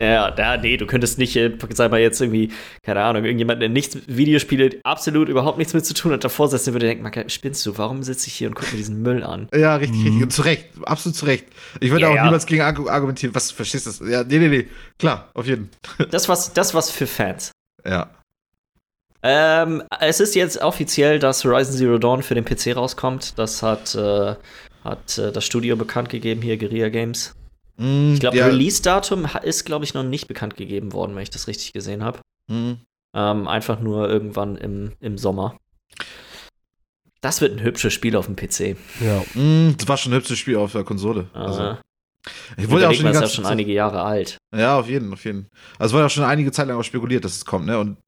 Ja, 0.00 0.32
da, 0.32 0.56
nee, 0.56 0.76
du 0.76 0.86
könntest 0.86 1.18
nicht, 1.18 1.36
äh, 1.36 1.56
sag 1.70 1.92
mal 1.92 2.00
jetzt 2.00 2.20
irgendwie, 2.20 2.50
keine 2.82 3.00
Ahnung, 3.02 3.24
irgendjemand, 3.24 3.62
der 3.62 3.68
nichts 3.68 3.96
Videospiele 4.08 4.80
absolut 4.82 5.28
überhaupt 5.28 5.56
nichts 5.56 5.72
mit 5.72 5.86
zu 5.86 5.94
tun 5.94 6.10
hat, 6.12 6.24
davor 6.24 6.48
sitzen 6.48 6.72
würde, 6.72 6.86
denken, 6.86 7.04
Marke, 7.04 7.24
spinnst 7.30 7.64
du, 7.64 7.78
warum 7.78 8.02
sitze 8.02 8.26
ich 8.26 8.34
hier 8.34 8.48
und 8.48 8.54
gucke 8.54 8.72
mir 8.72 8.78
diesen 8.78 9.02
Müll 9.02 9.22
an? 9.22 9.48
ja, 9.54 9.76
richtig, 9.76 9.98
Mhm. 10.00 10.04
richtig. 10.06 10.22
Und 10.24 10.32
zu 10.32 10.42
Recht, 10.42 10.66
absolut 10.82 11.16
zu 11.16 11.26
Recht. 11.26 11.46
Ich 11.80 11.90
würde 11.92 12.02
Ja, 12.06 12.10
auch 12.10 12.14
ja. 12.16 12.24
niemals 12.24 12.44
gegen 12.46 12.62
argu- 12.62 12.88
argumentieren. 12.90 13.34
Was, 13.36 13.52
verstehst 13.52 13.86
du 13.86 13.90
das? 13.90 14.00
Ja, 14.10 14.24
nee, 14.24 14.38
nee, 14.38 14.48
nee. 14.48 14.66
Klar, 14.98 15.30
auf 15.34 15.46
jeden. 15.46 15.70
Das 16.10 16.28
was, 16.28 16.52
das 16.52 16.74
was 16.74 16.90
für 16.90 17.06
Fans. 17.06 17.52
Ja. 17.86 18.10
Ähm, 19.22 19.82
es 20.00 20.20
ist 20.20 20.34
jetzt 20.34 20.60
offiziell, 20.60 21.18
dass 21.18 21.44
Horizon 21.44 21.76
Zero 21.76 21.98
Dawn 21.98 22.22
für 22.22 22.34
den 22.34 22.44
PC 22.44 22.76
rauskommt. 22.76 23.38
Das 23.38 23.62
hat, 23.62 23.94
äh, 23.94 24.34
hat 24.84 25.18
äh, 25.18 25.32
das 25.32 25.44
Studio 25.44 25.76
bekannt 25.76 26.08
gegeben, 26.10 26.42
hier 26.42 26.58
Guerilla 26.58 26.88
Games. 26.90 27.34
Ich 27.76 28.20
glaube, 28.20 28.36
ja, 28.36 28.46
Release-Datum 28.46 29.26
ist, 29.42 29.64
glaube 29.64 29.84
ich, 29.84 29.94
noch 29.94 30.04
nicht 30.04 30.28
bekannt 30.28 30.56
gegeben 30.56 30.92
worden, 30.92 31.14
wenn 31.16 31.22
ich 31.22 31.30
das 31.30 31.48
richtig 31.48 31.72
gesehen 31.72 32.04
habe. 32.04 32.20
mhm. 32.48 32.78
Ähm, 33.16 33.46
einfach 33.46 33.78
nur 33.78 34.08
irgendwann 34.08 34.56
im, 34.56 34.92
im 34.98 35.18
Sommer. 35.18 35.56
Das 37.20 37.40
wird 37.40 37.52
ein 37.52 37.62
hübsches 37.62 37.92
Spiel 37.92 38.16
auf 38.16 38.26
dem 38.26 38.34
PC. 38.34 38.76
Ja. 39.00 39.22
Mhm, 39.34 39.76
Das 39.78 39.86
war 39.88 39.96
schon 39.96 40.12
ein 40.12 40.16
hübsches 40.16 40.36
Spiel 40.38 40.56
auf 40.56 40.72
der 40.72 40.82
Konsole. 40.82 41.28
Also, 41.32 41.62
Äh, 41.62 41.76
ich 42.56 42.68
wurde 42.68 42.82
ja 42.82 42.88
auch 42.88 42.94
schon, 42.94 43.06
ist 43.06 43.20
ja 43.20 43.28
schon 43.28 43.46
einige 43.46 43.72
Jahre 43.72 44.02
alt. 44.02 44.36
Ja, 44.54 44.78
auf 44.80 44.88
jeden, 44.88 45.12
auf 45.12 45.24
jeden. 45.24 45.48
Also 45.78 45.90
es 45.90 45.92
wurde 45.92 46.02
ja 46.04 46.08
schon 46.08 46.24
einige 46.24 46.50
Zeit 46.52 46.66
lang 46.68 46.76
auch 46.78 46.82
spekuliert, 46.82 47.24
dass 47.24 47.36
es 47.36 47.44
kommt, 47.44 47.66
ne? 47.66 47.78
Und 47.78 47.98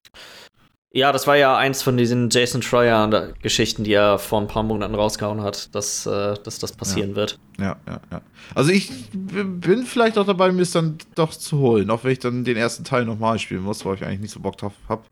Ja, 0.97 1.13
das 1.13 1.27
war 1.27 1.37
ja 1.37 1.59
eins 1.59 1.83
von 1.83 1.99
diesen 1.99 2.31
Jason 2.31 2.63
Schreier-Geschichten, 2.63 3.85
die 3.85 3.93
er 3.93 4.19
vor 4.19 4.41
ein 4.41 4.47
paar 4.47 4.63
Monaten 4.63 4.95
rausgehauen 4.95 5.43
hat, 5.43 5.75
dass, 5.75 6.07
äh, 6.07 6.37
dass 6.43 6.59
das 6.59 6.73
passieren 6.73 7.15
wird. 7.15 7.39
ja, 7.59 7.77
ja, 7.87 8.01
ja. 8.11 8.23
Also 8.55 8.71
ich 8.71 8.91
bin 9.13 9.85
vielleicht 9.85 10.17
auch 10.17 10.25
dabei, 10.25 10.51
mir 10.53 10.63
es 10.63 10.71
dann 10.71 10.97
doch 11.15 11.35
zu 11.35 11.59
holen, 11.59 11.91
auch 11.91 12.03
wenn 12.03 12.13
ich 12.13 12.21
dann 12.21 12.45
den 12.45 12.57
ersten 12.57 12.83
Teil 12.83 13.05
nochmal 13.05 13.39
spielen 13.39 13.61
muss, 13.61 13.85
weil 13.85 13.97
ich 13.97 14.07
eigentlich 14.07 14.21
nicht 14.21 14.31
so 14.31 14.41
Bock 14.41 14.57
drauf 14.57 14.73
hab. 14.89 15.05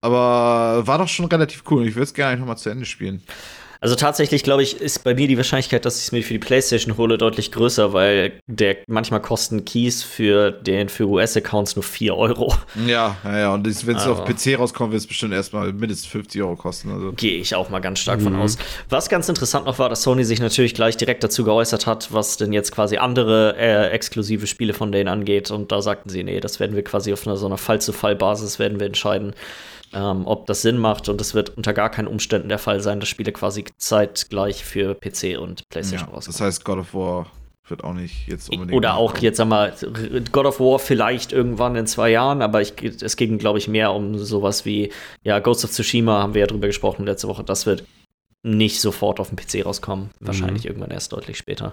Aber 0.00 0.86
war 0.86 0.98
doch 0.98 1.08
schon 1.08 1.26
relativ 1.26 1.64
cool 1.72 1.82
und 1.82 1.88
ich 1.88 1.96
würde 1.96 2.04
es 2.04 2.14
gerne 2.14 2.36
nochmal 2.36 2.58
zu 2.58 2.70
Ende 2.70 2.84
spielen. 2.84 3.20
Also 3.84 3.96
tatsächlich, 3.96 4.42
glaube 4.42 4.62
ich, 4.62 4.80
ist 4.80 5.04
bei 5.04 5.14
mir 5.14 5.28
die 5.28 5.36
Wahrscheinlichkeit, 5.36 5.84
dass 5.84 5.98
ich 5.98 6.04
es 6.04 6.12
mir 6.12 6.22
für 6.22 6.32
die 6.32 6.38
PlayStation 6.38 6.96
hole, 6.96 7.18
deutlich 7.18 7.52
größer, 7.52 7.92
weil 7.92 8.32
der 8.46 8.78
manchmal 8.86 9.20
kosten 9.20 9.66
Keys 9.66 10.02
für 10.02 10.52
den 10.52 10.88
für 10.88 11.04
US-Accounts 11.06 11.76
nur 11.76 11.82
4 11.82 12.16
Euro. 12.16 12.54
Ja, 12.86 13.18
ja, 13.24 13.38
ja. 13.38 13.52
Und 13.52 13.66
wenn 13.86 13.96
es 13.96 14.06
auf 14.06 14.20
Aber- 14.22 14.32
PC 14.32 14.54
rauskommt, 14.58 14.92
wird 14.92 15.02
es 15.02 15.06
bestimmt 15.06 15.34
erstmal 15.34 15.70
mindestens 15.74 16.06
50 16.06 16.40
Euro 16.40 16.56
kosten. 16.56 16.92
Also. 16.92 17.12
Gehe 17.12 17.38
ich 17.38 17.54
auch 17.54 17.68
mal 17.68 17.80
ganz 17.80 17.98
stark 17.98 18.22
von 18.22 18.32
Mhm. 18.32 18.40
aus. 18.40 18.56
Was 18.88 19.10
ganz 19.10 19.28
interessant 19.28 19.66
noch 19.66 19.78
war, 19.78 19.90
dass 19.90 20.00
Sony 20.00 20.24
sich 20.24 20.40
natürlich 20.40 20.72
gleich 20.72 20.96
direkt 20.96 21.22
dazu 21.22 21.44
geäußert 21.44 21.86
hat, 21.86 22.10
was 22.10 22.38
denn 22.38 22.54
jetzt 22.54 22.72
quasi 22.72 22.96
andere 22.96 23.54
äh, 23.58 23.90
exklusive 23.90 24.46
Spiele 24.46 24.72
von 24.72 24.92
denen 24.92 25.08
angeht. 25.08 25.50
Und 25.50 25.72
da 25.72 25.82
sagten 25.82 26.08
sie, 26.08 26.24
nee, 26.24 26.40
das 26.40 26.58
werden 26.58 26.74
wir 26.74 26.84
quasi 26.84 27.12
auf 27.12 27.26
einer 27.26 27.36
so 27.36 27.44
einer 27.44 27.58
Fall-zu-Fall-Basis 27.58 28.58
werden 28.58 28.80
wir 28.80 28.86
entscheiden, 28.86 29.34
ähm, 29.94 30.26
ob 30.26 30.46
das 30.46 30.62
Sinn 30.62 30.78
macht. 30.78 31.08
Und 31.08 31.20
es 31.20 31.34
wird 31.34 31.56
unter 31.56 31.72
gar 31.72 31.90
keinen 31.90 32.08
Umständen 32.08 32.48
der 32.48 32.58
Fall 32.58 32.80
sein, 32.80 33.00
dass 33.00 33.08
Spiele 33.08 33.32
quasi 33.32 33.64
zeitgleich 33.76 34.64
für 34.64 34.94
PC 34.94 35.38
und 35.38 35.68
PlayStation 35.68 36.08
Ja, 36.08 36.14
rauskommen. 36.14 36.36
das 36.36 36.40
heißt, 36.40 36.64
God 36.64 36.78
of 36.78 36.94
War 36.94 37.26
wird 37.66 37.82
auch 37.82 37.94
nicht 37.94 38.28
jetzt 38.28 38.50
unbedingt. 38.50 38.76
Oder 38.76 38.96
auch 38.96 39.16
jetzt, 39.18 39.38
sag 39.38 39.48
mal, 39.48 39.72
God 40.32 40.44
of 40.46 40.60
War 40.60 40.78
vielleicht 40.78 41.32
irgendwann 41.32 41.76
in 41.76 41.86
zwei 41.86 42.10
Jahren, 42.10 42.42
aber 42.42 42.60
ich, 42.60 42.74
es 42.82 43.16
ging, 43.16 43.38
glaube 43.38 43.58
ich, 43.58 43.68
mehr 43.68 43.92
um 43.92 44.18
sowas 44.18 44.66
wie, 44.66 44.92
ja, 45.22 45.38
Ghost 45.38 45.64
of 45.64 45.70
Tsushima 45.70 46.20
haben 46.20 46.34
wir 46.34 46.40
ja 46.42 46.46
drüber 46.46 46.66
gesprochen 46.66 47.06
letzte 47.06 47.26
Woche, 47.28 47.42
das 47.42 47.64
wird 47.64 47.84
nicht 48.42 48.82
sofort 48.82 49.18
auf 49.18 49.30
dem 49.30 49.36
PC 49.36 49.64
rauskommen. 49.64 50.10
Wahrscheinlich 50.20 50.66
irgendwann 50.66 50.90
erst 50.90 51.14
deutlich 51.14 51.38
später. 51.38 51.72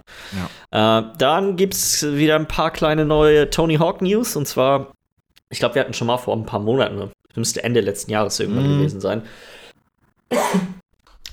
Äh, 0.72 1.02
dann 1.18 1.58
gibt 1.58 1.74
es 1.74 2.16
wieder 2.16 2.38
ein 2.38 2.48
paar 2.48 2.72
kleine 2.72 3.04
neue 3.04 3.50
Tony 3.50 3.76
Hawk 3.76 4.02
News 4.02 4.38
und 4.38 4.48
zwar, 4.48 4.94
ich 5.50 5.60
glaube, 5.60 5.76
wir 5.76 5.82
hatten 5.82 5.94
schon 5.94 6.08
mal 6.08 6.18
vor 6.18 6.34
ein 6.38 6.46
paar 6.46 6.62
Monaten, 6.62 7.12
das 7.34 7.38
müsste 7.38 7.64
Ende 7.64 7.82
letzten 7.82 8.12
Jahres 8.12 8.40
irgendwann 8.40 8.68
Mhm. 8.72 8.78
gewesen 8.80 9.02
sein. 9.02 9.24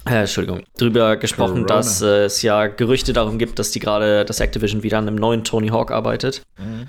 Äh, 0.07 0.21
Entschuldigung, 0.21 0.63
drüber 0.79 1.17
gesprochen, 1.17 1.67
Corona. 1.67 1.67
dass 1.67 2.01
äh, 2.01 2.25
es 2.25 2.41
ja 2.43 2.67
Gerüchte 2.69 3.13
darum 3.13 3.39
gibt, 3.39 3.59
dass 3.59 3.71
die 3.73 3.79
gerade, 3.79 4.25
dass 4.25 4.41
Activision 4.41 4.83
wieder 4.83 4.99
an 4.99 5.07
einem 5.07 5.17
neuen 5.17 5.45
Tony 5.45 5.69
Hawk 5.69 5.91
arbeitet. 5.91 6.43
Mhm. 6.57 6.87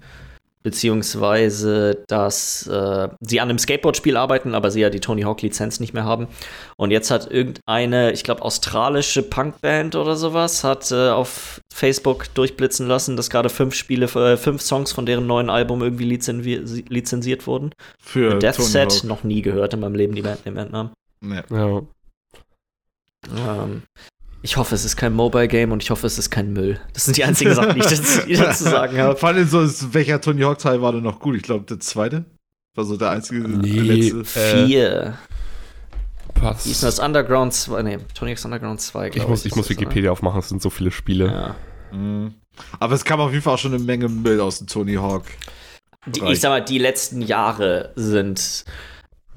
Beziehungsweise, 0.62 2.03
dass 2.07 2.68
äh, 2.68 3.07
sie 3.22 3.39
an 3.39 3.49
einem 3.49 3.60
Skateboard-Spiel 3.60 4.18
arbeiten, 4.18 4.53
aber 4.53 4.72
sie 4.72 4.82
ja 4.82 4.89
die 4.89 4.99
Tony 4.99 5.22
Hawk-Lizenz 5.22 5.80
nicht 5.80 5.93
mehr 5.93 6.03
haben. 6.03 6.28
Und 6.76 6.91
jetzt 6.91 7.12
hat 7.12 7.32
irgendeine, 7.32 8.12
ich 8.12 8.26
glaube, 8.26 8.41
australische 8.41 9.24
Punkband 9.24 9.95
oder 9.95 10.18
sowas, 10.18 10.66
hat 10.66 10.91
äh, 10.91 11.10
auf 11.10 11.62
Facebook 11.74 12.34
durchblitzen 12.34 12.88
lassen, 12.88 13.16
dass 13.16 13.30
gerade 13.30 13.49
fünf 13.49 13.74
Spiele, 13.74 14.07
äh, 14.07 14.36
fünf 14.36 14.62
Songs 14.62 14.91
von 14.91 15.05
deren 15.05 15.28
neuen 15.28 15.49
Album 15.49 15.82
irgendwie 15.82 16.05
lizenzi 16.05 16.84
lizenziert 16.89 17.47
wurden. 17.47 17.72
Für 17.97 18.38
Death 18.38 18.57
Tony 18.57 18.68
Set 18.68 18.91
Hawk. 18.91 19.03
noch 19.05 19.24
nie 19.24 19.41
gehört 19.41 19.74
in 19.74 19.80
meinem 19.80 19.95
Leben, 19.95 20.14
die 20.14 20.24
Band, 20.24 20.45
den 20.45 20.55
Bandnamen. 20.55 20.91
Nee. 21.22 21.41
Ja. 21.49 21.82
Ähm, 23.38 23.84
ich 24.41 24.57
hoffe, 24.57 24.75
es 24.75 24.85
ist 24.85 24.95
kein 24.95 25.13
Mobile-Game 25.13 25.71
und 25.71 25.83
ich 25.83 25.89
hoffe, 25.91 26.07
es 26.07 26.17
ist 26.17 26.29
kein 26.29 26.53
Müll. 26.53 26.79
Das 26.93 27.05
sind 27.05 27.17
die 27.17 27.23
einzigen 27.23 27.53
Sachen, 27.53 27.73
die 27.75 27.79
ich 27.79 27.85
dazu, 27.87 28.21
ich 28.27 28.37
sagen 28.39 28.97
habe. 28.97 29.15
Vor 29.15 29.29
allem 29.29 29.47
so, 29.47 29.61
ist- 29.61 29.93
welcher 29.93 30.21
Tony 30.21 30.41
Hawk 30.41 30.59
Teil 30.59 30.81
war 30.81 30.91
denn 30.93 31.03
noch 31.03 31.19
gut? 31.19 31.35
Ich 31.35 31.43
glaube, 31.43 31.65
der 31.65 31.79
zweite 31.79 32.25
war 32.75 32.85
so 32.85 32.95
der 32.97 33.09
einzige, 33.11 33.47
Nee, 33.47 33.73
der 33.73 33.83
letzte. 33.83 34.39
Äh, 34.39 34.65
Vier. 34.67 35.17
Pass. 36.35 36.65
Wie 36.65 36.71
ist 36.71 36.83
das 36.83 36.99
Underground 36.99 37.53
2? 37.53 37.81
Nee, 37.83 37.97
Tony 38.13 38.31
Hawk's 38.31 38.45
Underground 38.45 38.79
2, 38.79 39.07
ich 39.07 39.13
glaube 39.13 39.29
muss, 39.29 39.45
ich 39.45 39.55
muss 39.55 39.65
ist 39.69 39.71
das, 39.71 39.81
Wikipedia 39.81 40.11
aufmachen, 40.11 40.39
es 40.39 40.49
sind 40.49 40.61
so 40.61 40.69
viele 40.69 40.91
Spiele. 40.91 41.25
oder? 41.25 41.55
Ja. 41.91 41.97
Mhm. 41.97 42.33
Aber 42.79 42.93
es 42.95 43.03
kam 43.03 43.19
auf 43.19 43.31
jeden 43.31 43.41
Fall 43.43 43.55
auch 43.55 43.59
schon 43.59 43.73
eine 43.73 43.83
Menge 43.83 44.07
Müll 44.07 44.39
aus 44.39 44.59
dem 44.59 44.67
Tony 44.67 44.95
Hawk. 44.95 45.23
Die, 46.05 46.21
ich 46.31 46.39
sag 46.39 46.49
mal, 46.49 46.63
die 46.63 46.77
letzten 46.77 47.21
Jahre 47.21 47.91
sind 47.95 48.63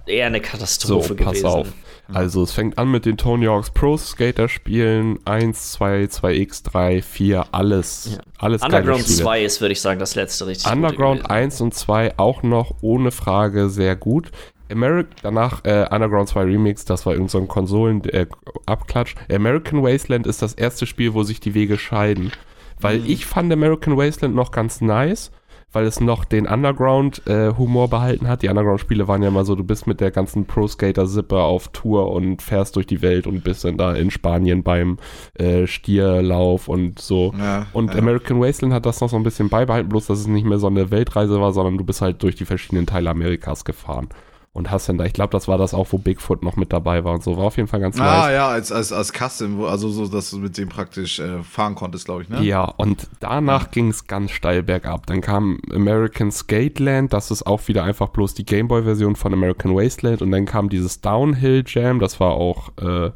eher 0.07 0.27
eine 0.27 0.41
Katastrophe 0.41 1.09
So, 1.09 1.15
pass 1.17 1.27
gewesen. 1.29 1.47
auf. 1.47 1.69
Also 2.13 2.43
es 2.43 2.53
fängt 2.53 2.79
an 2.79 2.91
mit 2.91 3.07
den 3.07 3.17
Tony 3.17 3.47
Hawk's 3.47 3.71
Pro 3.71 3.97
Skater 3.97 4.49
Spielen 4.49 5.19
1, 5.25 5.73
2, 5.73 6.05
2X, 6.05 6.65
3, 6.65 7.01
4, 7.03 7.47
alles. 7.53 8.11
Ja. 8.17 8.23
Alles 8.39 8.63
Underground 8.63 9.03
Spiele. 9.03 9.23
2 9.23 9.45
ist, 9.45 9.61
würde 9.61 9.73
ich 9.73 9.81
sagen, 9.81 9.99
das 10.01 10.15
letzte 10.15 10.47
richtig 10.47 10.71
Underground 10.71 11.21
gewesen. 11.21 11.31
1 11.31 11.61
und 11.63 11.75
2 11.75 12.19
auch 12.19 12.43
noch 12.43 12.75
ohne 12.83 13.11
Frage 13.13 13.69
sehr 13.71 13.97
gut. 13.97 14.31
Ameri 14.71 15.05
danach 15.23 15.65
äh, 15.65 15.87
Underground 15.91 16.29
2 16.29 16.43
Remix, 16.45 16.85
das 16.85 17.05
war 17.07 17.13
irgendein 17.13 17.29
so 17.43 17.45
Konsolen-Abklatsch. 17.47 19.15
American 19.31 19.83
Wasteland 19.83 20.27
ist 20.27 20.43
das 20.43 20.55
erste 20.55 20.87
Spiel, 20.87 21.15
wo 21.15 21.23
sich 21.23 21.41
die 21.41 21.55
Wege 21.55 21.79
scheiden. 21.79 22.33
Weil 22.81 22.99
Mhm. 22.99 23.07
ich 23.07 23.27
fand 23.27 23.53
American 23.53 23.97
Wasteland 23.97 24.35
noch 24.35 24.51
ganz 24.51 24.81
nice, 24.81 25.31
weil 25.73 25.87
es 25.87 26.01
noch 26.01 26.25
den 26.25 26.47
Underground-Humor 26.47 27.89
behalten 27.89 28.29
hat. 28.29 28.43
Die 28.43 28.49
Underground-Spiele 28.49 29.09
waren 29.09 29.23
ja 29.23 29.29
immer 29.29 29.45
so, 29.45 29.55
du 29.55 29.65
bist 29.65 29.87
mit 29.87 30.01
der 30.01 30.11
ganzen 30.11 30.47
Pro-Skater-Sippe 30.47 31.39
auf 31.41 31.69
Tour 31.69 32.13
und 32.13 32.43
fährst 32.43 32.77
durch 32.77 32.87
die 32.87 33.03
Welt 33.03 33.27
und 33.27 33.43
bist 33.45 33.65
dann 33.65 33.77
da 33.77 33.95
in 33.95 34.11
Spanien 34.11 34.63
beim 34.63 34.99
äh, 35.35 35.67
Stierlauf 35.67 36.69
und 36.69 36.99
so. 36.99 37.33
Ja, 37.39 37.67
Und 37.73 37.93
ja. 37.93 37.99
American 37.99 38.41
Wasteland 38.41 38.75
hat 38.75 38.87
das 38.87 39.01
noch 39.01 39.09
so 39.09 39.17
ein 39.17 39.23
bisschen 39.23 39.49
beibehalten, 39.49 39.89
bloß 39.89 40.07
dass 40.07 40.21
es 40.21 40.27
nicht 40.27 40.47
mehr 40.47 40.59
so 40.59 40.67
eine 40.67 40.91
Weltreise 40.91 41.41
war, 41.41 41.53
sondern 41.53 41.79
du 41.79 41.85
bist 41.85 42.03
halt 42.03 42.23
durch 42.23 42.35
die 42.35 42.45
verschiedenen 42.45 42.87
Teile 42.87 43.11
Amerikas 43.11 43.65
gefahren. 43.65 44.09
Und 44.55 44.71
hast 44.71 44.87
dann 44.87 44.99
da, 44.99 45.07
ich 45.07 45.15
glaube, 45.15 45.31
das 45.31 45.49
war 45.49 45.57
das 45.57 45.73
auch, 45.73 45.89
wo 45.93 45.99
Bigfoot 45.99 46.43
noch 46.43 46.57
mit 46.57 46.75
dabei 46.75 47.05
war 47.05 47.15
und 47.15 47.23
so. 47.23 47.39
War 47.39 47.45
auf 47.45 47.57
jeden 47.57 47.69
Fall 47.71 47.81
ganz 47.81 47.99
Ah, 47.99 48.25
nice. 48.27 48.33
ja, 48.35 48.49
als, 48.49 48.71
als, 48.71 48.93
als 48.93 49.11
Custom, 49.11 49.65
also 49.65 49.89
so, 49.89 50.07
dass 50.09 50.31
du 50.31 50.37
mit 50.41 50.59
dem 50.59 50.69
praktisch 50.69 51.21
äh, 51.21 51.43
fahren 51.43 51.75
konntest, 51.75 52.05
glaube 52.05 52.23
ich, 52.25 52.29
ne? 52.29 52.43
Ja, 52.43 52.65
und 52.65 53.09
danach 53.21 53.71
ging 53.71 53.89
es 53.89 54.07
ganz 54.07 54.31
steil 54.31 54.63
bergab. 54.63 55.07
Dann 55.07 55.23
kam 55.23 55.59
American 55.73 56.31
Skateland, 56.31 57.15
das 57.15 57.31
ist 57.31 57.47
auch 57.47 57.67
wieder 57.67 57.85
einfach 57.85 58.09
bloß 58.11 58.35
die 58.35 58.45
Gameboy-Version 58.45 59.17
von 59.17 59.33
American 59.33 59.75
Wasteland. 59.75 60.21
Und 60.21 60.31
dann 60.33 60.45
kam 60.45 60.69
dieses 60.69 61.01
Downhill 61.01 61.65
Jam, 61.67 61.99
das 61.99 62.21
war 62.21 62.33
auch 62.33 62.69
äh, 62.77 63.11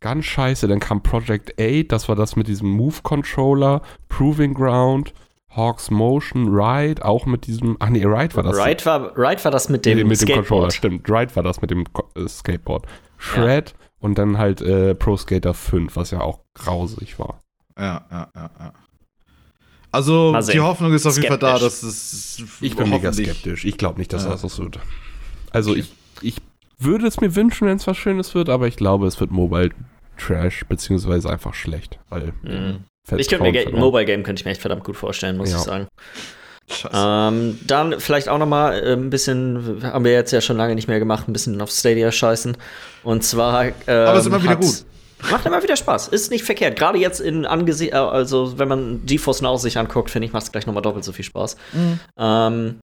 ganz 0.00 0.24
scheiße. 0.24 0.66
Dann 0.66 0.80
kam 0.80 1.00
Project 1.04 1.60
8, 1.60 1.92
das 1.92 2.08
war 2.08 2.16
das 2.16 2.34
mit 2.34 2.48
diesem 2.48 2.70
Move-Controller, 2.70 3.82
Proving 4.08 4.54
Ground, 4.54 5.14
Hawks 5.50 5.90
Motion, 5.90 6.48
Ride, 6.48 7.04
auch 7.04 7.26
mit 7.26 7.46
diesem, 7.46 7.76
ach 7.80 7.88
nee, 7.88 8.04
Ride 8.04 8.36
war 8.36 8.42
das. 8.44 8.56
Ride 8.64 8.84
war, 8.86 9.16
Ride 9.18 9.44
war 9.44 9.50
das 9.50 9.68
mit 9.68 9.84
dem, 9.84 9.98
Nee, 9.98 10.04
mit 10.04 10.20
dem 10.20 10.28
Controller, 10.36 10.70
Skateboard. 10.70 10.72
stimmt. 10.72 11.10
Ride 11.10 11.36
war 11.36 11.42
das 11.42 11.60
mit 11.60 11.70
dem 11.70 11.92
Ko 11.92 12.08
äh, 12.16 12.28
Skateboard. 12.28 12.86
Shred 13.18 13.74
und 13.98 14.16
dann 14.18 14.38
halt 14.38 14.60
äh, 14.62 14.94
Pro 14.94 15.16
Skater 15.16 15.52
5, 15.54 15.94
was 15.96 16.12
ja 16.12 16.20
auch 16.20 16.40
grausig 16.54 17.18
war. 17.18 17.40
Ja, 17.76 18.06
ja, 18.10 18.28
ja, 18.34 18.50
ja. 18.58 18.72
Also, 19.92 20.36
die 20.52 20.60
Hoffnung 20.60 20.92
ist 20.92 21.04
auf 21.04 21.16
jeden 21.16 21.26
Fall 21.26 21.38
da, 21.38 21.56
Skeptisch. 21.58 21.80
dass 21.80 21.82
es. 21.82 22.44
Ich 22.60 22.76
bin 22.76 22.88
mega 22.90 23.12
skeptisch. 23.12 23.64
Ich 23.64 23.76
glaube 23.76 23.98
nicht, 23.98 24.12
dass 24.12 24.22
Ja. 24.24 24.30
das 24.30 24.42
so 24.42 24.62
wird. 24.62 24.78
Also 25.50 25.74
ich, 25.74 25.92
ich 26.22 26.36
würde 26.78 27.08
es 27.08 27.20
mir 27.20 27.34
wünschen, 27.34 27.66
wenn 27.66 27.76
es 27.76 27.88
was 27.88 27.96
Schönes 27.96 28.32
wird, 28.36 28.48
aber 28.48 28.68
ich 28.68 28.76
glaube, 28.76 29.08
es 29.08 29.18
wird 29.18 29.32
Mobile 29.32 29.70
Trash, 30.16 30.64
beziehungsweise 30.68 31.28
einfach 31.28 31.54
schlecht. 31.54 31.98
Weil 32.08 32.32
Mhm. 32.42 32.84
Vertrauen 33.04 33.20
Ich 33.20 33.28
könnte 33.28 33.44
mir 33.50 33.64
Ga-. 33.64 33.70
Mobile 33.78 34.04
Game 34.04 34.22
könnte 34.22 34.40
ich 34.40 34.44
mir 34.44 34.52
echt 34.52 34.60
verdammt 34.60 34.84
gut 34.84 34.96
vorstellen, 34.96 35.36
muss 35.36 35.50
Ja. 35.50 35.58
ich 35.58 35.62
sagen. 35.64 35.88
Ähm, 36.92 37.58
dann 37.66 37.98
vielleicht 37.98 38.28
auch 38.28 38.38
noch 38.38 38.46
mal 38.46 38.72
äh, 38.78 38.92
ein 38.92 39.10
bisschen, 39.10 39.82
haben 39.82 40.04
wir 40.04 40.12
jetzt 40.12 40.30
ja 40.32 40.40
schon 40.40 40.56
lange 40.56 40.74
nicht 40.76 40.86
mehr 40.86 41.00
gemacht, 41.00 41.28
ein 41.28 41.32
bisschen 41.32 41.60
auf 41.60 41.70
Stadia 41.70 42.12
scheißen. 42.12 42.56
Und 43.02 43.24
zwar. 43.24 43.64
Ähm, 43.66 43.72
Aber 43.88 44.14
es 44.14 44.20
ist 44.20 44.26
immer 44.26 44.42
wieder 44.42 44.56
gut. 44.56 44.84
Macht 45.30 45.44
immer 45.44 45.62
wieder 45.62 45.76
Spaß. 45.76 46.08
Ist 46.08 46.30
nicht 46.30 46.44
verkehrt. 46.44 46.78
Gerade 46.78 46.96
jetzt 46.98 47.20
in 47.20 47.44
angesichts, 47.44 47.94
also 47.94 48.58
wenn 48.58 48.68
man 48.68 49.02
GeForce 49.04 49.42
Now 49.42 49.56
sich 49.58 49.76
anguckt, 49.78 50.10
finde 50.10 50.26
ich, 50.26 50.32
macht 50.32 50.44
es 50.44 50.52
gleich 50.52 50.66
noch 50.66 50.72
mal 50.72 50.80
doppelt 50.80 51.04
so 51.04 51.12
viel 51.12 51.24
Spaß. 51.24 51.56
Mhm. 51.72 52.00
Ähm, 52.18 52.80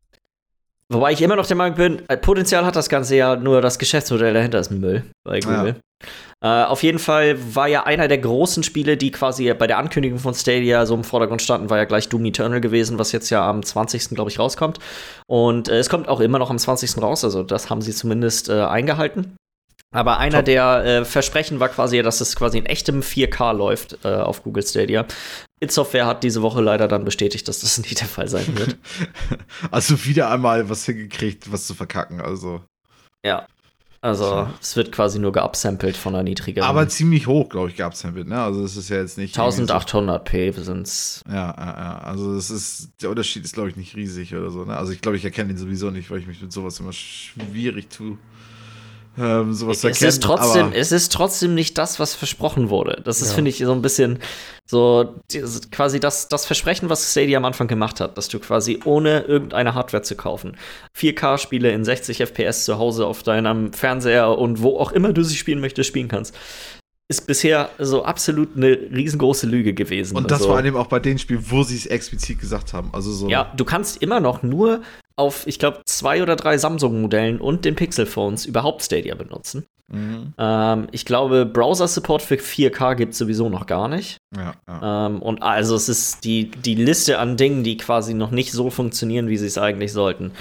wobei 0.90 1.12
ich 1.12 1.22
immer 1.22 1.36
noch 1.36 1.48
der 1.48 1.58
Meinung 1.58 1.78
bin, 1.78 2.02
äh, 2.08 2.18
Potenzial 2.18 2.66
hat 2.66 2.76
das 2.76 2.90
Ganze 2.90 3.16
ja, 3.16 3.36
nur 3.36 3.62
das 3.62 3.80
Geschäftsmodell 3.80 4.34
dahinter 4.34 4.60
ist 4.60 4.72
Müll 4.72 5.04
bei 5.24 5.40
Google. 5.40 5.76
Ja. 5.76 5.82
Äh, 6.40 6.66
auf 6.66 6.84
jeden 6.84 7.00
Fall 7.00 7.38
war 7.56 7.68
ja 7.68 7.84
einer 7.84 8.08
der 8.08 8.20
großen 8.20 8.62
Spiele, 8.62 8.96
die 8.96 9.12
quasi 9.12 9.52
bei 9.54 9.66
der 9.66 9.80
Ankündigung 9.80 10.20
von 10.20 10.36
Stadia 10.36 10.86
so 10.86 10.94
im 10.94 11.04
Vordergrund 11.04 11.42
standen, 11.42 11.70
war 11.70 11.78
ja 11.78 11.86
gleich 11.86 12.10
Doom 12.10 12.26
Eternal 12.26 12.62
gewesen, 12.62 13.00
was 13.00 13.12
jetzt 13.12 13.32
ja 13.32 13.48
am 13.48 13.64
20. 13.64 14.10
glaube 14.10 14.30
ich 14.30 14.38
rauskommt. 14.38 14.78
Und 15.26 15.70
äh, 15.70 15.80
es 15.80 15.90
kommt 15.90 16.08
auch 16.08 16.20
immer 16.20 16.38
noch 16.38 16.52
am 16.52 16.60
20. 16.60 17.02
raus, 17.02 17.24
also 17.24 17.42
das 17.42 17.70
haben 17.70 17.82
sie 17.82 17.94
zumindest 17.94 18.50
äh, 18.50 18.62
eingehalten. 18.62 19.36
Aber 19.92 20.18
einer 20.20 20.40
Top. 20.40 20.46
der 20.46 20.86
äh, 20.86 21.06
Versprechen 21.06 21.60
war 21.60 21.70
quasi, 21.70 22.02
dass 22.02 22.22
es 22.22 22.36
quasi 22.36 22.58
in 22.58 22.66
echtem 22.66 23.02
4K 23.02 23.54
läuft 23.54 23.98
äh, 24.04 24.10
auf 24.10 24.44
Google 24.44 24.64
Stadia. 24.64 25.06
It 25.60 25.72
Software 25.72 26.06
hat 26.06 26.24
diese 26.24 26.42
Woche 26.42 26.62
leider 26.62 26.88
dann 26.88 27.04
bestätigt, 27.06 27.48
dass 27.48 27.60
das 27.60 27.78
nicht 27.84 28.00
der 28.00 28.08
Fall 28.08 28.28
sein 28.28 28.58
wird. 28.58 28.78
also 29.72 30.06
wieder 30.06 30.32
einmal 30.32 30.70
was 30.70 30.86
hingekriegt, 30.86 31.52
was 31.52 31.68
zu 31.68 31.74
verkacken, 31.74 32.22
also. 32.22 32.62
Ja, 33.26 33.48
also 34.00 34.48
es 34.62 34.76
wird 34.76 34.92
quasi 34.92 35.18
nur 35.18 35.32
geupsampelt 35.32 35.98
von 35.98 36.14
einer 36.14 36.24
niedrigeren. 36.24 36.70
Aber 36.70 36.88
ziemlich 36.88 37.26
hoch, 37.26 37.50
glaube 37.50 37.70
ich, 37.70 37.76
geupsampelt, 37.76 38.28
ne? 38.28 38.40
Also 38.40 38.64
es 38.64 38.78
ist 38.78 38.90
ja 38.90 38.98
jetzt 38.98 39.18
nicht 39.18 39.38
1800p 39.38 40.62
sind's. 40.62 41.24
Ja, 41.28 41.34
ja, 41.34 41.56
ja. 41.58 41.98
Also 42.00 42.36
es 42.36 42.52
ist 42.52 42.92
der 43.02 43.10
Unterschied 43.10 43.44
ist 43.44 43.56
glaube 43.56 43.70
ich 43.70 43.76
nicht 43.76 43.96
riesig 43.96 44.36
oder 44.36 44.52
so, 44.52 44.66
ne? 44.66 44.78
Also 44.78 44.92
ich 44.92 45.02
glaube, 45.02 45.18
ich 45.18 45.26
erkenne 45.26 45.52
ihn 45.52 45.58
sowieso 45.58 45.90
nicht, 45.90 46.12
weil 46.12 46.20
ich 46.20 46.28
mich 46.28 46.42
mit 46.42 46.54
sowas 46.54 46.80
immer 46.80 46.94
schwierig 46.94 47.90
tue 47.90 48.18
ähm, 49.18 49.54
sowas 49.54 49.78
es 49.78 49.84
erkennen. 49.84 50.10
Ist 50.10 50.24
trotzdem, 50.24 50.72
es 50.74 50.92
ist 50.92 51.12
trotzdem 51.12 51.56
nicht 51.56 51.78
das, 51.78 52.00
was 52.00 52.14
versprochen 52.16 52.70
wurde. 52.70 53.02
Das 53.04 53.22
ist, 53.22 53.30
ja. 53.30 53.36
finde 53.36 53.50
ich, 53.50 53.58
so 53.58 53.72
ein 53.72 53.82
bisschen 53.82 54.20
so 54.66 55.16
quasi 55.72 56.00
das, 56.00 56.28
das 56.28 56.46
Versprechen, 56.46 56.90
was 56.90 57.12
Stadia 57.12 57.38
am 57.38 57.46
Anfang 57.46 57.68
gemacht 57.68 58.00
hat, 58.00 58.18
dass 58.18 58.28
du 58.28 58.40
quasi 58.40 58.80
ohne 58.86 59.22
irgendeine 59.22 59.74
Hardware 59.74 60.04
zu 60.04 60.16
kaufen 60.16 60.58
4K-Spiele 60.98 61.72
in 61.72 61.86
60 61.86 62.22
FPS 62.22 62.66
zu 62.66 62.78
Hause 62.78 63.06
auf 63.06 63.24
deinem 63.24 63.74
Fernseher 63.74 64.38
und 64.38 64.62
wo 64.62 64.78
auch 64.78 64.92
immer 64.92 65.14
du 65.14 65.24
sie 65.24 65.38
spielen 65.38 65.62
möchtest, 65.62 65.88
spielen 65.88 66.10
kannst 66.10 66.36
ist 67.10 67.26
bisher 67.26 67.70
so 67.80 68.04
absolut 68.04 68.58
eine 68.58 68.68
riesengroße 68.68 69.48
Lüge 69.48 69.74
gewesen. 69.74 70.18
Und 70.18 70.30
das 70.30 70.40
also, 70.40 70.50
vor 70.50 70.58
allem 70.58 70.76
auch 70.76 70.88
bei 70.88 71.00
den 71.00 71.18
Spielen, 71.18 71.44
wo 71.50 71.64
sie 71.64 71.78
es 71.78 71.86
explizit 71.86 72.40
gesagt 72.40 72.74
haben. 72.74 72.90
Also 72.94 73.12
so. 73.12 73.30
Ja, 73.30 73.54
du 73.56 73.64
kannst 73.64 74.02
immer 74.02 74.20
noch 74.20 74.44
nur 74.44 74.82
auf, 75.16 75.48
ich 75.48 75.58
glaube, 75.58 75.82
zwei 75.86 76.22
oder 76.22 76.36
drei 76.36 76.58
Samsung-Modellen 76.58 77.40
und 77.40 77.66
den 77.66 77.76
Pixel-Phones 77.76 78.46
überhaupt 78.46 78.84
Stadia 78.84 79.16
benutzen. 79.16 79.66
Mhm. 79.90 80.34
Ähm, 80.38 80.88
ich 80.92 81.06
glaube, 81.06 81.46
Browser-Support 81.46 82.22
für 82.22 82.36
4K 82.36 82.96
gibt 82.96 83.14
es 83.14 83.20
sowieso 83.20 83.50
noch 83.50 83.66
gar 83.66 83.88
nicht. 83.88 84.18
Ja, 84.36 84.54
ja. 84.68 85.08
Ähm, 85.08 85.22
und 85.22 85.42
also 85.42 85.76
es 85.76 85.88
ist 85.88 86.26
die, 86.26 86.52
die 86.52 86.76
Liste 86.76 87.20
an 87.20 87.38
Dingen, 87.38 87.64
die 87.64 87.78
quasi 87.78 88.14
noch 88.14 88.32
nicht 88.32 88.52
so 88.52 88.70
funktionieren, 88.70 89.30
wie 89.30 89.38
sie 89.38 89.48
es 89.48 89.58
eigentlich 89.58 89.94
sollten, 89.94 90.32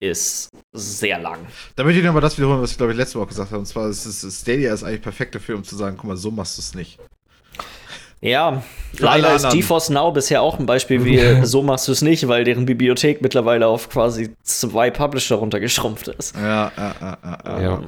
ist 0.00 0.50
sehr 0.72 1.20
lang. 1.20 1.38
Da 1.76 1.84
möchte 1.84 2.00
ich 2.00 2.04
nochmal 2.06 2.22
das 2.22 2.36
wiederholen, 2.36 2.60
was 2.60 2.72
ich 2.72 2.78
glaube 2.78 2.92
ich 2.92 2.98
letzte 2.98 3.20
Woche 3.20 3.28
gesagt 3.28 3.50
habe. 3.50 3.60
Und 3.60 3.66
zwar 3.66 3.88
ist 3.88 4.40
Stadia 4.40 4.74
ist 4.74 4.82
eigentlich 4.82 5.02
perfekt 5.02 5.36
dafür, 5.36 5.56
um 5.56 5.62
zu 5.62 5.76
sagen, 5.76 5.96
guck 5.96 6.08
mal, 6.08 6.16
so 6.16 6.32
machst 6.32 6.58
du 6.58 6.62
es 6.62 6.74
nicht. 6.74 6.98
Ja, 8.20 8.62
leider 8.98 9.34
ist 9.34 9.50
GeForce 9.50 9.90
Now 9.90 10.10
bisher 10.10 10.42
auch 10.42 10.58
ein 10.58 10.66
Beispiel, 10.66 11.04
wie 11.04 11.20
so 11.44 11.62
machst 11.62 11.86
du 11.86 11.92
es 11.92 12.02
nicht, 12.02 12.26
weil 12.26 12.44
deren 12.44 12.66
Bibliothek 12.66 13.22
mittlerweile 13.22 13.68
auf 13.68 13.88
quasi 13.90 14.34
zwei 14.42 14.90
Publisher 14.90 15.36
runtergeschrumpft 15.36 16.08
ist. 16.08 16.34
Ja, 16.34 16.72
ja, 16.76 16.94
ja, 17.00 17.18
ja. 17.44 17.60
ja. 17.60 17.82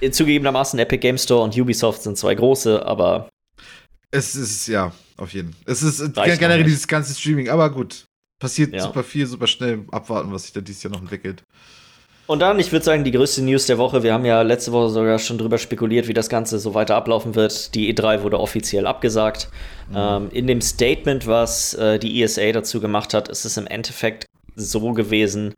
Zugegebenermaßen 0.00 0.78
Epic 0.78 0.98
Game 0.98 1.18
Store 1.18 1.42
und 1.42 1.56
Ubisoft 1.56 2.02
sind 2.02 2.16
zwei 2.16 2.34
große, 2.34 2.84
aber. 2.84 3.28
Es 4.10 4.34
ist, 4.36 4.66
ja, 4.68 4.92
auf 5.16 5.32
jeden 5.32 5.52
Fall. 5.52 5.62
Es 5.66 5.82
ist 5.82 6.14
generell 6.14 6.64
dieses 6.64 6.86
ganze 6.86 7.14
Streaming, 7.14 7.48
aber 7.48 7.70
gut. 7.70 8.04
Passiert 8.38 8.74
ja. 8.74 8.82
super 8.82 9.02
viel, 9.02 9.26
super 9.26 9.46
schnell. 9.46 9.84
Abwarten, 9.90 10.32
was 10.32 10.42
sich 10.42 10.52
da 10.52 10.60
dieses 10.60 10.82
Jahr 10.82 10.92
noch 10.92 11.00
entwickelt. 11.00 11.42
Und 12.26 12.40
dann, 12.40 12.58
ich 12.58 12.72
würde 12.72 12.84
sagen, 12.84 13.04
die 13.04 13.12
größte 13.12 13.42
News 13.42 13.66
der 13.66 13.78
Woche. 13.78 14.02
Wir 14.02 14.12
haben 14.12 14.24
ja 14.24 14.42
letzte 14.42 14.72
Woche 14.72 14.90
sogar 14.90 15.18
schon 15.18 15.38
drüber 15.38 15.58
spekuliert, 15.58 16.08
wie 16.08 16.12
das 16.12 16.28
Ganze 16.28 16.58
so 16.58 16.74
weiter 16.74 16.96
ablaufen 16.96 17.36
wird. 17.36 17.74
Die 17.74 17.94
E3 17.94 18.22
wurde 18.22 18.40
offiziell 18.40 18.86
abgesagt. 18.86 19.48
Mhm. 19.90 19.96
Ähm, 19.96 20.28
in 20.32 20.46
dem 20.48 20.60
Statement, 20.60 21.26
was 21.26 21.74
äh, 21.74 21.98
die 21.98 22.22
ESA 22.22 22.50
dazu 22.50 22.80
gemacht 22.80 23.14
hat, 23.14 23.28
ist 23.28 23.44
es 23.44 23.56
im 23.56 23.66
Endeffekt 23.66 24.26
so 24.56 24.92
gewesen, 24.92 25.54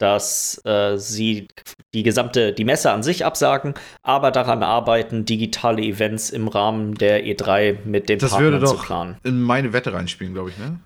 dass 0.00 0.60
äh, 0.64 0.96
sie 0.96 1.48
die 1.92 2.02
gesamte, 2.02 2.52
die 2.52 2.64
Messe 2.64 2.90
an 2.90 3.02
sich 3.02 3.24
absagen, 3.24 3.74
aber 4.02 4.30
daran 4.30 4.62
arbeiten, 4.62 5.24
digitale 5.24 5.82
Events 5.82 6.30
im 6.30 6.48
Rahmen 6.48 6.94
der 6.94 7.24
E3 7.24 7.78
mit 7.84 8.08
dem 8.08 8.18
das 8.18 8.30
Partnern 8.30 8.66
zu 8.66 8.76
planen. 8.76 9.16
In 9.24 9.42
meine 9.42 9.72
Wette 9.72 9.92
reinspielen, 9.92 10.32
glaube 10.32 10.50
ich, 10.50 10.58
ne? 10.58 10.80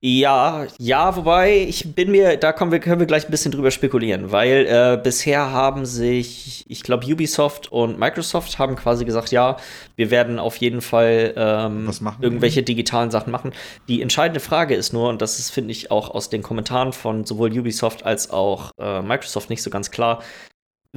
Ja, 0.00 0.66
ja, 0.78 1.16
wobei 1.16 1.56
ich 1.56 1.94
bin 1.94 2.10
mir, 2.10 2.36
da 2.36 2.52
kommen 2.52 2.70
wir, 2.70 2.80
können 2.80 3.00
wir 3.00 3.06
gleich 3.06 3.24
ein 3.24 3.30
bisschen 3.30 3.50
drüber 3.50 3.70
spekulieren, 3.70 4.30
weil 4.30 4.66
äh, 4.66 5.00
bisher 5.02 5.50
haben 5.50 5.86
sich, 5.86 6.64
ich 6.68 6.82
glaube, 6.82 7.06
Ubisoft 7.06 7.72
und 7.72 7.98
Microsoft 7.98 8.58
haben 8.58 8.76
quasi 8.76 9.06
gesagt, 9.06 9.32
ja, 9.32 9.56
wir 9.96 10.10
werden 10.10 10.38
auf 10.38 10.56
jeden 10.58 10.82
Fall 10.82 11.32
ähm, 11.36 11.90
irgendwelche 12.20 12.62
digitalen 12.62 13.10
Sachen 13.10 13.30
machen. 13.30 13.52
Die 13.88 14.02
entscheidende 14.02 14.40
Frage 14.40 14.74
ist 14.74 14.92
nur, 14.92 15.08
und 15.08 15.22
das 15.22 15.38
ist, 15.38 15.50
finde 15.50 15.72
ich, 15.72 15.90
auch 15.90 16.10
aus 16.10 16.28
den 16.28 16.42
Kommentaren 16.42 16.92
von 16.92 17.24
sowohl 17.24 17.58
Ubisoft 17.58 18.04
als 18.04 18.30
auch 18.30 18.72
äh, 18.78 19.00
Microsoft 19.00 19.48
nicht 19.48 19.62
so 19.62 19.70
ganz 19.70 19.90
klar, 19.90 20.22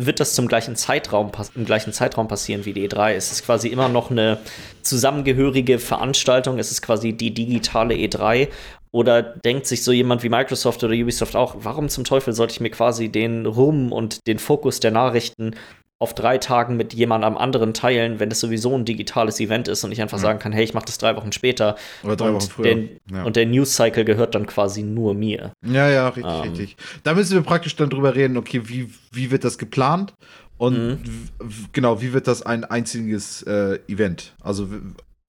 wird 0.02 0.22
das 0.22 0.34
zum 0.34 0.48
gleichen 0.48 0.78
Zeitraum 0.78 1.32
im 1.56 1.66
gleichen 1.66 1.92
Zeitraum 1.92 2.30
passieren 2.30 2.66
wie 2.66 2.72
die 2.72 2.88
E3? 2.88 3.14
Es 3.14 3.34
ist 3.34 3.46
quasi 3.46 3.68
immer 3.68 3.90
noch 3.90 4.12
eine 4.12 4.38
zusammengehörige 4.82 5.78
Veranstaltung. 5.78 6.58
Es 6.58 6.72
ist 6.72 6.82
quasi 6.82 7.12
die 7.12 7.34
digitale 7.34 7.96
E3 7.96 8.48
oder 8.92 9.22
denkt 9.22 9.68
sich 9.68 9.84
so 9.84 9.92
jemand 9.92 10.24
wie 10.24 10.30
Microsoft 10.30 10.84
oder 10.84 10.94
Ubisoft 10.94 11.36
auch, 11.36 11.58
warum 11.60 11.90
zum 11.90 12.04
Teufel 12.04 12.34
sollte 12.34 12.54
ich 12.54 12.60
mir 12.60 12.72
quasi 12.72 13.10
den 13.10 13.46
Ruhm 13.46 13.92
und 13.92 14.26
den 14.28 14.40
Fokus 14.40 14.80
der 14.80 14.92
Nachrichten 14.92 15.56
auf 16.02 16.14
drei 16.14 16.38
Tagen 16.38 16.78
mit 16.78 16.94
jemand 16.94 17.26
am 17.26 17.38
anderen 17.38 17.74
teilen, 17.74 18.22
wenn 18.22 18.32
es 18.32 18.40
sowieso 18.40 18.74
ein 18.74 18.86
digitales 18.86 19.42
Event 19.42 19.68
ist 19.68 19.84
und 19.84 19.92
ich 19.92 20.02
einfach 20.02 20.18
ja. 20.18 20.22
sagen 20.22 20.40
kann, 20.40 20.54
hey, 20.54 20.64
ich 20.64 20.74
mache 20.74 20.86
das 20.86 20.98
drei 20.98 21.16
Wochen 21.18 21.34
später. 21.34 21.76
Oder 22.04 22.16
drei 22.16 22.34
Wochen 22.34 22.50
früher. 22.50 22.64
Den, 22.64 23.00
ja. 23.12 23.24
Und 23.24 23.36
der 23.36 23.46
News-Cycle 23.46 24.06
gehört 24.06 24.34
dann 24.34 24.48
quasi 24.48 24.82
nur 24.82 25.14
mir. 25.14 25.52
Ja, 25.62 25.90
ja, 25.90 26.08
richtig, 26.08 26.34
ähm. 26.34 26.42
richtig. 26.42 26.78
Da 27.04 27.14
müssen 27.14 27.34
wir 27.34 27.42
praktisch 27.42 27.76
dann 27.76 27.90
drüber 27.90 28.16
reden, 28.16 28.38
okay, 28.38 28.62
wie, 28.64 28.90
wie 29.12 29.30
wird 29.30 29.44
das 29.44 29.58
geplant? 29.58 30.14
Und 30.58 31.04
mhm. 31.04 31.30
genau, 31.74 32.02
wie 32.02 32.14
wird 32.14 32.28
das 32.28 32.44
ein 32.44 32.64
einziges 32.64 33.44
äh, 33.44 33.80
Event? 33.90 34.36
Also 34.42 34.70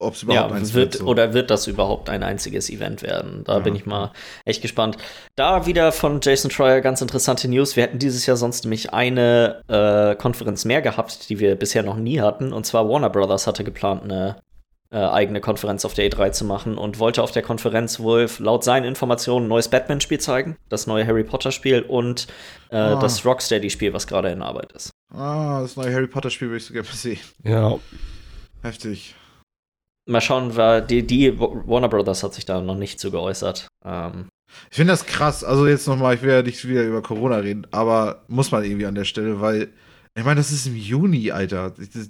ob 0.01 0.15
es 0.15 0.23
überhaupt 0.23 0.51
ja, 0.51 0.55
eins 0.55 0.73
wird. 0.73 0.95
So. 0.95 1.05
Oder 1.05 1.33
wird 1.33 1.51
das 1.51 1.67
überhaupt 1.67 2.09
ein 2.09 2.23
einziges 2.23 2.69
Event 2.69 3.01
werden? 3.01 3.43
Da 3.45 3.53
ja. 3.53 3.59
bin 3.59 3.75
ich 3.75 3.85
mal 3.85 4.11
echt 4.45 4.61
gespannt. 4.61 4.97
Da 5.35 5.65
wieder 5.65 5.91
von 5.91 6.19
Jason 6.21 6.51
Troyer 6.51 6.81
ganz 6.81 7.01
interessante 7.01 7.47
News. 7.47 7.75
Wir 7.75 7.83
hätten 7.83 7.99
dieses 7.99 8.25
Jahr 8.25 8.37
sonst 8.37 8.65
nämlich 8.65 8.93
eine 8.93 9.61
äh, 9.67 10.15
Konferenz 10.15 10.65
mehr 10.65 10.81
gehabt, 10.81 11.29
die 11.29 11.39
wir 11.39 11.55
bisher 11.55 11.83
noch 11.83 11.97
nie 11.97 12.19
hatten. 12.19 12.51
Und 12.51 12.65
zwar 12.65 12.89
Warner 12.89 13.09
Brothers 13.09 13.47
hatte 13.47 13.63
geplant, 13.63 14.03
eine 14.03 14.37
äh, 14.91 14.97
eigene 14.97 15.39
Konferenz 15.39 15.85
auf 15.85 15.93
der 15.93 16.09
E3 16.09 16.31
zu 16.31 16.45
machen 16.45 16.77
und 16.77 16.99
wollte 16.99 17.23
auf 17.23 17.31
der 17.31 17.43
Konferenz 17.43 17.99
wohl 17.99 18.27
laut 18.39 18.63
seinen 18.63 18.85
Informationen 18.85 19.45
ein 19.45 19.49
neues 19.49 19.69
Batman-Spiel 19.69 20.19
zeigen, 20.19 20.57
das 20.67 20.87
neue 20.87 21.05
Harry 21.07 21.23
Potter-Spiel 21.23 21.83
und 21.83 22.27
äh, 22.71 22.75
ah. 22.75 22.99
das 22.99 23.25
Rocksteady-Spiel, 23.25 23.93
was 23.93 24.07
gerade 24.07 24.31
in 24.31 24.41
Arbeit 24.41 24.73
ist. 24.73 24.91
Ah, 25.13 25.61
das 25.61 25.77
neue 25.77 25.93
Harry 25.93 26.07
Potter-Spiel 26.07 26.49
würde 26.49 26.57
ich 26.57 26.65
so 26.65 26.73
gerne 26.73 26.87
sehen. 26.91 27.19
Ja. 27.43 27.79
Heftig 28.63 29.15
mal 30.07 30.21
schauen, 30.21 30.51
die, 30.87 31.05
die 31.05 31.39
Warner 31.39 31.89
Brothers 31.89 32.23
hat 32.23 32.33
sich 32.33 32.45
da 32.45 32.61
noch 32.61 32.75
nicht 32.75 32.99
zu 32.99 33.11
geäußert. 33.11 33.67
Ähm, 33.85 34.29
ich 34.69 34.77
finde 34.77 34.93
das 34.93 35.05
krass. 35.05 35.43
Also 35.43 35.67
jetzt 35.67 35.87
nochmal, 35.87 36.15
ich 36.15 36.21
will 36.21 36.31
ja 36.31 36.41
nicht 36.41 36.67
wieder 36.67 36.83
über 36.83 37.01
Corona 37.01 37.37
reden, 37.37 37.67
aber 37.71 38.23
muss 38.27 38.51
man 38.51 38.63
irgendwie 38.63 38.85
an 38.85 38.95
der 38.95 39.05
Stelle, 39.05 39.39
weil 39.41 39.69
ich 40.15 40.25
meine, 40.25 40.39
das 40.39 40.51
ist 40.51 40.67
im 40.67 40.75
Juni, 40.75 41.31
Alter. 41.31 41.71
Das, 41.71 42.09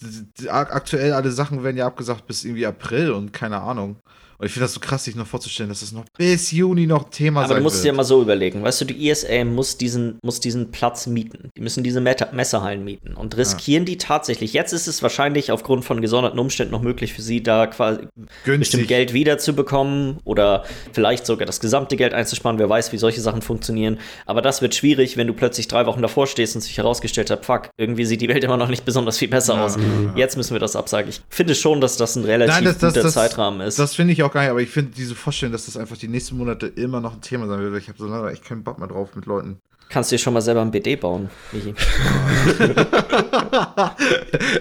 das, 0.00 0.48
aktuell 0.48 1.12
alle 1.12 1.30
Sachen 1.30 1.62
werden 1.62 1.76
ja 1.76 1.86
abgesagt 1.86 2.26
bis 2.26 2.44
irgendwie 2.44 2.66
April 2.66 3.12
und 3.12 3.32
keine 3.32 3.60
Ahnung. 3.60 4.00
Und 4.38 4.46
ich 4.46 4.52
finde 4.52 4.66
das 4.66 4.74
so 4.74 4.80
krass, 4.80 5.04
sich 5.04 5.16
noch 5.16 5.26
vorzustellen, 5.26 5.68
dass 5.68 5.80
das 5.80 5.90
noch 5.90 6.04
bis 6.16 6.52
Juni 6.52 6.86
noch 6.86 7.10
Thema 7.10 7.40
Aber 7.40 7.48
sein 7.48 7.56
wird. 7.56 7.56
Aber 7.56 7.58
du 7.58 7.62
musst 7.64 7.84
dir 7.84 7.92
mal 7.92 8.04
so 8.04 8.22
überlegen, 8.22 8.62
weißt 8.62 8.80
du, 8.80 8.84
die 8.84 9.08
ESA 9.08 9.44
muss 9.44 9.76
diesen, 9.76 10.18
muss 10.22 10.38
diesen 10.38 10.70
Platz 10.70 11.08
mieten. 11.08 11.50
Die 11.56 11.60
müssen 11.60 11.82
diese 11.82 12.00
Meta 12.00 12.28
Messehallen 12.32 12.84
mieten 12.84 13.14
und 13.14 13.36
riskieren 13.36 13.82
ja. 13.82 13.86
die 13.86 13.98
tatsächlich. 13.98 14.52
Jetzt 14.52 14.72
ist 14.72 14.86
es 14.86 15.02
wahrscheinlich 15.02 15.50
aufgrund 15.50 15.84
von 15.84 16.00
gesonderten 16.00 16.38
Umständen 16.38 16.70
noch 16.70 16.82
möglich 16.82 17.14
für 17.14 17.22
sie, 17.22 17.42
da 17.42 17.66
quasi 17.66 18.06
Günstig. 18.44 18.58
bestimmt 18.58 18.88
Geld 18.88 19.12
wiederzubekommen 19.12 20.18
oder 20.22 20.64
vielleicht 20.92 21.26
sogar 21.26 21.46
das 21.46 21.58
gesamte 21.58 21.96
Geld 21.96 22.14
einzusparen. 22.14 22.60
Wer 22.60 22.68
weiß, 22.68 22.92
wie 22.92 22.98
solche 22.98 23.20
Sachen 23.20 23.42
funktionieren. 23.42 23.98
Aber 24.24 24.40
das 24.40 24.62
wird 24.62 24.72
schwierig, 24.76 25.16
wenn 25.16 25.26
du 25.26 25.32
plötzlich 25.32 25.66
drei 25.66 25.84
Wochen 25.86 26.00
davor 26.00 26.28
stehst 26.28 26.54
und 26.54 26.60
sich 26.60 26.78
herausgestellt 26.78 27.30
hat, 27.30 27.44
fuck, 27.44 27.70
irgendwie 27.76 28.04
sieht 28.04 28.20
die 28.20 28.28
Welt 28.28 28.44
immer 28.44 28.56
noch 28.56 28.68
nicht 28.68 28.84
besonders 28.84 29.18
viel 29.18 29.28
besser 29.28 29.54
ja. 29.54 29.64
aus. 29.64 29.76
Jetzt 30.14 30.36
müssen 30.36 30.54
wir 30.54 30.60
das 30.60 30.76
absagen. 30.76 31.08
Ich 31.08 31.22
finde 31.28 31.56
schon, 31.56 31.80
dass 31.80 31.96
das 31.96 32.14
ein 32.14 32.24
relativ 32.24 32.54
Nein, 32.54 32.64
das, 32.64 32.78
das, 32.78 32.94
guter 32.94 33.02
das, 33.02 33.14
Zeitrahmen 33.14 33.62
ist. 33.62 33.80
Das 33.80 33.96
finde 33.96 34.12
ich 34.12 34.22
auch 34.22 34.27
auch 34.28 34.32
gar 34.32 34.42
nicht, 34.42 34.50
aber 34.50 34.60
ich 34.60 34.70
finde 34.70 34.92
diese 34.92 35.14
Vorstellung, 35.14 35.52
dass 35.52 35.66
das 35.66 35.76
einfach 35.76 35.96
die 35.96 36.08
nächsten 36.08 36.36
Monate 36.36 36.66
immer 36.66 37.00
noch 37.00 37.14
ein 37.14 37.20
Thema 37.20 37.46
sein 37.46 37.60
wird. 37.60 37.82
Ich 37.82 37.88
habe 37.88 37.98
so 37.98 38.06
lange 38.06 38.30
echt 38.30 38.44
keinen 38.44 38.64
Bock 38.64 38.78
mehr 38.78 38.88
drauf 38.88 39.14
mit 39.16 39.26
Leuten. 39.26 39.60
Kannst 39.90 40.10
du 40.10 40.16
dir 40.16 40.20
schon 40.20 40.34
mal 40.34 40.42
selber 40.42 40.60
ein 40.60 40.70
BD 40.70 40.96
bauen, 40.96 41.30
Michi. 41.50 41.74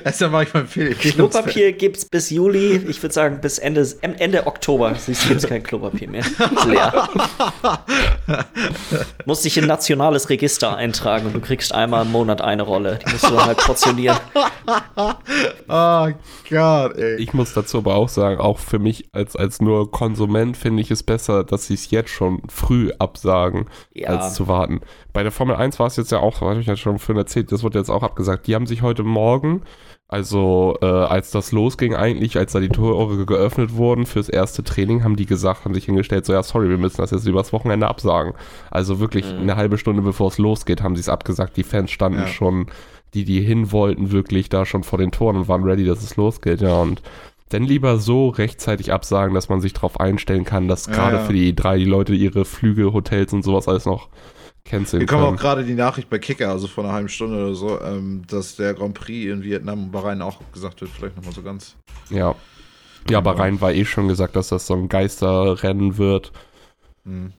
Erstmal 0.05 0.29
mache 0.29 0.43
ich 0.43 0.53
mal 0.53 0.65
Fehler. 0.65 0.95
Klopapier 0.95 1.73
gibt's 1.73 2.05
bis 2.05 2.29
Juli. 2.29 2.77
Ich 2.87 3.03
würde 3.03 3.13
sagen, 3.13 3.41
bis 3.41 3.59
Ende, 3.59 3.85
Ende 4.01 4.47
Oktober 4.47 4.95
siehst 4.95 5.27
gibt 5.27 5.43
es 5.43 5.49
kein 5.49 5.63
Klopapier 5.63 6.09
mehr. 6.09 6.21
Ist 6.21 6.65
leer. 6.65 7.09
musst 9.25 9.43
dich 9.43 9.57
in 9.57 9.67
nationales 9.67 10.29
Register 10.29 10.77
eintragen 10.77 11.25
und 11.27 11.33
du 11.33 11.41
kriegst 11.41 11.73
einmal 11.73 12.05
im 12.05 12.11
Monat 12.11 12.41
eine 12.41 12.63
Rolle. 12.63 12.99
Die 13.05 13.11
musst 13.11 13.25
du 13.25 13.31
dann 13.35 13.45
halt 13.47 13.57
portionieren. 13.57 14.17
oh 15.67 16.07
Gott, 16.49 16.95
ey. 16.97 17.17
Ich 17.17 17.33
muss 17.33 17.53
dazu 17.53 17.79
aber 17.79 17.95
auch 17.95 18.09
sagen, 18.09 18.39
auch 18.39 18.59
für 18.59 18.79
mich 18.79 19.09
als, 19.11 19.35
als 19.35 19.61
nur 19.61 19.91
Konsument 19.91 20.55
finde 20.55 20.81
ich 20.81 20.91
es 20.91 21.03
besser, 21.03 21.43
dass 21.43 21.67
sie 21.67 21.73
es 21.73 21.91
jetzt 21.91 22.09
schon 22.11 22.41
früh 22.49 22.91
absagen, 22.97 23.65
Ja. 23.93 24.09
als 24.09 24.33
zu 24.35 24.47
warten. 24.47 24.81
Bei 25.17 25.23
der 25.23 25.31
Formel 25.31 25.55
1 25.55 25.79
war 25.79 25.87
es 25.87 25.95
jetzt 25.95 26.11
ja 26.11 26.19
auch, 26.19 26.41
habe 26.41 26.59
ich 26.59 26.67
ja 26.67 26.75
schon 26.75 26.99
vorhin 26.99 27.17
erzählt, 27.19 27.51
das 27.51 27.63
wurde 27.63 27.79
jetzt 27.79 27.89
auch 27.89 28.03
abgesagt. 28.03 28.45
Die 28.45 28.53
haben 28.53 28.67
sich 28.67 28.83
heute 28.83 29.01
Morgen, 29.01 29.63
also 30.07 30.77
äh, 30.79 30.85
als 30.85 31.31
das 31.31 31.51
losging 31.51 31.95
eigentlich, 31.95 32.37
als 32.37 32.51
da 32.51 32.59
die 32.59 32.69
Tore 32.69 33.25
geöffnet 33.25 33.73
wurden 33.73 34.05
fürs 34.05 34.29
erste 34.29 34.63
Training, 34.63 35.03
haben 35.03 35.15
die 35.15 35.25
gesagt, 35.25 35.65
haben 35.65 35.73
sich 35.73 35.85
hingestellt, 35.85 36.27
so 36.27 36.33
ja, 36.33 36.43
sorry, 36.43 36.69
wir 36.69 36.77
müssen 36.77 36.97
das 37.01 37.09
jetzt 37.09 37.25
übers 37.25 37.51
Wochenende 37.51 37.87
absagen. 37.87 38.33
Also 38.69 38.99
wirklich 38.99 39.25
Mhm. 39.33 39.39
eine 39.39 39.55
halbe 39.55 39.79
Stunde 39.79 40.03
bevor 40.03 40.27
es 40.27 40.37
losgeht, 40.37 40.83
haben 40.83 40.95
sie 40.95 40.99
es 40.99 41.09
abgesagt. 41.09 41.57
Die 41.57 41.63
Fans 41.63 41.89
standen 41.89 42.19
Ja. 42.19 42.27
schon, 42.27 42.67
die, 43.15 43.25
die 43.25 43.41
hin 43.41 43.71
wollten, 43.71 44.11
wirklich 44.11 44.49
da 44.49 44.67
schon 44.67 44.83
vor 44.83 44.99
den 44.99 45.09
Toren 45.09 45.35
und 45.37 45.47
waren 45.47 45.63
ready, 45.63 45.83
dass 45.83 46.03
es 46.03 46.15
losgeht, 46.15 46.61
ja. 46.61 46.79
Und 46.79 47.01
dann 47.49 47.63
lieber 47.63 47.97
so 47.97 48.29
rechtzeitig 48.29 48.93
absagen, 48.93 49.33
dass 49.33 49.49
man 49.49 49.61
sich 49.61 49.73
darauf 49.73 49.99
einstellen 49.99 50.43
kann, 50.45 50.67
dass 50.67 50.85
Ja, 50.85 50.93
gerade 50.93 51.15
ja. 51.17 51.23
für 51.23 51.33
die 51.33 51.55
drei 51.55 51.79
die 51.79 51.85
Leute 51.85 52.13
ihre 52.13 52.45
Flüge, 52.45 52.93
Hotels 52.93 53.33
und 53.33 53.41
sowas 53.43 53.67
alles 53.67 53.85
noch 53.87 54.09
canceln 54.67 54.99
Wir 55.01 55.07
kommen 55.07 55.23
auch 55.23 55.35
gerade 55.35 55.63
die 55.63 55.73
Nachricht 55.73 56.09
bei 56.09 56.19
Kicker, 56.19 56.49
also 56.49 56.67
vor 56.67 56.83
einer 56.83 56.93
halben 56.93 57.09
Stunde 57.09 57.37
oder 57.37 57.55
so, 57.55 57.81
ähm, 57.81 58.23
dass 58.27 58.55
der 58.55 58.73
Grand 58.73 58.93
Prix 58.93 59.31
in 59.31 59.43
Vietnam 59.43 59.85
und 59.85 59.91
Bahrain 59.91 60.21
auch 60.21 60.39
gesagt 60.53 60.81
wird, 60.81 60.91
vielleicht 60.91 61.15
nochmal 61.15 61.33
so 61.33 61.41
ganz. 61.41 61.75
Ja. 62.09 62.35
Ja, 63.09 63.19
aber 63.19 63.39
rein 63.39 63.61
war 63.61 63.71
eh 63.73 63.85
schon 63.85 64.07
gesagt, 64.07 64.35
dass 64.35 64.49
das 64.49 64.67
so 64.67 64.73
ein 64.73 64.89
Geisterrennen 64.89 65.97
wird. 65.97 66.33
Hm. 67.05 67.33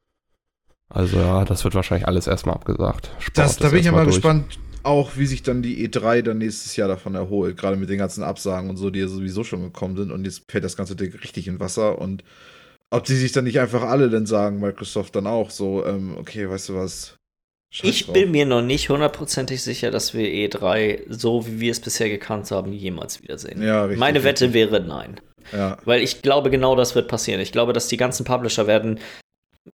Also 0.89 1.19
ja, 1.19 1.45
das 1.45 1.65
wird 1.65 1.75
wahrscheinlich 1.75 2.09
alles 2.09 2.27
erstmal 2.27 2.55
abgesagt. 2.55 3.11
Sport 3.19 3.39
Das, 3.39 3.57
da 3.59 3.69
bin 3.69 3.81
ich 3.81 3.87
ja 3.87 3.93
mal 3.93 4.05
durch. 4.05 4.17
gespannt, 4.17 4.59
auch 4.83 5.17
wie 5.17 5.27
sich 5.27 5.43
dann 5.43 5.61
die 5.61 5.87
E3 5.87 6.23
dann 6.23 6.39
nächstes 6.39 6.77
Jahr 6.77 6.89
davon 6.89 7.15
erholt, 7.15 7.59
gerade 7.59 7.77
mit 7.77 7.91
den 7.91 7.99
ganzen 7.99 8.23
Absagen 8.23 8.71
und 8.71 8.79
so, 8.79 8.89
die 8.89 9.01
ja 9.01 9.09
sowieso 9.09 9.45
schon 9.45 9.63
gekommen 9.63 9.97
sind 9.97 10.11
und 10.11 10.25
jetzt 10.25 10.51
fällt 10.51 10.65
das 10.65 10.77
ganze 10.77 10.97
Ding 10.97 11.13
richtig 11.13 11.47
in 11.47 11.61
Wasser 11.61 11.99
und 11.99 12.25
ob 12.91 13.05
die 13.05 13.15
sich 13.15 13.33
dann 13.33 13.45
nicht 13.45 13.61
einfach 13.61 13.83
alle 13.83 14.09
dann 14.09 14.25
sagen, 14.25 14.61
Microsoft 14.61 15.15
dann 15.15 15.27
auch 15.27 15.51
so, 15.51 15.85
ähm, 15.85 16.17
okay, 16.17 16.49
weißt 16.49 16.71
du 16.71 16.77
was? 16.77 17.18
Scheiß 17.71 17.91
Ich 17.91 18.05
drauf. 18.07 18.15
bin 18.15 18.31
mir 18.31 18.47
noch 18.47 18.63
nicht 18.63 18.89
hundertprozentig 18.89 19.63
sicher, 19.63 19.91
dass 19.91 20.15
wir 20.15 20.27
E3 20.29 21.03
so 21.09 21.47
wie 21.47 21.61
wir 21.61 21.71
es 21.73 21.81
bisher 21.81 22.09
gekannt 22.09 22.51
haben, 22.51 22.73
jemals 22.73 23.23
wiedersehen. 23.23 23.63
Ja, 23.63 23.85
richtig, 23.85 23.99
Meine 23.99 24.25
Wette 24.25 24.47
richtig. 24.47 24.55
wäre 24.55 24.81
nein. 24.81 25.21
Ja, 25.53 25.79
Weil 25.85 26.03
ich 26.03 26.23
glaube, 26.23 26.51
genau 26.51 26.77
das 26.77 26.95
wird 26.95 27.09
passieren. 27.09 27.41
Ich 27.41 27.53
glaube, 27.53 27.73
dass 27.73 27.89
die 27.89 27.97
ganzen 27.97 28.25
Publisher 28.25 28.67
werden, 28.67 29.01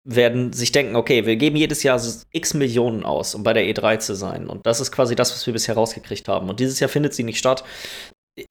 werden 0.05 0.53
sich 0.53 0.73
denken, 0.73 0.97
okay, 0.97 1.27
wir 1.27 1.37
geben 1.37 1.57
jedes 1.57 1.83
Jahr 1.83 2.01
x 2.33 2.55
Millionen 2.55 3.05
aus, 3.05 3.35
um 3.35 3.43
bei 3.43 3.53
der 3.53 3.65
E3 3.65 3.99
zu 3.99 4.15
sein. 4.15 4.49
Und 4.49 4.67
das 4.67 4.81
ist 4.81 4.93
quasi 4.93 5.15
das, 5.17 5.33
was 5.33 5.47
wir 5.47 5.53
bisher 5.53 5.75
rausgekriegt 5.75 6.29
haben. 6.29 6.49
Und 6.49 6.61
dieses 6.61 6.81
Jahr 6.81 6.89
findet 6.89 7.15
sie 7.15 7.25
nicht 7.25 7.39
statt. 7.39 7.65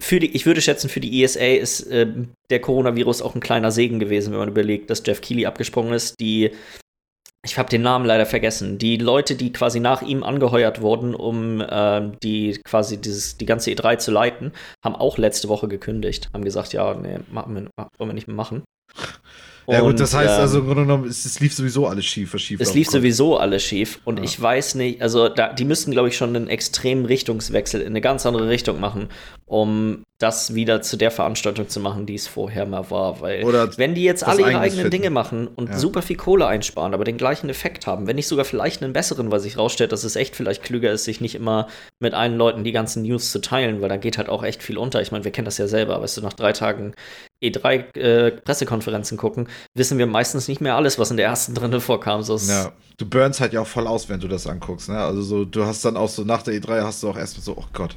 Für 0.02 0.20
die, 0.22 0.34
ich 0.34 0.46
würde 0.46 0.62
schätzen, 0.62 0.90
für 0.90 1.02
die 1.02 1.22
ESA 1.24 1.42
ist 1.42 1.86
ähm, 1.92 2.30
der 2.50 2.62
Coronavirus 2.62 3.22
auch 3.22 3.36
ein 3.36 3.42
kleiner 3.42 3.72
Segen 3.72 4.00
gewesen, 4.00 4.32
wenn 4.32 4.40
man 4.40 4.48
überlegt, 4.50 4.90
dass 4.90 5.04
Jeff 5.06 5.20
Keighley 5.20 5.46
abgesprungen 5.46 5.94
ist. 5.94 6.18
Die, 6.22 6.52
ich 7.46 7.58
habe 7.58 7.70
den 7.70 7.82
Namen 7.82 8.06
leider 8.06 8.26
vergessen, 8.26 8.78
die 8.78 8.98
Leute, 8.98 9.36
die 9.36 9.52
quasi 9.52 9.80
nach 9.80 10.02
ihm 10.02 10.24
angeheuert 10.24 10.82
wurden, 10.82 11.14
um 11.14 11.62
ähm, 11.70 12.14
die 12.24 12.60
quasi 12.64 12.98
dieses, 13.02 13.38
die 13.38 13.46
ganze 13.46 13.72
E3 13.72 13.98
zu 13.98 14.12
leiten, 14.12 14.54
haben 14.84 14.96
auch 14.96 15.18
letzte 15.18 15.50
Woche 15.50 15.68
gekündigt. 15.68 16.30
Haben 16.34 16.46
gesagt, 16.46 16.72
ja, 16.74 16.94
nee, 16.94 17.20
machen 17.32 17.56
wir, 17.56 17.88
wollen 17.98 18.10
wir 18.10 18.14
nicht 18.14 18.28
mehr 18.28 18.36
machen. 18.38 18.64
ja 19.68 19.80
gut, 19.82 19.90
Und, 19.92 20.00
das 20.00 20.14
heißt 20.14 20.36
ähm, 20.36 20.40
also 20.42 20.60
im 20.60 20.66
Grunde 20.68 20.82
genommen, 20.84 21.06
es, 21.08 21.26
es 21.26 21.40
lief 21.42 21.54
sowieso 21.54 21.88
alles 21.88 22.06
schief, 22.06 22.34
was 22.34 22.42
schief 22.42 22.62
es 22.62 22.74
lief 22.74 22.88
konnte. 22.88 23.00
sowieso 23.00 23.38
alles 23.38 23.64
schief 23.64 24.00
und 24.06 24.20
Ja. 24.20 24.24
ich 24.24 24.40
weiß 24.42 24.76
nicht, 24.76 25.02
also 25.02 25.28
da, 25.30 25.52
die 25.52 25.66
müssten, 25.66 25.92
glaube 25.92 26.08
ich, 26.10 26.16
schon 26.16 26.36
einen 26.36 26.48
extremen 26.48 27.06
Richtungswechsel 27.06 27.82
in 27.82 27.88
eine 27.88 28.02
ganz 28.02 28.26
andere 28.26 28.48
Richtung 28.50 28.80
machen, 28.80 29.10
um 29.54 30.02
das 30.18 30.56
wieder 30.56 30.82
zu 30.82 30.98
der 30.98 31.12
Veranstaltung 31.12 31.70
zu 31.70 31.80
machen, 31.80 32.08
die 32.08 32.16
es 32.16 32.28
vorher 32.28 32.66
mal 32.66 32.90
war. 32.90 33.22
Weil 33.22 33.44
Oder 33.44 33.78
wenn 33.78 33.94
die 33.94 34.04
jetzt 34.04 34.24
alle 34.24 34.42
ihre 34.42 34.58
eigenen 34.58 34.86
finden. 34.86 34.90
Dinge 34.90 35.10
machen 35.12 35.48
und 35.48 35.70
Ja. 35.70 35.78
super 35.78 36.02
viel 36.02 36.16
Kohle 36.16 36.48
einsparen, 36.48 36.96
aber 36.96 37.04
den 37.04 37.18
gleichen 37.18 37.50
Effekt 37.50 37.86
haben, 37.86 38.08
wenn 38.08 38.16
nicht 38.16 38.28
sogar 38.28 38.46
vielleicht 38.46 38.82
einen 38.82 38.94
besseren, 38.94 39.30
weil 39.32 39.40
sich 39.40 39.60
rausstellt, 39.60 39.92
dass 39.92 40.06
es 40.06 40.16
echt 40.16 40.36
vielleicht 40.36 40.64
klüger 40.64 40.92
ist, 40.92 41.04
sich 41.04 41.22
nicht 41.22 41.36
immer 41.36 41.68
mit 42.00 42.16
allen 42.16 42.36
Leuten 42.36 42.64
die 42.64 42.72
ganzen 42.72 43.04
News 43.04 43.32
zu 43.32 43.42
teilen, 43.42 43.80
weil 43.82 43.90
dann 43.90 44.00
geht 44.00 44.18
halt 44.18 44.28
auch 44.28 44.42
echt 44.42 44.64
viel 44.64 44.80
unter. 44.80 45.04
Ich 45.04 45.12
meine, 45.12 45.24
wir 45.24 45.32
kennen 45.32 45.46
das 45.46 45.60
ja 45.60 45.68
selber, 45.68 46.02
weißt 46.02 46.18
du, 46.18 46.22
nach 46.22 46.34
drei 46.34 46.54
Tagen 46.54 46.96
E3 47.44 47.96
äh, 47.96 48.32
Pressekonferenzen 48.32 49.20
gucken, 49.20 49.50
wissen 49.76 50.00
wir 50.00 50.08
meistens 50.08 50.48
nicht 50.48 50.62
mehr 50.62 50.76
alles, 50.76 50.98
was 50.98 51.12
in 51.12 51.18
der 51.18 51.28
ersten 51.28 51.54
drinne 51.54 51.80
vorkam. 51.80 52.24
So 52.24 52.38
Ja, 52.38 52.72
du 52.98 53.06
burnst 53.06 53.40
halt 53.40 53.54
ja 53.54 53.62
auch 53.62 53.68
voll 53.68 53.86
aus, 53.86 54.10
wenn 54.10 54.20
du 54.20 54.28
das 54.28 54.48
anguckst, 54.48 54.90
ne? 54.90 54.98
Also 54.98 55.22
so, 55.22 55.46
du 55.46 55.64
hast 55.64 55.86
dann 55.86 55.96
auch 55.96 56.10
so 56.10 56.24
nach 56.24 56.42
der 56.42 56.56
E3 56.56 56.82
hast 56.82 57.04
du 57.04 57.10
auch 57.10 57.18
erstmal 57.18 57.44
so, 57.44 57.56
oh 57.56 57.66
Gott, 57.74 57.96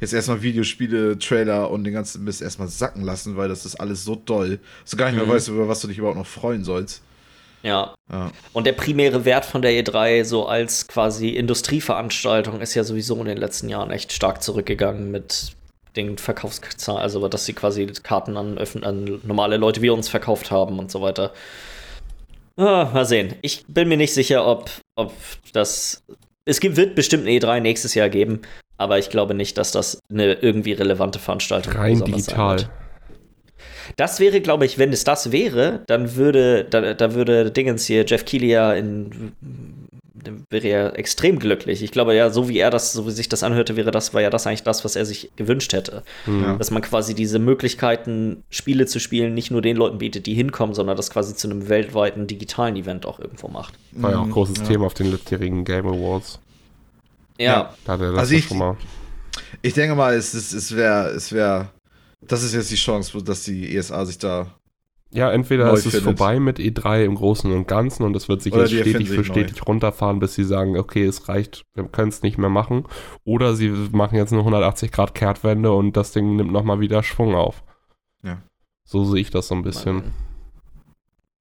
jetzt 0.00 0.12
erstmal 0.12 0.42
Videospiele, 0.42 1.18
Trailer 1.18 1.70
und 1.70 1.84
den 1.84 1.92
ganzen 1.94 2.24
Mist 2.24 2.42
erstmal 2.42 2.68
sacken 2.68 3.02
lassen, 3.02 3.36
weil 3.36 3.48
das 3.48 3.64
ist 3.66 3.76
alles 3.76 4.04
so 4.04 4.14
doll, 4.16 4.58
dass 4.82 4.90
du 4.92 4.96
gar 4.96 5.06
nicht 5.06 5.16
mehr 5.16 5.26
Mhm. 5.26 5.30
weißt, 5.30 5.48
über 5.48 5.68
was 5.68 5.80
du 5.80 5.88
dich 5.88 5.98
überhaupt 5.98 6.18
noch 6.18 6.26
freuen 6.26 6.64
sollst. 6.64 7.02
ja. 7.62 7.94
Ja. 8.12 8.30
Und 8.52 8.66
der 8.66 8.72
primäre 8.72 9.24
Wert 9.24 9.46
von 9.46 9.62
der 9.62 9.72
E3 9.72 10.24
so 10.24 10.46
als 10.46 10.86
quasi 10.86 11.30
Industrieveranstaltung 11.30 12.60
ist 12.60 12.74
ja 12.74 12.84
sowieso 12.84 13.16
in 13.20 13.24
den 13.24 13.38
letzten 13.38 13.70
Jahren 13.70 13.90
echt 13.90 14.12
stark 14.12 14.42
zurückgegangen 14.42 15.10
mit 15.10 15.52
den 15.96 16.18
Verkaufszahlen, 16.18 17.00
also 17.00 17.26
dass 17.28 17.46
sie 17.46 17.52
quasi 17.54 17.86
Karten 18.02 18.36
an, 18.36 18.58
an 18.82 19.20
normale 19.22 19.56
Leute 19.56 19.80
wie 19.80 19.88
uns 19.90 20.08
verkauft 20.10 20.50
haben 20.50 20.78
und 20.78 20.90
so 20.90 21.00
weiter. 21.00 21.32
Ah, 22.56 22.90
mal 22.92 23.04
sehen. 23.06 23.34
Ich 23.42 23.64
bin 23.66 23.88
mir 23.88 23.96
nicht 23.96 24.12
sicher, 24.14 24.46
ob, 24.46 24.70
ob 24.96 25.12
das. 25.52 26.02
Es 26.44 26.60
gibt, 26.60 26.76
wird 26.76 26.94
bestimmt 26.94 27.22
eine 27.26 27.32
E3 27.38 27.60
nächstes 27.60 27.94
Jahr 27.94 28.10
geben, 28.10 28.42
aber 28.76 28.98
ich 28.98 29.10
glaube 29.10 29.34
nicht, 29.34 29.58
dass 29.58 29.72
das 29.72 29.98
eine 30.10 30.34
irgendwie 30.34 30.72
relevante 30.72 31.18
Veranstaltung 31.18 31.72
Rein 31.74 31.96
sein 31.96 32.06
digital. 32.06 32.58
wird. 32.58 32.70
Das 33.96 34.18
wäre, 34.18 34.40
glaube 34.40 34.64
ich, 34.64 34.78
wenn 34.78 34.92
es 34.92 35.04
das 35.04 35.30
wäre, 35.30 35.82
dann 35.86 36.16
würde, 36.16 36.64
da, 36.64 36.94
da 36.94 37.14
würde 37.14 37.50
Dingens 37.50 37.84
hier, 37.84 38.04
Jeff 38.06 38.24
Keighley 38.24 38.48
ja 38.50 38.72
in, 38.72 39.32
wäre 40.48 40.66
ja 40.68 40.88
extrem 40.90 41.38
glücklich. 41.38 41.82
Ich 41.82 41.90
glaube 41.90 42.14
ja, 42.14 42.30
so 42.30 42.48
wie 42.48 42.58
er 42.58 42.70
das, 42.70 42.92
so 42.92 43.06
wie 43.06 43.10
sich 43.10 43.28
das 43.28 43.42
anhörte, 43.42 43.76
wäre 43.76 43.90
das, 43.90 44.14
war 44.14 44.22
ja 44.22 44.30
das 44.30 44.46
eigentlich 44.46 44.62
das, 44.62 44.84
was 44.84 44.96
er 44.96 45.04
sich 45.04 45.30
gewünscht 45.36 45.72
hätte. 45.74 46.02
Hm. 46.24 46.56
Dass 46.58 46.70
man 46.70 46.80
quasi 46.82 47.14
diese 47.14 47.38
Möglichkeiten, 47.38 48.42
Spiele 48.50 48.86
zu 48.86 49.00
spielen, 49.00 49.34
nicht 49.34 49.50
nur 49.50 49.60
den 49.60 49.76
Leuten 49.76 49.98
bietet, 49.98 50.24
die 50.26 50.34
hinkommen, 50.34 50.74
sondern 50.74 50.96
das 50.96 51.10
quasi 51.10 51.34
zu 51.36 51.48
einem 51.48 51.68
weltweiten 51.68 52.26
digitalen 52.26 52.76
Event 52.76 53.04
auch 53.04 53.20
irgendwo 53.20 53.48
macht. 53.48 53.74
War 53.92 54.12
ja 54.12 54.18
auch 54.18 54.22
ein 54.22 54.28
Mhm, 54.28 54.32
großes 54.32 54.58
ja. 54.60 54.64
Thema 54.64 54.86
auf 54.86 54.94
den 54.94 55.10
letztjährigen 55.10 55.64
Game 55.64 55.86
Awards. 55.86 56.40
Ja, 57.38 57.74
Da 57.84 57.92
hat 57.94 58.00
er 58.00 58.10
das 58.12 58.20
Also 58.20 58.34
ich- 58.34 58.46
schon 58.46 58.58
mal. 58.58 58.76
Ich 59.62 59.74
denke 59.74 59.94
mal, 59.94 60.14
es, 60.14 60.34
es, 60.34 60.52
es 60.52 60.74
wäre, 60.76 61.08
es 61.10 61.32
wäre, 61.32 61.68
das 62.20 62.42
ist 62.42 62.54
jetzt 62.54 62.70
die 62.70 62.76
Chance, 62.76 63.22
dass 63.22 63.44
die 63.44 63.74
ESA 63.76 64.04
sich 64.04 64.18
da, 64.18 64.46
Ja, 65.10 65.30
entweder 65.32 65.66
neu 65.66 65.72
ist 65.74 65.86
es 65.86 65.94
findet. 65.96 66.18
vorbei 66.18 66.38
mit 66.38 66.58
E3 66.58 67.04
im 67.04 67.14
Großen 67.16 67.50
und 67.50 67.66
Ganzen 67.66 68.02
und 68.04 68.14
es 68.16 68.28
wird 68.28 68.42
sich 68.42 68.52
Oder 68.52 68.66
jetzt 68.66 68.72
stetig 68.88 69.08
für 69.08 69.16
sich 69.22 69.28
neu. 69.28 69.34
stetig 69.34 69.66
runterfahren, 69.66 70.18
bis 70.20 70.34
sie 70.34 70.44
sagen, 70.44 70.76
okay, 70.78 71.04
es 71.04 71.28
reicht, 71.28 71.62
wir 71.74 71.84
können 71.84 72.08
es 72.10 72.22
nicht 72.22 72.36
mehr 72.38 72.50
machen. 72.50 72.84
Oder 73.24 73.54
sie 73.54 73.68
machen 73.92 74.16
jetzt 74.16 74.32
eine 74.32 74.42
180 74.42 74.92
Grad 74.92 75.14
Kehrtwende 75.14 75.72
und 75.72 75.96
das 75.96 76.12
Ding 76.12 76.36
nimmt 76.36 76.52
nochmal 76.52 76.80
wieder 76.80 77.02
Schwung 77.02 77.34
auf. 77.34 77.62
Ja. 78.22 78.42
So 78.86 79.04
sehe 79.04 79.20
ich 79.20 79.30
das 79.30 79.48
so 79.48 79.54
ein 79.54 79.62
bisschen. 79.62 80.02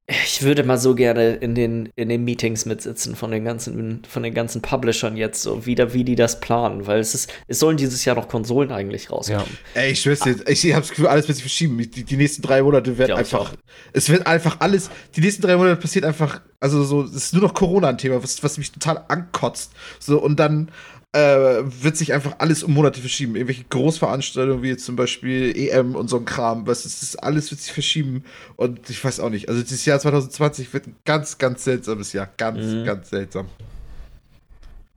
Ich 0.06 0.42
würde 0.42 0.64
mal 0.64 0.78
so 0.78 0.96
gerne 0.96 1.36
in 1.36 1.56
den, 1.56 1.88
in 1.96 2.10
den 2.10 2.26
Meetings 2.26 2.66
mitsitzen 2.66 3.16
von 3.16 3.32
den 3.32 3.46
ganzen, 3.46 4.02
von 4.06 4.22
den 4.22 4.34
ganzen 4.34 4.62
Publishern 4.62 5.16
jetzt, 5.16 5.42
so 5.44 5.66
wieder, 5.66 5.94
wie 5.94 6.04
die 6.04 6.16
das 6.16 6.42
planen, 6.42 6.88
weil 6.88 7.00
es 7.00 7.16
ist, 7.16 7.32
es 7.48 7.60
sollen 7.60 7.78
dieses 7.78 8.04
Jahr 8.04 8.18
noch 8.18 8.28
Konsolen 8.28 8.74
eigentlich 8.74 9.10
rauskommen. 9.10 9.46
ey, 9.76 9.94
ich 9.94 10.02
schwör's 10.02 10.20
dir, 10.20 10.36
ich 10.46 10.66
habe 10.74 10.82
das 10.82 10.90
Gefühl, 10.90 11.08
alles 11.08 11.30
wird 11.30 11.38
sich 11.38 11.44
verschieben. 11.44 11.78
Die, 11.78 12.04
die 12.04 12.18
nächsten 12.18 12.42
drei 12.42 12.62
Monate 12.62 12.98
werden 12.98 13.12
Ja, 13.12 13.16
einfach, 13.16 13.54
es 13.94 14.10
wird 14.10 14.28
einfach 14.28 14.58
alles, 14.60 14.90
die 15.16 15.22
nächsten 15.22 15.42
drei 15.42 15.56
Monate 15.56 15.80
passiert 15.80 16.04
einfach, 16.04 16.42
also 16.60 16.84
so, 16.84 17.04
es 17.04 17.16
ist 17.16 17.34
nur 17.34 17.44
noch 17.44 17.54
Corona 17.54 17.88
ein 17.88 17.98
Thema, 17.98 18.22
was, 18.22 18.44
was 18.44 18.58
mich 18.58 18.74
total 18.74 19.06
ankotzt. 19.08 19.72
So, 20.00 20.22
und 20.22 20.38
dann 20.38 20.70
äh, 21.14 21.62
wird 21.84 21.96
sich 21.96 22.12
einfach 22.12 22.36
alles 22.40 22.64
um 22.64 22.74
Monate 22.74 23.00
verschieben. 23.00 23.36
Irgendwelche 23.36 23.64
Großveranstaltungen 23.70 24.64
wie 24.64 24.70
jetzt 24.70 24.84
zum 24.86 24.96
Beispiel 24.96 25.56
EM 25.56 25.96
und 25.96 26.08
so 26.10 26.18
ein 26.18 26.26
Kram, 26.26 26.66
was 26.68 26.86
ist, 26.86 27.16
alles 27.24 27.52
wird 27.52 27.62
sich 27.62 27.72
verschieben. 27.72 28.24
Und 28.56 28.90
ich 28.90 29.04
weiß 29.04 29.20
auch 29.20 29.30
nicht. 29.30 29.48
Also 29.48 29.62
dieses 29.62 29.86
Jahr 29.86 30.00
2020 30.00 30.74
wird 30.74 30.88
ein 30.88 30.96
ganz, 31.06 31.38
ganz 31.38 31.64
seltsames 31.64 32.14
Jahr. 32.14 32.30
Ganz, 32.38 32.60
Mhm. 32.60 32.84
ganz 32.84 33.10
seltsam. 33.12 33.48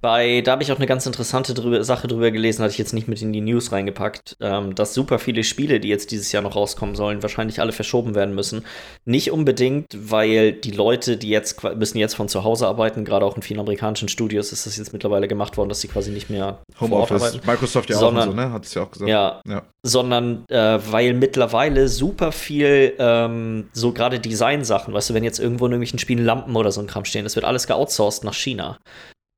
Bei, 0.07 0.41
da 0.41 0.53
habe 0.53 0.63
ich 0.63 0.71
auch 0.71 0.77
eine 0.77 0.87
ganz 0.87 1.05
interessante 1.05 1.53
drüber, 1.53 1.83
Sache 1.83 2.07
drüber 2.07 2.31
gelesen, 2.31 2.63
hatte 2.63 2.71
ich 2.71 2.79
jetzt 2.79 2.93
nicht 2.93 3.09
mit 3.09 3.21
in 3.23 3.33
die 3.33 3.41
News 3.41 3.73
reingepackt, 3.73 4.37
ähm, 4.41 4.77
dass 4.77 4.95
super 4.95 5.19
viele 5.19 5.43
Spiele, 5.43 5.81
die 5.81 5.89
jetzt 5.89 6.13
dieses 6.13 6.31
Jahr 6.31 6.45
noch 6.45 6.55
rauskommen 6.55 6.95
sollen, 6.95 7.23
wahrscheinlich 7.23 7.61
alle 7.61 7.73
verschoben 7.73 8.15
werden 8.15 8.33
müssen. 8.33 8.65
Nicht 9.05 9.33
unbedingt, 9.33 9.87
weil 9.97 10.53
die 10.53 10.71
Leute, 10.71 11.17
die 11.17 11.29
jetzt 11.29 11.61
müssen 11.75 11.99
jetzt 11.99 12.15
von 12.15 12.29
zu 12.29 12.45
Hause 12.45 12.69
arbeiten, 12.69 13.05
gerade 13.05 13.27
auch 13.27 13.35
in 13.35 13.43
vielen 13.43 13.59
amerikanischen 13.59 14.09
Studios 14.09 14.53
ist 14.53 14.65
das 14.65 14.77
jetzt 14.77 14.93
mittlerweile 14.93 15.27
gemacht 15.27 15.57
worden, 15.57 15.71
dass 15.71 15.81
sie 15.81 15.89
quasi 15.89 16.13
nicht 16.13 16.31
mehr 16.31 16.61
Homeoffice. 16.81 17.41
Microsoft 17.45 17.91
ja 17.91 17.97
sondern, 17.97 18.29
auch 18.29 18.33
so, 18.33 18.41
ne? 18.41 18.53
Hat 18.53 18.65
es 18.65 18.75
ja 18.75 18.83
auch 18.85 18.93
gesagt. 18.93 19.11
Ja, 19.11 19.41
ja. 19.45 19.63
sondern 19.83 20.45
äh, 20.51 20.79
weil 20.89 21.15
mittlerweile 21.15 21.89
super 21.89 22.31
viel 22.31 22.95
ähm, 23.01 23.71
so 23.73 23.91
gerade 23.91 24.21
Design-Sachen, 24.21 24.95
weißt 24.95 25.11
du, 25.11 25.15
wenn 25.15 25.25
jetzt 25.25 25.41
irgendwo 25.41 25.67
in 25.67 25.73
irgendwelchen 25.73 25.99
Spielen 25.99 26.25
Lampen 26.25 26.55
oder 26.55 26.71
so 26.71 26.81
ein 26.81 26.87
Kram 26.87 27.05
stehen, 27.05 27.25
das 27.25 27.35
wird 27.35 27.45
alles 27.45 27.67
geoutsourced 27.67 28.23
nach 28.23 28.35
China. 28.35 28.79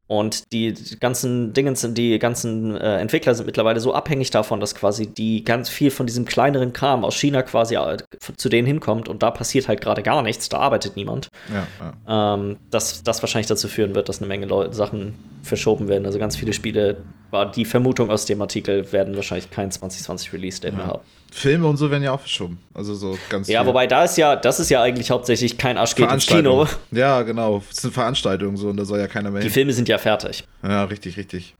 Und 0.08 0.52
die 0.52 0.74
ganzen 1.00 1.52
Dinge 1.52 1.76
sind, 1.76 1.98
die 1.98 2.18
ganzen 2.18 2.74
äh, 2.74 2.96
Entwickler 2.98 3.34
sind 3.34 3.44
mittlerweile 3.44 3.78
so 3.78 3.92
abhängig 3.92 4.30
davon, 4.30 4.58
dass 4.58 4.74
quasi 4.74 5.06
die 5.06 5.44
ganz 5.44 5.68
viel 5.68 5.90
von 5.90 6.06
diesem 6.06 6.24
kleineren 6.24 6.72
Kram 6.72 7.04
aus 7.04 7.14
China 7.14 7.42
quasi 7.42 7.76
äh, 7.76 7.98
zu 8.38 8.48
denen 8.48 8.66
hinkommt 8.66 9.10
und 9.10 9.22
da 9.22 9.30
passiert 9.30 9.68
halt 9.68 9.82
gerade 9.82 10.02
gar 10.02 10.22
nichts, 10.22 10.48
da 10.48 10.58
arbeitet 10.60 10.96
niemand. 10.96 11.28
Ja, 11.52 11.66
ja. 12.08 12.34
Ähm, 12.34 12.56
dass 12.70 13.02
das 13.02 13.22
wahrscheinlich 13.22 13.48
dazu 13.48 13.68
führen 13.68 13.94
wird, 13.94 14.08
dass 14.08 14.18
eine 14.18 14.28
Menge 14.28 14.46
Leute, 14.46 14.74
Sachen 14.74 15.14
verschoben 15.42 15.88
werden. 15.88 16.06
Also 16.06 16.18
ganz 16.18 16.36
viele 16.36 16.54
Spiele, 16.54 16.96
war 17.30 17.50
die 17.50 17.64
Vermutung 17.64 18.10
aus 18.10 18.24
dem 18.24 18.40
Artikel, 18.40 18.90
werden 18.92 19.14
wahrscheinlich 19.16 19.50
kein 19.50 19.70
2020 19.70 20.32
Release-Date 20.32 20.72
ja. 20.72 20.76
mehr 20.76 20.86
haben. 20.86 21.02
Filme 21.30 21.66
und 21.66 21.76
so 21.76 21.90
werden 21.90 22.02
ja 22.02 22.12
auch 22.12 22.20
verschoben. 22.20 22.58
Also 22.72 22.94
so 22.94 23.18
ganz 23.28 23.48
Ja, 23.48 23.60
viel. 23.60 23.68
wobei 23.68 23.86
da 23.86 24.04
ist 24.04 24.16
ja, 24.16 24.34
das 24.34 24.60
ist 24.60 24.70
ja 24.70 24.82
eigentlich 24.82 25.10
hauptsächlich 25.10 25.58
kein 25.58 25.76
Arsch 25.76 25.94
geht 25.94 26.10
ins 26.10 26.26
Kino. 26.26 26.66
Ja, 26.90 27.22
genau. 27.22 27.62
Es 27.70 27.82
sind 27.82 27.92
Veranstaltungen 27.92 28.56
so 28.56 28.68
und 28.68 28.78
da 28.78 28.84
soll 28.84 28.98
ja 28.98 29.08
keiner 29.08 29.30
mehr 29.30 29.42
Die 29.42 29.50
Filme 29.50 29.72
sind 29.72 29.88
ja 29.88 29.98
fertig. 29.98 30.44
Ja, 30.62 30.84
richtig, 30.84 31.16
richtig. 31.16 31.54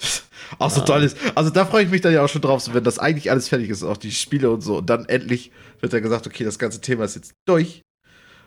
auch 0.58 0.70
so 0.70 0.82
ah. 0.82 0.84
toll 0.84 1.02
ist. 1.02 1.16
Also 1.34 1.50
da 1.50 1.64
freue 1.64 1.84
ich 1.84 1.90
mich 1.90 2.00
dann 2.00 2.12
ja 2.12 2.24
auch 2.24 2.28
schon 2.28 2.42
drauf, 2.42 2.68
wenn 2.72 2.84
das 2.84 2.98
eigentlich 2.98 3.30
alles 3.30 3.48
fertig 3.48 3.70
ist, 3.70 3.82
auch 3.82 3.96
die 3.96 4.12
Spiele 4.12 4.50
und 4.50 4.60
so. 4.60 4.78
Und 4.78 4.88
dann 4.88 5.04
endlich 5.06 5.50
wird 5.80 5.92
dann 5.92 6.02
gesagt, 6.02 6.26
okay, 6.26 6.44
das 6.44 6.58
ganze 6.58 6.80
Thema 6.80 7.04
ist 7.04 7.16
jetzt 7.16 7.32
durch. 7.44 7.82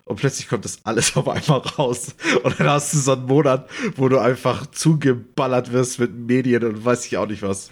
Und 0.06 0.18
plötzlich 0.18 0.48
kommt 0.48 0.66
das 0.66 0.80
alles 0.84 1.16
auf 1.16 1.28
einmal 1.28 1.60
raus. 1.60 2.16
Und 2.44 2.60
dann 2.60 2.70
hast 2.70 2.94
du 2.94 2.98
so 2.98 3.14
einen 3.14 3.26
Monat, 3.26 3.70
wo 3.96 4.10
du 4.10 4.20
einfach 4.20 4.66
zugeballert 4.68 5.72
wirst 5.72 6.00
mit 6.00 6.14
Medien 6.14 6.64
und 6.64 6.84
weiß 6.84 7.06
ich 7.06 7.18
auch 7.18 7.28
nicht 7.28 7.42
was. 7.42 7.72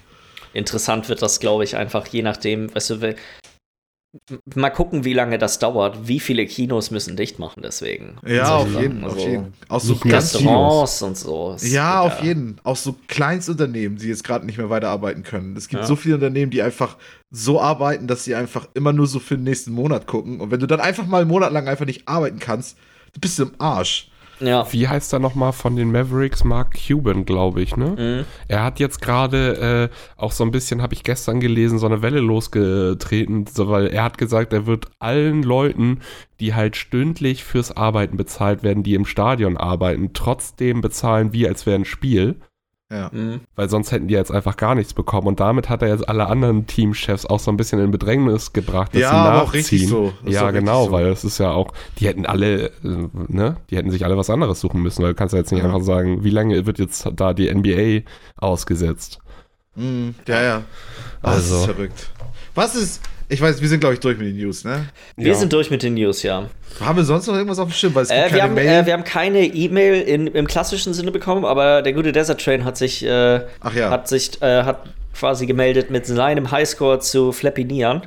Interessant 0.53 1.09
wird 1.09 1.21
das, 1.21 1.39
glaube 1.39 1.63
ich, 1.63 1.75
einfach 1.75 2.07
je 2.07 2.21
nachdem, 2.21 2.73
weißt 2.73 2.89
du, 2.89 3.15
mal 4.55 4.71
gucken, 4.71 5.05
wie 5.05 5.13
lange 5.13 5.37
das 5.37 5.59
dauert. 5.59 6.07
Wie 6.07 6.19
viele 6.19 6.45
Kinos 6.45 6.89
müssen 6.89 7.15
dicht 7.15 7.37
machen 7.37 7.61
deswegen? 7.63 8.17
Ja, 8.25 8.57
auf 8.57 8.73
jeden, 8.79 9.03
also, 9.03 9.15
auf 9.15 9.27
jeden. 9.27 9.53
Auch 9.67 9.79
so 9.79 9.93
Restaurants 9.93 11.01
und 11.01 11.17
so. 11.17 11.55
Ja, 11.61 12.01
auf 12.01 12.21
jeden. 12.23 12.59
Auch 12.63 12.75
so 12.75 12.95
Kleinstunternehmen, 13.07 13.97
die 13.97 14.07
jetzt 14.07 14.23
gerade 14.23 14.45
nicht 14.45 14.57
mehr 14.57 14.69
weiterarbeiten 14.69 15.23
können. 15.23 15.55
Es 15.55 15.67
gibt 15.67 15.83
ja. 15.83 15.87
so 15.87 15.95
viele 15.95 16.15
Unternehmen, 16.15 16.51
die 16.51 16.61
einfach 16.61 16.97
so 17.29 17.61
arbeiten, 17.61 18.07
dass 18.07 18.23
sie 18.23 18.33
einfach 18.33 18.67
immer 18.73 18.93
nur 18.93 19.05
so 19.05 19.19
für 19.19 19.35
den 19.35 19.43
nächsten 19.43 19.71
Monat 19.71 20.07
gucken. 20.07 20.41
Und 20.41 20.49
wenn 20.49 20.59
du 20.59 20.65
dann 20.65 20.79
einfach 20.79 21.05
mal 21.05 21.21
einen 21.21 21.29
Monat 21.29 21.51
lang 21.51 21.67
einfach 21.67 21.85
nicht 21.85 22.07
arbeiten 22.07 22.39
kannst, 22.39 22.77
bist 23.19 23.37
du 23.37 23.43
im 23.43 23.51
Arsch. 23.59 24.08
Ja. 24.39 24.65
Wie 24.71 24.87
heißt 24.87 25.13
er 25.13 25.19
nochmal 25.19 25.53
von 25.53 25.75
den 25.75 25.91
Mavericks? 25.91 26.43
Mark 26.43 26.75
Cuban, 26.75 27.25
glaube 27.25 27.61
ich, 27.61 27.75
ne? 27.75 27.95
Mhm. 27.97 28.25
Er 28.47 28.63
hat 28.63 28.79
jetzt 28.79 29.01
gerade 29.01 29.89
äh, 29.89 29.95
auch 30.21 30.31
so 30.31 30.43
ein 30.43 30.51
bisschen, 30.51 30.81
habe 30.81 30.93
ich 30.93 31.03
gestern 31.03 31.39
gelesen, 31.39 31.79
so 31.79 31.85
eine 31.85 32.01
Welle 32.01 32.19
losgetreten, 32.19 33.45
so, 33.47 33.69
weil 33.69 33.87
er 33.87 34.03
hat 34.03 34.17
gesagt, 34.17 34.53
er 34.53 34.65
wird 34.65 34.87
allen 34.99 35.43
Leuten, 35.43 35.99
die 36.39 36.53
halt 36.53 36.75
stündlich 36.75 37.43
fürs 37.43 37.75
Arbeiten 37.75 38.17
bezahlt 38.17 38.63
werden, 38.63 38.83
die 38.83 38.95
im 38.95 39.05
Stadion 39.05 39.57
arbeiten, 39.57 40.11
trotzdem 40.13 40.81
bezahlen 40.81 41.33
wie 41.33 41.47
als 41.47 41.65
wäre 41.65 41.75
ein 41.75 41.85
Spiel. 41.85 42.37
Ja. 42.91 43.09
Mhm. 43.13 43.41
Weil 43.55 43.69
sonst 43.69 43.91
hätten 43.91 44.07
die 44.07 44.15
jetzt 44.15 44.31
einfach 44.31 44.57
gar 44.57 44.73
nichts 44.73 44.95
bekommen. 44.95 45.27
Und 45.27 45.39
damit 45.39 45.69
hat 45.69 45.83
er 45.83 45.89
jetzt 45.89 46.09
alle 46.09 46.25
anderen 46.25 46.65
Teamchefs 46.65 47.25
auch 47.27 47.39
so 47.39 47.51
ein 47.51 47.57
bisschen 47.57 47.79
in 47.79 47.91
Bedrängnis 47.91 48.51
gebracht, 48.51 48.95
dass 48.95 49.01
ja, 49.01 49.09
sie 49.09 49.15
nachziehen. 49.15 49.47
Auch 49.47 49.53
richtig 49.53 49.87
so. 49.87 50.13
ja, 50.25 50.49
genau, 50.49 50.85
so. 50.85 50.91
weil 50.91 51.05
es 51.07 51.23
ist 51.23 51.37
ja 51.37 51.51
auch, 51.51 51.71
die 51.99 52.07
hätten 52.07 52.25
alle, 52.25 52.67
äh, 52.83 53.07
ne, 53.27 53.57
die 53.69 53.77
hätten 53.77 53.91
sich 53.91 54.05
alle 54.05 54.17
was 54.17 54.31
anderes 54.31 54.59
suchen 54.59 54.81
müssen, 54.81 55.03
weil 55.03 55.09
du 55.09 55.15
kannst 55.15 55.33
ja 55.33 55.39
jetzt 55.39 55.51
nicht 55.51 55.61
ja. 55.61 55.67
einfach 55.67 55.83
sagen, 55.83 56.23
wie 56.23 56.31
lange 56.31 56.65
wird 56.65 56.79
jetzt 56.79 57.07
da 57.15 57.33
die 57.33 57.53
NBA 57.53 58.09
ausgesetzt. 58.37 59.19
Mhm. 59.75 60.15
Ja, 60.27 60.41
ja. 60.41 60.63
Also. 61.21 61.53
Das 61.53 61.59
ist 61.59 61.65
verrückt. 61.65 62.11
Was 62.55 62.75
ist, 62.75 63.01
ich 63.29 63.39
weiß, 63.39 63.61
wir 63.61 63.69
sind, 63.69 63.79
glaube 63.79 63.93
ich, 63.93 63.99
durch 63.99 64.17
mit 64.17 64.27
den 64.27 64.37
News, 64.37 64.63
ne? 64.63 64.87
Wir 65.15 65.27
ja. 65.27 65.33
sind 65.35 65.53
durch 65.53 65.69
mit 65.69 65.83
den 65.83 65.93
News, 65.93 66.23
ja. 66.23 66.49
Haben 66.79 66.97
wir 66.97 67.03
sonst 67.03 67.27
noch 67.27 67.35
irgendwas 67.35 67.59
auf 67.59 67.69
dem 67.69 67.73
Schirm? 67.73 67.93
Weil 67.93 68.03
es 68.03 68.09
äh, 68.09 68.33
wir, 68.33 68.41
haben, 68.43 68.57
äh, 68.57 68.85
wir 68.85 68.93
haben 68.93 69.03
keine 69.03 69.45
E-Mail 69.45 70.29
im 70.33 70.47
klassischen 70.47 70.93
Sinne 70.93 71.11
bekommen, 71.11 71.45
aber 71.45 71.83
der 71.83 71.93
gute 71.93 72.11
Desert 72.11 72.43
Train 72.43 72.65
hat 72.65 72.75
sich, 72.77 73.05
äh, 73.05 73.41
Ach 73.61 73.73
ja. 73.73 73.91
hat 73.91 74.07
sich, 74.07 74.41
äh, 74.41 74.63
hat 74.63 74.89
quasi 75.13 75.45
gemeldet 75.45 75.91
mit 75.91 76.05
seinem 76.07 76.49
Highscore 76.49 76.99
zu 76.99 77.31
Flappy 77.31 77.65
Neon. 77.65 78.01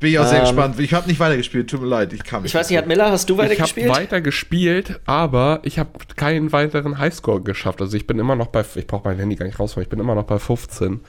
Bin 0.00 0.10
ich 0.10 0.18
auch 0.18 0.26
sehr 0.26 0.38
ähm, 0.38 0.44
gespannt. 0.44 0.80
Ich 0.80 0.94
habe 0.94 1.08
nicht 1.08 1.20
weitergespielt, 1.20 1.68
tut 1.68 1.82
mir 1.82 1.86
leid, 1.88 2.12
ich 2.12 2.24
kann 2.24 2.42
nicht. 2.42 2.52
Ich 2.52 2.58
weiß 2.58 2.70
nicht, 2.70 2.78
hat 2.78 2.86
Miller, 2.86 3.10
hast 3.10 3.28
du 3.28 3.36
weitergespielt? 3.36 3.86
Ich 3.86 3.92
habe 3.92 4.02
weitergespielt, 4.02 5.00
aber 5.04 5.60
ich 5.62 5.78
habe 5.78 5.90
keinen 6.16 6.52
weiteren 6.52 6.98
Highscore 6.98 7.42
geschafft. 7.42 7.80
Also 7.80 7.96
ich 7.96 8.06
bin 8.06 8.18
immer 8.18 8.36
noch 8.36 8.46
bei, 8.46 8.64
ich 8.76 8.86
brauche 8.86 9.08
mein 9.08 9.18
Handy 9.18 9.36
gar 9.36 9.46
nicht 9.46 9.58
raus, 9.58 9.76
ich 9.76 9.88
bin 9.88 10.00
immer 10.00 10.14
noch 10.14 10.24
bei 10.24 10.38
15. 10.38 11.00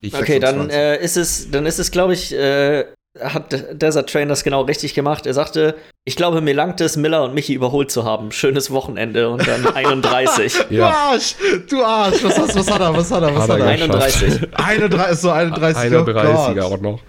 Ich 0.00 0.14
okay, 0.14 0.40
dann 0.40 0.70
äh, 0.70 1.00
ist 1.00 1.16
es, 1.16 1.50
dann 1.50 1.64
ist 1.64 1.78
es, 1.78 1.92
glaube 1.92 2.14
ich, 2.14 2.34
äh, 2.34 2.84
hat 3.20 3.80
Desert 3.80 4.10
Train 4.10 4.28
das 4.28 4.42
genau 4.42 4.62
richtig 4.62 4.94
gemacht. 4.94 5.26
Er 5.26 5.34
sagte, 5.34 5.74
ich 6.04 6.16
glaube, 6.16 6.40
mir 6.40 6.54
langt 6.54 6.80
es, 6.80 6.96
Miller 6.96 7.24
und 7.24 7.34
Michi 7.34 7.52
überholt 7.52 7.90
zu 7.90 8.04
haben. 8.04 8.32
Schönes 8.32 8.70
Wochenende 8.70 9.28
und 9.28 9.46
dann 9.46 9.66
31. 9.74 10.66
ja. 10.70 10.88
Du 10.88 10.96
Arsch, 10.96 11.34
du 11.68 11.84
Arsch. 11.84 12.24
Was, 12.24 12.38
hast, 12.38 12.56
was 12.56 12.70
hat 12.70 12.80
er, 12.80 12.96
was 12.96 13.10
hat 13.10 13.22
er, 13.22 13.34
was 13.34 13.48
hat 13.48 13.60
er? 13.60 13.66
31. 13.66 14.48
31, 14.54 15.18
so 15.18 15.30
31. 15.30 15.82
31 15.82 16.62
oh 16.62 16.66
auch 16.66 16.80
noch. 16.80 17.00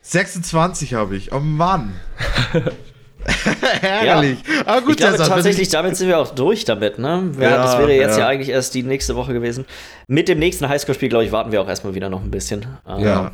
26 0.00 0.94
habe 0.94 1.16
ich. 1.16 1.32
Oh 1.32 1.40
Mann. 1.40 1.94
Ärgerlich. 3.82 4.38
Ja. 4.46 4.66
Aber 4.66 4.82
gut, 4.82 4.90
ich 4.90 4.96
glaube, 4.98 5.12
Desert, 5.12 5.28
tatsächlich, 5.28 5.68
damit 5.68 5.96
sind 5.96 6.08
wir 6.08 6.18
auch 6.18 6.34
durch 6.34 6.64
damit, 6.64 6.98
ne? 6.98 7.30
Ja, 7.40 7.56
das 7.56 7.78
wäre 7.78 7.94
jetzt 7.94 8.18
ja. 8.18 8.24
ja. 8.24 8.28
eigentlich 8.28 8.50
erst 8.50 8.74
die 8.74 8.82
nächste 8.82 9.16
Woche 9.16 9.32
gewesen. 9.32 9.64
Mit 10.06 10.28
dem 10.28 10.38
nächsten 10.38 10.68
Highscore-Spiel, 10.68 11.08
glaube 11.08 11.24
ich, 11.24 11.32
warten 11.32 11.52
wir 11.52 11.62
auch 11.62 11.68
erstmal 11.68 11.94
wieder 11.94 12.10
noch 12.10 12.22
ein 12.22 12.30
bisschen. 12.30 12.66
Ja. 12.86 13.32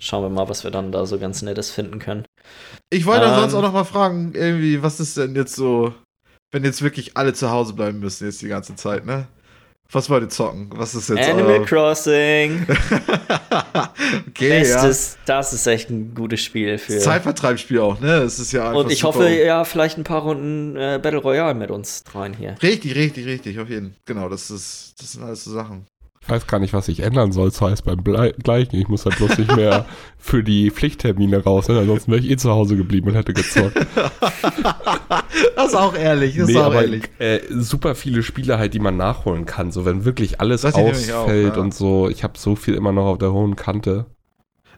Schauen 0.00 0.22
wir 0.22 0.30
mal, 0.30 0.48
was 0.48 0.64
wir 0.64 0.70
dann 0.70 0.92
da 0.92 1.04
so 1.04 1.18
ganz 1.18 1.42
Nettes 1.42 1.70
finden 1.70 1.98
können. 1.98 2.24
Ich 2.88 3.04
wollte 3.04 3.26
ähm, 3.26 3.34
sonst 3.34 3.54
auch 3.54 3.62
noch 3.62 3.74
mal 3.74 3.84
fragen, 3.84 4.32
irgendwie, 4.34 4.82
was 4.82 4.98
ist 4.98 5.18
denn 5.18 5.36
jetzt 5.36 5.54
so, 5.54 5.94
wenn 6.50 6.64
jetzt 6.64 6.80
wirklich 6.82 7.18
alle 7.18 7.34
zu 7.34 7.50
Hause 7.50 7.74
bleiben 7.74 8.00
müssen 8.00 8.24
jetzt 8.24 8.40
die 8.40 8.48
ganze 8.48 8.74
Zeit, 8.74 9.04
ne? 9.04 9.28
Was 9.92 10.08
wollt 10.08 10.22
ihr 10.22 10.28
zocken? 10.28 10.70
Was 10.72 10.94
ist 10.94 11.08
jetzt 11.10 11.28
Animal 11.28 11.52
eure... 11.52 11.64
Crossing. 11.64 12.64
okay, 14.28 14.60
Bestes, 14.60 15.14
ja. 15.14 15.20
das 15.26 15.52
ist 15.52 15.66
echt 15.66 15.90
ein 15.90 16.14
gutes 16.14 16.40
Spiel 16.40 16.78
für. 16.78 16.98
Zeitvertreibspiel 16.98 17.80
auch, 17.80 18.00
ne? 18.00 18.22
Es 18.22 18.38
ist 18.38 18.52
ja 18.52 18.70
Und 18.70 18.90
ich 18.90 19.04
hoffe, 19.04 19.28
ja, 19.28 19.64
vielleicht 19.64 19.98
ein 19.98 20.04
paar 20.04 20.22
Runden 20.22 20.76
äh, 20.76 20.98
Battle 21.02 21.18
Royale 21.18 21.54
mit 21.54 21.70
uns 21.70 22.04
rein 22.14 22.32
hier. 22.32 22.54
Richtig, 22.62 22.94
richtig, 22.94 23.26
richtig, 23.26 23.58
auf 23.58 23.68
jeden 23.68 23.90
Fall. 23.90 24.00
Genau, 24.06 24.28
das 24.28 24.50
ist, 24.50 24.94
das 24.98 25.12
sind 25.12 25.24
alles 25.24 25.44
so 25.44 25.52
Sachen. 25.52 25.86
Ich 26.30 26.36
weiß 26.36 26.46
gar 26.46 26.60
nicht, 26.60 26.72
was 26.72 26.86
ich 26.86 27.00
ändern 27.00 27.32
soll, 27.32 27.50
zwar 27.50 27.72
ist 27.72 27.82
beim 27.82 28.04
Ble 28.04 28.32
Gleichen. 28.40 28.76
Ich 28.76 28.86
muss 28.86 29.04
halt 29.04 29.16
bloß 29.16 29.36
nicht 29.36 29.56
mehr 29.56 29.84
für 30.16 30.44
die 30.44 30.70
Pflichttermine 30.70 31.42
raus, 31.42 31.66
ne? 31.66 31.80
ansonsten 31.80 32.12
wäre 32.12 32.22
ich 32.22 32.30
eh 32.30 32.36
zu 32.36 32.50
Hause 32.50 32.76
geblieben 32.76 33.08
und 33.08 33.16
hätte 33.16 33.34
gezockt. 33.34 33.76
das 35.56 35.66
ist 35.66 35.74
auch 35.74 35.96
ehrlich, 35.96 36.36
das 36.36 36.46
nee, 36.46 36.52
ist 36.52 36.58
auch 36.58 36.66
aber, 36.66 36.82
ehrlich. 36.82 37.02
Äh, 37.18 37.40
super 37.50 37.96
viele 37.96 38.22
Spiele 38.22 38.58
halt, 38.58 38.74
die 38.74 38.78
man 38.78 38.96
nachholen 38.96 39.44
kann, 39.44 39.72
so 39.72 39.84
wenn 39.84 40.04
wirklich 40.04 40.40
alles 40.40 40.60
das 40.60 40.76
ausfällt 40.76 41.52
auch, 41.52 41.56
ja. 41.56 41.62
und 41.62 41.74
so. 41.74 42.08
Ich 42.08 42.22
habe 42.22 42.38
so 42.38 42.54
viel 42.54 42.74
immer 42.74 42.92
noch 42.92 43.06
auf 43.06 43.18
der 43.18 43.32
hohen 43.32 43.56
Kante. 43.56 44.06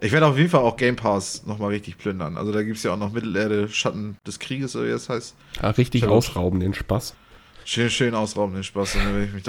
Ich 0.00 0.10
werde 0.10 0.26
auf 0.26 0.38
jeden 0.38 0.48
Fall 0.48 0.62
auch 0.62 0.76
Game 0.76 0.96
Pass 0.96 1.44
nochmal 1.44 1.68
richtig 1.68 1.98
plündern. 1.98 2.38
Also 2.38 2.50
da 2.50 2.62
gibt 2.62 2.78
es 2.78 2.82
ja 2.82 2.94
auch 2.94 2.98
noch 2.98 3.12
Mittelerde, 3.12 3.68
Schatten 3.68 4.16
des 4.26 4.38
Krieges, 4.38 4.74
oder 4.74 4.86
wie 4.86 4.90
das 4.90 5.10
heißt. 5.10 5.36
Ja, 5.62 5.70
richtig 5.70 6.06
ausrauben, 6.06 6.60
den 6.60 6.72
Spaß. 6.72 7.14
Schön, 7.64 7.90
schön 7.90 8.14
ausrauben, 8.14 8.54
den 8.54 8.64
Spaß. 8.64 8.96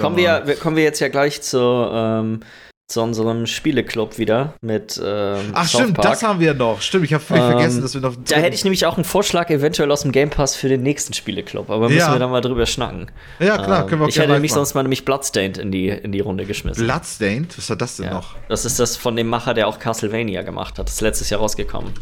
kommen, 0.00 0.16
wir, 0.16 0.56
kommen 0.60 0.76
wir 0.76 0.84
jetzt 0.84 1.00
ja 1.00 1.08
gleich 1.08 1.42
zu, 1.42 1.58
ähm, 1.58 2.40
zu 2.86 3.00
unserem 3.00 3.46
Spieleclub 3.46 4.18
wieder 4.18 4.54
mit. 4.60 5.00
Ähm, 5.02 5.52
Ach, 5.54 5.66
South 5.66 5.80
stimmt, 5.80 5.94
Park. 5.94 6.10
das 6.10 6.22
haben 6.22 6.38
wir 6.38 6.52
noch. 6.52 6.82
Stimmt, 6.82 7.06
ich 7.06 7.14
habe 7.14 7.24
völlig 7.24 7.42
ähm, 7.42 7.50
vergessen, 7.52 7.82
dass 7.82 7.94
wir 7.94 8.00
noch. 8.02 8.14
Da 8.28 8.36
hätte 8.36 8.54
ich 8.54 8.64
nämlich 8.64 8.84
auch 8.84 8.96
einen 8.96 9.04
Vorschlag 9.04 9.48
eventuell 9.50 9.90
aus 9.90 10.02
dem 10.02 10.12
Game 10.12 10.30
Pass 10.30 10.54
für 10.54 10.68
den 10.68 10.82
nächsten 10.82 11.14
Spieleclub, 11.14 11.70
aber 11.70 11.88
müssen 11.88 11.98
ja. 11.98 12.12
wir 12.12 12.18
dann 12.18 12.30
mal 12.30 12.42
drüber 12.42 12.66
schnacken. 12.66 13.10
Ja, 13.38 13.56
klar, 13.56 13.82
ähm, 13.82 13.86
können 13.88 14.00
wir 14.02 14.04
auch 14.04 14.08
Ich 14.08 14.18
hätte 14.18 14.32
nämlich 14.32 14.52
sonst 14.52 14.74
mal 14.74 14.82
nämlich 14.82 15.04
Bloodstained 15.04 15.56
in 15.56 15.72
die, 15.72 15.88
in 15.88 16.12
die 16.12 16.20
Runde 16.20 16.44
geschmissen. 16.44 16.84
Bloodstained? 16.84 17.56
Was 17.56 17.70
war 17.70 17.76
das 17.76 17.96
denn 17.96 18.06
ja. 18.06 18.14
noch? 18.14 18.36
Das 18.48 18.64
ist 18.64 18.78
das 18.78 18.96
von 18.96 19.16
dem 19.16 19.28
Macher, 19.28 19.54
der 19.54 19.66
auch 19.66 19.78
Castlevania 19.78 20.42
gemacht 20.42 20.78
hat. 20.78 20.86
Das 20.86 20.94
ist 20.94 21.00
letztes 21.00 21.30
Jahr 21.30 21.40
rausgekommen. 21.40 21.92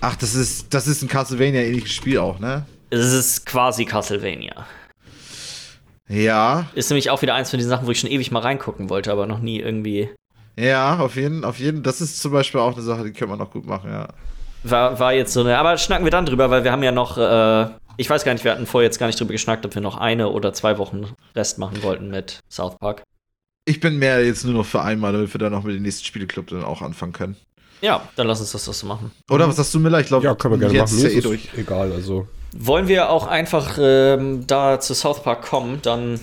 Ach, 0.00 0.16
das 0.16 0.34
ist, 0.34 0.74
das 0.74 0.88
ist 0.88 1.02
ein 1.02 1.08
Castlevania-ähnliches 1.08 1.92
Spiel 1.92 2.18
auch, 2.18 2.38
ne? 2.40 2.66
Es 2.90 3.12
ist 3.12 3.46
quasi 3.46 3.84
Castlevania. 3.84 4.66
Ja. 6.08 6.66
Ist 6.74 6.90
nämlich 6.90 7.10
auch 7.10 7.22
wieder 7.22 7.34
eins 7.34 7.50
von 7.50 7.58
den 7.58 7.68
Sachen, 7.68 7.86
wo 7.86 7.90
ich 7.90 8.00
schon 8.00 8.10
ewig 8.10 8.30
mal 8.30 8.40
reingucken 8.40 8.90
wollte, 8.90 9.10
aber 9.10 9.26
noch 9.26 9.40
nie 9.40 9.60
irgendwie. 9.60 10.08
Ja, 10.56 10.98
auf 10.98 11.16
jeden, 11.16 11.44
auf 11.44 11.58
jeden. 11.58 11.82
Das 11.82 12.00
ist 12.00 12.20
zum 12.20 12.32
Beispiel 12.32 12.60
auch 12.60 12.74
eine 12.74 12.82
Sache, 12.82 13.04
die 13.04 13.12
können 13.12 13.30
wir 13.30 13.36
noch 13.36 13.50
gut 13.50 13.66
machen, 13.66 13.90
ja. 13.90 14.08
War, 14.62 14.98
war 14.98 15.12
jetzt 15.12 15.32
so 15.32 15.40
eine. 15.40 15.58
Aber 15.58 15.76
schnacken 15.78 16.04
wir 16.06 16.10
dann 16.10 16.26
drüber, 16.26 16.50
weil 16.50 16.64
wir 16.64 16.72
haben 16.72 16.82
ja 16.82 16.92
noch. 16.92 17.18
Äh, 17.18 17.68
ich 17.98 18.10
weiß 18.10 18.24
gar 18.24 18.32
nicht, 18.32 18.44
wir 18.44 18.52
hatten 18.52 18.66
vorher 18.66 18.86
jetzt 18.86 18.98
gar 18.98 19.06
nicht 19.06 19.18
drüber 19.18 19.32
geschnackt, 19.32 19.64
ob 19.64 19.74
wir 19.74 19.82
noch 19.82 19.96
eine 19.96 20.28
oder 20.28 20.52
zwei 20.52 20.78
Wochen 20.78 21.06
Rest 21.34 21.58
machen 21.58 21.82
wollten 21.82 22.08
mit 22.10 22.40
South 22.50 22.78
Park. 22.78 23.02
Ich 23.64 23.80
bin 23.80 23.98
mehr 23.98 24.24
jetzt 24.24 24.44
nur 24.44 24.54
noch 24.54 24.66
für 24.66 24.82
einmal, 24.82 25.12
damit 25.12 25.32
wir 25.34 25.38
dann 25.38 25.52
noch 25.52 25.64
mit 25.64 25.74
dem 25.74 25.82
nächsten 25.82 26.04
Spieleclub 26.04 26.46
dann 26.48 26.62
auch 26.62 26.82
anfangen 26.82 27.12
können. 27.12 27.36
Ja, 27.80 28.08
dann 28.16 28.26
lass 28.26 28.40
uns 28.40 28.52
das, 28.52 28.64
so 28.64 28.86
machen. 28.86 29.12
Oder 29.30 29.48
was 29.48 29.56
sagst 29.56 29.74
du, 29.74 29.80
Miller? 29.80 30.00
Ich 30.00 30.06
glaube, 30.06 30.24
Ja, 30.24 30.34
können 30.34 30.54
wir 30.54 30.58
gerne 30.58 30.74
jetzt 30.74 30.92
machen. 30.92 30.98
ist 30.98 31.02
ja 31.02 31.08
Mir 31.08 31.14
eh 31.14 31.18
ist 31.18 31.24
durch. 31.24 31.48
es 31.52 31.58
egal, 31.58 31.92
also. 31.92 32.28
Wollen 32.58 32.88
wir 32.88 33.10
auch 33.10 33.26
einfach 33.26 33.76
ähm, 33.78 34.46
da 34.46 34.80
zu 34.80 34.94
South 34.94 35.22
Park 35.22 35.42
kommen, 35.42 35.80
dann. 35.82 36.18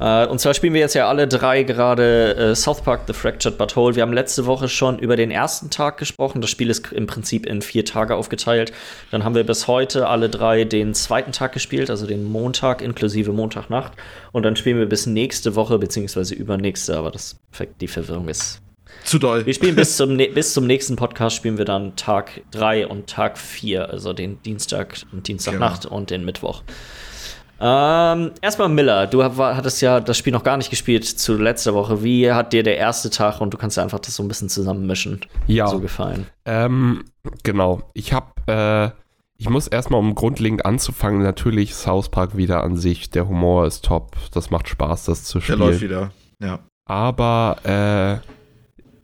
Äh, 0.00 0.26
und 0.26 0.40
zwar 0.40 0.52
spielen 0.52 0.74
wir 0.74 0.80
jetzt 0.80 0.94
ja 0.94 1.08
alle 1.08 1.28
drei 1.28 1.62
gerade 1.62 2.34
äh, 2.34 2.54
South 2.56 2.82
Park 2.82 3.02
The 3.06 3.12
Fractured 3.12 3.56
But 3.56 3.76
Whole. 3.76 3.94
Wir 3.94 4.02
haben 4.02 4.12
letzte 4.12 4.46
Woche 4.46 4.68
schon 4.68 4.98
über 4.98 5.14
den 5.14 5.30
ersten 5.30 5.70
Tag 5.70 5.98
gesprochen. 5.98 6.40
Das 6.40 6.50
Spiel 6.50 6.70
ist 6.70 6.92
im 6.92 7.06
Prinzip 7.06 7.46
in 7.46 7.62
vier 7.62 7.84
Tage 7.84 8.16
aufgeteilt. 8.16 8.72
Dann 9.12 9.22
haben 9.24 9.36
wir 9.36 9.44
bis 9.44 9.68
heute 9.68 10.08
alle 10.08 10.28
drei 10.28 10.64
den 10.64 10.92
zweiten 10.92 11.30
Tag 11.30 11.52
gespielt, 11.52 11.88
also 11.88 12.06
den 12.06 12.24
Montag 12.24 12.82
inklusive 12.82 13.32
Montagnacht. 13.32 13.92
Und 14.32 14.42
dann 14.42 14.56
spielen 14.56 14.78
wir 14.78 14.86
bis 14.86 15.06
nächste 15.06 15.54
Woche, 15.54 15.78
beziehungsweise 15.78 16.34
übernächste, 16.34 16.96
aber 16.96 17.12
das, 17.12 17.36
die 17.80 17.88
Verwirrung 17.88 18.28
ist 18.28 18.60
Zu 19.04 19.18
doll. 19.18 19.46
wir 19.46 19.54
spielen 19.54 19.76
bis 19.76 19.96
zum, 19.96 20.16
bis 20.16 20.52
zum 20.52 20.66
nächsten 20.66 20.96
Podcast 20.96 21.36
spielen 21.36 21.58
wir 21.58 21.64
dann 21.64 21.94
Tag 21.96 22.42
3 22.50 22.86
und 22.88 23.06
Tag 23.08 23.38
4, 23.38 23.88
also 23.90 24.12
den 24.12 24.42
Dienstag 24.42 24.96
und 25.12 25.28
Dienstagnacht 25.28 25.86
und 25.86 26.10
den 26.10 26.24
Mittwoch. 26.24 26.62
Ähm, 27.58 28.32
erstmal 28.42 28.68
Miller, 28.68 29.06
du 29.06 29.22
ha- 29.24 29.56
hattest 29.56 29.80
ja 29.80 29.98
das 30.00 30.18
Spiel 30.18 30.32
noch 30.34 30.42
gar 30.42 30.58
nicht 30.58 30.68
gespielt 30.68 31.06
zu 31.06 31.38
letzter 31.38 31.72
Woche. 31.72 32.02
Wie 32.04 32.30
hat 32.30 32.52
dir 32.52 32.62
der 32.62 32.76
erste 32.76 33.08
Tag 33.08 33.40
und 33.40 33.54
du 33.54 33.56
kannst 33.56 33.78
ja 33.78 33.82
einfach 33.82 33.98
das 33.98 34.14
so 34.16 34.22
ein 34.22 34.28
bisschen 34.28 34.50
zusammenmischen 34.50 35.20
Ja. 35.46 35.66
so 35.68 35.80
gefallen? 35.80 36.26
Ähm, 36.44 37.04
genau. 37.44 37.80
Ich 37.94 38.12
habe, 38.12 38.26
äh, 38.46 38.90
ich 39.38 39.48
muss 39.48 39.68
erstmal, 39.68 40.00
um 40.00 40.14
grundlegend 40.14 40.66
anzufangen, 40.66 41.22
natürlich 41.22 41.74
South 41.74 42.10
Park 42.10 42.36
wieder 42.36 42.62
an 42.62 42.76
sich. 42.76 43.08
Der 43.10 43.26
Humor 43.26 43.66
ist 43.66 43.86
top. 43.86 44.16
Das 44.34 44.50
macht 44.50 44.68
Spaß, 44.68 45.06
das 45.06 45.24
zu 45.24 45.38
Der 45.38 45.42
spielen. 45.44 45.58
läuft 45.60 45.80
wieder. 45.80 46.10
Ja. 46.42 46.58
Aber 46.84 47.56
äh, 47.64 48.35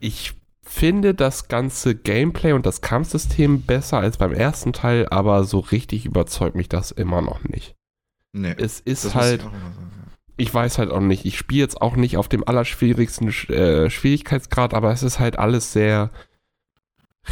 ich 0.03 0.35
finde 0.63 1.15
das 1.15 1.49
ganze 1.49 1.95
Gameplay 1.95 2.53
und 2.53 2.67
das 2.67 2.81
Kampfsystem 2.81 3.63
besser 3.63 3.99
als 3.99 4.17
beim 4.17 4.33
ersten 4.33 4.73
Teil, 4.73 5.09
aber 5.09 5.45
so 5.45 5.61
richtig 5.61 6.07
überzeugt 6.07 6.57
mich 6.57 6.69
das 6.69 6.91
immer 6.91 7.23
noch 7.23 7.45
nicht. 7.45 7.77
Nee. 8.33 8.55
Es 8.57 8.81
ist 8.81 9.15
halt, 9.15 9.43
sagen. 9.43 9.55
ich 10.37 10.53
weiß 10.53 10.79
halt 10.79 10.91
auch 10.91 11.01
nicht, 11.01 11.25
ich 11.25 11.39
spiele 11.39 11.61
jetzt 11.61 11.81
auch 11.81 11.97
nicht 11.97 12.17
auf 12.17 12.29
dem 12.29 12.47
allerschwierigsten 12.47 13.29
äh, 13.29 13.91
Schwierigkeitsgrad, 13.91 14.75
aber 14.75 14.91
es 14.93 15.03
ist 15.03 15.21
halt 15.21 15.39
alles 15.39 15.73
sehr 15.73 16.11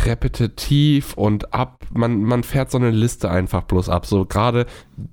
repetitiv 0.04 1.14
und 1.14 1.52
ab, 1.52 1.84
man, 1.92 2.22
man 2.22 2.44
fährt 2.44 2.70
so 2.70 2.78
eine 2.78 2.90
Liste 2.90 3.30
einfach 3.30 3.62
bloß 3.62 3.88
ab. 3.88 4.06
So 4.06 4.26
gerade 4.26 4.66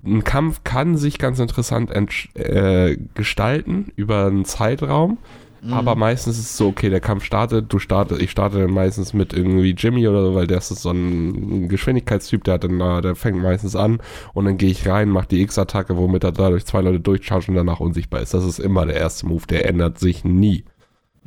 ein 0.05 0.23
Kampf 0.23 0.63
kann 0.63 0.97
sich 0.97 1.17
ganz 1.17 1.39
interessant 1.39 1.91
äh, 2.35 2.97
gestalten 3.15 3.91
über 3.95 4.27
einen 4.27 4.45
Zeitraum, 4.45 5.17
Mhm. 5.61 5.73
aber 5.73 5.95
meistens 5.95 6.37
ist 6.37 6.45
es 6.45 6.57
so, 6.57 6.67
okay, 6.67 6.89
der 6.89 6.99
Kampf 6.99 7.23
startet, 7.23 7.71
du 7.71 7.79
startest, 7.79 8.21
ich 8.21 8.31
starte 8.31 8.59
dann 8.59 8.71
meistens 8.71 9.13
mit 9.13 9.33
irgendwie 9.33 9.71
Jimmy 9.71 10.07
oder 10.07 10.23
so, 10.23 10.35
weil 10.35 10.47
der 10.47 10.59
ist 10.59 10.69
so 10.69 10.91
ein 10.91 11.67
Geschwindigkeitstyp, 11.67 12.43
der 12.43 12.55
hat 12.55 12.63
dann, 12.63 12.79
äh, 12.79 13.01
der 13.01 13.15
fängt 13.15 13.41
meistens 13.41 13.75
an 13.75 13.99
und 14.33 14.45
dann 14.45 14.57
gehe 14.57 14.69
ich 14.69 14.87
rein, 14.87 15.09
mache 15.09 15.27
die 15.27 15.41
X-Attacke, 15.41 15.97
womit 15.97 16.23
er 16.23 16.31
dadurch 16.31 16.65
zwei 16.65 16.81
Leute 16.81 16.99
durchchargen 16.99 17.49
und 17.49 17.55
danach 17.55 17.79
unsichtbar 17.79 18.21
ist. 18.21 18.33
Das 18.33 18.45
ist 18.45 18.59
immer 18.59 18.85
der 18.85 18.95
erste 18.95 19.25
Move, 19.25 19.47
der 19.47 19.67
ändert 19.67 19.99
sich 19.99 20.23
nie. 20.23 20.63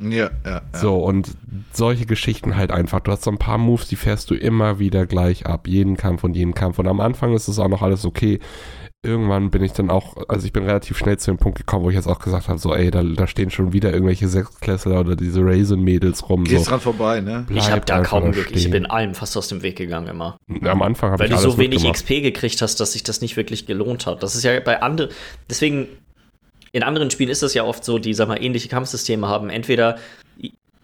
Ja, 0.01 0.09
ja, 0.09 0.31
ja. 0.45 0.61
So, 0.73 0.97
und 0.97 1.31
solche 1.73 2.05
Geschichten 2.05 2.55
halt 2.55 2.71
einfach. 2.71 3.01
Du 3.01 3.11
hast 3.11 3.23
so 3.23 3.31
ein 3.31 3.37
paar 3.37 3.59
Moves, 3.59 3.87
die 3.87 3.95
fährst 3.95 4.31
du 4.31 4.35
immer 4.35 4.79
wieder 4.79 5.05
gleich 5.05 5.45
ab. 5.45 5.67
Jeden 5.67 5.95
Kampf 5.95 6.23
und 6.23 6.35
jeden 6.35 6.55
Kampf. 6.55 6.79
Und 6.79 6.87
am 6.87 6.99
Anfang 6.99 7.33
ist 7.33 7.47
es 7.47 7.59
auch 7.59 7.67
noch 7.67 7.83
alles 7.83 8.03
okay. 8.03 8.39
Irgendwann 9.03 9.49
bin 9.49 9.63
ich 9.63 9.71
dann 9.71 9.89
auch, 9.89 10.15
also 10.27 10.45
ich 10.45 10.53
bin 10.53 10.63
relativ 10.63 10.95
schnell 10.95 11.17
zu 11.17 11.31
dem 11.31 11.37
Punkt 11.39 11.57
gekommen, 11.57 11.83
wo 11.83 11.89
ich 11.89 11.95
jetzt 11.95 12.05
auch 12.05 12.19
gesagt 12.19 12.47
habe, 12.49 12.59
so 12.59 12.75
ey, 12.75 12.91
da, 12.91 13.01
da 13.01 13.25
stehen 13.25 13.49
schon 13.49 13.73
wieder 13.73 13.91
irgendwelche 13.91 14.27
Sechsklässler 14.27 14.99
oder 14.99 15.15
diese 15.15 15.43
Raisin-Mädels 15.43 16.29
rum. 16.29 16.43
Gehst 16.43 16.65
So. 16.65 16.69
dran 16.69 16.81
vorbei, 16.81 17.19
ne? 17.19 17.47
Ich 17.49 17.71
habe 17.71 17.81
Bleib 17.81 17.85
da 17.87 18.01
kaum 18.01 18.25
da 18.25 18.29
Glück. 18.29 18.51
Ich 18.51 18.59
stehen. 18.59 18.71
bin 18.71 18.85
allem 18.85 19.15
fast 19.15 19.35
aus 19.37 19.47
dem 19.47 19.63
Weg 19.63 19.75
gegangen 19.75 20.07
immer. 20.07 20.37
Am 20.65 20.83
Anfang 20.83 21.13
habe 21.13 21.19
Weil 21.23 21.29
ich 21.29 21.35
du 21.35 21.41
alles 21.41 21.53
so 21.53 21.57
wenig. 21.57 21.91
XP 21.91 22.21
gekriegt 22.21 22.61
hast, 22.61 22.79
dass 22.79 22.91
sich 22.91 23.01
das 23.01 23.21
nicht 23.21 23.37
wirklich 23.37 23.65
gelohnt 23.65 24.05
hat. 24.05 24.21
Das 24.21 24.35
ist 24.35 24.43
ja 24.43 24.59
bei 24.59 24.83
anderen, 24.83 25.09
deswegen, 25.49 25.87
in 26.71 26.83
anderen 26.83 27.09
Spielen 27.09 27.31
ist 27.31 27.41
das 27.41 27.55
ja 27.55 27.63
oft 27.63 27.83
so, 27.83 27.97
die, 27.97 28.13
sag 28.13 28.27
mal, 28.27 28.39
ähnliche 28.39 28.69
Kampfsysteme 28.69 29.27
haben. 29.27 29.49
Entweder 29.49 29.97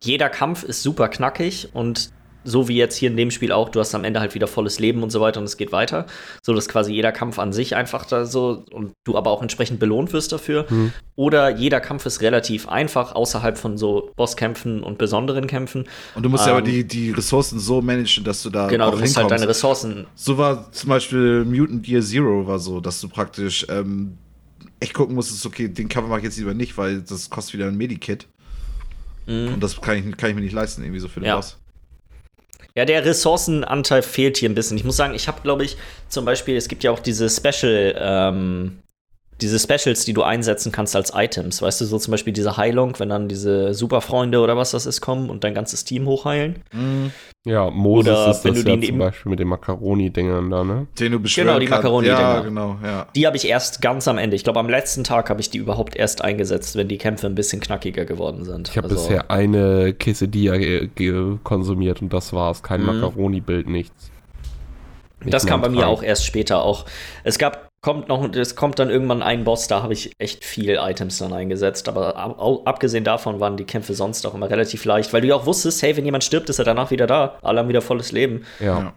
jeder 0.03 0.29
Kampf 0.29 0.63
ist 0.63 0.81
super 0.81 1.07
knackig 1.09 1.69
und 1.73 2.09
so 2.47 2.69
wie 2.69 2.77
jetzt 2.77 2.95
hier 2.95 3.09
in 3.09 3.17
dem 3.17 3.29
Spiel 3.29 3.51
auch, 3.51 3.67
du 3.67 3.81
hast 3.81 3.93
am 3.93 4.05
Ende 4.05 4.21
halt 4.21 4.33
wieder 4.33 4.47
volles 4.47 4.79
Leben 4.79 5.03
und 5.03 5.09
so 5.11 5.19
weiter 5.19 5.41
und 5.41 5.45
es 5.45 5.57
geht 5.57 5.73
weiter. 5.73 6.05
So 6.41 6.53
dass 6.53 6.69
quasi 6.69 6.93
jeder 6.93 7.11
Kampf 7.11 7.39
an 7.39 7.51
sich 7.51 7.75
einfach 7.75 8.05
da 8.05 8.25
so 8.25 8.63
und 8.71 8.93
du 9.03 9.17
aber 9.17 9.31
auch 9.31 9.41
entsprechend 9.41 9.79
belohnt 9.79 10.13
wirst 10.13 10.31
dafür. 10.31 10.65
Hm. 10.69 10.93
Oder 11.15 11.49
jeder 11.49 11.81
Kampf 11.81 12.05
ist 12.05 12.21
relativ 12.21 12.69
einfach, 12.69 13.13
außerhalb 13.15 13.57
von 13.57 13.77
so 13.77 14.11
Bosskämpfen 14.15 14.81
und 14.81 14.97
besonderen 14.97 15.47
Kämpfen. 15.47 15.85
Und 16.15 16.23
du 16.23 16.29
musst 16.29 16.45
ja 16.45 16.51
Ähm, 16.53 16.57
aber 16.59 16.65
die, 16.65 16.85
die 16.87 17.11
Ressourcen 17.11 17.59
so 17.59 17.81
managen, 17.81 18.23
dass 18.23 18.43
du 18.43 18.49
da 18.49 18.67
Genau, 18.67 18.87
auch 18.87 18.91
du 18.91 18.99
musst 18.99 19.17
halt 19.17 19.25
hinkommst. 19.25 19.41
deine 19.41 19.49
Ressourcen 19.49 20.07
So 20.15 20.37
war 20.37 20.71
zum 20.71 20.89
Beispiel 20.89 21.43
Mutant 21.43 21.85
Year 21.87 22.01
Zero 22.01 22.47
war 22.47 22.59
so, 22.59 22.79
dass 22.79 23.01
du 23.01 23.09
praktisch 23.09 23.65
ähm, 23.69 24.17
echt 24.79 24.93
gucken 24.93 25.15
musstest, 25.15 25.45
okay, 25.45 25.67
den 25.67 25.89
Cover 25.89 26.07
mache 26.07 26.19
ich 26.19 26.25
jetzt 26.25 26.37
lieber 26.37 26.53
nicht, 26.53 26.77
weil 26.77 27.01
das 27.01 27.29
kostet 27.29 27.55
wieder 27.55 27.67
ein 27.67 27.75
Medikit. 27.75 28.27
Mhm. 29.25 29.55
Und 29.55 29.63
das 29.63 29.81
kann 29.81 29.97
ich, 29.97 30.17
kann 30.17 30.29
ich 30.29 30.35
mir 30.35 30.41
nicht 30.41 30.53
leisten, 30.53 30.81
irgendwie 30.83 30.99
so 31.01 31.07
für 31.07 31.19
den 31.19 31.27
Ja. 31.27 31.35
Boss. 31.35 31.57
Ja, 32.77 32.85
der 32.85 33.03
Ressourcenanteil 33.03 34.03
fehlt 34.03 34.37
hier 34.37 34.47
ein 34.47 34.53
bisschen. 34.53 34.77
Ich 34.77 34.83
muss 34.83 34.97
sagen, 34.97 35.15
ich 35.15 35.27
habe, 35.27 35.41
glaube 35.41 35.65
ich, 35.65 35.77
zum 36.09 36.25
Beispiel, 36.25 36.55
es 36.55 36.67
gibt 36.67 36.83
ja 36.83 36.91
auch 36.91 36.99
diese 36.99 37.27
Special, 37.27 37.95
ähm, 37.97 38.77
diese 39.41 39.59
Specials, 39.59 40.03
die 40.05 40.13
du 40.13 40.23
einsetzen 40.23 40.71
kannst 40.71 40.95
als 40.95 41.11
Items. 41.15 41.61
Weißt 41.61 41.81
du, 41.81 41.85
so 41.85 41.99
zum 41.99 42.11
Beispiel 42.11 42.33
diese 42.33 42.57
Heilung, 42.57 42.97
wenn 42.99 43.09
dann 43.09 43.27
diese 43.27 43.73
Superfreunde 43.73 44.39
oder 44.39 44.57
was 44.57 44.71
das 44.71 44.85
ist 44.85 45.01
kommen 45.01 45.29
und 45.29 45.43
dein 45.43 45.53
ganzes 45.53 45.83
Team 45.83 46.07
hochheilen. 46.07 46.63
Mhm. 46.73 47.11
Ja, 47.45 47.69
Moses 47.69 48.11
Oder 48.11 48.31
ist 48.31 48.43
wenn 48.43 48.53
das 48.55 48.63
du 48.63 48.69
ja 48.71 48.81
zum 48.81 48.97
Beispiel 48.97 49.29
mit 49.29 49.39
den 49.39 49.47
Macaroni-Dingern 49.47 50.49
da, 50.49 50.63
ne? 50.63 50.87
Den 50.99 51.13
du 51.13 51.19
beschwören 51.19 51.47
Genau, 51.47 51.59
die. 51.59 51.67
Macaroni-Dinger. 51.67 52.19
Ja, 52.19 52.39
genau, 52.41 52.77
ja. 52.83 53.07
Die 53.15 53.25
habe 53.25 53.37
ich 53.37 53.47
erst 53.47 53.81
ganz 53.81 54.07
am 54.07 54.17
Ende. 54.17 54.35
Ich 54.35 54.43
glaube, 54.43 54.59
am 54.59 54.67
letzten 54.69 55.03
Tag 55.03 55.29
habe 55.29 55.39
ich 55.39 55.49
die 55.49 55.59
überhaupt 55.59 55.95
erst 55.95 56.21
eingesetzt, 56.23 56.75
wenn 56.75 56.87
die 56.89 56.97
Kämpfe 56.97 57.27
ein 57.27 57.35
bisschen 57.35 57.61
knackiger 57.61 58.05
geworden 58.05 58.43
sind. 58.43 58.67
Ich 58.69 58.77
habe 58.77 58.89
Also, 58.89 59.01
bisher 59.01 59.31
eine 59.31 59.93
Quesadilla 59.93 60.57
konsumiert 61.43 62.01
und 62.01 62.11
das 62.11 62.33
war's. 62.33 62.63
Kein 62.63 62.81
Mhm. 62.81 62.87
Macaroni-Bild, 62.87 63.69
nichts. 63.69 64.11
Nicht 65.21 65.33
Das 65.33 65.45
kam 65.45 65.61
bei 65.61 65.69
mir 65.69 65.87
auch 65.87 66.03
erst 66.03 66.25
später 66.25 66.61
auch. 66.63 66.85
Es 67.23 67.37
gab, 67.39 67.66
kommt 67.81 68.07
noch, 68.07 68.33
es 68.33 68.55
kommt 68.55 68.79
dann 68.79 68.89
irgendwann 68.89 69.21
ein 69.21 69.43
Boss, 69.43 69.67
da 69.67 69.83
habe 69.83 69.93
ich 69.93 70.11
echt 70.17 70.43
viel 70.43 70.77
Items 70.81 71.19
dann 71.19 71.33
eingesetzt. 71.33 71.87
Aber 71.87 72.17
abgesehen 72.65 73.03
davon 73.03 73.39
waren 73.39 73.57
die 73.57 73.65
Kämpfe 73.65 73.93
sonst 73.93 74.25
auch 74.25 74.33
immer 74.33 74.49
relativ 74.49 74.83
leicht, 74.85 75.13
weil 75.13 75.21
du 75.21 75.27
ja 75.27 75.35
auch 75.35 75.45
wusstest, 75.45 75.81
hey, 75.81 75.95
wenn 75.95 76.05
jemand 76.05 76.23
stirbt, 76.23 76.49
ist 76.49 76.59
er 76.59 76.65
danach 76.65 76.91
wieder 76.91 77.07
da. 77.07 77.37
Alle 77.41 77.59
haben 77.59 77.69
wieder 77.69 77.81
volles 77.81 78.11
Leben. 78.11 78.43
Ja. 78.59 78.79
Ja. 78.79 78.93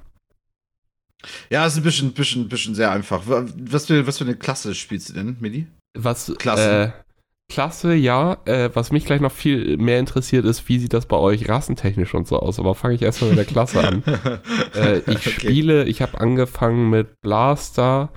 Ja, 1.51 1.67
ist 1.67 1.77
ein 1.77 1.83
bisschen, 1.83 2.13
bisschen, 2.13 2.49
bisschen 2.49 2.75
sehr 2.75 2.91
einfach. 2.91 3.23
Was 3.27 3.87
für, 3.87 4.07
was 4.07 4.19
für 4.19 4.25
eine 4.25 4.37
Klasse 4.37 4.75
spielst 4.75 5.11
du 5.11 5.13
denn, 5.13 5.37
Midi? 5.41 5.67
Was, 5.99 6.33
Klasse. 6.39 6.95
Äh, 6.97 7.53
Klasse, 7.53 7.95
ja. 7.95 8.39
Äh, 8.47 8.71
was 8.73 8.91
mich 8.91 9.05
gleich 9.05 9.21
noch 9.21 9.33
viel 9.33 9.77
mehr 9.77 9.99
interessiert 9.99 10.47
ist, 10.47 10.69
wie 10.69 10.79
sieht 10.79 10.95
das 10.95 11.05
bei 11.05 11.17
euch 11.19 11.49
rassentechnisch 11.49 12.15
und 12.15 12.27
so 12.27 12.39
aus? 12.39 12.59
Aber 12.59 12.75
fange 12.75 12.95
ich 12.95 13.03
erstmal 13.03 13.31
mit 13.31 13.39
der 13.39 13.45
Klasse 13.45 13.87
an. 13.87 14.03
äh, 14.75 14.99
ich 14.99 15.27
Okay. 15.27 15.31
spiele, 15.31 15.85
ich 15.85 16.01
habe 16.01 16.19
angefangen 16.21 16.89
mit 16.89 17.21
Blaster, 17.21 18.11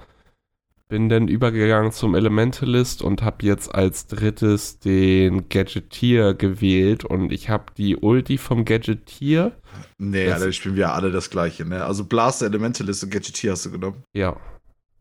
bin 0.90 1.10
dann 1.10 1.28
übergegangen 1.28 1.92
zum 1.92 2.14
Elementalist 2.16 3.02
und 3.02 3.22
habe 3.24 3.46
jetzt 3.46 3.74
als 3.74 4.06
drittes 4.08 4.80
den 4.80 5.50
Gadgetier 5.50 6.34
gewählt 6.34 7.04
und 7.06 7.32
ich 7.32 7.50
habe 7.50 7.66
die 7.78 7.96
Ulti 7.98 8.38
vom 8.38 8.66
Gadgetier. 8.66 9.54
Nee, 9.98 10.26
Das- 10.28 10.42
Alter, 10.42 10.52
spielen 10.54 10.76
wir 10.76 10.94
alle 10.94 11.12
das 11.12 11.30
gleiche, 11.30 11.66
ne? 11.66 11.84
Also 11.84 12.06
Blaster, 12.06 12.46
Elementalist 12.46 13.04
und 13.04 13.10
Gadgetier 13.12 13.54
hast 13.54 13.66
du 13.66 13.72
genommen. 13.72 14.04
Ja, 14.14 14.36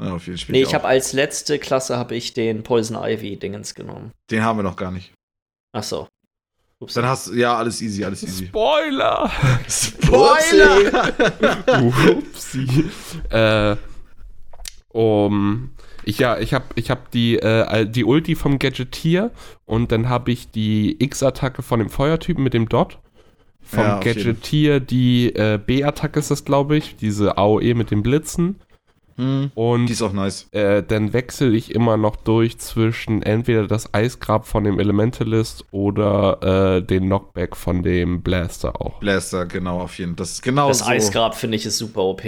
Ja, 0.00 0.14
auf 0.14 0.26
jeden 0.26 0.38
Fall. 0.38 0.52
Nee, 0.52 0.62
ich 0.62 0.74
habe 0.74 0.86
als 0.86 1.12
letzte 1.12 1.58
Klasse 1.58 1.96
habe 1.96 2.14
ich 2.16 2.32
den 2.32 2.62
Poison 2.62 2.96
Ivy 3.02 3.36
Dingens 3.38 3.74
genommen. 3.74 4.12
Den 4.30 4.42
haben 4.42 4.58
wir 4.58 4.62
noch 4.64 4.76
gar 4.76 4.90
nicht. 4.90 5.12
Ach 5.74 5.82
so. 5.82 6.08
Ups. 6.80 6.94
Dann 6.94 7.04
hast 7.06 7.28
du, 7.28 7.34
ja, 7.34 7.56
alles 7.56 7.80
easy, 7.82 8.04
alles 8.04 8.22
easy. 8.24 8.46
Spoiler! 8.46 9.30
Spoiler! 9.68 11.12
Upsi. 12.16 12.84
äh, 13.30 13.76
um, 14.92 15.70
ich 16.04 16.18
ja, 16.18 16.38
ich 16.38 16.52
habe 16.54 16.64
ich 16.74 16.90
hab 16.90 17.10
die, 17.10 17.38
äh, 17.38 17.86
die 17.86 18.04
Ulti 18.04 18.34
vom 18.34 18.58
Gadgetier 18.58 19.30
und 19.64 19.92
dann 19.92 20.08
habe 20.08 20.30
ich 20.32 20.50
die 20.50 21.02
X-Attacke 21.02 21.62
von 21.62 21.78
dem 21.78 21.88
Feuertypen 21.90 22.42
mit 22.42 22.54
dem 22.54 22.68
Dot. 22.68 22.98
Vom 23.60 23.80
Ja. 23.84 24.00
Gadgetier 24.00 24.80
die 24.80 25.34
äh, 25.34 25.58
B-Attacke 25.64 26.18
ist 26.18 26.30
das, 26.30 26.44
glaube 26.44 26.76
ich, 26.76 26.96
diese 26.96 27.38
AOE 27.38 27.74
mit 27.74 27.90
den 27.92 28.02
Blitzen. 28.02 28.56
Hm, 29.16 29.50
Und 29.54 29.86
die 29.86 29.92
ist 29.92 30.00
auch 30.02 30.12
nice. 30.14 30.48
äh, 30.52 30.82
dann 30.82 31.12
wechsle 31.12 31.50
ich 31.54 31.74
immer 31.74 31.96
noch 31.98 32.16
durch 32.16 32.58
zwischen 32.58 33.22
entweder 33.22 33.66
das 33.66 33.92
Eisgrab 33.92 34.46
von 34.46 34.64
dem 34.64 34.80
Elementalist 34.80 35.66
oder 35.70 36.76
äh, 36.78 36.82
den 36.82 37.04
Knockback 37.04 37.54
von 37.54 37.82
dem 37.82 38.22
Blaster 38.22 38.80
auch. 38.80 39.00
Blaster, 39.00 39.44
genau, 39.46 39.80
auf 39.80 39.98
jeden 39.98 40.12
Fall. 40.12 40.16
Das 40.16 40.32
ist 40.32 40.42
genau 40.42 40.68
das 40.68 40.78
so. 40.78 40.86
Eisgrab 40.86 41.34
finde 41.36 41.56
ich 41.56 41.66
ist 41.66 41.76
super 41.78 42.02
OP. 42.04 42.22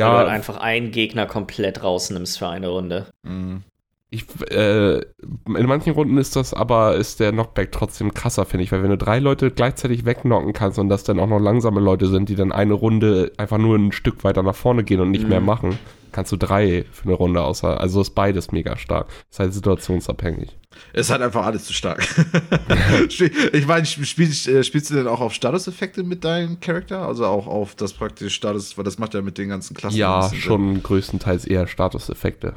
Weil 0.00 0.10
du 0.10 0.16
Ja, 0.16 0.16
halt 0.18 0.28
einfach 0.28 0.56
einen 0.58 0.90
Gegner 0.90 1.26
komplett 1.26 1.82
rausnimmst 1.82 2.38
für 2.38 2.48
eine 2.48 2.68
Runde. 2.68 3.06
Mhm. 3.22 3.64
Ich, 4.12 4.26
äh, 4.50 4.98
in 4.98 5.66
manchen 5.66 5.94
Runden 5.94 6.18
ist 6.18 6.36
das 6.36 6.52
aber, 6.52 6.96
ist 6.96 7.18
der 7.18 7.32
Knockback 7.32 7.72
trotzdem 7.72 8.12
krasser, 8.12 8.44
finde 8.44 8.64
ich, 8.64 8.70
weil 8.70 8.82
wenn 8.82 8.90
du 8.90 8.98
drei 8.98 9.18
Leute 9.18 9.50
gleichzeitig 9.50 10.04
wegknocken 10.04 10.52
kannst 10.52 10.78
und 10.78 10.90
das 10.90 11.02
dann 11.02 11.18
auch 11.18 11.26
noch 11.26 11.40
langsame 11.40 11.80
Leute 11.80 12.06
sind, 12.06 12.28
die 12.28 12.34
dann 12.34 12.52
eine 12.52 12.74
Runde 12.74 13.32
einfach 13.38 13.56
nur 13.58 13.76
ein 13.76 13.90
Stück 13.90 14.22
weiter 14.22 14.42
nach 14.42 14.54
vorne 14.54 14.84
gehen 14.84 15.00
und 15.00 15.10
nicht 15.10 15.24
Mhm. 15.24 15.28
mehr 15.30 15.40
machen, 15.40 15.78
kannst 16.12 16.30
du 16.30 16.36
drei 16.36 16.84
für 16.92 17.04
eine 17.04 17.14
Runde 17.14 17.42
außer, 17.42 17.80
also 17.80 18.02
ist 18.02 18.10
beides 18.10 18.52
mega 18.52 18.76
stark. 18.76 19.06
Ist 19.30 19.38
halt 19.40 19.54
situationsabhängig. 19.54 20.58
Es 20.92 21.08
hat 21.10 21.22
einfach 21.22 21.46
alles 21.46 21.64
zu 21.64 21.72
stark. 21.72 22.06
ich 23.52 23.66
meine, 23.66 23.86
spiel, 23.86 24.28
äh, 24.28 24.62
spielst 24.62 24.90
du 24.90 24.94
denn 24.94 25.06
auch 25.06 25.20
auf 25.20 25.32
Statuseffekte 25.32 26.02
mit 26.02 26.24
deinem 26.24 26.60
Charakter? 26.60 27.06
Also 27.06 27.26
auch 27.26 27.46
auf 27.46 27.74
das 27.74 27.92
praktisch 27.94 28.34
Status, 28.34 28.76
weil 28.76 28.84
das 28.84 28.98
macht 28.98 29.14
ja 29.14 29.22
mit 29.22 29.38
den 29.38 29.48
ganzen 29.48 29.74
Klassen. 29.74 29.96
Ja, 29.96 30.20
bisschen 30.20 30.32
Sinn. 30.32 30.40
schon 30.42 30.82
größtenteils 30.82 31.46
eher 31.46 31.66
Statuseffekte. 31.66 32.54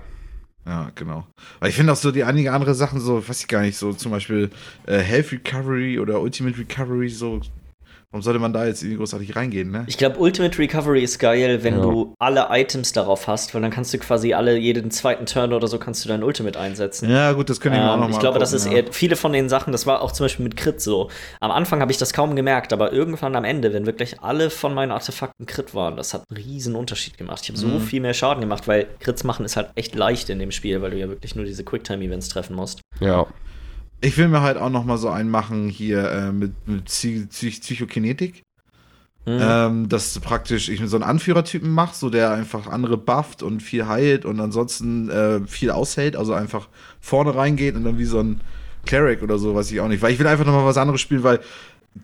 Ja, 0.65 0.91
genau. 0.95 1.27
Aber 1.59 1.69
ich 1.69 1.75
finde 1.75 1.93
auch 1.93 1.97
so 1.97 2.11
die 2.11 2.23
einige 2.23 2.51
andere 2.51 2.73
Sachen 2.73 2.99
so, 2.99 3.27
weiß 3.27 3.41
ich 3.41 3.47
gar 3.47 3.61
nicht, 3.61 3.77
so 3.77 3.93
zum 3.93 4.11
Beispiel 4.11 4.49
äh, 4.87 4.97
Health 4.97 5.31
Recovery 5.31 5.99
oder 5.99 6.19
Ultimate 6.21 6.57
Recovery, 6.57 7.09
so. 7.09 7.41
Warum 8.11 8.21
sollte 8.21 8.39
man 8.39 8.53
da 8.53 8.65
jetzt 8.65 8.81
irgendwie 8.81 8.97
großartig 8.99 9.35
reingehen, 9.35 9.71
ne? 9.71 9.83
Ich 9.87 9.97
glaube, 9.97 10.17
Ultimate 10.19 10.57
Recovery 10.57 11.03
ist 11.03 11.19
geil, 11.19 11.63
wenn 11.63 11.75
Ja. 11.75 11.81
du 11.81 12.13
alle 12.19 12.47
Items 12.51 12.93
darauf 12.93 13.27
hast, 13.27 13.53
weil 13.53 13.61
dann 13.61 13.71
kannst 13.71 13.93
du 13.93 13.97
quasi 13.97 14.33
alle, 14.33 14.57
jeden 14.57 14.91
zweiten 14.91 15.25
Turn 15.25 15.51
oder 15.53 15.67
so 15.67 15.79
kannst 15.79 16.05
du 16.05 16.09
dein 16.09 16.23
Ultimate 16.23 16.57
einsetzen. 16.59 17.09
Ja, 17.09 17.33
gut, 17.33 17.49
das 17.49 17.59
können 17.59 17.75
wir 17.75 17.89
auch 17.89 17.95
Ähm, 17.95 17.99
noch 18.01 18.07
mal 18.07 18.13
ich 18.13 18.19
glaube, 18.19 18.39
das 18.39 18.53
ist 18.53 18.63
gucken, 18.65 18.77
ja. 18.77 18.83
eher 18.85 18.93
viele 18.93 19.15
von 19.15 19.33
den 19.33 19.49
Sachen, 19.49 19.71
das 19.71 19.85
war 19.85 20.01
auch 20.01 20.11
zum 20.11 20.25
Beispiel 20.25 20.43
mit 20.43 20.55
Crit 20.55 20.79
so. 20.81 21.09
Am 21.41 21.51
Anfang 21.51 21.81
habe 21.81 21.91
ich 21.91 21.97
das 21.97 22.13
kaum 22.13 22.35
gemerkt, 22.35 22.71
aber 22.73 22.93
irgendwann 22.93 23.35
am 23.35 23.43
Ende, 23.43 23.73
wenn 23.73 23.85
wirklich 23.85 24.21
alle 24.21 24.49
von 24.49 24.73
meinen 24.73 24.91
Artefakten 24.91 25.45
Crit 25.45 25.73
waren, 25.75 25.97
das 25.97 26.13
hat 26.13 26.23
einen 26.29 26.37
riesen 26.41 26.75
Unterschied 26.75 27.17
gemacht. 27.17 27.41
Ich 27.43 27.49
habe 27.49 27.57
so 27.59 27.67
Mhm. 27.67 27.79
viel 27.81 28.01
mehr 28.01 28.13
Schaden 28.13 28.41
gemacht, 28.41 28.67
weil 28.67 28.87
Crits 28.99 29.23
machen 29.23 29.45
ist 29.45 29.57
halt 29.57 29.69
echt 29.75 29.95
leicht 29.95 30.29
in 30.29 30.39
dem 30.39 30.51
Spiel, 30.51 30.81
weil 30.81 30.91
du 30.91 30.97
ja 30.97 31.09
wirklich 31.09 31.35
nur 31.35 31.45
diese 31.45 31.63
Quicktime-Events 31.63 32.29
treffen 32.29 32.55
musst. 32.55 32.79
Ja. 33.01 33.25
Ich 34.01 34.17
will 34.17 34.27
mir 34.27 34.41
halt 34.41 34.57
auch 34.57 34.69
noch 34.69 34.85
mal 34.85 34.97
so 34.97 35.09
einen 35.09 35.29
machen 35.29 35.69
hier 35.69 36.09
äh, 36.11 36.31
mit, 36.31 36.67
mit 36.67 36.85
Psy 36.85 37.27
Psy 37.29 37.51
Psychokinetik. 37.51 38.43
Mhm. 39.27 39.39
Ähm, 39.41 39.89
dass 39.89 40.13
du 40.13 40.19
praktisch 40.19 40.69
ich 40.69 40.79
mir 40.79 40.87
so 40.87 40.97
einen 40.97 41.03
Anführertypen 41.03 41.71
mache, 41.71 41.95
so 41.95 42.11
der 42.11 42.31
einfach 42.31 42.67
andere 42.67 42.95
bufft 42.95 43.41
und 43.41 43.63
viel 43.63 43.87
heilt 43.87 44.23
und 44.23 44.39
ansonsten 44.39 45.09
äh, 45.09 45.39
viel 45.47 45.71
aushält, 45.71 46.15
also 46.15 46.33
einfach 46.33 46.67
vorne 47.01 47.33
reingeht 47.33 47.75
und 47.75 47.85
dann 47.85 47.97
wie 47.97 48.05
so 48.05 48.19
ein 48.19 48.41
Cleric 48.85 49.23
oder 49.23 49.39
so, 49.39 49.55
weiß 49.55 49.71
ich 49.71 49.79
auch 49.79 49.87
nicht. 49.87 50.03
Weil 50.03 50.13
ich 50.13 50.19
will 50.19 50.27
einfach 50.27 50.45
noch 50.45 50.53
mal 50.53 50.65
was 50.65 50.77
anderes 50.77 51.01
spielen, 51.01 51.23
weil 51.23 51.39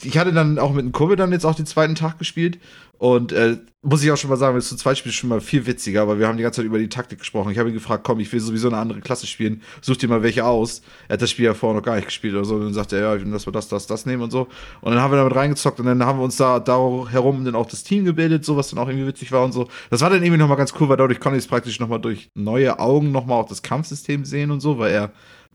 ich 0.01 0.17
hatte 0.17 0.31
dann 0.31 0.57
auch 0.59 0.71
mit 0.71 0.83
einem 0.83 0.91
Kumpel 0.91 1.17
dann 1.17 1.31
jetzt 1.31 1.45
auch 1.45 1.55
den 1.55 1.65
zweiten 1.65 1.95
Tag 1.95 2.17
gespielt 2.17 2.59
und 2.97 3.31
äh, 3.31 3.57
muss 3.81 4.03
ich 4.03 4.11
auch 4.11 4.17
schon 4.17 4.29
mal 4.29 4.35
sagen, 4.35 4.55
das 4.55 4.69
zu 4.69 4.75
zweit 4.75 4.95
spielt 4.95 5.15
schon 5.15 5.29
mal 5.29 5.41
viel 5.41 5.65
witziger, 5.65 6.07
weil 6.07 6.19
wir 6.19 6.27
haben 6.27 6.37
die 6.37 6.43
ganze 6.43 6.57
Zeit 6.57 6.67
über 6.67 6.77
die 6.77 6.87
Taktik 6.87 7.17
gesprochen. 7.17 7.51
Ich 7.51 7.57
habe 7.57 7.69
ihn 7.69 7.73
gefragt, 7.73 8.03
komm, 8.03 8.19
ich 8.19 8.31
will 8.31 8.39
sowieso 8.39 8.67
eine 8.67 8.77
andere 8.77 9.01
Klasse 9.01 9.25
spielen, 9.25 9.63
such 9.81 9.97
dir 9.97 10.07
mal 10.07 10.21
welche 10.21 10.45
aus. 10.45 10.83
Er 11.07 11.13
hat 11.13 11.21
das 11.23 11.31
Spiel 11.31 11.45
ja 11.45 11.55
vorher 11.55 11.79
noch 11.79 11.83
gar 11.83 11.95
nicht 11.95 12.05
gespielt 12.05 12.35
oder 12.35 12.45
so. 12.45 12.55
Und 12.55 12.65
dann 12.65 12.73
sagte 12.75 12.97
er, 12.97 13.01
ja, 13.01 13.15
ich 13.15 13.31
dass 13.31 13.47
wir 13.47 13.51
das, 13.51 13.69
das, 13.69 13.87
das 13.87 14.05
nehmen 14.05 14.21
und 14.21 14.29
so. 14.29 14.47
Und 14.81 14.93
dann 14.93 15.01
haben 15.01 15.11
wir 15.11 15.17
damit 15.17 15.35
reingezockt 15.35 15.79
und 15.79 15.87
dann 15.87 16.05
haben 16.05 16.19
wir 16.19 16.23
uns 16.23 16.37
da, 16.37 16.59
da 16.59 16.77
herum 17.09 17.43
dann 17.43 17.55
auch 17.55 17.65
das 17.65 17.83
Team 17.83 18.05
gebildet, 18.05 18.45
so 18.45 18.55
was 18.55 18.69
dann 18.69 18.77
auch 18.77 18.87
irgendwie 18.87 19.07
witzig 19.07 19.31
war 19.31 19.43
und 19.43 19.51
so. 19.51 19.67
Das 19.89 20.01
war 20.01 20.11
dann 20.11 20.21
irgendwie 20.21 20.37
nochmal 20.37 20.57
ganz 20.57 20.71
cool, 20.79 20.87
weil 20.87 20.97
dadurch 20.97 21.19
konnte 21.19 21.39
ich 21.39 21.45
es 21.45 21.49
praktisch 21.49 21.79
nochmal 21.79 21.99
durch 21.99 22.29
neue 22.35 22.77
Augen 22.77 23.11
nochmal 23.11 23.41
auch 23.41 23.49
das 23.49 23.63
Kampfsystem 23.63 24.25
sehen 24.25 24.51
und 24.51 24.59
so, 24.59 24.77
weil 24.77 24.91
er 24.91 25.11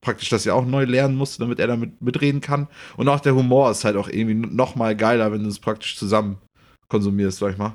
praktisch 0.06 0.28
das 0.28 0.44
ja 0.44 0.54
auch 0.54 0.64
neu 0.64 0.84
lernen 0.84 1.16
musste, 1.16 1.40
damit 1.40 1.58
er 1.58 1.66
damit 1.66 2.00
mitreden 2.00 2.40
kann. 2.40 2.68
Und 2.96 3.08
auch 3.08 3.18
der 3.18 3.34
Humor 3.34 3.72
ist 3.72 3.84
halt 3.84 3.96
auch 3.96 4.08
irgendwie 4.08 4.34
nochmal 4.34 4.94
geiler, 4.94 5.32
wenn 5.32 5.42
du 5.42 5.48
es 5.48 5.58
praktisch 5.58 5.96
zusammen 5.98 6.38
konsumierst, 6.88 7.38
sag 7.38 7.50
ich 7.52 7.58
mal. 7.58 7.74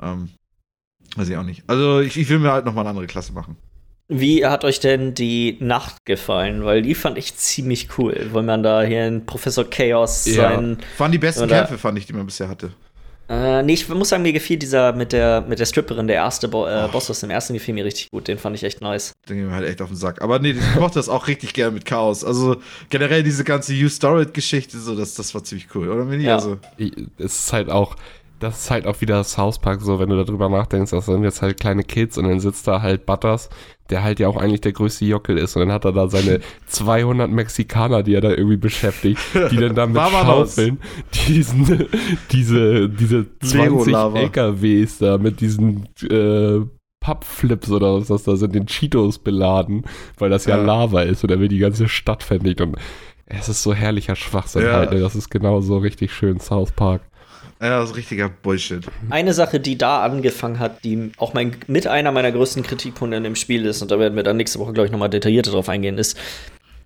Ähm, 0.00 0.30
weiß 1.16 1.28
ich 1.28 1.36
auch 1.36 1.42
nicht. 1.44 1.62
Also 1.66 2.00
ich, 2.00 2.16
ich 2.16 2.30
will 2.30 2.38
mir 2.38 2.50
halt 2.50 2.64
nochmal 2.64 2.84
eine 2.84 2.90
andere 2.90 3.06
Klasse 3.06 3.34
machen. 3.34 3.56
Wie 4.08 4.46
hat 4.46 4.64
euch 4.64 4.80
denn 4.80 5.12
die 5.12 5.58
Nacht 5.60 6.06
gefallen? 6.06 6.64
Weil 6.64 6.80
die 6.80 6.94
fand 6.94 7.18
ich 7.18 7.36
ziemlich 7.36 7.98
cool, 7.98 8.28
weil 8.32 8.42
man 8.42 8.62
da 8.62 8.82
hier 8.82 9.06
in 9.06 9.26
Professor 9.26 9.68
Chaos 9.68 10.24
Ja. 10.24 10.50
sein. 10.50 10.78
Waren 10.96 11.12
die 11.12 11.18
besten 11.18 11.46
Kämpfe, 11.46 11.76
fand 11.76 11.98
ich, 11.98 12.06
die 12.06 12.14
man 12.14 12.24
bisher 12.24 12.48
hatte. 12.48 12.72
Äh, 13.30 13.62
nee, 13.62 13.74
ich 13.74 13.88
muss 13.88 14.08
sagen, 14.08 14.24
mir 14.24 14.32
gefiel 14.32 14.58
dieser 14.58 14.92
mit 14.92 15.12
der, 15.12 15.42
mit 15.42 15.60
der 15.60 15.64
Stripperin, 15.66 16.08
der 16.08 16.16
erste 16.16 16.48
Bo 16.48 16.66
äh. 16.66 16.88
Boss 16.90 17.08
aus 17.10 17.20
dem 17.20 17.30
ersten 17.30 17.54
gefiel 17.54 17.74
mir 17.74 17.84
richtig 17.84 18.10
gut. 18.10 18.26
Den 18.26 18.38
fand 18.38 18.56
ich 18.56 18.64
echt 18.64 18.80
nice. 18.80 19.12
Den 19.28 19.36
gehen 19.36 19.46
wir 19.48 19.54
halt 19.54 19.68
echt 19.68 19.80
auf 19.80 19.88
den 19.88 19.96
Sack. 19.96 20.20
Aber 20.20 20.40
nee, 20.40 20.50
ich 20.50 20.80
mochte 20.80 20.98
das 20.98 21.08
auch 21.08 21.28
richtig 21.28 21.54
gerne 21.54 21.70
mit 21.70 21.84
Chaos. 21.84 22.24
Also 22.24 22.56
generell 22.88 23.22
diese 23.22 23.44
ganze 23.44 23.72
You 23.72 23.88
Storage-Geschichte, 23.88 24.78
so, 24.80 24.96
das, 24.96 25.14
das 25.14 25.32
war 25.32 25.44
ziemlich 25.44 25.68
cool, 25.76 25.88
oder 25.90 26.04
Mini? 26.04 26.24
Ja. 26.24 26.34
Also, 26.34 26.58
Ich- 26.76 26.92
Es 27.18 27.44
ist 27.44 27.52
halt 27.52 27.70
auch, 27.70 27.94
das 28.40 28.62
ist 28.64 28.70
halt 28.70 28.86
auch 28.86 29.00
wieder 29.00 29.22
South 29.22 29.58
Park 29.58 29.80
so, 29.82 29.98
wenn 30.00 30.08
du 30.08 30.22
darüber 30.24 30.48
nachdenkst, 30.48 30.90
das 30.90 31.06
sind 31.06 31.22
jetzt 31.22 31.42
halt 31.42 31.60
kleine 31.60 31.84
Kids 31.84 32.18
und 32.18 32.24
dann 32.28 32.40
sitzt 32.40 32.66
da 32.66 32.82
halt 32.82 33.06
Butters, 33.06 33.48
der 33.90 34.02
halt 34.02 34.18
ja 34.18 34.28
auch 34.28 34.36
eigentlich 34.36 34.60
der 34.60 34.72
größte 34.72 35.04
Jockel 35.04 35.38
ist 35.38 35.56
und 35.56 35.60
dann 35.60 35.72
hat 35.72 35.84
er 35.84 35.92
da 35.92 36.08
seine 36.08 36.40
200 36.66 37.30
Mexikaner, 37.30 38.02
die 38.02 38.14
er 38.14 38.20
da 38.20 38.30
irgendwie 38.30 38.56
beschäftigt, 38.56 39.20
die 39.50 39.56
dann 39.56 39.74
da 39.74 39.86
mit 39.86 39.96
Vamonos. 39.96 40.54
Schaufeln 40.56 40.78
diesen, 41.28 41.86
diese, 42.32 42.88
diese 42.88 43.26
20 43.40 43.54
Lego-Lava. 43.60 44.18
LKWs 44.18 44.98
da 44.98 45.18
mit 45.18 45.40
diesen 45.40 45.88
äh, 46.10 46.60
Pappflips 47.00 47.70
oder 47.70 47.94
was 48.00 48.08
das 48.08 48.24
da 48.24 48.36
sind, 48.36 48.54
den 48.54 48.66
Cheetos 48.66 49.18
beladen, 49.18 49.84
weil 50.18 50.30
das 50.30 50.44
ja, 50.44 50.56
Ja. 50.58 50.62
Lava 50.64 51.02
ist 51.02 51.24
und 51.24 51.30
er 51.30 51.40
will 51.40 51.48
die 51.48 51.58
ganze 51.58 51.88
Stadt 51.88 52.22
vernichten 52.22 52.70
und 52.70 52.78
es 53.26 53.48
ist 53.48 53.62
so 53.62 53.72
herrlicher 53.72 54.16
Schwachsinn 54.16 54.62
Ja. 54.62 54.72
halt, 54.72 54.92
ne? 54.92 55.00
das 55.00 55.14
ist 55.14 55.30
genau 55.30 55.60
so 55.60 55.78
richtig 55.78 56.12
schön 56.12 56.40
South 56.40 56.72
Park. 56.72 57.02
Ja, 57.60 57.80
das 57.80 57.90
ist 57.90 57.96
richtiger 57.96 58.28
Bullshit. 58.28 58.86
Eine 59.10 59.34
Sache, 59.34 59.60
die 59.60 59.76
da 59.76 60.02
angefangen 60.02 60.58
hat, 60.58 60.82
die 60.82 61.12
auch 61.18 61.34
mein, 61.34 61.56
mit 61.66 61.86
einer 61.86 62.10
meiner 62.10 62.32
größten 62.32 62.62
Kritikpunkte 62.62 63.16
in 63.16 63.24
dem 63.24 63.36
Spiel 63.36 63.66
ist, 63.66 63.82
und 63.82 63.90
da 63.90 63.98
werden 63.98 64.16
wir 64.16 64.22
dann 64.22 64.38
nächste 64.38 64.58
Woche, 64.58 64.72
glaube 64.72 64.86
ich, 64.86 64.92
nochmal 64.92 65.10
detaillierter 65.10 65.50
drauf 65.50 65.68
eingehen, 65.68 65.98
ist, 65.98 66.16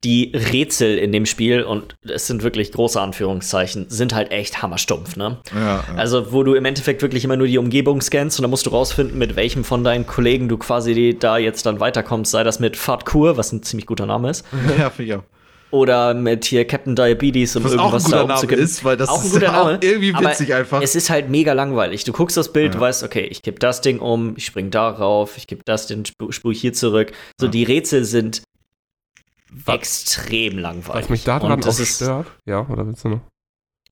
die 0.02 0.32
Rätsel 0.34 0.98
in 0.98 1.12
dem 1.12 1.26
Spiel, 1.26 1.62
und 1.62 1.94
es 2.02 2.26
sind 2.26 2.42
wirklich 2.42 2.72
große 2.72 3.00
Anführungszeichen, 3.00 3.86
sind 3.88 4.14
halt 4.14 4.32
echt 4.32 4.62
hammerstumpf, 4.62 5.16
ne? 5.16 5.38
Ja, 5.54 5.60
ja. 5.60 5.84
Also, 5.96 6.32
wo 6.32 6.42
du 6.42 6.54
im 6.54 6.64
Endeffekt 6.64 7.02
wirklich 7.02 7.24
immer 7.24 7.36
nur 7.36 7.46
die 7.46 7.58
Umgebung 7.58 8.02
scannst 8.02 8.38
und 8.38 8.42
dann 8.42 8.50
musst 8.50 8.66
du 8.66 8.70
rausfinden, 8.70 9.16
mit 9.16 9.36
welchem 9.36 9.64
von 9.64 9.84
deinen 9.84 10.06
Kollegen 10.06 10.48
du 10.48 10.58
quasi 10.58 11.16
da 11.18 11.38
jetzt 11.38 11.66
dann 11.66 11.80
weiterkommst, 11.80 12.32
sei 12.32 12.44
das 12.44 12.60
mit 12.60 12.76
Fatkur, 12.76 13.36
was 13.36 13.52
ein 13.52 13.62
ziemlich 13.62 13.86
guter 13.86 14.06
Name 14.06 14.30
ist, 14.30 14.44
ja, 14.78 14.90
auch. 14.90 15.22
Oder 15.74 16.14
mit 16.14 16.44
hier 16.46 16.64
Captain 16.66 16.94
Diabetes, 16.96 17.56
um 17.56 17.64
Was 17.64 17.72
auch 17.72 17.74
ein 17.74 17.80
irgendwas 17.80 18.04
guter 18.04 18.16
da 18.26 18.40
Name 18.40 18.52
ist, 18.54 18.84
weil 18.84 18.96
das 18.96 19.08
auch 19.08 19.20
ein 19.20 19.26
ist 19.26 19.32
guter 19.32 19.52
Name. 19.52 19.78
irgendwie 19.82 20.14
witzig 20.14 20.54
einfach. 20.54 20.80
Es 20.80 20.94
ist 20.94 21.10
halt 21.10 21.28
mega 21.28 21.52
langweilig. 21.52 22.04
Du 22.04 22.12
guckst 22.12 22.36
das 22.36 22.52
Bild, 22.52 22.66
Ja. 22.72 22.78
du 22.78 22.80
weißt, 22.80 23.02
okay, 23.02 23.24
ich 23.24 23.42
kipp 23.42 23.58
das 23.60 23.80
Ding 23.80 23.98
um, 23.98 24.34
ich 24.36 24.46
spring 24.46 24.70
darauf, 24.70 25.36
ich 25.36 25.46
kipp 25.46 25.62
das, 25.64 25.86
den 25.86 26.04
sp 26.06 26.30
spur 26.30 26.52
ich 26.52 26.60
hier 26.60 26.72
zurück. 26.72 27.12
So, 27.38 27.46
Ja. 27.46 27.52
die 27.52 27.64
Rätsel 27.64 28.04
sind 28.04 28.42
Was- 29.66 29.74
extrem 29.74 30.58
langweilig. 30.58 31.02
Was 31.04 31.08
mich 31.10 31.24
daran 31.24 31.62
auch 31.64 31.72
stört, 31.72 32.26
ja, 32.46 32.66
oder 32.68 32.86
willst 32.86 33.04
du 33.04 33.08
noch? 33.10 33.20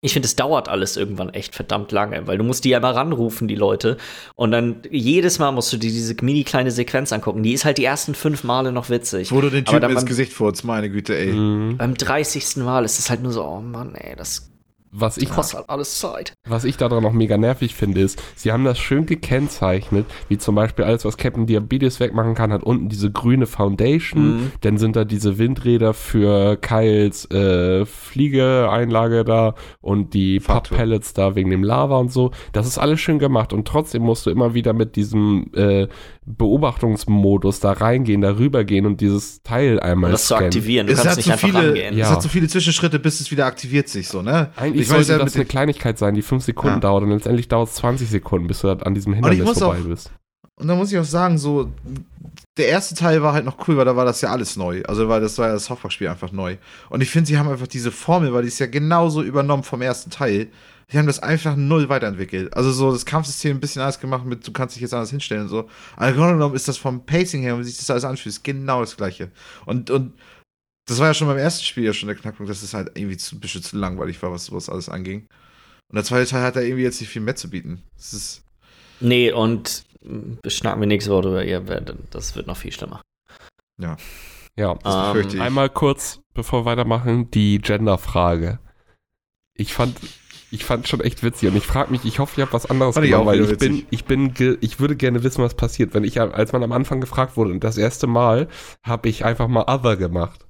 Ich 0.04 0.12
finde, 0.12 0.26
es 0.26 0.34
dauert 0.34 0.68
alles 0.68 0.96
irgendwann 0.96 1.30
echt 1.30 1.54
verdammt 1.54 1.92
lange, 1.92 2.26
weil 2.26 2.36
du 2.36 2.42
musst 2.42 2.64
die 2.64 2.70
ja 2.70 2.78
immer 2.78 2.90
ranrufen, 2.94 3.46
die 3.46 3.54
Leute. 3.54 3.96
Und 4.34 4.50
dann 4.50 4.82
jedes 4.90 5.38
Mal 5.38 5.52
musst 5.52 5.72
du 5.72 5.76
dir 5.76 5.90
diese 5.90 6.16
mini 6.22 6.42
kleine 6.42 6.72
Sequenz 6.72 7.12
angucken. 7.12 7.44
Die 7.44 7.52
ist 7.52 7.64
halt 7.64 7.78
die 7.78 7.84
ersten 7.84 8.16
fünf 8.16 8.42
Male 8.42 8.72
noch 8.72 8.90
witzig. 8.90 9.30
Wo 9.30 9.40
du 9.40 9.48
den 9.48 9.64
Typen 9.64 9.84
ins 9.90 9.94
beim- 9.94 10.06
Gesicht 10.06 10.32
furzt, 10.32 10.64
meine 10.64 10.90
Güte, 10.90 11.16
ey. 11.16 11.30
Beim 11.32 11.94
30. 11.96 12.56
Mal 12.56 12.84
ist 12.84 12.98
es 12.98 13.10
halt 13.10 13.22
nur 13.22 13.30
so, 13.32 13.44
oh 13.44 13.60
Mann, 13.60 13.94
ey, 13.94 14.16
das 14.16 14.50
Was 14.94 15.16
ich, 15.16 15.30
kostet 15.30 15.60
halt 15.60 15.70
alles 15.70 15.98
Zeit. 15.98 16.34
was 16.46 16.64
ich 16.64 16.76
daran 16.76 17.04
auch 17.06 17.12
mega 17.12 17.38
nervig 17.38 17.74
finde, 17.74 18.00
ist, 18.02 18.22
sie 18.36 18.52
haben 18.52 18.64
das 18.64 18.78
schön 18.78 19.06
gekennzeichnet, 19.06 20.04
wie 20.28 20.36
zum 20.38 20.54
Beispiel 20.54 20.84
alles, 20.84 21.04
was 21.06 21.16
Captain 21.16 21.46
Diabetes 21.46 21.98
wegmachen 21.98 22.34
kann, 22.34 22.52
hat 22.52 22.62
unten 22.62 22.88
diese 22.90 23.10
grüne 23.10 23.46
Foundation, 23.46 24.22
Mhm. 24.36 24.52
dann 24.60 24.76
sind 24.78 24.94
da 24.96 25.04
diese 25.04 25.38
Windräder 25.38 25.94
für 25.94 26.56
Kyles 26.56 27.24
äh, 27.30 27.86
Fliegeeinlage 27.86 29.24
da 29.24 29.54
und 29.80 30.14
die. 30.14 30.40
Papp-Pellets 30.40 31.14
da 31.14 31.34
wegen 31.34 31.50
dem 31.50 31.64
Lava 31.64 31.96
und 31.98 32.12
so. 32.12 32.30
Das 32.52 32.66
ist 32.66 32.78
alles 32.78 33.00
schön 33.00 33.18
gemacht 33.18 33.52
und 33.52 33.66
trotzdem 33.66 34.02
musst 34.02 34.26
du 34.26 34.30
immer 34.30 34.54
wieder 34.54 34.72
mit 34.72 34.96
diesem 34.96 35.50
äh, 35.54 35.88
Beobachtungsmodus 36.24 37.60
da 37.60 37.72
reingehen, 37.72 38.20
da 38.20 38.36
rübergehen 38.36 38.86
und 38.86 39.00
dieses 39.00 39.42
Teil 39.42 39.80
einmal 39.80 40.12
das 40.12 40.22
zu 40.22 40.26
scannen. 40.28 40.44
aktivieren. 40.46 40.86
Du 40.86 40.92
Es 40.92 40.98
kannst 41.02 41.10
hat, 41.10 41.16
nicht 41.16 41.26
so 41.26 41.32
einfach 41.32 41.48
viele, 41.48 41.68
rangehen. 41.68 41.96
Ja. 41.96 42.06
es 42.06 42.10
hat 42.12 42.22
so 42.22 42.28
viele 42.28 42.48
Zwischenschritte, 42.48 42.98
bis 42.98 43.20
es 43.20 43.30
wieder 43.30 43.46
aktiviert 43.46 43.88
sich, 43.88 44.08
so, 44.08 44.22
ne? 44.22 44.50
Eigentlich 44.56 44.82
Ich 44.82 44.88
sollte 44.88 45.12
ja, 45.12 45.18
das 45.18 45.34
eine 45.34 45.44
Kleinigkeit 45.44 45.98
sein, 45.98 46.14
die 46.14 46.22
fünf 46.22 46.44
Sekunden 46.44 46.76
Ja. 46.76 46.80
dauert 46.80 47.02
und 47.04 47.10
letztendlich 47.10 47.48
dauert 47.48 47.68
es 47.68 47.74
20 47.76 48.08
Sekunden, 48.08 48.46
bis 48.46 48.60
du 48.60 48.68
an 48.68 48.94
diesem 48.94 49.12
ich 49.12 49.16
Hindernis 49.18 49.44
muss 49.44 49.58
vorbei 49.58 49.78
auch- 49.80 49.84
bist. 49.88 50.10
Und 50.60 50.68
da 50.68 50.74
muss 50.76 50.92
ich 50.92 50.98
auch 50.98 51.04
sagen, 51.04 51.38
so, 51.38 51.72
der 52.56 52.68
erste 52.68 52.94
Teil 52.94 53.22
war 53.22 53.32
halt 53.32 53.44
noch 53.44 53.56
cool, 53.66 53.76
weil 53.78 53.84
da 53.86 53.96
war 53.96 54.04
das 54.04 54.20
ja 54.20 54.30
alles 54.30 54.56
neu. 54.56 54.82
Also, 54.86 55.08
weil 55.08 55.20
das 55.20 55.36
war 55.38 55.48
ja 55.48 55.54
das 55.54 55.64
South 55.64 55.80
Park-Spiel 55.80 56.06
einfach 56.08 56.30
neu. 56.30 56.56
Und 56.90 57.00
ich 57.00 57.10
finde, 57.10 57.26
sie 57.26 57.38
haben 57.38 57.48
einfach 57.48 57.66
diese 57.66 57.90
Formel, 57.90 58.32
weil 58.32 58.42
die 58.42 58.48
ist 58.48 58.58
ja 58.60 58.66
genauso 58.66 59.22
übernommen 59.22 59.62
vom 59.64 59.80
ersten 59.82 60.10
Teil. 60.10 60.48
Die 60.92 60.98
haben 60.98 61.06
das 61.06 61.20
einfach 61.20 61.56
null 61.56 61.88
weiterentwickelt. 61.88 62.54
Also, 62.54 62.70
so 62.70 62.92
das 62.92 63.06
Kampfsystem 63.06 63.56
ein 63.56 63.60
bisschen 63.60 63.80
anders 63.80 63.98
gemacht 64.00 64.24
mit, 64.24 64.46
du 64.46 64.52
kannst 64.52 64.74
dich 64.76 64.82
jetzt 64.82 64.92
anders 64.92 65.10
hinstellen 65.10 65.44
und 65.44 65.48
so. 65.48 65.68
Aber 65.96 66.12
Grunde 66.12 66.34
genommen 66.34 66.54
ist 66.54 66.68
das 66.68 66.76
vom 66.76 67.06
Pacing 67.06 67.42
her, 67.42 67.58
wie 67.58 67.64
sich 67.64 67.78
das 67.78 67.90
alles 67.90 68.04
anfühlt, 68.04 68.34
ist 68.34 68.44
genau 68.44 68.80
das 68.80 68.96
Gleiche. 68.96 69.30
Und, 69.64 69.90
und 69.90 70.12
das 70.86 70.98
war 70.98 71.06
ja 71.06 71.14
schon 71.14 71.28
beim 71.28 71.38
ersten 71.38 71.64
Spiel 71.64 71.84
ja 71.84 71.92
schon 71.92 72.08
der 72.08 72.16
Knackpunkt, 72.16 72.50
dass 72.50 72.62
es 72.62 72.74
halt 72.74 72.90
irgendwie 72.94 73.16
zu, 73.16 73.36
ein 73.36 73.40
bisschen 73.40 73.62
zu 73.62 73.76
langweilig 73.78 74.22
war, 74.22 74.32
was, 74.32 74.52
was 74.52 74.68
alles 74.68 74.88
anging. 74.88 75.28
Und 75.88 75.96
der 75.96 76.04
zweite 76.04 76.28
Teil 76.28 76.42
hat 76.42 76.56
da 76.56 76.60
irgendwie 76.60 76.82
jetzt 76.82 77.00
nicht 77.00 77.10
viel 77.10 77.22
mehr 77.22 77.36
zu 77.36 77.50
bieten. 77.50 77.82
Das 77.96 78.12
ist. 78.12 78.42
Nee, 79.00 79.32
und 79.32 79.84
mh, 80.02 80.38
beschnacken 80.42 80.80
wir 80.80 80.86
nächste 80.86 81.10
Woche 81.10 81.22
drüber. 81.22 81.44
Ihr 81.44 81.68
werdet, 81.68 81.96
das 82.10 82.34
wird 82.36 82.46
noch 82.46 82.56
viel 82.56 82.72
schlimmer. 82.72 83.00
Ja. 83.78 83.96
Das 84.56 84.94
Ähm, 84.94 85.12
befürchte 85.12 85.36
ich. 85.36 85.42
Einmal 85.42 85.70
kurz, 85.70 86.20
bevor 86.34 86.62
wir 86.62 86.70
weitermachen, 86.70 87.30
die 87.30 87.58
Gender-Frage. 87.58 88.58
Ich 89.54 89.72
fand, 89.72 89.98
ich 90.52 90.64
fand 90.64 90.86
schon 90.86 91.00
echt 91.00 91.22
witzig 91.22 91.48
und 91.48 91.56
ich 91.56 91.66
frage 91.66 91.90
mich, 91.90 92.04
ich 92.04 92.18
hoffe, 92.18 92.34
ich 92.36 92.42
habe 92.42 92.52
was 92.52 92.66
anderes 92.66 92.94
Fand 92.94 93.06
ich 93.06 93.12
gemacht, 93.12 93.22
auch 93.26 93.30
weil 93.32 93.40
ich 93.40 93.58
bin, 93.58 93.86
ich 93.90 94.04
bin, 94.04 94.34
ge- 94.34 94.58
ich 94.60 94.78
würde 94.80 94.94
gerne 94.96 95.22
wissen, 95.24 95.42
was 95.42 95.54
passiert. 95.54 95.94
Wenn 95.94 96.04
ich, 96.04 96.20
als 96.20 96.52
man 96.52 96.62
am 96.62 96.72
Anfang 96.72 97.00
gefragt 97.00 97.36
wurde 97.36 97.50
und 97.50 97.64
das 97.64 97.78
erste 97.78 98.06
Mal, 98.06 98.48
habe 98.82 99.08
ich 99.08 99.24
einfach 99.24 99.48
mal 99.48 99.64
Other 99.66 99.96
gemacht. 99.96 100.46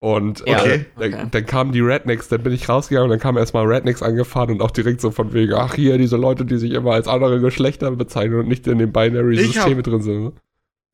Und 0.00 0.42
Ja, 0.48 0.64
äh, 0.64 0.84
okay. 0.96 1.10
dann, 1.10 1.30
dann 1.30 1.46
kamen 1.46 1.70
die 1.72 1.80
Rednecks, 1.80 2.26
dann 2.28 2.42
bin 2.42 2.52
ich 2.52 2.68
rausgegangen 2.68 3.04
und 3.04 3.10
dann 3.10 3.20
kamen 3.20 3.38
erstmal 3.38 3.64
Rednecks 3.66 4.02
angefahren 4.02 4.50
und 4.50 4.60
auch 4.60 4.72
direkt 4.72 5.00
so 5.00 5.12
von 5.12 5.32
wegen, 5.32 5.54
ach 5.54 5.74
hier, 5.74 5.96
diese 5.96 6.16
Leute, 6.16 6.44
die 6.44 6.56
sich 6.56 6.72
immer 6.72 6.92
als 6.92 7.06
andere 7.06 7.40
Geschlechter 7.40 7.90
bezeichnen 7.92 8.40
und 8.40 8.48
nicht 8.48 8.66
in 8.66 8.78
den 8.78 8.88
Ich 8.88 8.92
Binary-Systeme 8.92 9.82
drin 9.82 10.02
sind. 10.02 10.32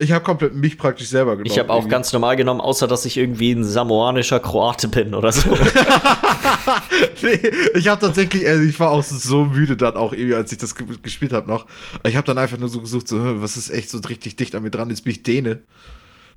Ich 0.01 0.13
habe 0.13 0.23
komplett 0.23 0.55
mich 0.55 0.77
praktisch 0.77 1.09
selber 1.09 1.31
genommen. 1.31 1.51
Ich 1.51 1.59
habe 1.59 1.69
auch 1.71 1.79
irgendwie. 1.79 1.91
ganz 1.91 2.13
normal 2.13 2.37
genommen, 2.37 2.61
außer 2.61 2.87
dass 2.87 3.03
ich 3.03 3.17
irgendwie 3.17 3.51
ein 3.51 3.65
samoanischer 3.65 4.39
Kroate 4.39 4.87
bin 4.87 5.13
oder 5.13 5.33
so. 5.33 5.49
nee, 7.21 7.51
ich 7.75 7.87
habe 7.89 7.99
tatsächlich, 7.99 8.47
also 8.47 8.63
ich 8.63 8.79
war 8.79 8.91
auch 8.91 9.03
so 9.03 9.43
müde 9.43 9.75
dann 9.75 9.95
auch 9.97 10.13
irgendwie, 10.13 10.35
als 10.35 10.53
ich 10.53 10.57
das 10.57 10.75
ge 10.75 10.87
gespielt 11.01 11.33
habe 11.33 11.49
noch. 11.49 11.65
Ich 12.07 12.15
habe 12.15 12.25
dann 12.25 12.37
einfach 12.37 12.57
nur 12.57 12.69
so 12.69 12.79
gesucht, 12.79 13.09
so, 13.09 13.41
was 13.41 13.57
ist 13.57 13.69
echt 13.71 13.89
so 13.89 13.97
richtig 13.99 14.37
dicht 14.37 14.55
an 14.55 14.63
mir 14.63 14.71
dran? 14.71 14.89
Jetzt 14.89 15.03
bin 15.03 15.11
ich 15.11 15.23
Däne. 15.23 15.63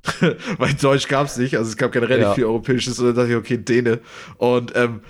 Weil 0.58 0.74
Deutsch 0.74 1.06
gab's 1.06 1.36
nicht, 1.36 1.56
also 1.56 1.70
es 1.70 1.76
gab 1.76 1.92
generell 1.92 2.20
Ja. 2.20 2.26
nicht 2.28 2.34
viel 2.34 2.46
Europäisches 2.46 2.98
und 2.98 3.06
dann 3.06 3.14
dachte 3.14 3.30
ich, 3.30 3.36
okay, 3.36 3.58
Däne. 3.58 4.00
Und 4.38 4.72
ähm, 4.74 5.02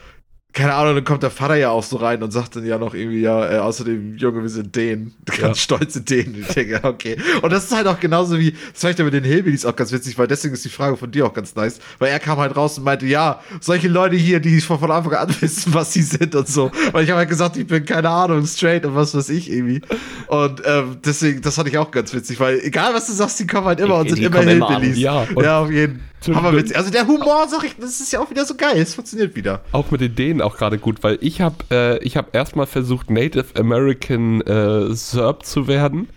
keine 0.52 0.74
Ahnung, 0.74 0.96
dann 0.96 1.04
kommt 1.04 1.22
der 1.22 1.30
Vater 1.30 1.54
ja 1.56 1.70
auch 1.70 1.82
so 1.82 1.96
rein 1.96 2.22
und 2.22 2.30
sagt 2.30 2.56
dann 2.56 2.66
ja 2.66 2.76
noch 2.76 2.92
irgendwie, 2.94 3.20
ja, 3.22 3.50
äh, 3.52 3.58
außerdem, 3.58 4.16
Junge, 4.18 4.42
wir 4.42 4.48
sind 4.50 4.74
Dänen. 4.76 5.14
Ganz 5.24 5.40
Ja. 5.40 5.54
stolze 5.54 6.02
Dänen. 6.02 6.36
Ich 6.40 6.54
denke, 6.54 6.80
okay. 6.82 7.16
Und 7.40 7.50
das 7.52 7.64
ist 7.64 7.74
halt 7.74 7.86
auch 7.86 7.98
genauso 7.98 8.38
wie, 8.38 8.50
das 8.72 8.80
fand 8.82 8.98
ich 8.98 9.04
mit 9.04 9.14
den 9.14 9.24
Hillbillies 9.24 9.64
auch 9.64 9.74
ganz 9.74 9.92
witzig, 9.92 10.18
weil 10.18 10.26
deswegen 10.28 10.52
ist 10.54 10.64
die 10.64 10.68
Frage 10.68 10.96
von 10.96 11.10
dir 11.10 11.24
auch 11.26 11.32
ganz 11.32 11.54
nice, 11.54 11.78
weil 11.98 12.10
er 12.10 12.18
kam 12.18 12.38
halt 12.38 12.54
raus 12.56 12.76
und 12.76 12.84
meinte, 12.84 13.06
ja, 13.06 13.40
solche 13.60 13.88
Leute 13.88 14.16
hier, 14.16 14.40
die 14.40 14.60
von, 14.60 14.78
von 14.78 14.90
Anfang 14.90 15.14
an 15.14 15.34
wissen, 15.40 15.72
was 15.74 15.92
sie 15.92 16.02
sind 16.02 16.34
und 16.34 16.48
so. 16.48 16.70
Weil 16.92 17.04
ich 17.04 17.10
habe 17.10 17.18
halt 17.20 17.28
gesagt, 17.30 17.56
ich 17.56 17.66
bin, 17.66 17.84
keine 17.84 18.10
Ahnung, 18.10 18.44
straight 18.46 18.84
und 18.84 18.94
was 18.94 19.14
weiß 19.14 19.30
ich 19.30 19.50
irgendwie. 19.50 19.80
Und 20.26 20.62
ähm, 20.66 20.98
deswegen, 21.04 21.40
das 21.40 21.54
fand 21.54 21.68
ich 21.68 21.78
auch 21.78 21.90
ganz 21.90 22.12
witzig, 22.12 22.38
weil 22.40 22.60
egal 22.60 22.92
was 22.94 23.06
du 23.06 23.12
sagst, 23.14 23.40
die 23.40 23.46
kommen 23.46 23.66
halt 23.66 23.80
immer 23.80 23.96
und 23.98 24.04
Die- 24.04 24.10
sind 24.10 24.18
die 24.20 24.24
immer 24.26 24.36
kommen 24.38 24.48
immer. 24.50 24.82
Ja, 24.82 25.26
ja, 25.40 25.60
auf 25.60 25.70
jeden 25.70 26.00
Hammerwitzig. 26.24 26.76
Also 26.76 26.90
der 26.90 27.04
Humor, 27.08 27.48
sag 27.48 27.64
ich, 27.64 27.74
das 27.80 28.00
ist 28.00 28.12
ja 28.12 28.20
auch 28.20 28.30
wieder 28.30 28.44
so 28.44 28.54
geil, 28.54 28.78
es 28.80 28.94
funktioniert 28.94 29.34
wieder. 29.34 29.60
Auch 29.72 29.90
mit 29.90 30.00
den 30.00 30.14
Dänen 30.14 30.40
auch 30.42 30.56
gerade 30.56 30.78
gut, 30.78 31.02
weil 31.02 31.18
ich 31.20 31.40
habe 31.40 31.56
äh, 31.70 31.98
ich 31.98 32.16
hab 32.16 32.34
erstmal 32.34 32.66
versucht, 32.66 33.10
Native 33.10 33.56
American 33.58 34.40
äh, 34.42 34.94
Serb 34.94 35.44
zu 35.44 35.66
werden. 35.66 36.08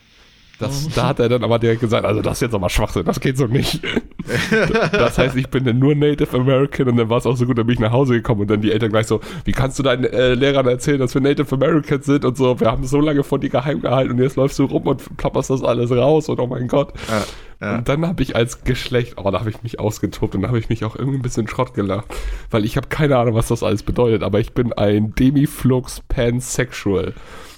Das, 0.60 0.88
da 0.96 1.08
hat 1.08 1.20
er 1.20 1.28
dann 1.28 1.44
aber 1.44 1.60
direkt 1.60 1.82
gesagt, 1.82 2.06
also 2.06 2.22
das 2.22 2.38
ist 2.38 2.42
jetzt 2.42 2.54
aber 2.54 2.70
Schwachsinn, 2.70 3.04
das 3.04 3.20
geht 3.20 3.38
so 3.38 3.46
nicht. 3.46 3.82
das 4.92 5.18
heißt, 5.18 5.36
ich 5.36 5.50
bin 5.50 5.66
dann 5.66 5.80
nur 5.80 5.96
Native 5.96 6.38
American 6.38 6.90
und 6.90 6.98
dann 6.98 7.10
war 7.10 7.18
es 7.18 7.26
auch 7.26 7.36
so 7.36 7.46
gut, 7.46 7.58
dann 7.58 7.68
bin 7.68 7.74
ich 7.74 7.80
nach 7.80 7.92
Hause 7.92 8.14
gekommen 8.14 8.42
und 8.42 8.50
dann 8.50 8.62
die 8.62 8.72
Eltern 8.72 8.90
gleich 8.90 9.08
so, 9.08 9.20
wie 9.44 9.52
kannst 9.52 9.78
du 9.80 9.84
deinen 9.84 10.06
äh, 10.06 10.34
Lehrern 10.34 10.66
erzählen, 10.68 11.00
dass 11.00 11.14
wir 11.14 11.22
Native 11.22 11.54
Americans 11.54 12.06
sind 12.06 12.24
und 12.24 12.38
so, 12.38 12.60
wir 12.60 12.72
haben 12.72 12.86
so 12.86 13.02
lange 13.02 13.24
von 13.24 13.42
dir 13.42 13.50
geheim 13.50 13.82
gehalten 13.82 14.14
und 14.14 14.20
jetzt 14.20 14.38
läufst 14.38 14.58
du 14.60 14.66
rum 14.66 14.84
und 14.84 15.18
plapperst 15.18 15.50
das 15.50 15.64
alles 15.64 15.92
raus 15.92 16.30
und 16.30 16.40
oh 16.40 16.48
mein 16.48 16.68
Gott. 16.68 16.94
Ja, 17.10 17.24
ja. 17.62 17.78
Und 17.78 17.90
dann 17.90 18.06
habe 18.06 18.24
ich 18.24 18.36
als 18.36 18.64
Geschlecht, 18.64 19.16
oh, 19.18 19.30
da 19.32 19.40
habe 19.40 19.50
ich 19.50 19.62
mich 19.62 19.80
ausgetobt 19.80 20.36
und 20.36 20.42
da 20.42 20.48
habe 20.48 20.60
ich 20.60 20.70
mich 20.70 20.86
auch 20.86 20.96
irgendwie 20.96 21.18
ein 21.18 21.22
bisschen 21.22 21.48
Schrott 21.48 21.74
gelacht, 21.74 22.06
weil 22.50 22.64
ich 22.64 22.78
habe 22.78 22.88
keine 22.88 23.18
Ahnung, 23.18 23.36
was 23.36 23.50
das 23.50 23.64
alles 23.64 23.84
bedeutet, 23.84 24.24
aber 24.24 24.40
ich 24.40 24.54
bin 24.54 24.72
ein 24.74 25.16
Demiflux 25.16 26.02
Pansexual. 26.08 27.14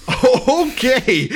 Okay, 0.47 1.29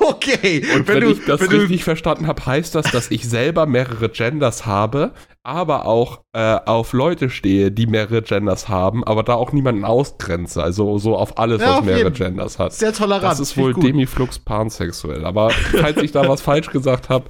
okay. 0.00 0.62
Und 0.74 0.88
wenn, 0.88 1.10
ich 1.10 1.24
das 1.24 1.40
richtig 1.50 1.84
verstanden 1.84 2.26
habe, 2.26 2.44
heißt 2.44 2.74
das, 2.74 2.90
dass 2.90 3.10
ich 3.10 3.28
selber 3.28 3.66
mehrere 3.66 4.08
Genders 4.08 4.66
habe, 4.66 5.12
aber 5.42 5.86
auch 5.86 6.22
äh, 6.32 6.58
auf 6.66 6.92
Leute 6.92 7.30
stehe, 7.30 7.70
die 7.70 7.86
mehrere 7.86 8.22
Genders 8.22 8.68
haben, 8.68 9.04
aber 9.04 9.22
da 9.22 9.34
auch 9.34 9.52
niemanden 9.52 9.84
ausgrenze, 9.84 10.62
also 10.62 10.98
so 10.98 11.16
auf 11.16 11.38
alles, 11.38 11.60
Ja, 11.60 11.68
was 11.68 11.78
auf 11.78 11.84
mehrere 11.84 12.04
jeden. 12.04 12.14
Genders 12.14 12.58
hat. 12.58 12.72
sehr 12.72 12.92
tolerant. 12.92 13.24
Das 13.32 13.40
ist 13.40 13.56
wohl. 13.56 13.74
Demiflux 13.74 14.38
Pansexuell, 14.38 15.24
aber 15.24 15.50
falls 15.50 16.02
ich 16.02 16.10
da 16.12 16.28
was 16.28 16.40
falsch 16.40 16.70
gesagt 16.70 17.08
habe, 17.08 17.26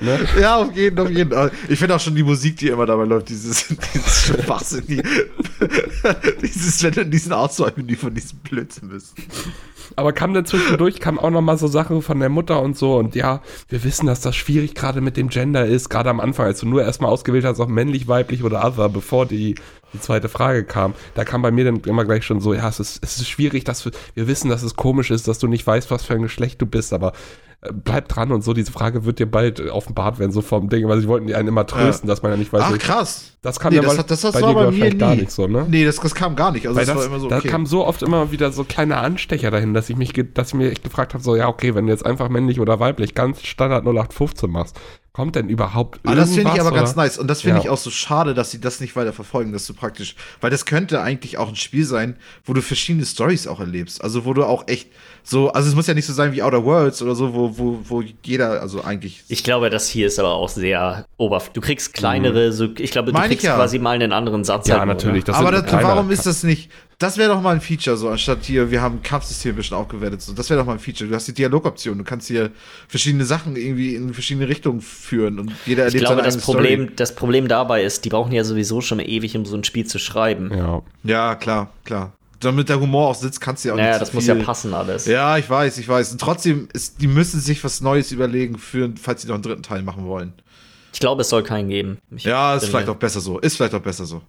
ne? 0.00 0.18
Ja, 0.40 0.56
auf 0.56 0.74
jeden, 0.74 0.98
auf 0.98 1.10
jeden. 1.10 1.50
Ich 1.68 1.78
finde 1.78 1.96
auch 1.96 2.00
schon 2.00 2.14
die 2.14 2.22
Musik, 2.22 2.56
die 2.56 2.68
immer 2.68 2.86
dabei 2.86 3.04
läuft, 3.04 3.28
dieses, 3.28 3.66
dieses 3.94 4.26
Schwachsinn, 4.26 4.84
die, 4.88 5.02
dieses, 6.42 6.82
wenn 6.82 6.92
du 6.92 7.00
in 7.02 7.10
diesen 7.10 7.34
die 7.86 7.96
von 7.96 8.14
diesem 8.14 8.38
Blödsinn 8.38 8.88
bist. 8.88 9.14
Aber 9.96 10.12
kam 10.12 10.34
dann 10.34 10.44
zwischendurch, 10.44 11.00
kam 11.00 11.18
auch 11.18 11.30
noch 11.30 11.40
mal 11.40 11.58
so 11.58 11.66
Sachen 11.66 12.02
von 12.02 12.20
der 12.20 12.28
Mutter 12.28 12.62
und 12.62 12.76
so. 12.76 12.96
Und 12.96 13.14
ja, 13.14 13.40
wir 13.68 13.84
wissen, 13.84 14.06
dass 14.06 14.20
das 14.20 14.36
schwierig 14.36 14.74
gerade 14.74 15.00
mit 15.00 15.16
dem 15.16 15.28
Gender 15.28 15.66
ist. 15.66 15.88
Gerade 15.88 16.10
am 16.10 16.20
Anfang, 16.20 16.46
als 16.46 16.60
du 16.60 16.68
nur 16.68 16.82
erstmal 16.82 17.10
ausgewählt 17.10 17.44
hast, 17.44 17.60
ob 17.60 17.68
männlich, 17.68 18.08
weiblich 18.08 18.42
oder 18.44 18.64
other, 18.64 18.88
bevor 18.88 19.26
die, 19.26 19.54
die 19.92 20.00
zweite 20.00 20.28
Frage 20.28 20.64
kam. 20.64 20.94
Da 21.14 21.24
kam 21.24 21.42
bei 21.42 21.50
mir 21.50 21.64
dann 21.64 21.76
immer 21.86 22.04
gleich 22.04 22.24
schon 22.24 22.40
so, 22.40 22.54
ja, 22.54 22.68
es 22.68 22.80
ist, 22.80 23.02
es 23.02 23.16
ist 23.18 23.28
schwierig, 23.28 23.64
dass 23.64 23.84
wir, 23.84 23.92
wir 24.14 24.26
wissen, 24.28 24.48
dass 24.50 24.62
es 24.62 24.76
komisch 24.76 25.10
ist, 25.10 25.28
dass 25.28 25.38
du 25.38 25.46
nicht 25.46 25.66
weißt, 25.66 25.90
was 25.90 26.04
für 26.04 26.14
ein 26.14 26.22
Geschlecht 26.22 26.60
du 26.60 26.66
bist. 26.66 26.92
Aber 26.92 27.12
äh, 27.60 27.70
bleib 27.72 28.08
dran 28.08 28.30
und 28.30 28.42
so. 28.44 28.52
Diese 28.52 28.70
Frage 28.70 29.04
wird 29.04 29.18
dir 29.18 29.26
bald 29.30 29.58
äh, 29.60 29.70
offenbart 29.70 30.18
werden, 30.18 30.30
so 30.30 30.42
vom 30.42 30.68
Ding. 30.68 30.86
Weil 30.88 31.00
sie 31.00 31.08
wollten 31.08 31.26
die 31.26 31.34
einen 31.34 31.48
immer 31.48 31.66
trösten, 31.66 32.06
dass 32.08 32.22
man 32.22 32.30
ja 32.32 32.36
nicht 32.38 32.52
weiß, 32.52 32.62
Ach, 32.64 32.78
krass. 32.78 33.32
Das 33.42 33.58
kam 33.58 33.70
Nee, 33.70 33.76
ja 33.76 33.82
das 33.82 33.96
das- 34.06 34.20
das 34.20 34.32
bei 34.34 34.42
war 34.42 34.48
dir 34.54 34.54
bei 34.54 34.70
mir 34.70 34.94
gar 34.94 35.14
nicht 35.14 35.30
so, 35.30 35.46
ne? 35.46 35.66
Nee, 35.68 35.84
das, 35.84 35.96
das 35.96 36.14
kam 36.14 36.36
gar 36.36 36.52
nicht. 36.52 36.66
Also 36.66 36.78
Weil 36.78 36.86
das, 36.86 36.94
das, 36.94 37.04
war 37.04 37.10
immer 37.10 37.20
so, 37.20 37.28
da 37.28 37.38
okay. 37.38 37.48
kam 37.48 37.66
so 37.66 37.86
oft 37.86 38.02
immer 38.02 38.30
wieder 38.30 38.52
so 38.52 38.64
kleine 38.64 38.98
Anstecher 38.98 39.50
dahin, 39.50 39.74
dass 39.74 39.88
ich 39.90 39.96
mich, 39.96 40.12
dass 40.34 40.48
ich 40.48 40.54
mir 40.54 40.70
echt 40.70 40.84
gefragt 40.84 41.14
habe, 41.14 41.22
so 41.24 41.34
ja 41.36 41.48
okay, 41.48 41.74
wenn 41.74 41.86
du 41.86 41.92
jetzt 41.92 42.04
einfach 42.04 42.28
männlich 42.28 42.60
oder 42.60 42.78
weiblich 42.80 43.14
ganz 43.14 43.42
Standard 43.42 43.84
0815 43.84 44.50
machst, 44.50 44.78
kommt 45.18 45.34
denn 45.34 45.48
überhaupt 45.48 45.98
Aber 46.04 46.14
das 46.14 46.32
finde 46.32 46.52
ich 46.54 46.60
aber 46.60 46.70
ganz 46.70 46.92
oder? 46.92 47.02
nice. 47.02 47.18
Und 47.18 47.26
das 47.26 47.40
finde 47.40 47.56
Ja. 47.56 47.64
ich 47.64 47.70
auch 47.70 47.76
so 47.76 47.90
schade, 47.90 48.34
dass 48.34 48.52
sie 48.52 48.60
das 48.60 48.78
nicht 48.78 48.94
weiter 48.94 49.12
verfolgen, 49.12 49.52
dass 49.52 49.66
du 49.66 49.74
praktisch, 49.74 50.14
weil 50.40 50.48
das 50.48 50.64
könnte 50.64 51.02
eigentlich 51.02 51.38
auch 51.38 51.48
ein 51.48 51.56
Spiel 51.56 51.84
sein, 51.84 52.14
wo 52.44 52.52
du 52.52 52.62
verschiedene 52.62 53.04
Stories 53.04 53.48
auch 53.48 53.58
erlebst. 53.58 54.00
Also 54.00 54.24
wo 54.24 54.32
du 54.32 54.44
auch 54.44 54.68
echt 54.68 54.90
so, 55.24 55.50
also 55.50 55.68
es 55.68 55.74
muss 55.74 55.88
ja 55.88 55.94
nicht 55.94 56.06
so 56.06 56.12
sein 56.12 56.30
wie 56.30 56.40
Outer 56.40 56.64
Worlds 56.64 57.02
oder 57.02 57.16
so, 57.16 57.34
wo, 57.34 57.58
wo, 57.58 57.80
wo 57.82 58.04
jeder, 58.22 58.62
also 58.62 58.84
eigentlich. 58.84 59.24
Ich 59.26 59.42
glaube, 59.42 59.70
das 59.70 59.88
hier 59.88 60.06
ist 60.06 60.20
aber 60.20 60.34
auch 60.34 60.48
sehr 60.48 61.04
oberflächlich. 61.16 61.54
Du 61.54 61.60
kriegst 61.62 61.94
kleinere, 61.94 62.52
so, 62.52 62.68
ich 62.78 62.92
glaube, 62.92 63.06
du 63.08 63.12
Meine 63.12 63.26
kriegst 63.26 63.44
ja. 63.44 63.56
quasi 63.56 63.80
mal 63.80 63.96
einen 63.96 64.12
anderen 64.12 64.44
Satz. 64.44 64.68
Ja, 64.68 64.78
halt 64.78 64.86
nur, 64.86 64.94
natürlich. 64.94 65.26
Ne? 65.26 65.32
Das 65.32 65.36
aber 65.36 65.50
das, 65.50 65.72
warum 65.72 66.12
ist 66.12 66.26
das 66.26 66.44
nicht? 66.44 66.70
Das 67.00 67.16
wäre 67.16 67.32
doch 67.32 67.40
mal 67.40 67.54
ein 67.54 67.60
Feature, 67.60 67.96
so 67.96 68.08
anstatt 68.08 68.38
hier, 68.42 68.72
wir 68.72 68.82
haben 68.82 68.96
ein 68.96 69.02
Kampfsystem 69.04 69.52
ein 69.52 69.56
bisschen 69.56 69.76
aufgewertet. 69.76 70.20
So. 70.20 70.32
Das 70.32 70.50
wäre 70.50 70.58
doch 70.58 70.66
mal 70.66 70.72
ein 70.72 70.78
Feature. 70.80 71.08
Du 71.08 71.14
hast 71.14 71.28
die 71.28 71.32
Dialogoption, 71.32 71.96
du 71.96 72.02
kannst 72.02 72.26
hier 72.26 72.50
verschiedene 72.88 73.24
Sachen 73.24 73.54
irgendwie 73.54 73.94
in 73.94 74.12
verschiedene 74.12 74.48
Richtungen 74.48 74.80
führen 74.80 75.38
und 75.38 75.52
jeder 75.64 75.86
Ich 75.86 75.94
erlebt 75.94 76.06
glaube, 76.06 76.22
seine 76.22 76.34
das 76.34 76.42
Problem, 76.44 76.80
Story. 76.82 76.96
das 76.96 77.14
Problem 77.14 77.46
dabei 77.46 77.84
ist, 77.84 78.04
die 78.04 78.08
brauchen 78.08 78.32
ja 78.32 78.42
sowieso 78.42 78.80
schon 78.80 78.98
ewig, 78.98 79.36
um 79.36 79.46
so 79.46 79.56
ein 79.56 79.62
Spiel 79.62 79.86
zu 79.86 80.00
schreiben. 80.00 80.50
Ja. 80.52 80.82
Ja, 81.04 81.34
klar, 81.36 81.70
klar. 81.84 82.14
Damit 82.40 82.68
der 82.68 82.80
Humor 82.80 83.08
auch 83.10 83.14
sitzt, 83.14 83.40
kannst 83.40 83.64
du 83.64 83.68
ja 83.68 83.74
auch 83.74 83.78
Naja, 83.78 83.90
nicht 83.90 84.00
das 84.02 84.10
zu 84.10 84.16
muss 84.16 84.26
ja 84.26 84.34
viel- 84.34 84.44
passen 84.44 84.74
alles. 84.74 85.06
Ja, 85.06 85.38
ich 85.38 85.48
weiß, 85.48 85.78
ich 85.78 85.86
weiß. 85.88 86.10
Und 86.12 86.20
trotzdem, 86.20 86.68
ist, 86.72 87.00
die 87.00 87.06
müssen 87.06 87.38
sich 87.40 87.62
was 87.62 87.80
Neues 87.80 88.10
überlegen, 88.10 88.58
für, 88.58 88.92
falls 89.00 89.22
sie 89.22 89.28
noch 89.28 89.34
einen 89.34 89.42
dritten 89.44 89.62
Teil 89.62 89.82
machen 89.84 90.04
wollen. 90.06 90.32
Ich 90.92 90.98
glaube, 90.98 91.22
es 91.22 91.28
soll 91.28 91.44
keinen 91.44 91.68
geben. 91.68 91.98
Ich 92.10 92.24
Ja, 92.24 92.56
ist 92.56 92.64
vielleicht 92.66 92.86
mir- 92.88 92.92
auch 92.92 92.96
besser 92.96 93.20
so. 93.20 93.38
Ist 93.38 93.56
vielleicht 93.56 93.74
auch 93.74 93.80
besser 93.82 94.04
so. 94.04 94.20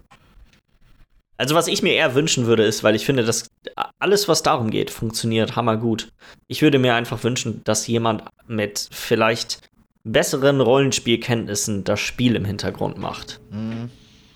Also, 1.40 1.56
was 1.56 1.68
ich 1.68 1.82
mir 1.82 1.94
eher 1.94 2.16
wünschen 2.16 2.48
würde, 2.48 2.66
ist, 2.66 2.84
weil 2.84 2.96
ich 2.96 3.06
finde, 3.06 3.24
dass 3.24 3.50
alles, 3.98 4.28
was 4.28 4.44
darum 4.44 4.70
geht, 4.72 4.92
funktioniert 4.92 5.56
hammergut. 5.56 6.12
Ich 6.48 6.62
würde 6.62 6.80
mir 6.80 6.96
einfach 6.96 7.24
wünschen, 7.24 7.62
dass 7.64 7.88
jemand 7.88 8.24
mit 8.50 8.90
vielleicht 8.92 9.62
besseren 10.04 10.60
Rollenspielkenntnissen 10.60 11.86
das 11.86 12.02
Spiel 12.02 12.36
im 12.36 12.44
Hintergrund 12.44 12.98
macht. 12.98 13.40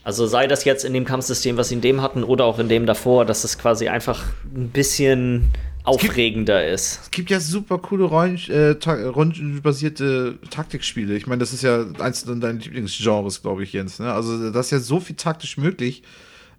Also 0.05 0.27
sei 0.27 0.47
das 0.47 0.63
jetzt 0.63 0.85
in 0.85 0.93
dem 0.93 1.03
Kampfsystem, 1.03 1.57
was 1.57 1.67
sie 1.67 1.75
in 1.75 1.81
dem 1.81 2.01
hatten, 2.01 2.23
oder 2.23 2.45
auch 2.45 2.57
in 2.57 2.69
dem 2.69 2.85
davor, 2.85 3.25
dass 3.25 3.43
es 3.43 3.57
quasi 3.57 3.89
einfach 3.89 4.23
ein 4.55 4.69
bisschen 4.69 5.51
aufregender 5.83 6.65
ist. 6.65 7.01
Es 7.03 7.11
gibt 7.11 7.29
ja 7.29 7.41
super 7.41 7.79
coole 7.79 8.05
Rollen, 8.05 8.37
äh, 8.47 8.75
ta 8.75 8.93
rundenbasierte 8.93 10.39
Taktikspiele. 10.49 11.17
Ich 11.17 11.27
meine, 11.27 11.41
das 11.41 11.51
ist 11.51 11.63
ja 11.63 11.85
eins 11.99 12.23
von 12.23 12.39
deinen 12.39 12.61
Lieblingsgenres, 12.61 13.41
glaube 13.41 13.63
ich, 13.63 13.73
Jens. 13.73 13.99
Ne? 13.99 14.13
Also, 14.13 14.51
das 14.51 14.67
ist 14.67 14.71
ja 14.71 14.79
so 14.79 15.01
viel 15.01 15.17
taktisch 15.17 15.57
möglich. 15.57 16.01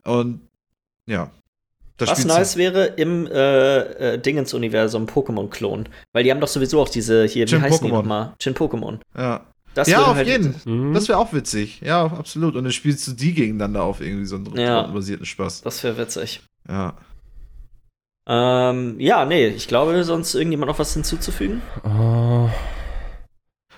Und 0.07 0.41
ja. 1.09 1.31
Das 1.97 2.11
Was 2.11 2.25
nice 2.25 2.57
wäre 2.57 2.87
im 2.87 3.27
äh, 3.29 4.15
äh, 4.15 4.19
Dingens-Universum 4.19 5.07
Pokémon-Klon. 5.07 5.89
Weil 6.13 6.25
die 6.25 6.31
haben 6.33 6.41
doch 6.41 6.49
sowieso 6.49 6.81
auch 6.81 6.89
diese 6.89 7.25
hier, 7.25 7.47
wie 7.47 7.51
Chin 7.51 7.63
heißen 7.63 7.87
die 7.87 7.93
Pokémon. 7.93 7.97
nochmal? 7.99 8.35
Chin-Pokémon. 8.41 8.99
Ja, 9.17 9.47
Das 9.75 9.89
ja 9.89 10.03
auf 10.05 10.17
halt- 10.17 10.27
jeden. 10.27 10.55
Mhm. 10.65 10.93
Das 10.93 11.07
wäre 11.09 11.19
auch 11.19 11.33
witzig. 11.33 11.81
Ja, 11.83 12.05
absolut. 12.07 12.57
Und 12.57 12.65
dann 12.65 12.73
spielst 12.73 13.07
du 13.07 13.13
die 13.13 13.33
gegeneinander 13.33 13.85
auf 13.85 14.01
irgendwie 14.01 14.25
so 14.27 14.37
einen 14.37 14.57
Ja. 14.57 14.79
rundenbasierten 14.81 15.25
Spaß. 15.25 15.63
Das 15.63 15.85
wäre 15.85 15.97
witzig. 15.97 16.43
Ja. 16.69 16.95
Ähm, 18.27 18.99
ja, 18.99 19.25
nee, 19.25 19.49
ich 19.49 19.69
glaube, 19.69 20.03
sonst 20.03 20.35
irgendjemand 20.35 20.71
noch 20.71 20.79
was 20.79 20.95
hinzuzufügen? 20.95 21.61
Oh, 21.85 22.49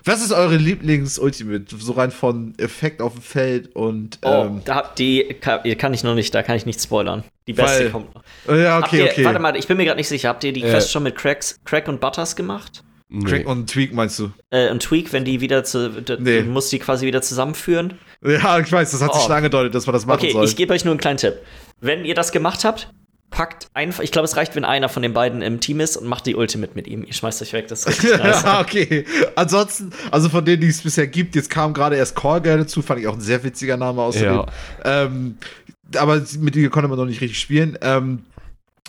Was 0.06 0.22
ist 0.22 0.32
eure 0.32 0.56
Lieblings-Ultimate? 0.56 1.64
So 1.78 1.92
rein 1.92 2.10
von 2.10 2.54
Effekt 2.58 3.02
auf 3.02 3.12
dem 3.14 3.22
Feld 3.22 3.74
und. 3.74 4.18
Oh, 4.22 4.44
Ähm, 4.46 4.62
da 4.64 4.76
habt 4.76 4.98
die 4.98 5.24
kann, 5.40 5.60
kann 5.78 5.92
ich 5.94 6.04
noch 6.04 6.14
nicht, 6.14 6.34
da 6.34 6.42
kann 6.42 6.56
ich 6.56 6.64
nicht 6.64 6.80
spoilern. 6.80 7.24
Die 7.46 7.52
beste 7.52 7.84
Weil- 7.84 7.90
kommt 7.90 8.14
noch. 8.14 8.22
ja, 8.56 8.74
habt 8.76 8.86
okay, 8.88 8.98
ihr, 8.98 9.04
okay. 9.10 9.24
Warte 9.24 9.38
mal, 9.40 9.56
ich 9.56 9.66
bin 9.66 9.76
mir 9.76 9.84
gerade 9.84 9.98
nicht 9.98 10.08
sicher. 10.08 10.28
Habt 10.28 10.44
ihr 10.44 10.52
die 10.52 10.62
Äh. 10.62 10.70
Quest 10.70 10.90
schon 10.92 11.02
mit 11.02 11.16
Cracks, 11.16 11.58
Crack 11.64 11.88
und 11.88 12.00
Butters 12.00 12.36
gemacht? 12.36 12.82
Nee. 13.08 13.24
Crack 13.24 13.46
und 13.46 13.70
Tweak 13.70 13.94
meinst 13.94 14.18
du? 14.18 14.30
Äh, 14.50 14.70
und 14.70 14.82
Tweak, 14.82 15.12
wenn 15.12 15.24
die 15.24 15.40
wieder 15.40 15.62
zu. 15.64 15.90
Nee. 16.18 16.42
Du 16.42 16.46
musst 16.50 16.72
die 16.72 16.78
quasi 16.78 17.06
wieder 17.06 17.22
zusammenführen. 17.22 17.98
Ja, 18.24 18.58
ich 18.58 18.70
weiß, 18.72 18.90
das 18.92 19.02
hat 19.02 19.12
sich 19.12 19.22
Oh. 19.22 19.26
schon 19.26 19.36
angedeutet, 19.36 19.74
dass 19.74 19.86
man 19.86 19.92
das 19.92 20.06
machen 20.06 20.20
Okay, 20.20 20.32
soll. 20.32 20.44
ich 20.44 20.56
gebe 20.56 20.72
euch 20.72 20.84
nur 20.84 20.92
einen 20.92 21.00
kleinen 21.00 21.18
Tipp. 21.18 21.34
Wenn 21.80 22.04
ihr 22.04 22.14
das 22.14 22.32
gemacht 22.32 22.64
habt, 22.64 22.90
packt 23.36 23.68
einfach. 23.74 24.02
Ich 24.02 24.12
glaube, 24.12 24.24
es 24.24 24.34
reicht, 24.38 24.56
wenn 24.56 24.64
einer 24.64 24.88
von 24.88 25.02
den 25.02 25.12
beiden 25.12 25.42
im 25.42 25.60
Team 25.60 25.80
ist 25.80 25.98
und 25.98 26.06
macht 26.08 26.24
die 26.24 26.34
Ultimate 26.34 26.72
mit 26.74 26.86
ihm. 26.86 27.04
Ihr 27.04 27.12
schmeißt 27.12 27.42
euch 27.42 27.52
weg, 27.52 27.68
das 27.68 27.80
ist 27.80 27.88
richtig 27.88 28.18
nice. 28.22 28.42
ja, 28.42 28.60
okay. 28.62 29.04
Ansonsten, 29.34 29.92
also 30.10 30.30
von 30.30 30.42
denen, 30.42 30.62
die 30.62 30.68
es 30.68 30.80
bisher 30.80 31.06
gibt, 31.06 31.34
jetzt 31.34 31.50
kam 31.50 31.74
gerade 31.74 31.96
erst 31.96 32.16
Callgirl 32.16 32.56
dazu, 32.56 32.80
fand 32.80 33.00
ich 33.00 33.06
auch 33.06 33.12
ein 33.12 33.20
sehr 33.20 33.44
witziger 33.44 33.76
Name 33.76 34.00
außerdem. 34.00 34.34
Ja. 34.34 34.46
Ähm, 34.84 35.36
aber 35.96 36.22
mit 36.38 36.56
ihr 36.56 36.70
konnte 36.70 36.88
man 36.88 36.98
noch 36.98 37.04
nicht 37.04 37.20
richtig 37.20 37.38
spielen. 37.38 37.76
Ähm, 37.82 38.22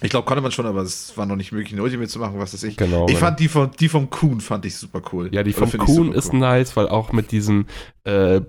ich 0.01 0.11
glaube, 0.11 0.25
konnte 0.25 0.41
man 0.41 0.51
schon, 0.51 0.65
aber 0.65 0.81
es 0.81 1.17
war 1.17 1.25
noch 1.25 1.35
nicht 1.35 1.51
möglich, 1.51 1.73
eine 1.73 1.83
Ultimate 1.83 2.07
zu 2.09 2.19
machen, 2.19 2.39
was 2.39 2.53
weiß 2.53 2.63
ich. 2.63 2.77
Genau, 2.77 3.07
Ich 3.07 3.15
ja. 3.15 3.19
fand 3.19 3.41
die 3.41 3.49
von, 3.49 3.71
die 3.77 3.89
vom 3.89 4.09
Kuhn 4.09 4.39
fand 4.39 4.63
ich 4.65 4.77
super 4.77 5.01
cool. 5.11 5.27
Ja, 5.33 5.43
die 5.43 5.49
Oder 5.49 5.59
vom 5.59 5.69
find 5.71 5.83
ich 5.83 5.93
Kuhn 5.93 6.13
ist 6.13 6.31
cool. 6.31 6.39
nice, 6.39 6.77
weil 6.77 6.87
auch 6.87 7.11
mit 7.11 7.31
diesen 7.31 7.65
äh, 8.05 8.39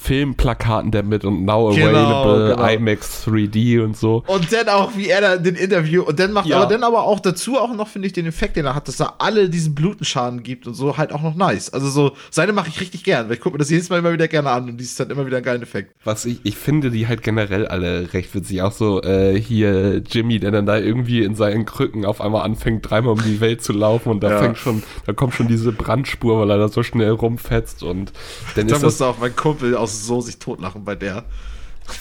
Filmplakaten 0.00 0.90
der 0.90 1.02
mit 1.02 1.24
und 1.24 1.44
now 1.44 1.68
Genau, 1.74 1.86
available, 1.88 2.50
genau. 2.56 2.68
IMAX 2.68 3.26
3D 3.26 3.82
und 3.82 3.96
so. 3.96 4.22
Und 4.26 4.52
dann 4.52 4.68
auch, 4.68 4.96
wie 4.96 5.08
er 5.08 5.20
da 5.20 5.36
den 5.36 5.54
Interview, 5.54 6.02
und 6.02 6.18
dann 6.18 6.32
macht 6.32 6.46
Ja. 6.46 6.56
aber 6.58 6.66
dann 6.66 6.82
aber 6.84 7.02
auch 7.02 7.20
dazu 7.20 7.58
auch 7.58 7.72
noch, 7.74 7.88
finde 7.88 8.06
ich, 8.06 8.12
den 8.12 8.26
Effekt, 8.26 8.56
den 8.56 8.66
er 8.66 8.74
hat, 8.74 8.88
dass 8.88 9.00
er 9.00 9.20
alle 9.20 9.48
diesen 9.48 9.74
Blutenschaden 9.74 10.42
gibt 10.42 10.66
und 10.66 10.74
so, 10.74 10.96
halt 10.96 11.12
auch 11.12 11.22
noch 11.22 11.34
nice. 11.34 11.70
Also 11.70 11.88
so, 11.88 12.12
seine 12.30 12.52
mache 12.52 12.68
ich 12.68 12.80
richtig 12.80 13.04
gern, 13.04 13.28
weil 13.28 13.34
ich 13.34 13.40
gucke 13.40 13.54
mir 13.54 13.58
das 13.58 13.70
jedes 13.70 13.90
Mal 13.90 13.98
immer 13.98 14.12
wieder 14.12 14.28
gerne 14.28 14.50
an 14.50 14.68
und 14.68 14.76
die 14.78 14.84
ist 14.84 14.98
dann 14.98 15.10
immer 15.10 15.26
wieder 15.26 15.38
ein 15.38 15.42
geiler 15.42 15.62
Effekt. 15.62 15.94
Was 16.04 16.24
ich, 16.24 16.40
ich 16.44 16.56
finde 16.56 16.90
die 16.90 17.06
halt 17.06 17.22
generell 17.22 17.66
alle 17.66 18.12
recht 18.12 18.34
witzig. 18.34 18.62
Auch 18.62 18.72
so 18.72 19.02
äh, 19.02 19.38
hier 19.40 19.98
Jimmy, 20.08 20.38
der 20.38 20.50
dann 20.50 20.66
da 20.66 20.78
irgendwie 20.78 21.22
in 21.22 21.34
seinen 21.34 21.64
Krücken 21.64 22.04
auf 22.04 22.20
einmal 22.20 22.42
anfängt, 22.44 22.88
dreimal 22.88 23.12
um 23.12 23.22
die 23.22 23.40
Welt 23.40 23.62
zu 23.62 23.72
laufen 23.72 24.10
und 24.10 24.22
da 24.22 24.30
Ja. 24.30 24.38
fängt 24.38 24.58
schon, 24.58 24.82
da 25.06 25.12
kommt 25.12 25.34
schon 25.34 25.48
diese 25.48 25.72
Brandspur, 25.72 26.40
weil 26.40 26.50
er 26.50 26.58
da 26.58 26.68
so 26.68 26.82
schnell 26.82 27.10
rumfetzt 27.10 27.82
und 27.82 28.12
dann 28.54 28.66
Da 28.68 28.74
ist 28.76 28.82
das, 28.82 28.82
musste 28.82 29.06
auch 29.06 29.18
mein 29.18 29.34
Kumpel 29.34 29.74
aus 29.76 29.87
so 29.88 30.20
sich 30.20 30.38
totlachen 30.38 30.84
bei 30.84 30.94
der. 30.94 31.24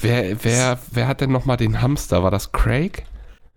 wer, 0.01 0.43
wer, 0.43 0.79
wer 0.91 1.07
hat 1.07 1.21
denn 1.21 1.31
nochmal 1.31 1.57
den 1.57 1.81
Hamster? 1.81 2.23
War 2.23 2.31
das 2.31 2.51
Craig? 2.51 3.05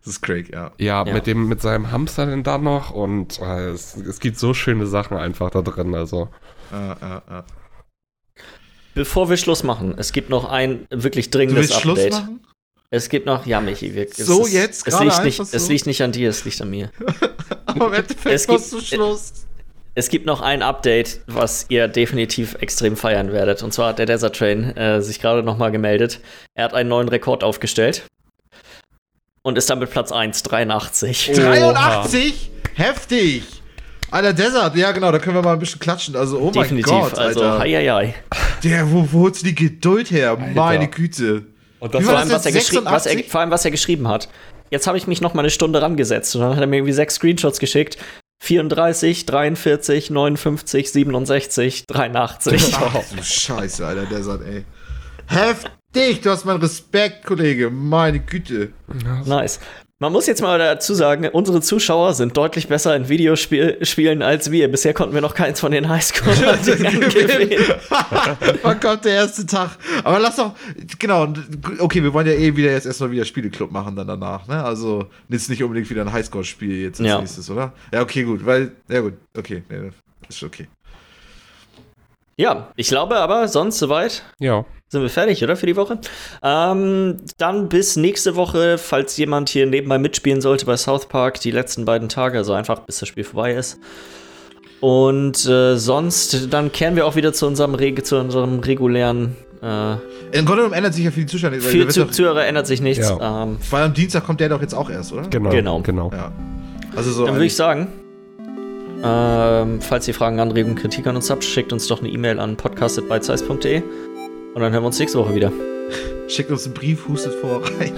Das 0.05 0.15
ist 0.15 0.23
Craig, 0.23 0.51
ja. 0.53 0.73
Ja, 0.79 1.05
Ja. 1.07 1.13
mit 1.13 1.27
dem, 1.27 1.47
mit 1.49 1.61
seinem 1.61 1.91
Hamster 1.93 2.25
denn 2.27 2.43
da 2.43 2.57
noch 2.59 2.91
und 2.91 3.39
äh, 3.41 3.69
es, 3.69 3.97
es 3.97 4.19
gibt 4.21 4.39
so 4.39 4.55
schöne 4.55 4.87
Sachen 4.87 5.17
einfach 5.17 5.51
da 5.51 5.61
drin, 5.63 5.95
also. 5.95 6.29
Äh, 6.73 6.77
äh, 6.93 7.17
äh. 7.39 7.43
Bevor 8.95 9.29
wir 9.31 9.37
Schluss 9.37 9.63
machen, 9.63 9.95
es 9.99 10.13
gibt 10.13 10.31
noch 10.31 10.45
ein 10.49 10.87
wirklich 10.91 11.31
Du 11.31 11.39
dringendes 11.39 11.69
willst 11.71 11.81
Schluss 11.83 11.99
Update. 11.99 12.13
machen? 12.13 12.41
Es 12.93 13.09
gibt 13.09 13.25
noch, 13.27 13.47
ja, 13.47 13.61
Michi, 13.61 13.95
wir, 13.95 14.09
es 14.11 14.17
So 14.17 14.47
jetzt? 14.49 14.87
Es 14.89 14.95
Gerade 14.95 15.05
liegt, 15.11 15.25
nicht, 15.25 15.37
so? 15.37 15.57
es 15.57 15.69
liegt 15.69 15.87
nicht 15.87 16.03
an 16.03 16.11
dir, 16.11 16.29
es 16.31 16.45
liegt 16.45 16.61
an 16.61 16.71
mir. 16.71 16.91
Aber 17.67 17.87
im 17.87 17.93
Endeffekt 17.93 18.27
Es 18.35 18.49
machst 18.49 18.73
du 18.73 18.77
gibt- 18.79 18.89
Schluss. 18.89 19.47
Es 20.01 20.09
gibt 20.09 20.25
noch 20.25 20.41
ein 20.41 20.63
Update, 20.63 21.21
was 21.27 21.67
ihr 21.69 21.87
definitiv 21.87 22.55
extrem 22.63 22.97
feiern 22.97 23.33
werdet. 23.33 23.63
Und 23.63 23.75
zwar 23.75 23.91
hat 23.91 23.99
der 23.99 24.07
Desert 24.07 24.35
Train 24.35 24.75
äh, 24.75 25.03
sich 25.03 25.21
gerade 25.21 25.43
noch 25.43 25.59
mal 25.59 25.71
gemeldet. 25.71 26.21
Er 26.55 26.65
hat 26.65 26.73
einen 26.73 26.89
neuen 26.89 27.11
Rekord 27.11 27.45
aufgestellt. 27.45 28.05
Und 29.43 29.59
ist 29.59 29.69
damit 29.69 29.91
Platz 29.91 30.11
1, 30.11 30.43
83. 30.43 31.33
83? 31.35 32.51
Heftig! 32.77 33.43
Alter, 34.11 34.33
Desert, 34.33 34.75
ja 34.75 34.91
genau, 34.93 35.13
da 35.13 35.19
können 35.19 35.37
wir 35.37 35.43
mal 35.43 35.53
ein 35.53 35.59
bisschen 35.59 35.81
klatschen. 35.81 36.17
Also, 36.17 36.39
oh 36.39 36.51
definitiv. 36.51 36.91
mein 36.91 37.03
Gott, 37.03 37.19
also, 37.19 37.43
Alter. 37.43 37.59
hei, 37.59 37.87
hei. 37.87 38.15
Der, 38.65 38.91
wo, 38.91 39.07
wo 39.13 39.25
holst 39.25 39.43
du 39.43 39.49
die 39.49 39.55
Geduld 39.55 40.11
her? 40.11 40.35
Meine 40.55 40.89
Güte. 40.89 41.45
Und 41.79 41.93
Wie 41.93 42.03
Vor 42.03 42.15
war 42.15 42.21
allem, 42.21 42.31
das 42.31 42.47
was 42.47 42.47
er 42.47 42.55
was 42.55 43.05
er, 43.05 43.13
86? 43.13 43.29
vor 43.31 43.43
allem, 43.43 43.51
was 43.51 43.67
er 43.67 43.71
geschrieben 43.71 44.09
hat. 44.09 44.31
Jetzt 44.71 44.87
habe 44.87 44.97
ich 44.97 45.07
mich 45.07 45.21
noch 45.21 45.35
mal 45.35 45.43
eine 45.43 45.51
Stunde 45.51 45.83
rangesetzt 45.83 46.35
und 46.37 46.41
dann 46.41 46.55
hat 46.55 46.61
er 46.63 46.67
mir 46.67 46.77
irgendwie 46.77 46.95
sechs 46.95 47.17
Screenshots 47.17 47.59
geschickt. 47.59 47.99
34, 48.43 49.27
43, 49.27 50.11
59, 50.11 50.91
67, 50.93 51.87
83. 51.87 52.75
Ach 52.75 52.95
du 53.15 53.23
Scheiße, 53.23 53.87
Alter, 53.87 54.07
Desert, 54.07 54.43
ey. 54.43 54.65
Heftig, 55.27 56.23
du 56.23 56.31
hast 56.31 56.45
meinen 56.45 56.61
Respekt, 56.61 57.25
Kollege. 57.27 57.71
Meine 57.71 58.21
Güte. 58.21 58.73
Nice. 59.27 59.61
Man 60.03 60.13
muss 60.13 60.27
jetzt 60.27 60.41
mal 60.41 60.59
dazu 60.59 60.95
sagen, 60.95 61.29
unsere 61.29 61.61
Zuschauer 61.61 62.15
sind 62.15 62.35
deutlich 62.35 62.69
besser 62.69 62.97
in 62.97 63.11
Videospielen 63.11 64.23
als 64.23 64.51
wir. 64.51 64.69
Bisher 64.71 64.95
konnten 64.95 65.13
wir 65.15 65.21
noch 65.21 65.35
keins 65.35 65.61
von 65.61 65.73
den 65.73 65.91
Highscore-Dingern 65.91 67.01
gewinnen. 67.11 67.63
Wann 68.63 68.81
kommt 68.81 69.05
der 69.05 69.13
erste 69.13 69.45
Tag? 69.45 69.73
Aber 70.03 70.19
lass 70.19 70.37
doch, 70.37 70.55
genau, 70.99 71.29
okay, 71.81 72.03
wir 72.03 72.15
wollen 72.15 72.27
ja 72.27 72.33
eh 72.33 72.57
wieder 72.57 72.71
jetzt 72.73 72.87
erstmal 72.87 73.11
wieder 73.11 73.27
Spieleclub 73.27 73.71
machen 73.71 73.95
dann 73.95 74.07
danach, 74.07 74.49
ne? 74.49 74.65
Also 74.65 75.05
jetzt 75.29 75.51
nicht 75.51 75.63
unbedingt 75.63 75.91
wieder 75.91 76.01
ein 76.01 76.11
Highscore-Spiel 76.15 76.81
jetzt 76.81 77.01
als 77.01 77.07
Ja. 77.09 77.19
nächstes, 77.21 77.51
oder? 77.51 77.75
Ja, 77.93 78.01
okay, 78.01 78.23
gut, 78.23 78.47
weil, 78.47 78.73
ja 78.89 79.03
gut, 79.03 79.13
okay, 79.37 79.63
nee, 79.69 79.91
ist 80.31 80.43
okay. 80.43 80.67
Ja, 82.37 82.69
ich 82.77 82.89
glaube 82.89 83.17
aber, 83.17 83.49
sonst 83.49 83.79
soweit 83.79 84.23
Ja. 84.39 84.65
sind 84.89 85.03
wir 85.03 85.11
fertig, 85.11 85.45
oder? 85.45 85.57
Für 85.57 85.67
die 85.67 85.77
Woche. 85.77 85.99
Ähm, 86.43 87.19
dann 87.37 87.69
bis 87.69 87.97
nächste 87.97 88.35
Woche, 88.37 88.79
falls 88.79 89.17
jemand 89.19 89.51
hier 89.51 89.67
nebenbei 89.67 89.99
mitspielen 89.99 90.41
sollte 90.41 90.65
bei 90.65 90.77
South 90.77 91.07
Park, 91.07 91.41
die 91.41 91.51
letzten 91.51 91.85
beiden 91.85 92.09
Tage, 92.09 92.39
also 92.39 92.53
einfach 92.55 92.81
bis 92.81 93.01
das 93.01 93.09
Spiel 93.09 93.25
vorbei 93.25 93.55
ist. 93.55 93.79
Und 94.81 95.45
äh, 95.47 95.77
sonst, 95.77 96.53
dann 96.53 96.73
kehren 96.73 96.97
wir 96.97 97.07
auch 97.07 97.15
wieder 97.15 97.35
zu 97.35 97.47
unserem, 97.47 97.75
Reg 97.75 98.05
zu 98.07 98.19
unserem 98.19 98.61
regulären. 98.61 99.37
Äh, 99.63 99.93
Im 100.33 100.47
Grunde 100.47 100.57
genommen 100.57 100.73
ändert 100.73 100.95
sich 100.95 101.05
ja 101.05 101.11
für 101.11 101.21
die 101.21 101.27
Zuschauer, 101.27 101.51
doch, 101.51 102.11
Zuhörer 102.11 102.47
ändert 102.47 102.67
sich 102.67 102.81
nichts. 102.81 103.11
Ja. 103.11 103.43
Ähm, 103.43 103.59
weil 103.71 103.83
am 103.83 103.93
Dienstag 103.93 104.25
kommt 104.25 104.41
der 104.41 104.49
doch 104.49 104.63
jetzt 104.63 104.75
auch 104.75 104.89
erst, 104.89 105.13
oder? 105.13 105.29
Genau. 105.29 105.51
Genau. 105.51 105.81
genau. 105.81 106.11
Ja. 106.15 106.33
Also 106.97 107.13
so. 107.13 107.27
Dann 107.27 107.35
würde 107.35 107.45
ich 107.45 107.55
sagen, 107.55 107.89
ähm, 109.03 109.81
falls 109.81 110.07
ihr 110.09 110.15
Fragen, 110.15 110.41
Anregungen, 110.41 110.77
Kritik 110.77 111.07
an 111.07 111.17
uns 111.17 111.31
habt, 111.31 111.45
schickt 111.45 111.73
uns 111.73 111.87
doch 111.87 112.01
eine 112.01 112.09
E-Mail 112.09 112.39
an 112.39 112.57
podcast.bitesize.de 112.57 113.83
und 114.55 114.61
dann 114.61 114.73
hören 114.73 114.83
wir 114.83 114.87
uns 114.87 114.99
nächste 114.99 115.19
Woche 115.19 115.35
wieder. 115.35 115.53
Schickt 116.29 116.51
uns 116.51 116.65
einen 116.65 116.75
Brief, 116.75 117.09
hustet 117.09 117.35
vor 117.35 117.63
rein. 117.65 117.93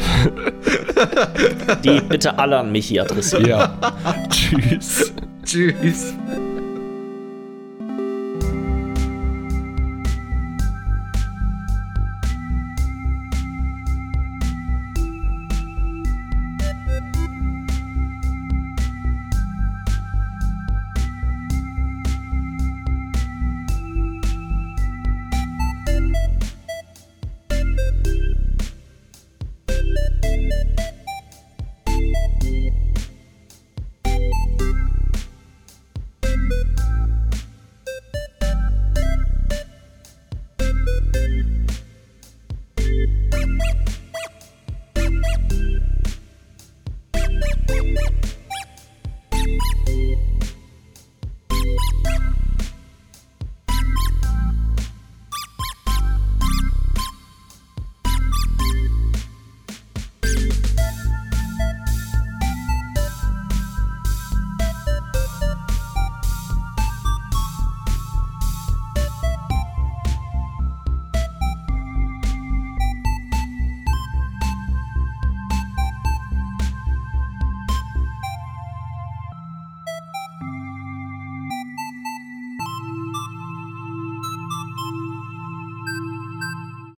Die 1.85 2.01
bitte 2.01 2.39
alle 2.39 2.59
an 2.59 2.73
Michi 2.73 2.99
adressieren. 2.99 3.47
Ja. 3.47 3.79
Tschüss. 4.31 5.12
Tschüss. 5.45 6.15